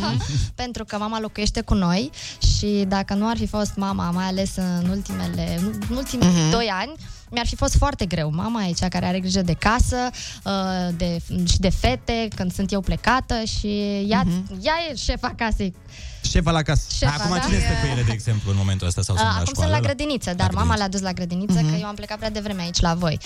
pentru 0.63 0.85
că 0.85 0.97
mama 0.99 1.21
locuiește 1.21 1.61
cu 1.61 1.75
noi 1.75 2.11
și 2.57 2.85
dacă 2.89 3.15
nu 3.15 3.29
ar 3.29 3.37
fi 3.37 3.47
fost 3.47 3.73
mama, 3.77 4.11
mai 4.11 4.25
ales 4.25 4.57
în 4.57 4.89
ultimele, 4.91 5.59
în 5.89 5.97
ultimii 5.97 6.29
Mhm. 6.29 6.51
doi 6.51 6.69
ani, 6.73 6.93
mi-ar 7.33 7.47
fi 7.47 7.57
fost 7.57 7.77
foarte 7.77 8.07
greu. 8.07 8.31
Mama 8.35 8.65
e 8.67 8.73
cea 8.73 8.89
care 8.89 9.07
are 9.07 9.21
grijă 9.21 9.43
de 9.43 9.53
casă 9.53 9.97
uh, 10.45 10.53
de, 10.97 11.19
și 11.49 11.59
de 11.59 11.69
fete 11.69 12.29
când 12.35 12.53
sunt 12.53 12.73
eu 12.73 12.81
plecată 12.81 13.35
și 13.59 13.69
ea, 14.09 14.23
Mhm. 14.27 14.59
ea 14.63 14.75
e 14.91 14.95
șefa 14.97 15.33
casei. 15.37 15.75
Șefa 16.31 16.51
la 16.51 16.63
casă. 16.63 16.87
Șefa, 16.97 17.13
Acum 17.19 17.35
da? 17.37 17.39
cine 17.39 17.59
stă 17.59 17.73
cu 17.83 17.87
ele, 17.93 18.03
de 18.03 18.13
exemplu, 18.13 18.51
în 18.51 18.57
momentul 18.57 18.87
ăsta? 18.87 19.03
Sau 19.03 19.17
sunt 19.17 19.29
Uh, 19.29 19.35
la 19.35 19.41
Acum 19.41 19.53
școală? 19.53 19.71
sunt 19.73 19.83
la 19.83 19.89
grădiniță, 19.89 20.35
dar 20.35 20.51
mama 20.55 20.77
l-a 20.77 20.89
dus 20.89 21.01
la 21.01 21.13
grădiniță 21.13 21.61
Mhm. 21.63 21.71
că 21.71 21.77
eu 21.81 21.87
am 21.87 21.95
plecat 21.95 22.17
prea 22.19 22.31
devreme 22.31 22.63
aici 22.63 22.81
la 22.81 22.95
voi. 22.95 23.19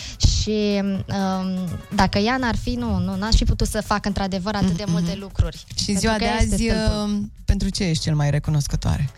Și 0.43 0.83
um, 0.83 1.69
dacă 1.95 2.19
ea 2.19 2.37
n-ar 2.37 2.57
fi, 2.57 2.71
nu, 2.75 2.99
nu, 2.99 3.17
n-aș 3.17 3.35
fi 3.35 3.45
putut 3.45 3.67
să 3.69 3.81
fac 3.81 4.05
într-adevăr 4.05 4.55
atât 4.55 4.77
de 4.77 4.85
multe 4.87 5.15
lucruri. 5.21 5.65
Mhm. 5.69 5.79
Și 5.79 5.85
Pentru 5.85 6.01
ziua 6.01 6.13
că 6.13 6.19
de 6.19 6.25
ea 6.25 6.37
este 6.41 6.55
azi, 6.55 6.63
stâlpul. 6.65 7.15
uh, 7.15 7.21
pentru 7.45 7.69
ce 7.69 7.85
ești 7.85 8.03
cel 8.03 8.15
mai 8.15 8.31
recunoscătoare? 8.31 9.11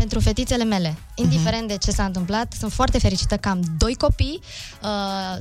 Pentru 0.00 0.20
fetițele 0.20 0.64
mele, 0.64 0.96
indiferent 1.14 1.60
Mhm. 1.62 1.70
de 1.70 1.76
ce 1.76 1.90
s-a 1.90 2.04
întâmplat. 2.04 2.52
Sunt 2.58 2.72
foarte 2.72 2.98
fericită 2.98 3.36
că 3.36 3.48
am 3.48 3.60
doi 3.78 3.94
copii, 3.94 4.40
uh, 4.82 4.88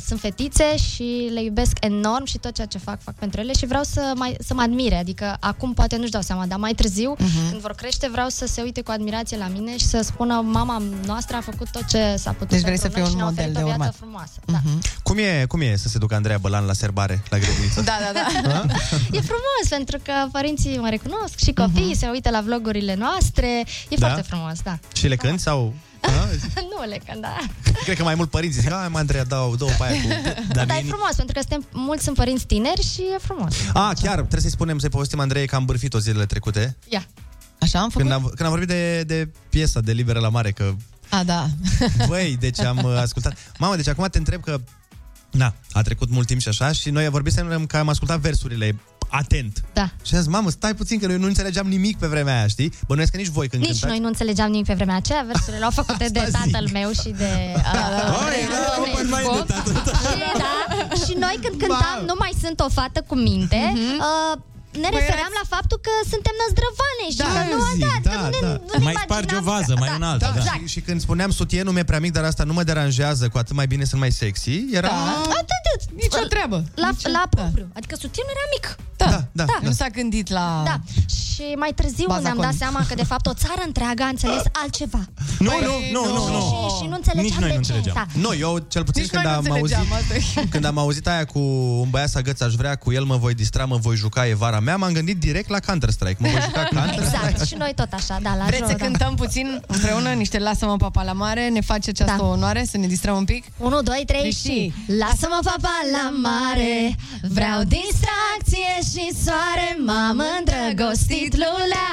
sunt 0.06 0.20
fetițe 0.20 0.78
și 0.78 1.30
le 1.34 1.42
iubesc 1.44 1.78
enorm 1.80 2.26
și 2.26 2.38
tot 2.38 2.54
ceea 2.54 2.68
ce 2.68 2.78
fac, 2.78 3.02
fac 3.04 3.16
pentru 3.16 3.40
ele 3.40 3.54
și 3.54 3.66
vreau 3.66 3.84
să, 3.84 4.12
mai, 4.16 4.36
să 4.48 4.54
mă 4.54 4.62
admire. 4.62 4.96
Adică 4.96 5.38
acum 5.40 5.74
poate 5.74 5.96
nu-și 5.98 6.12
dau 6.12 6.22
seama, 6.22 6.46
dar 6.46 6.60
mai 6.60 6.74
târziu, 6.74 7.16
Mhm. 7.18 7.50
când 7.50 7.62
vor 7.62 7.74
crește, 7.74 8.08
vreau 8.12 8.30
să 8.30 8.46
se 8.48 8.62
uite 8.62 8.82
cu 8.82 8.92
admirație 8.92 9.38
la 9.38 9.48
mine 9.48 9.78
și 9.78 9.86
să 9.86 10.02
spună 10.02 10.34
mama 10.46 10.82
noastră 11.06 11.36
a 11.36 11.42
făcut 11.42 11.70
tot 11.72 11.86
ce 11.86 12.16
s-a 12.18 12.32
putut 12.32 12.50
Deci 12.50 12.62
vrei 12.62 12.78
pentru 12.78 12.88
să 12.88 12.94
fii 12.94 13.02
noi 13.02 13.06
un 13.06 13.10
și 13.10 13.16
ne-a 13.16 13.26
model 13.26 13.40
oferit 13.44 13.58
de 13.58 13.64
o 13.64 13.66
viață 13.66 13.82
urmat. 13.82 13.96
frumoasă. 13.96 14.38
Mhm. 14.46 14.82
Cum 15.04 15.18
e, 15.18 15.46
cum 15.48 15.62
e 15.62 15.76
să 15.76 15.88
se 15.88 15.98
ducă 15.98 16.16
Andreea 16.16 16.38
Bălan 16.38 16.66
la 16.66 16.74
serbare, 16.74 17.24
la 17.30 17.38
grădiniță? 17.38 17.82
Da, 17.82 17.98
da, 18.06 18.12
da. 18.20 18.62
E 19.18 19.22
frumos 19.32 19.66
pentru 19.70 19.98
că 20.04 20.14
părinții 20.32 20.78
mă 20.78 20.90
recunosc 20.90 21.38
și 21.44 21.52
copiii 21.54 21.96
se 21.96 22.08
uită 22.12 22.30
la 22.30 22.42
vlogurile 22.42 22.96
noastre. 22.96 23.48
E 23.90 23.96
Da? 23.96 24.06
foarte 24.08 24.22
frumos, 24.22 24.49
da. 24.64 24.80
Și 24.94 25.08
le 25.08 25.16
cânti 25.16 25.42
sau... 25.42 25.74
A? 26.02 26.28
nu 26.56 26.90
le 26.90 27.00
când, 27.08 27.22
da. 27.22 27.38
Cred 27.84 27.98
că 27.98 28.04
mai 28.04 28.16
mult 28.16 28.30
părinții 28.30 28.62
zic, 28.62 28.72
hai 28.72 28.88
mă, 28.90 28.98
Andreea, 28.98 29.24
dau 29.24 29.56
două 29.56 29.72
pe 29.78 29.84
aia 29.84 30.02
cu... 30.02 30.08
Dar, 30.56 30.66
dar 30.66 30.78
e 30.78 30.84
frumos, 30.88 31.16
pentru 31.16 31.34
că 31.34 31.40
suntem, 31.40 31.68
mulți 31.72 32.04
sunt 32.04 32.16
părinți 32.16 32.46
tineri 32.46 32.82
și 32.94 33.02
e 33.02 33.18
frumos. 33.22 33.56
A, 33.74 33.94
chiar, 34.02 34.16
trebuie 34.16 34.42
să-i 34.42 34.50
spunem, 34.50 34.80
să-i 34.80 34.90
povestim 34.90 35.20
Andrei 35.20 35.48
că 35.48 35.56
am 35.56 35.66
bârfit-o 35.66 36.00
zilele 36.00 36.26
trecute. 36.26 36.78
Ia. 36.90 37.06
Așa 37.60 37.80
am 37.80 37.90
făcut? 37.90 38.08
Când 38.08 38.12
am, 38.12 38.24
când 38.24 38.42
am 38.42 38.50
vorbit 38.50 38.68
de, 38.68 39.04
de 39.04 39.30
piesa 39.50 39.80
de 39.80 39.92
Liberă 39.92 40.20
la 40.20 40.30
Mare, 40.30 40.52
că 40.52 40.74
A, 41.10 41.24
da. 41.24 41.48
Băi, 42.08 42.38
deci 42.40 42.60
am 42.60 42.78
uh, 42.84 42.98
ascultat. 42.98 43.38
Mamă, 43.58 43.76
deci 43.76 43.88
acum 43.88 44.08
te 44.12 44.18
întreb 44.18 44.42
că 44.42 44.60
Na, 45.32 45.54
a 45.72 45.82
trecut 45.82 46.10
mult 46.10 46.28
timp 46.28 46.40
și 46.42 46.48
așa 46.48 46.72
și 46.72 46.90
noi 46.90 47.10
vorbisem 47.10 47.66
că 47.66 47.78
am 47.78 47.90
ascultat 47.90 48.20
versurile 48.20 48.76
atent. 49.12 49.64
Da. 49.74 49.90
Și 50.04 50.16
am 50.16 50.22
zis, 50.22 50.30
mamă, 50.32 50.50
stai 50.50 50.74
puțin 50.76 51.00
că 51.00 51.08
noi 51.08 51.18
nu 51.18 51.26
înțelegeam 51.26 51.68
nimic 51.68 51.98
pe 51.98 52.08
vremea 52.08 52.38
aia, 52.38 52.48
știi? 52.48 52.74
Bănuiesc 52.88 53.12
că 53.12 53.18
nici 53.18 53.28
voi 53.28 53.48
când 53.48 53.62
Nici 53.62 53.72
cântați. 53.72 53.92
noi 53.92 54.00
nu 54.02 54.08
înțelegeam 54.08 54.50
nimic 54.52 54.66
pe 54.66 54.74
vremea 54.74 54.96
aceea, 54.96 55.24
versurile 55.28 55.64
au 55.64 55.72
făcute 55.72 56.08
de 56.14 56.20
Asta 56.20 56.40
tatăl 56.44 56.66
zic. 56.66 56.74
meu 56.74 56.92
și 56.92 57.10
de 57.10 57.30
uh, 57.56 58.20
Andrei 58.20 58.48
Antonescu. 58.78 59.46
Și, 60.12 60.18
da, 60.38 60.96
și 61.06 61.14
noi 61.20 61.40
când 61.42 61.60
cântam 61.62 62.00
Nu 62.06 62.16
mai 62.20 62.32
sunt 62.42 62.60
o 62.60 62.70
fată 62.70 63.04
cu 63.08 63.16
minte, 63.16 63.74
uh, 63.76 64.40
ne 64.72 64.88
Băi, 64.92 65.00
refeream 65.00 65.32
la 65.42 65.46
faptul 65.56 65.80
că 65.86 65.94
suntem 66.12 66.34
năzdrăvane 66.42 67.06
și 67.16 67.18
că 67.18 67.42
nu 67.54 67.60
zic, 67.74 68.02
da, 68.02 68.12
da, 68.12 68.30
nu, 68.32 68.40
da. 68.48 68.78
nu 68.78 68.84
Mai 68.84 68.96
sparge 69.04 69.36
o 69.36 69.42
vază, 69.42 69.74
mai 69.80 69.92
în 69.96 70.04
alta, 70.04 70.32
da. 70.36 70.42
Și, 70.42 70.66
și 70.74 70.80
când 70.82 71.02
spuneam 71.02 71.32
sutienul 71.32 71.74
mi-e 71.74 71.84
prea 71.84 72.00
mic, 72.00 72.12
dar 72.12 72.24
asta 72.24 72.44
nu 72.44 72.54
mă 72.54 72.64
deranjează, 72.64 73.28
cu 73.28 73.38
atât 73.38 73.56
mai 73.56 73.68
bine 73.68 73.84
sunt 73.84 74.00
mai 74.02 74.12
sexy, 74.12 74.66
era... 74.72 74.88
Da. 74.88 75.22
Atât, 75.42 75.80
Nici 75.96 76.14
o 76.24 76.28
treabă. 76.28 76.64
La, 76.76 76.90
Nici- 76.92 77.12
la 77.12 77.24
propriu. 77.30 77.68
Adică 77.78 77.96
sutienul 77.96 78.32
era 78.36 78.46
mic. 78.56 78.66
Da, 78.98 79.06
da, 79.32 79.46
da. 79.46 79.58
Nu 79.62 79.72
s-a 79.72 79.88
gândit 79.88 80.30
la... 80.30 80.62
Da. 80.66 80.80
Și 81.34 81.44
mai 81.58 81.72
târziu 81.76 82.06
Baza 82.08 82.22
ne-am 82.22 82.36
dat 82.38 82.46
cont. 82.46 82.58
seama 82.58 82.86
că 82.88 82.96
de 82.96 83.04
fapt 83.04 83.26
o 83.26 83.34
țară 83.34 83.62
întreagă 83.66 84.04
a 84.04 84.08
înțeles 84.08 84.42
altceva. 84.52 85.00
Nu, 85.40 85.50
Păi, 85.50 85.60
nu, 85.92 86.02
nu, 86.02 86.14
nu, 86.14 86.28
nu. 86.32 86.40
Și, 86.40 86.76
și 86.82 86.88
nu 86.90 86.96
înțelegeam 86.96 87.24
Nici 87.26 87.34
noi 87.40 87.50
de 87.50 87.56
nu 87.56 87.62
ce. 87.64 87.74
înțelegeam. 87.74 87.96
Da. 87.96 88.20
Nu, 88.20 88.34
eu 88.36 88.66
cel 88.68 88.84
puțin 88.84 89.02
Nici 89.02 89.12
când 89.12 89.24
noi 89.24 89.32
nu 89.34 89.38
am, 89.52 89.58
auzit, 89.58 89.78
înțelegeam, 89.78 90.00
asta 90.00 90.40
e. 90.40 90.46
când 90.50 90.66
am 90.66 90.78
auzit 90.78 91.08
aia 91.08 91.26
cu 91.26 91.40
un 91.84 91.90
băiat 91.90 92.10
să 92.10 92.18
agăț 92.18 92.42
aș 92.42 92.54
vrea, 92.54 92.76
cu 92.76 92.92
el 92.92 93.04
mă 93.04 93.18
voi 93.18 93.34
distra, 93.34 93.66
mă 93.66 93.78
voi 93.78 93.96
juca, 93.96 94.28
e 94.28 94.34
vara 94.34 94.59
mea, 94.60 94.78
m-am 94.78 94.92
gândit 94.92 95.18
direct 95.20 95.50
la 95.50 95.60
Counter-Strike. 95.60 96.16
Mă 96.20 96.28
voi 96.28 96.42
juca 96.42 96.64
Counter-Strike. 96.76 97.28
Exact, 97.30 97.46
și 97.48 97.56
noi 97.56 97.72
tot 97.76 97.92
așa, 97.92 98.18
da, 98.22 98.36
la 98.36 98.44
Vreți 98.44 98.58
joc, 98.62 98.70
să 98.70 98.76
da. 98.78 98.84
cântăm 98.86 99.16
puțin 99.16 99.62
împreună 99.68 100.10
niște 100.10 100.40
Lasă-mă 100.40 100.76
papa 100.78 101.04
la 101.04 101.12
mare? 101.12 101.48
Ne 101.50 101.62
face 101.62 101.90
această 101.90 102.16
Da. 102.18 102.24
onoare 102.28 102.64
să 102.72 102.78
ne 102.78 102.88
distrăm 102.88 103.16
un 103.16 103.26
pic? 103.26 103.44
1, 103.58 103.82
2, 103.82 104.04
3 104.08 104.22
Deci 104.22 104.36
și 104.36 104.74
Lasă-mă 104.86 105.40
papa 105.44 105.74
la 105.92 106.10
mare 106.30 106.96
Vreau 107.22 107.60
distracție 107.64 108.74
și 108.92 109.06
soare 109.26 109.78
M-am 109.86 110.24
îndrăgostit 110.38 111.34
lulea 111.36 111.90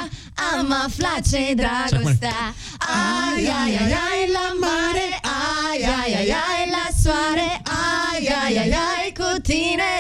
Am 0.55 0.69
aflat 0.87 1.21
ce-i 1.31 1.55
dragostea 1.63 2.41
Ai, 2.79 3.45
ai, 3.61 3.73
ai, 3.83 3.93
ai, 4.09 4.23
la 4.37 4.47
mare 4.67 5.07
Ai, 5.23 5.81
ai, 5.99 6.13
ai, 6.21 6.31
ai, 6.49 6.63
la 6.77 6.87
soare 7.03 7.51
Ai, 7.65 8.25
ai, 8.43 8.57
ai, 8.63 8.71
ai, 8.91 9.13
cu 9.21 9.41
tine 9.49 9.91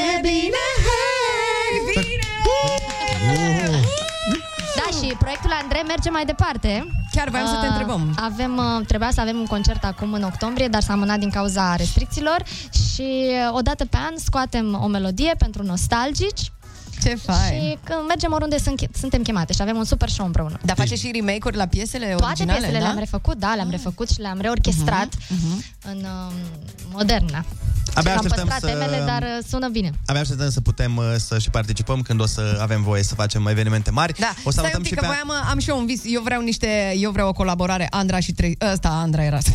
E 0.00 0.06
bine, 0.26 0.64
hei, 0.86 1.17
și 5.02 5.14
proiectul 5.18 5.50
Andrei 5.62 5.82
merge 5.86 6.10
mai 6.10 6.24
departe. 6.24 6.86
Chiar 7.12 7.28
voiam 7.28 7.46
să 7.46 7.58
te 7.60 7.66
Uh, 7.66 7.72
întrebăm. 7.72 8.14
Avem, 8.16 8.56
uh, 8.56 8.86
trebuia 8.86 9.10
să 9.10 9.20
avem 9.20 9.36
un 9.38 9.46
concert 9.46 9.84
acum 9.84 10.12
în 10.12 10.22
octombrie, 10.22 10.68
dar 10.68 10.82
s-a 10.82 10.92
amânat 10.92 11.18
din 11.18 11.30
cauza 11.30 11.76
restricțiilor 11.76 12.42
și 12.70 13.30
uh, 13.30 13.56
o 13.56 13.60
dată 13.60 13.84
pe 13.84 13.96
an 13.96 14.14
scoatem 14.16 14.80
o 14.82 14.86
melodie 14.86 15.34
pentru 15.38 15.62
nostalgici. 15.62 16.52
Ce 17.02 17.14
fain. 17.14 17.60
Și 17.60 17.78
când 17.84 17.98
mergem 18.08 18.32
oriunde 18.32 18.58
sunt, 18.58 18.88
suntem 18.94 19.22
chemate 19.22 19.52
și 19.52 19.62
avem 19.62 19.76
un 19.76 19.84
super 19.84 20.08
show 20.08 20.26
împreună. 20.26 20.58
Dar 20.64 20.76
face 20.76 20.94
și 20.94 21.10
remake-uri 21.14 21.56
la 21.56 21.66
piesele 21.66 22.06
Toate 22.06 22.24
originale, 22.24 22.58
piesele 22.58 22.78
da? 22.78 22.84
le-am 22.84 22.98
refăcut, 22.98 23.36
da, 23.38 23.54
le-am 23.54 23.70
refăcut 23.70 24.08
și 24.10 24.20
le-am 24.20 24.40
reorchestrat 24.40 25.08
în 25.84 25.96
um, 25.96 26.32
modernă. 26.92 27.44
Abia 27.94 28.10
am 28.12 28.16
așteptăm 28.18 28.46
păstrat 28.46 28.70
să- 28.70 28.78
temele, 28.78 29.04
dar 29.06 29.22
uh, 29.22 29.44
sună 29.48 29.68
bine. 29.68 29.90
Abia 30.06 30.20
așteptăm 30.20 30.50
să 30.50 30.60
putem 30.60 30.96
uh, 30.96 31.04
să 31.16 31.38
și 31.38 31.50
participăm 31.50 32.02
când 32.02 32.20
o 32.20 32.26
să 32.26 32.58
avem 32.60 32.82
voie 32.82 33.02
să 33.02 33.14
facem 33.14 33.46
evenimente 33.46 33.90
mari. 33.90 34.12
Da, 34.18 34.32
o 34.44 34.50
să 34.50 34.50
stai 34.50 34.64
un 34.64 34.70
salutăm 34.70 34.80
pic 34.80 34.88
și 34.90 34.94
că 34.94 35.00
pe... 35.00 35.06
voiam, 35.06 35.48
am 35.50 35.58
și 35.58 35.68
eu 35.68 35.78
un 35.78 35.86
vis. 35.86 36.00
Eu 36.04 36.22
vreau 36.22 36.40
niște, 36.40 36.94
eu 36.96 37.10
vreau 37.10 37.28
o 37.28 37.32
colaborare 37.32 37.86
Andra 37.90 38.20
și 38.20 38.32
trei, 38.32 38.58
ăsta 38.72 38.88
Andra 38.88 39.22
era. 39.24 39.38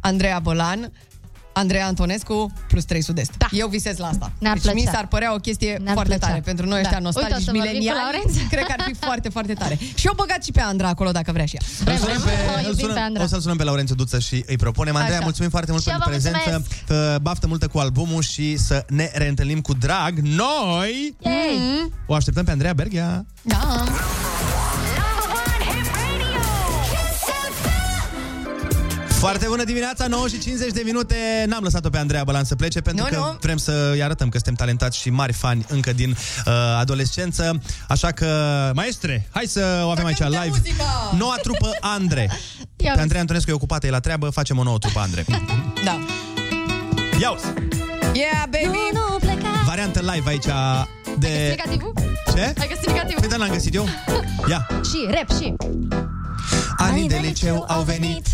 Andreea 0.00 0.38
Bălan, 0.38 0.92
Andreea 1.52 1.86
Antonescu 1.86 2.52
plus 2.68 2.84
3 2.84 3.02
Sud-Est. 3.02 3.32
Da. 3.38 3.46
Eu 3.50 3.68
visez 3.68 3.96
la 3.96 4.06
asta. 4.06 4.32
Ne-ar 4.38 4.58
deci 4.58 4.64
mi 4.72 4.72
plăcea. 4.72 4.90
s-ar 4.96 5.06
părea 5.06 5.34
o 5.34 5.36
chestie 5.36 5.72
Ne-ar 5.82 5.92
foarte 5.94 6.10
plăcea. 6.14 6.26
tare 6.28 6.40
pentru 6.44 6.66
noi 6.66 6.74
Da. 6.82 6.88
ăștia 6.88 6.96
Uite, 6.98 7.08
o 7.08 7.20
nostalgici 7.20 7.44
să 7.44 7.50
vorbim 7.52 7.60
cu 7.62 7.68
mileniali. 7.68 7.98
Laurențiu. 8.02 8.46
Cred 8.50 8.64
că 8.64 8.74
ar 8.78 8.84
fi 8.88 8.94
foarte, 8.94 9.28
foarte 9.28 9.52
tare. 9.54 9.78
Și 9.94 10.06
eu 10.06 10.12
băgat 10.16 10.44
și 10.44 10.52
pe 10.52 10.60
Andra 10.60 10.88
acolo 10.88 11.10
dacă 11.10 11.32
vrea 11.32 11.44
și 11.44 11.56
ea. 11.56 11.92
Îl 11.92 11.98
sunăm 11.98 12.20
pe, 12.22 12.30
îl 12.58 12.64
iubim 12.64 12.78
sunăm, 12.78 12.94
pe 12.94 13.00
Andra. 13.00 13.22
o 13.22 13.26
să-l 13.26 13.40
sunăm 13.40 13.56
pe 13.56 13.64
Laurențiu 13.64 13.94
Duță 13.94 14.18
și 14.18 14.44
îi 14.46 14.56
propunem. 14.56 14.94
Andreea, 14.96 15.16
Așa. 15.16 15.24
mulțumim 15.24 15.50
foarte 15.50 15.70
mult 15.70 15.82
Și 15.82 15.88
eu 15.88 15.94
pentru 15.98 16.20
vă 16.20 16.30
prezență. 16.30 16.64
Uh, 16.88 17.20
Baftă 17.22 17.46
multă 17.46 17.66
cu 17.68 17.78
albumul 17.78 18.22
și 18.22 18.56
să 18.56 18.84
ne 18.88 19.10
reîntâlnim 19.14 19.60
cu 19.60 19.72
drag. 19.74 20.18
Noi 20.18 21.16
Yay! 21.18 21.90
o 22.06 22.14
așteptăm 22.14 22.44
pe 22.44 22.50
Andreea 22.50 22.72
Berghia. 22.74 23.24
Da. 23.42 23.84
Foarte 29.22 29.46
bună 29.46 29.64
dimineața, 29.64 30.06
9 30.06 30.28
și 30.28 30.38
50 30.38 30.72
de 30.72 30.82
minute. 30.84 31.16
N-am 31.46 31.62
lăsat-o 31.62 31.90
pe 31.90 31.98
Andreea 31.98 32.24
Bălan 32.24 32.44
să 32.44 32.54
plece 32.54 32.80
pentru 32.80 33.04
Nu, 33.04 33.10
că 33.10 33.16
nu. 33.16 33.36
vrem 33.40 33.56
să 33.56 33.90
îi 33.92 34.02
arătăm 34.02 34.28
că 34.28 34.36
suntem 34.36 34.54
talentați 34.54 34.98
și 34.98 35.10
mari 35.10 35.32
fani 35.32 35.64
încă 35.68 35.92
din 35.92 36.10
uh, 36.10 36.52
adolescență. 36.78 37.60
Așa 37.88 38.10
că, 38.10 38.26
maestre, 38.74 39.28
hai 39.30 39.44
să 39.46 39.82
o 39.84 39.88
avem 39.88 40.04
aici 40.04 40.18
live. 40.18 40.46
muzica! 40.48 41.14
Noua 41.18 41.36
trupă 41.42 41.70
Andre. 41.80 42.30
Ia 42.76 42.92
Pe 42.92 43.00
Andrei 43.00 43.20
Antonescu 43.20 43.50
e 43.50 43.52
ocupată, 43.52 43.86
e 43.86 43.90
la 43.90 44.00
treabă, 44.00 44.30
facem 44.30 44.58
o 44.58 44.62
nouă 44.62 44.78
trupă 44.78 45.00
Andre. 45.00 45.24
Da. 45.84 45.98
Ia 47.20 47.36
Yeah, 48.14 48.42
baby! 48.50 48.66
Nu, 48.66 49.08
nu 49.10 49.16
pleca. 49.18 49.48
Variantă 49.66 50.00
live 50.00 50.30
aici 50.30 50.46
de... 51.18 51.28
Explicativul? 51.28 51.92
Ce? 52.34 52.54
Ai 52.58 52.68
găsit 52.68 52.86
negativul? 52.86 53.20
Păi 53.20 53.28
da, 53.28 53.36
l-am 53.36 53.48
găsit 53.50 53.74
eu. 53.74 53.88
Ia. 54.48 54.66
Și 54.70 55.08
rap, 55.10 55.40
și... 55.40 55.54
Anii 56.76 57.08
de 57.08 57.18
liceu 57.22 57.64
au 57.68 57.82
venit 57.82 58.26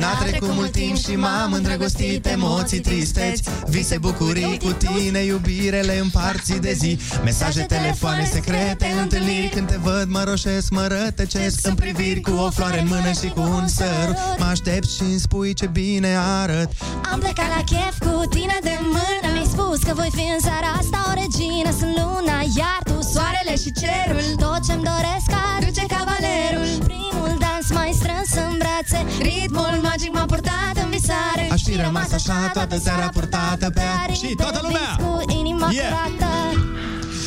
N-a 0.00 0.14
trecut 0.20 0.52
mult 0.52 0.72
timp 0.72 0.96
și 0.96 1.16
m-am 1.16 1.52
îndrăgostit 1.52 2.26
Emoții 2.26 2.80
tristeți, 2.80 3.42
vise 3.66 3.98
bucurii 3.98 4.58
Cu 4.64 4.72
tine 4.72 5.18
iubire 5.18 5.80
le 5.80 5.98
împarți 5.98 6.52
de 6.60 6.72
zi. 6.72 6.98
Mesaje, 7.24 7.62
telefoane 7.62 8.24
secrete 8.24 8.86
Întâlniri 9.00 9.48
când 9.48 9.66
te 9.66 9.76
văd 9.82 10.06
mă 10.08 10.22
roșesc 10.24 10.70
Mă 10.70 10.86
rătăcesc. 10.86 11.66
În 11.66 11.74
priviri 11.74 12.20
Cu 12.20 12.30
o 12.30 12.50
floare 12.50 12.80
în 12.80 12.86
mână 12.88 13.12
și 13.20 13.28
cu 13.28 13.40
un 13.40 13.68
sărut 13.68 14.16
Mă 14.38 14.44
aștept 14.44 14.90
și 14.90 15.02
îmi 15.02 15.18
spui 15.18 15.54
ce 15.54 15.66
bine 15.66 16.16
arăt. 16.42 16.70
Am 17.12 17.18
plecat 17.18 17.48
la 17.56 17.62
chef 17.72 17.94
cu 18.06 18.14
tine 18.36 18.58
de 18.62 18.76
mână. 18.96 19.26
Mi-ai 19.32 19.48
spus 19.54 19.78
că 19.86 19.92
voi 19.94 20.10
fi 20.18 20.24
în 20.34 20.40
seara 20.46 20.70
asta 20.80 20.98
o 21.10 21.12
regină. 21.22 21.70
Sunt 21.80 21.94
luna, 22.00 22.36
iar 22.60 22.80
tu 22.88 22.96
soarele 23.12 23.54
și 23.62 23.70
cerul. 23.80 24.26
Tot 24.44 24.60
ce-mi 24.66 24.86
doresc 24.92 25.28
aduce 25.54 25.84
cavalerul. 25.94 26.68
Primul 26.90 27.32
dans 27.44 27.68
mai 27.78 27.90
strâns 28.00 28.30
în 28.44 28.52
brațe. 28.62 28.98
Ritmul 29.28 29.74
magic 29.82 30.12
m-a 30.12 30.24
purtat 30.24 30.74
în 30.84 30.90
visare 30.90 31.48
Aș 31.52 31.62
fi 31.62 31.76
rămas 31.76 32.12
așa 32.12 32.50
toată 32.52 32.78
seara 32.78 33.08
purtată 33.08 33.70
pe 33.70 33.80
aripi 34.02 34.26
Și 34.26 34.34
toată 34.34 34.52
de 34.52 34.58
lumea! 34.62 34.96
vis 34.96 35.04
Cu 35.04 35.32
inima 35.38 35.68
Yeah! 35.72 35.86
curată 35.88 36.32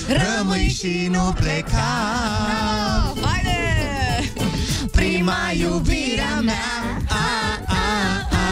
Rămâi 0.08 0.76
și 0.80 1.08
nu 1.12 1.34
pleca 1.36 1.92
Haide! 3.22 4.32
Prima 4.92 5.52
iubirea 5.60 6.42
mea 6.44 7.02
a, 7.10 7.60
a, 7.68 7.76
a. 8.32 8.46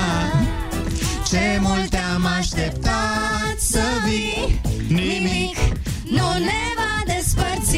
Am 2.14 2.26
așteptat 2.40 3.56
să 3.58 3.82
vii 4.06 4.62
Nimic 4.88 5.58
nu 6.04 6.32
ne 6.34 6.64
va 6.76 7.14
despărți 7.14 7.78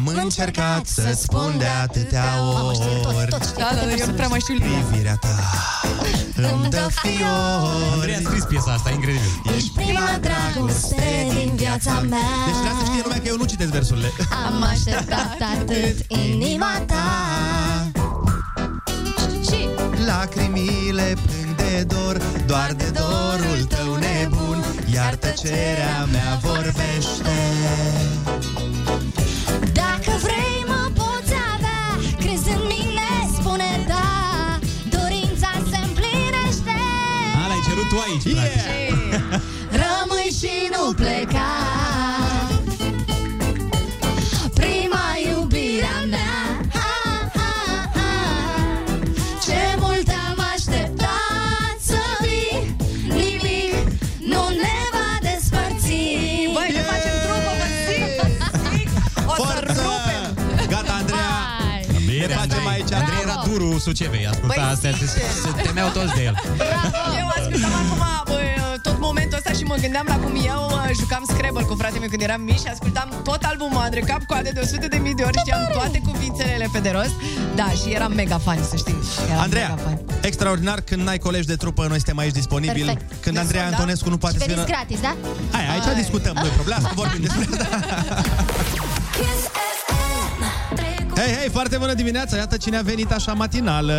Am 0.00 0.12
încercat 0.22 0.86
să 0.86 1.16
spun 1.16 1.54
de 1.58 1.66
atâtea 1.82 2.24
ori. 2.66 3.28
Da, 3.28 3.70
da, 3.74 3.92
eu 3.98 4.06
nu 4.06 4.12
prea 4.12 4.28
mai 4.28 4.40
știu 4.40 4.54
linia. 4.54 4.78
Privirea 4.88 5.16
ta 5.20 5.28
îmi 6.36 6.70
dă 6.70 6.88
fiori. 7.02 7.92
Andrei 7.92 8.14
a 8.14 8.20
scris 8.24 8.44
piesa 8.44 8.72
asta, 8.72 8.90
incredibil. 8.90 9.42
Ești 9.56 9.70
prima 9.74 10.18
dragoste 10.20 11.26
din 11.38 11.52
viața 11.54 11.90
mea. 12.08 12.18
Deci 12.46 12.56
vreau 12.60 12.76
să 12.78 12.84
știe 12.84 13.00
lumea 13.02 13.18
că 13.18 13.28
eu 13.28 13.36
nu 13.36 13.44
citesc 13.44 13.70
versurile. 13.70 14.10
Am 14.46 14.62
așteptat 14.62 15.36
atât 15.54 15.96
inima 16.08 16.82
ta. 16.86 17.06
Și 19.42 19.68
Lacrimile 20.06 21.16
plâng 21.26 21.56
de 21.56 21.82
dor 21.82 22.16
Doar 22.46 22.72
de 22.76 22.92
dorul 22.92 23.64
tău 23.68 23.94
nebun 23.94 24.64
Iar 24.94 25.14
tăcerea 25.14 26.08
mea 26.12 26.38
vorbește 26.42 27.38
aici, 38.10 38.32
practic. 38.32 38.94
Rămâi 39.70 40.30
și 40.40 40.70
nu 40.72 40.92
pleca 40.92 41.29
Sucevei, 63.80 64.26
asculta 64.26 64.54
Băi, 64.56 64.64
astea, 64.72 64.90
se, 64.90 64.96
sincer. 64.96 65.22
se 65.56 65.62
temeau 65.62 65.88
toți 65.88 66.14
de 66.14 66.22
el. 66.22 66.34
Eu 67.20 67.26
ascultam 67.38 67.72
acum 67.82 68.02
bă, 68.28 68.38
tot 68.82 68.98
momentul 69.00 69.36
ăsta 69.38 69.52
și 69.58 69.62
mă 69.62 69.76
gândeam 69.80 70.06
la 70.08 70.16
cum 70.24 70.34
eu 70.54 70.62
uh, 70.72 70.90
jucam 71.00 71.24
Scrabble 71.32 71.62
cu 71.62 71.74
fratele 71.74 71.98
meu 72.00 72.08
când 72.08 72.22
eram 72.22 72.40
mici 72.40 72.58
și 72.64 72.68
ascultam 72.72 73.08
tot 73.24 73.42
albumul 73.42 73.80
Andre 73.86 74.00
Cap 74.00 74.22
coade 74.30 74.50
de 74.50 74.60
100 74.62 74.86
de 74.88 74.96
mii 74.96 75.14
de 75.14 75.22
ori, 75.22 75.38
știam 75.38 75.68
toate 75.72 75.98
cuvintele 76.08 76.68
pe 76.72 76.78
de 76.78 76.90
rost. 76.90 77.14
Da, 77.54 77.68
și 77.70 77.88
eram 77.98 78.12
mega 78.12 78.38
fan, 78.38 78.58
să 78.70 78.76
știți. 78.76 79.08
Eram 79.30 79.40
Andreea, 79.42 79.68
mega 79.68 79.82
fan. 79.82 79.98
extraordinar 80.20 80.80
când 80.80 81.02
n-ai 81.02 81.18
colegi 81.18 81.46
de 81.46 81.56
trupă, 81.56 81.80
noi 81.88 81.96
suntem 81.96 82.18
aici 82.18 82.32
disponibili. 82.32 82.84
Perfect. 82.84 83.22
Când 83.22 83.34
Deci, 83.34 83.44
Andreea 83.44 83.64
da? 83.70 83.70
Antonescu 83.76 84.08
nu 84.08 84.18
poate 84.18 84.34
Și 84.36 84.40
să 84.42 84.48
vină... 84.48 84.64
veniți 84.64 84.76
gratis, 84.76 85.00
da? 85.00 85.16
Hai, 85.50 85.64
aici 85.72 85.96
discutăm 85.96 86.34
noi 86.34 86.48
problema 86.48 86.80
asta, 86.80 86.92
vorbim 86.94 87.20
despre 87.20 87.46
asta. 87.50 87.66
Hei, 91.20 91.34
hei, 91.34 91.48
foarte 91.48 91.76
bună 91.76 91.94
dimineața! 91.94 92.36
Iată 92.36 92.56
cine 92.56 92.76
a 92.76 92.82
venit 92.82 93.12
așa 93.12 93.32
matinal, 93.32 93.90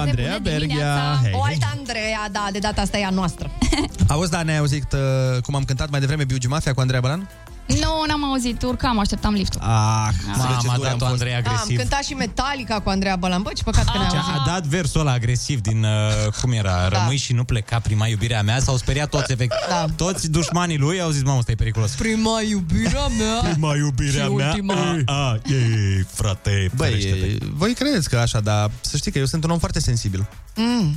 Andreea 0.00 0.38
Berghia. 0.42 1.18
Hei, 1.22 1.32
O 1.34 1.44
hei. 1.44 1.52
altă 1.52 1.74
Andreea, 1.78 2.28
da, 2.32 2.48
de 2.52 2.58
data 2.58 2.80
asta 2.80 2.98
e 2.98 3.04
a 3.04 3.10
noastră. 3.10 3.50
Auzi, 4.08 4.30
da, 4.30 4.42
ne-ai 4.42 4.58
auzit 4.58 4.92
uh, 4.92 5.42
cum 5.42 5.54
am 5.54 5.64
cântat 5.64 5.90
mai 5.90 6.00
devreme 6.00 6.24
Biugi 6.24 6.46
Mafia 6.46 6.72
cu 6.74 6.80
Andreea 6.80 7.00
Balan? 7.00 7.28
Nu, 7.68 8.04
n-am 8.06 8.24
auzit, 8.24 8.62
urcam, 8.62 8.98
așteptam 8.98 9.32
liftul. 9.32 9.60
Ah, 9.60 10.08
Mama, 10.36 10.72
a 10.72 10.78
dat-o 10.78 11.04
Andrei 11.04 11.32
Da, 11.32 11.36
am 11.38 11.44
agresiv. 11.46 11.76
cântat 11.78 12.02
și 12.04 12.12
Metallica 12.14 12.80
cu 12.80 12.88
Andreea 12.88 13.16
Bălan. 13.16 13.42
Bă, 13.42 13.50
ce 13.54 13.62
păcat 13.62 13.84
că 13.84 13.98
ne-am 13.98 14.10
Ce 14.10 14.16
auzit. 14.16 14.32
a 14.34 14.42
dat 14.46 14.62
versul 14.66 15.00
ăla 15.00 15.12
agresiv 15.12 15.60
din, 15.60 15.84
uh, 15.84 16.32
cum 16.40 16.52
era, 16.52 16.88
Da. 16.88 16.88
rămâi 16.88 17.16
și 17.16 17.32
nu 17.32 17.44
pleca 17.44 17.78
prima 17.78 18.06
iubirea 18.06 18.42
mea, 18.42 18.60
s-au 18.60 18.76
speriat 18.76 19.08
toți, 19.08 19.32
efect. 19.32 19.54
Da. 19.68 19.84
Toți 19.96 20.30
dușmanii 20.30 20.78
lui 20.78 21.00
au 21.00 21.10
zis, 21.10 21.22
mamă, 21.22 21.38
ăsta 21.38 21.50
e 21.50 21.54
periculos. 21.54 21.90
Prima 21.90 22.40
iubirea 22.48 23.06
mea. 23.06 23.50
Prima 23.50 23.76
iubirea 23.76 24.24
Și 24.24 24.30
mea. 24.32 24.46
ultima. 24.48 24.74
A, 25.06 25.12
a, 25.14 25.34
e, 25.52 26.04
frate, 26.12 26.70
Băi, 26.76 26.88
ferește-te. 26.88 27.44
voi 27.54 27.74
credeți 27.74 28.08
că 28.08 28.16
așa, 28.18 28.40
dar 28.40 28.70
să 28.80 28.96
știi 28.96 29.12
că 29.12 29.18
eu 29.18 29.24
sunt 29.26 29.44
un 29.44 29.50
om 29.50 29.58
foarte 29.58 29.80
sensibil. 29.80 30.26
Mm. 30.56 30.94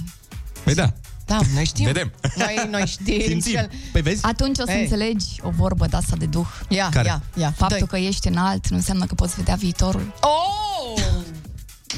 Păi 0.63 0.73
da. 0.73 0.93
Da, 1.31 1.39
noi 1.53 1.65
știm. 1.65 1.85
Vedem. 1.85 2.11
Noi, 2.35 2.67
noi 2.71 2.85
știm. 2.85 3.21
Simțim. 3.27 3.53
cel- 3.53 3.69
Păi 3.91 4.01
vezi? 4.01 4.25
Atunci 4.25 4.57
o 4.59 4.63
să 4.65 4.71
Ei. 4.71 4.81
înțelegi 4.81 5.25
o 5.41 5.49
vorbă 5.49 5.85
de 5.85 5.95
asta 5.95 6.15
de 6.15 6.25
duh. 6.25 6.47
Ia, 6.67 6.89
Care? 6.91 7.07
ia, 7.07 7.21
ia. 7.35 7.53
Faptul 7.57 7.77
Dă-i. 7.77 7.87
că 8.01 8.07
ești 8.07 8.27
înalt 8.27 8.67
nu 8.69 8.75
înseamnă 8.75 9.05
că 9.05 9.13
poți 9.15 9.35
vedea 9.35 9.55
viitorul. 9.55 10.13
Oh! 10.21 10.29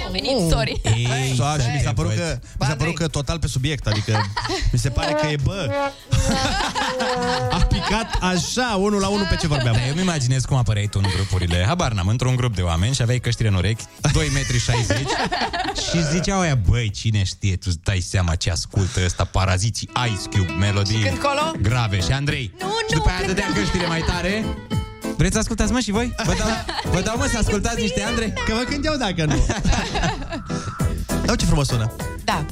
Am 0.05 0.11
venit, 0.11 0.49
sorry. 0.51 0.81
Ei, 0.97 1.33
So, 1.35 1.43
și 1.43 1.67
mi 1.73 1.73
s-a 1.73 1.79
stai, 1.79 1.93
părut 1.93 2.11
băi. 2.15 2.19
că, 2.19 2.39
mi 2.59 2.65
s-a 2.67 2.75
părut 2.75 2.95
că 2.95 3.07
total 3.07 3.39
pe 3.39 3.47
subiect, 3.47 3.87
adică 3.87 4.25
mi 4.71 4.79
se 4.79 4.89
pare 4.89 5.11
că 5.21 5.27
e, 5.27 5.35
bă, 5.43 5.69
a 7.51 7.55
picat 7.57 8.17
așa, 8.21 8.75
unul 8.79 8.99
la 8.99 9.07
unul 9.07 9.25
pe 9.29 9.35
ce 9.35 9.47
vorbeam. 9.47 9.75
Da, 9.75 9.85
eu 9.85 9.91
îmi 9.91 10.01
imaginez 10.01 10.45
cum 10.45 10.57
apăreai 10.57 10.87
tu 10.87 10.99
în 11.03 11.09
grupurile. 11.15 11.63
Habar 11.67 11.91
n-am, 11.91 12.07
într-un 12.07 12.35
grup 12.35 12.55
de 12.55 12.61
oameni 12.61 12.93
și 12.93 13.01
aveai 13.01 13.19
căștile 13.19 13.47
în 13.47 13.53
urechi, 13.55 13.83
2,60 13.83 14.13
metri 14.33 14.57
și 15.91 16.07
ziceau 16.11 16.39
aia, 16.39 16.55
băi, 16.55 16.89
cine 16.89 17.23
știe, 17.23 17.55
tu 17.55 17.65
îți 17.67 17.77
dai 17.83 17.99
seama 17.99 18.35
ce 18.35 18.51
ascultă 18.51 18.99
ăsta, 19.05 19.23
paraziții, 19.23 19.89
Ice 20.07 20.37
Cube, 20.37 20.51
melodii 20.59 20.97
Și 20.97 21.03
când 21.03 21.17
colo? 21.17 21.51
grave. 21.61 21.99
Și 22.01 22.11
Andrei, 22.11 22.53
Nu, 22.59 22.67
și 22.67 22.73
nu, 22.89 22.97
după 22.97 23.09
aia 23.09 23.17
cred 23.17 23.27
dădea 23.29 23.45
că- 23.53 23.59
căștile 23.59 23.87
mai 23.87 24.01
tare. 24.01 24.45
Vreți 25.23 25.37
să 25.37 25.41
ascultați, 25.41 25.71
mă, 25.71 25.79
și 25.79 25.91
voi? 25.91 26.15
Vă 26.25 26.33
dau, 26.37 26.47
vă 26.91 27.01
dau 27.01 27.17
mă, 27.17 27.27
să 27.31 27.37
ascultați 27.37 27.81
niște 27.81 28.01
Andrei? 28.01 28.33
Că 28.45 28.53
mă 28.53 28.63
când 28.69 28.85
eu 28.85 28.95
dacă 28.97 29.25
nu. 29.25 29.45
Dau 31.25 31.35
ce 31.35 31.45
frumos 31.45 31.67
sună. 31.67 31.91
Da, 32.23 32.45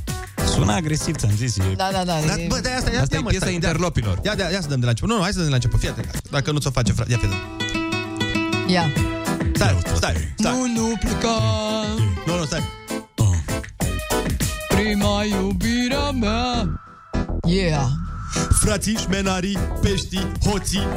Sună 0.45 0.71
agresiv, 0.71 1.15
ți-am 1.15 1.31
zis. 1.35 1.57
E... 1.57 1.63
da, 1.75 1.89
da, 1.91 2.03
da. 2.03 2.19
Da, 2.27 2.33
bă, 2.47 2.59
de 2.59 2.69
asta, 2.69 2.91
ia, 2.91 3.01
Asta 3.01 3.15
ia, 3.15 3.19
e 3.19 3.23
mă, 3.23 3.29
piesa 3.29 3.45
stai, 3.45 3.53
interlopilor. 3.53 4.19
Ia, 4.23 4.33
ia, 4.37 4.49
ia 4.49 4.61
să 4.61 4.67
dăm 4.67 4.79
de 4.79 4.85
la 4.85 4.89
început. 4.89 5.09
Nu, 5.09 5.15
nu, 5.15 5.21
hai 5.21 5.31
să 5.31 5.35
dăm 5.35 5.43
de 5.43 5.49
la 5.49 5.55
început. 5.55 5.79
Fii 5.79 5.89
atent. 5.89 6.29
Dacă 6.29 6.51
nu 6.51 6.59
ți-o 6.59 6.71
face, 6.71 6.91
frate. 6.91 7.11
Ia, 7.11 7.17
fii 7.17 7.27
atent. 7.27 7.41
Ia. 8.69 8.91
Stai, 9.53 9.77
stai, 9.95 10.33
stai. 10.35 10.53
Nu, 10.53 10.81
nu 10.81 10.93
pleca 10.99 11.37
Nu, 12.25 12.37
nu, 12.37 12.45
stai. 12.45 12.63
Prima 14.67 15.23
iubirea 15.23 16.11
mea 16.11 16.81
Yeah 17.47 17.87
Frații, 18.59 18.95
șmenarii, 18.95 19.57
peștii, 19.81 20.31
hoții, 20.45 20.87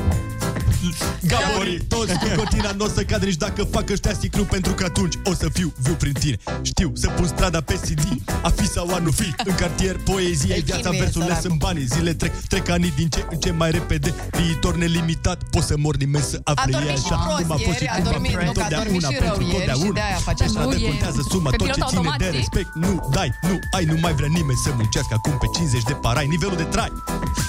gaborii, 1.26 1.80
toți 1.88 2.12
cu 2.18 2.26
cotina 2.36 2.72
nu 2.72 2.84
o 2.84 2.88
să 2.88 3.02
cadă 3.02 3.24
nici 3.24 3.36
dacă 3.36 3.62
fac 3.64 3.90
ăștia 3.90 4.12
siclu 4.20 4.44
Pentru 4.44 4.72
că 4.72 4.84
atunci 4.84 5.14
o 5.24 5.34
să 5.34 5.48
fiu 5.52 5.72
viu 5.82 5.94
prin 5.94 6.12
tine 6.12 6.36
Știu 6.62 6.92
să 6.94 7.08
pun 7.08 7.26
strada 7.26 7.60
pe 7.60 7.74
CD 7.74 8.00
A 8.42 8.48
fi 8.48 8.66
sau 8.68 8.94
a 8.94 8.98
nu 8.98 9.10
fi 9.10 9.34
În 9.44 9.54
cartier 9.54 9.96
poezie 10.04 10.54
Îl 10.54 10.62
viața 10.62 10.80
chinuie, 10.82 11.00
versurile 11.00 11.30
săracul. 11.30 11.48
sunt 11.48 11.60
banii 11.60 11.84
Zile 11.86 12.12
trec, 12.14 12.32
trec 12.48 12.68
ani 12.68 12.92
din 12.96 13.08
ce 13.08 13.26
în 13.30 13.38
ce 13.38 13.50
mai 13.50 13.70
repede 13.70 14.14
Viitor 14.30 14.76
nelimitat 14.76 15.42
Poți 15.50 15.66
să 15.66 15.74
mor 15.78 15.96
nimeni 15.96 16.24
să 16.24 16.40
afle 16.44 16.76
A 16.76 16.80
E 16.80 16.82
dormit 16.82 16.98
și 17.04 17.12
așa 17.12 17.16
prost 17.24 17.42
cum 17.42 17.50
a 17.50 17.56
fost 17.66 17.76
și 17.78 17.82
ieri, 17.82 17.88
a 17.88 17.94
cum 17.94 18.04
va 18.04 18.10
dormit, 18.10 18.30
fi 18.30 18.44
nu, 18.44 18.52
că 18.52 18.60
a 18.60 18.68
dormit 18.68 19.02
întotdeauna 19.02 19.08
și 19.08 19.16
pentru 19.22 19.40
rău 19.40 19.48
ieri 19.48 19.62
și 19.62 19.66
totdeauna. 19.66 19.92
de-aia 20.00 20.16
face 20.28 20.42
așa. 20.44 20.60
Nu 20.60 20.68
Nu, 20.70 20.76
e 20.76 20.86
contează 20.90 21.20
suma, 21.30 21.50
pe 21.50 21.56
tot 21.56 21.66
pilot 21.66 21.78
ce 21.80 21.84
ține 21.88 22.00
de 22.00 22.08
automat, 22.08 22.20
e. 22.20 22.36
respect 22.40 22.70
Nu 22.84 22.92
dai, 23.16 23.30
nu 23.48 23.54
ai, 23.76 23.84
nu 23.92 23.96
mai 24.04 24.14
vrea 24.18 24.30
nimeni 24.38 24.60
să 24.64 24.70
muncească 24.80 25.12
acum 25.18 25.34
pe 25.42 25.48
50 25.56 25.82
de 25.90 25.94
parai 26.04 26.26
Nivelul 26.34 26.56
de 26.62 26.66
trai, 26.74 26.90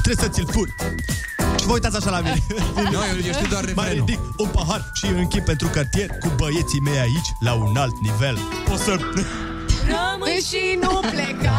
trebuie 0.03 0.21
să 0.25 0.29
ți-l 0.35 0.47
furi 0.55 0.71
Și 0.79 1.44
vă 1.65 1.73
uitați 1.73 1.95
așa 1.97 2.09
la 2.09 2.19
mine 2.19 2.43
Nu, 2.93 2.99
eu, 3.09 3.17
eu 3.27 3.33
știu 3.37 3.47
doar 3.49 3.63
Mai 3.63 3.73
refrenul. 3.75 4.05
ridic 4.05 4.19
un 4.37 4.47
pahar 4.55 4.81
și 4.93 5.05
închid 5.05 5.43
pentru 5.43 5.67
cartier 5.67 6.09
Cu 6.23 6.29
băieții 6.35 6.79
mei 6.79 6.99
aici, 6.99 7.29
la 7.39 7.53
un 7.53 7.75
alt 7.77 7.95
nivel 8.01 8.37
O 8.73 8.75
să... 8.77 8.91
Rămâi 9.93 10.39
și 10.49 10.61
nu 10.81 10.93
pleca 11.11 11.57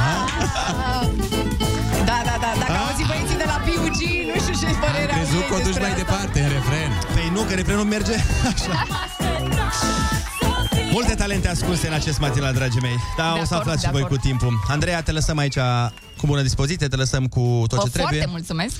Da, 2.08 2.18
da, 2.28 2.34
da, 2.44 2.50
dacă 2.60 2.72
auzi 2.86 3.04
băieții 3.10 3.36
de 3.42 3.46
la 3.52 3.58
PUG 3.66 3.98
Nu 4.34 4.38
știu 4.44 4.54
ce 4.62 4.66
părere 4.84 5.12
au 5.12 5.18
Crezut 5.18 5.42
ei 5.42 5.48
că 5.48 5.54
o 5.54 5.56
duci 5.56 5.64
despre 5.66 5.82
mai 5.86 5.92
asta. 5.92 6.02
departe 6.04 6.38
în 6.44 6.48
refren. 6.56 6.90
Păi 7.14 7.26
nu, 7.34 7.40
că 7.48 7.52
refrenul 7.60 7.84
merge 7.94 8.14
așa 8.52 8.74
Multe 10.96 11.14
talente 11.14 11.48
ascunse 11.48 11.86
în 11.86 11.92
acest 11.92 12.18
matinal, 12.18 12.54
dragii 12.54 12.80
mei 12.80 12.96
Da, 13.16 13.32
De 13.34 13.40
o 13.40 13.44
să 13.44 13.54
acord, 13.54 13.60
aflați 13.60 13.80
de 13.80 13.86
și 13.86 13.92
voi 13.92 14.02
acord. 14.02 14.20
cu 14.20 14.26
timpul 14.26 14.52
Andreea, 14.68 15.02
te 15.02 15.12
lăsăm 15.12 15.38
aici 15.38 15.58
cu 16.16 16.26
bună 16.26 16.42
dispoziție 16.42 16.88
Te 16.88 16.96
lăsăm 16.96 17.26
cu 17.26 17.64
tot 17.68 17.78
Vă 17.78 17.84
ce 17.84 17.90
trebuie 17.90 18.20
foarte 18.20 18.30
mulțumesc. 18.30 18.74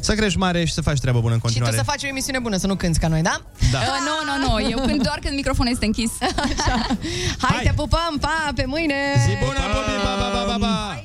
Să 0.00 0.12
crești 0.14 0.38
mare 0.38 0.64
și 0.64 0.72
să 0.72 0.80
faci 0.80 0.98
treabă 0.98 1.20
bună 1.20 1.32
în 1.32 1.38
Și 1.38 1.44
tu 1.44 1.52
continuare 1.52 1.76
să 1.76 1.90
faci 1.90 2.02
o 2.02 2.06
emisiune 2.06 2.38
bună, 2.38 2.56
să 2.56 2.66
nu 2.66 2.74
cânti 2.74 2.98
ca 2.98 3.08
noi, 3.08 3.22
da? 3.22 3.40
Da. 3.72 3.78
Uh, 3.78 3.84
nu, 4.08 4.14
nu, 4.28 4.34
nu, 4.44 4.70
eu 4.70 4.78
când 4.86 5.02
doar 5.02 5.18
când 5.22 5.34
microfonul 5.34 5.72
este 5.72 5.84
închis. 5.84 6.10
Hai, 7.44 7.54
Hai. 7.54 7.62
te 7.64 7.72
pupăm, 7.76 8.16
pa, 8.20 8.50
pe 8.54 8.64
mâine! 8.66 8.94
Zi 9.26 9.36
bună, 9.44 9.62
Bobby, 9.74 9.96
ba, 10.04 10.14
ba, 10.20 10.28
ba, 10.34 10.44
ba, 10.50 10.56
ba. 10.66 10.98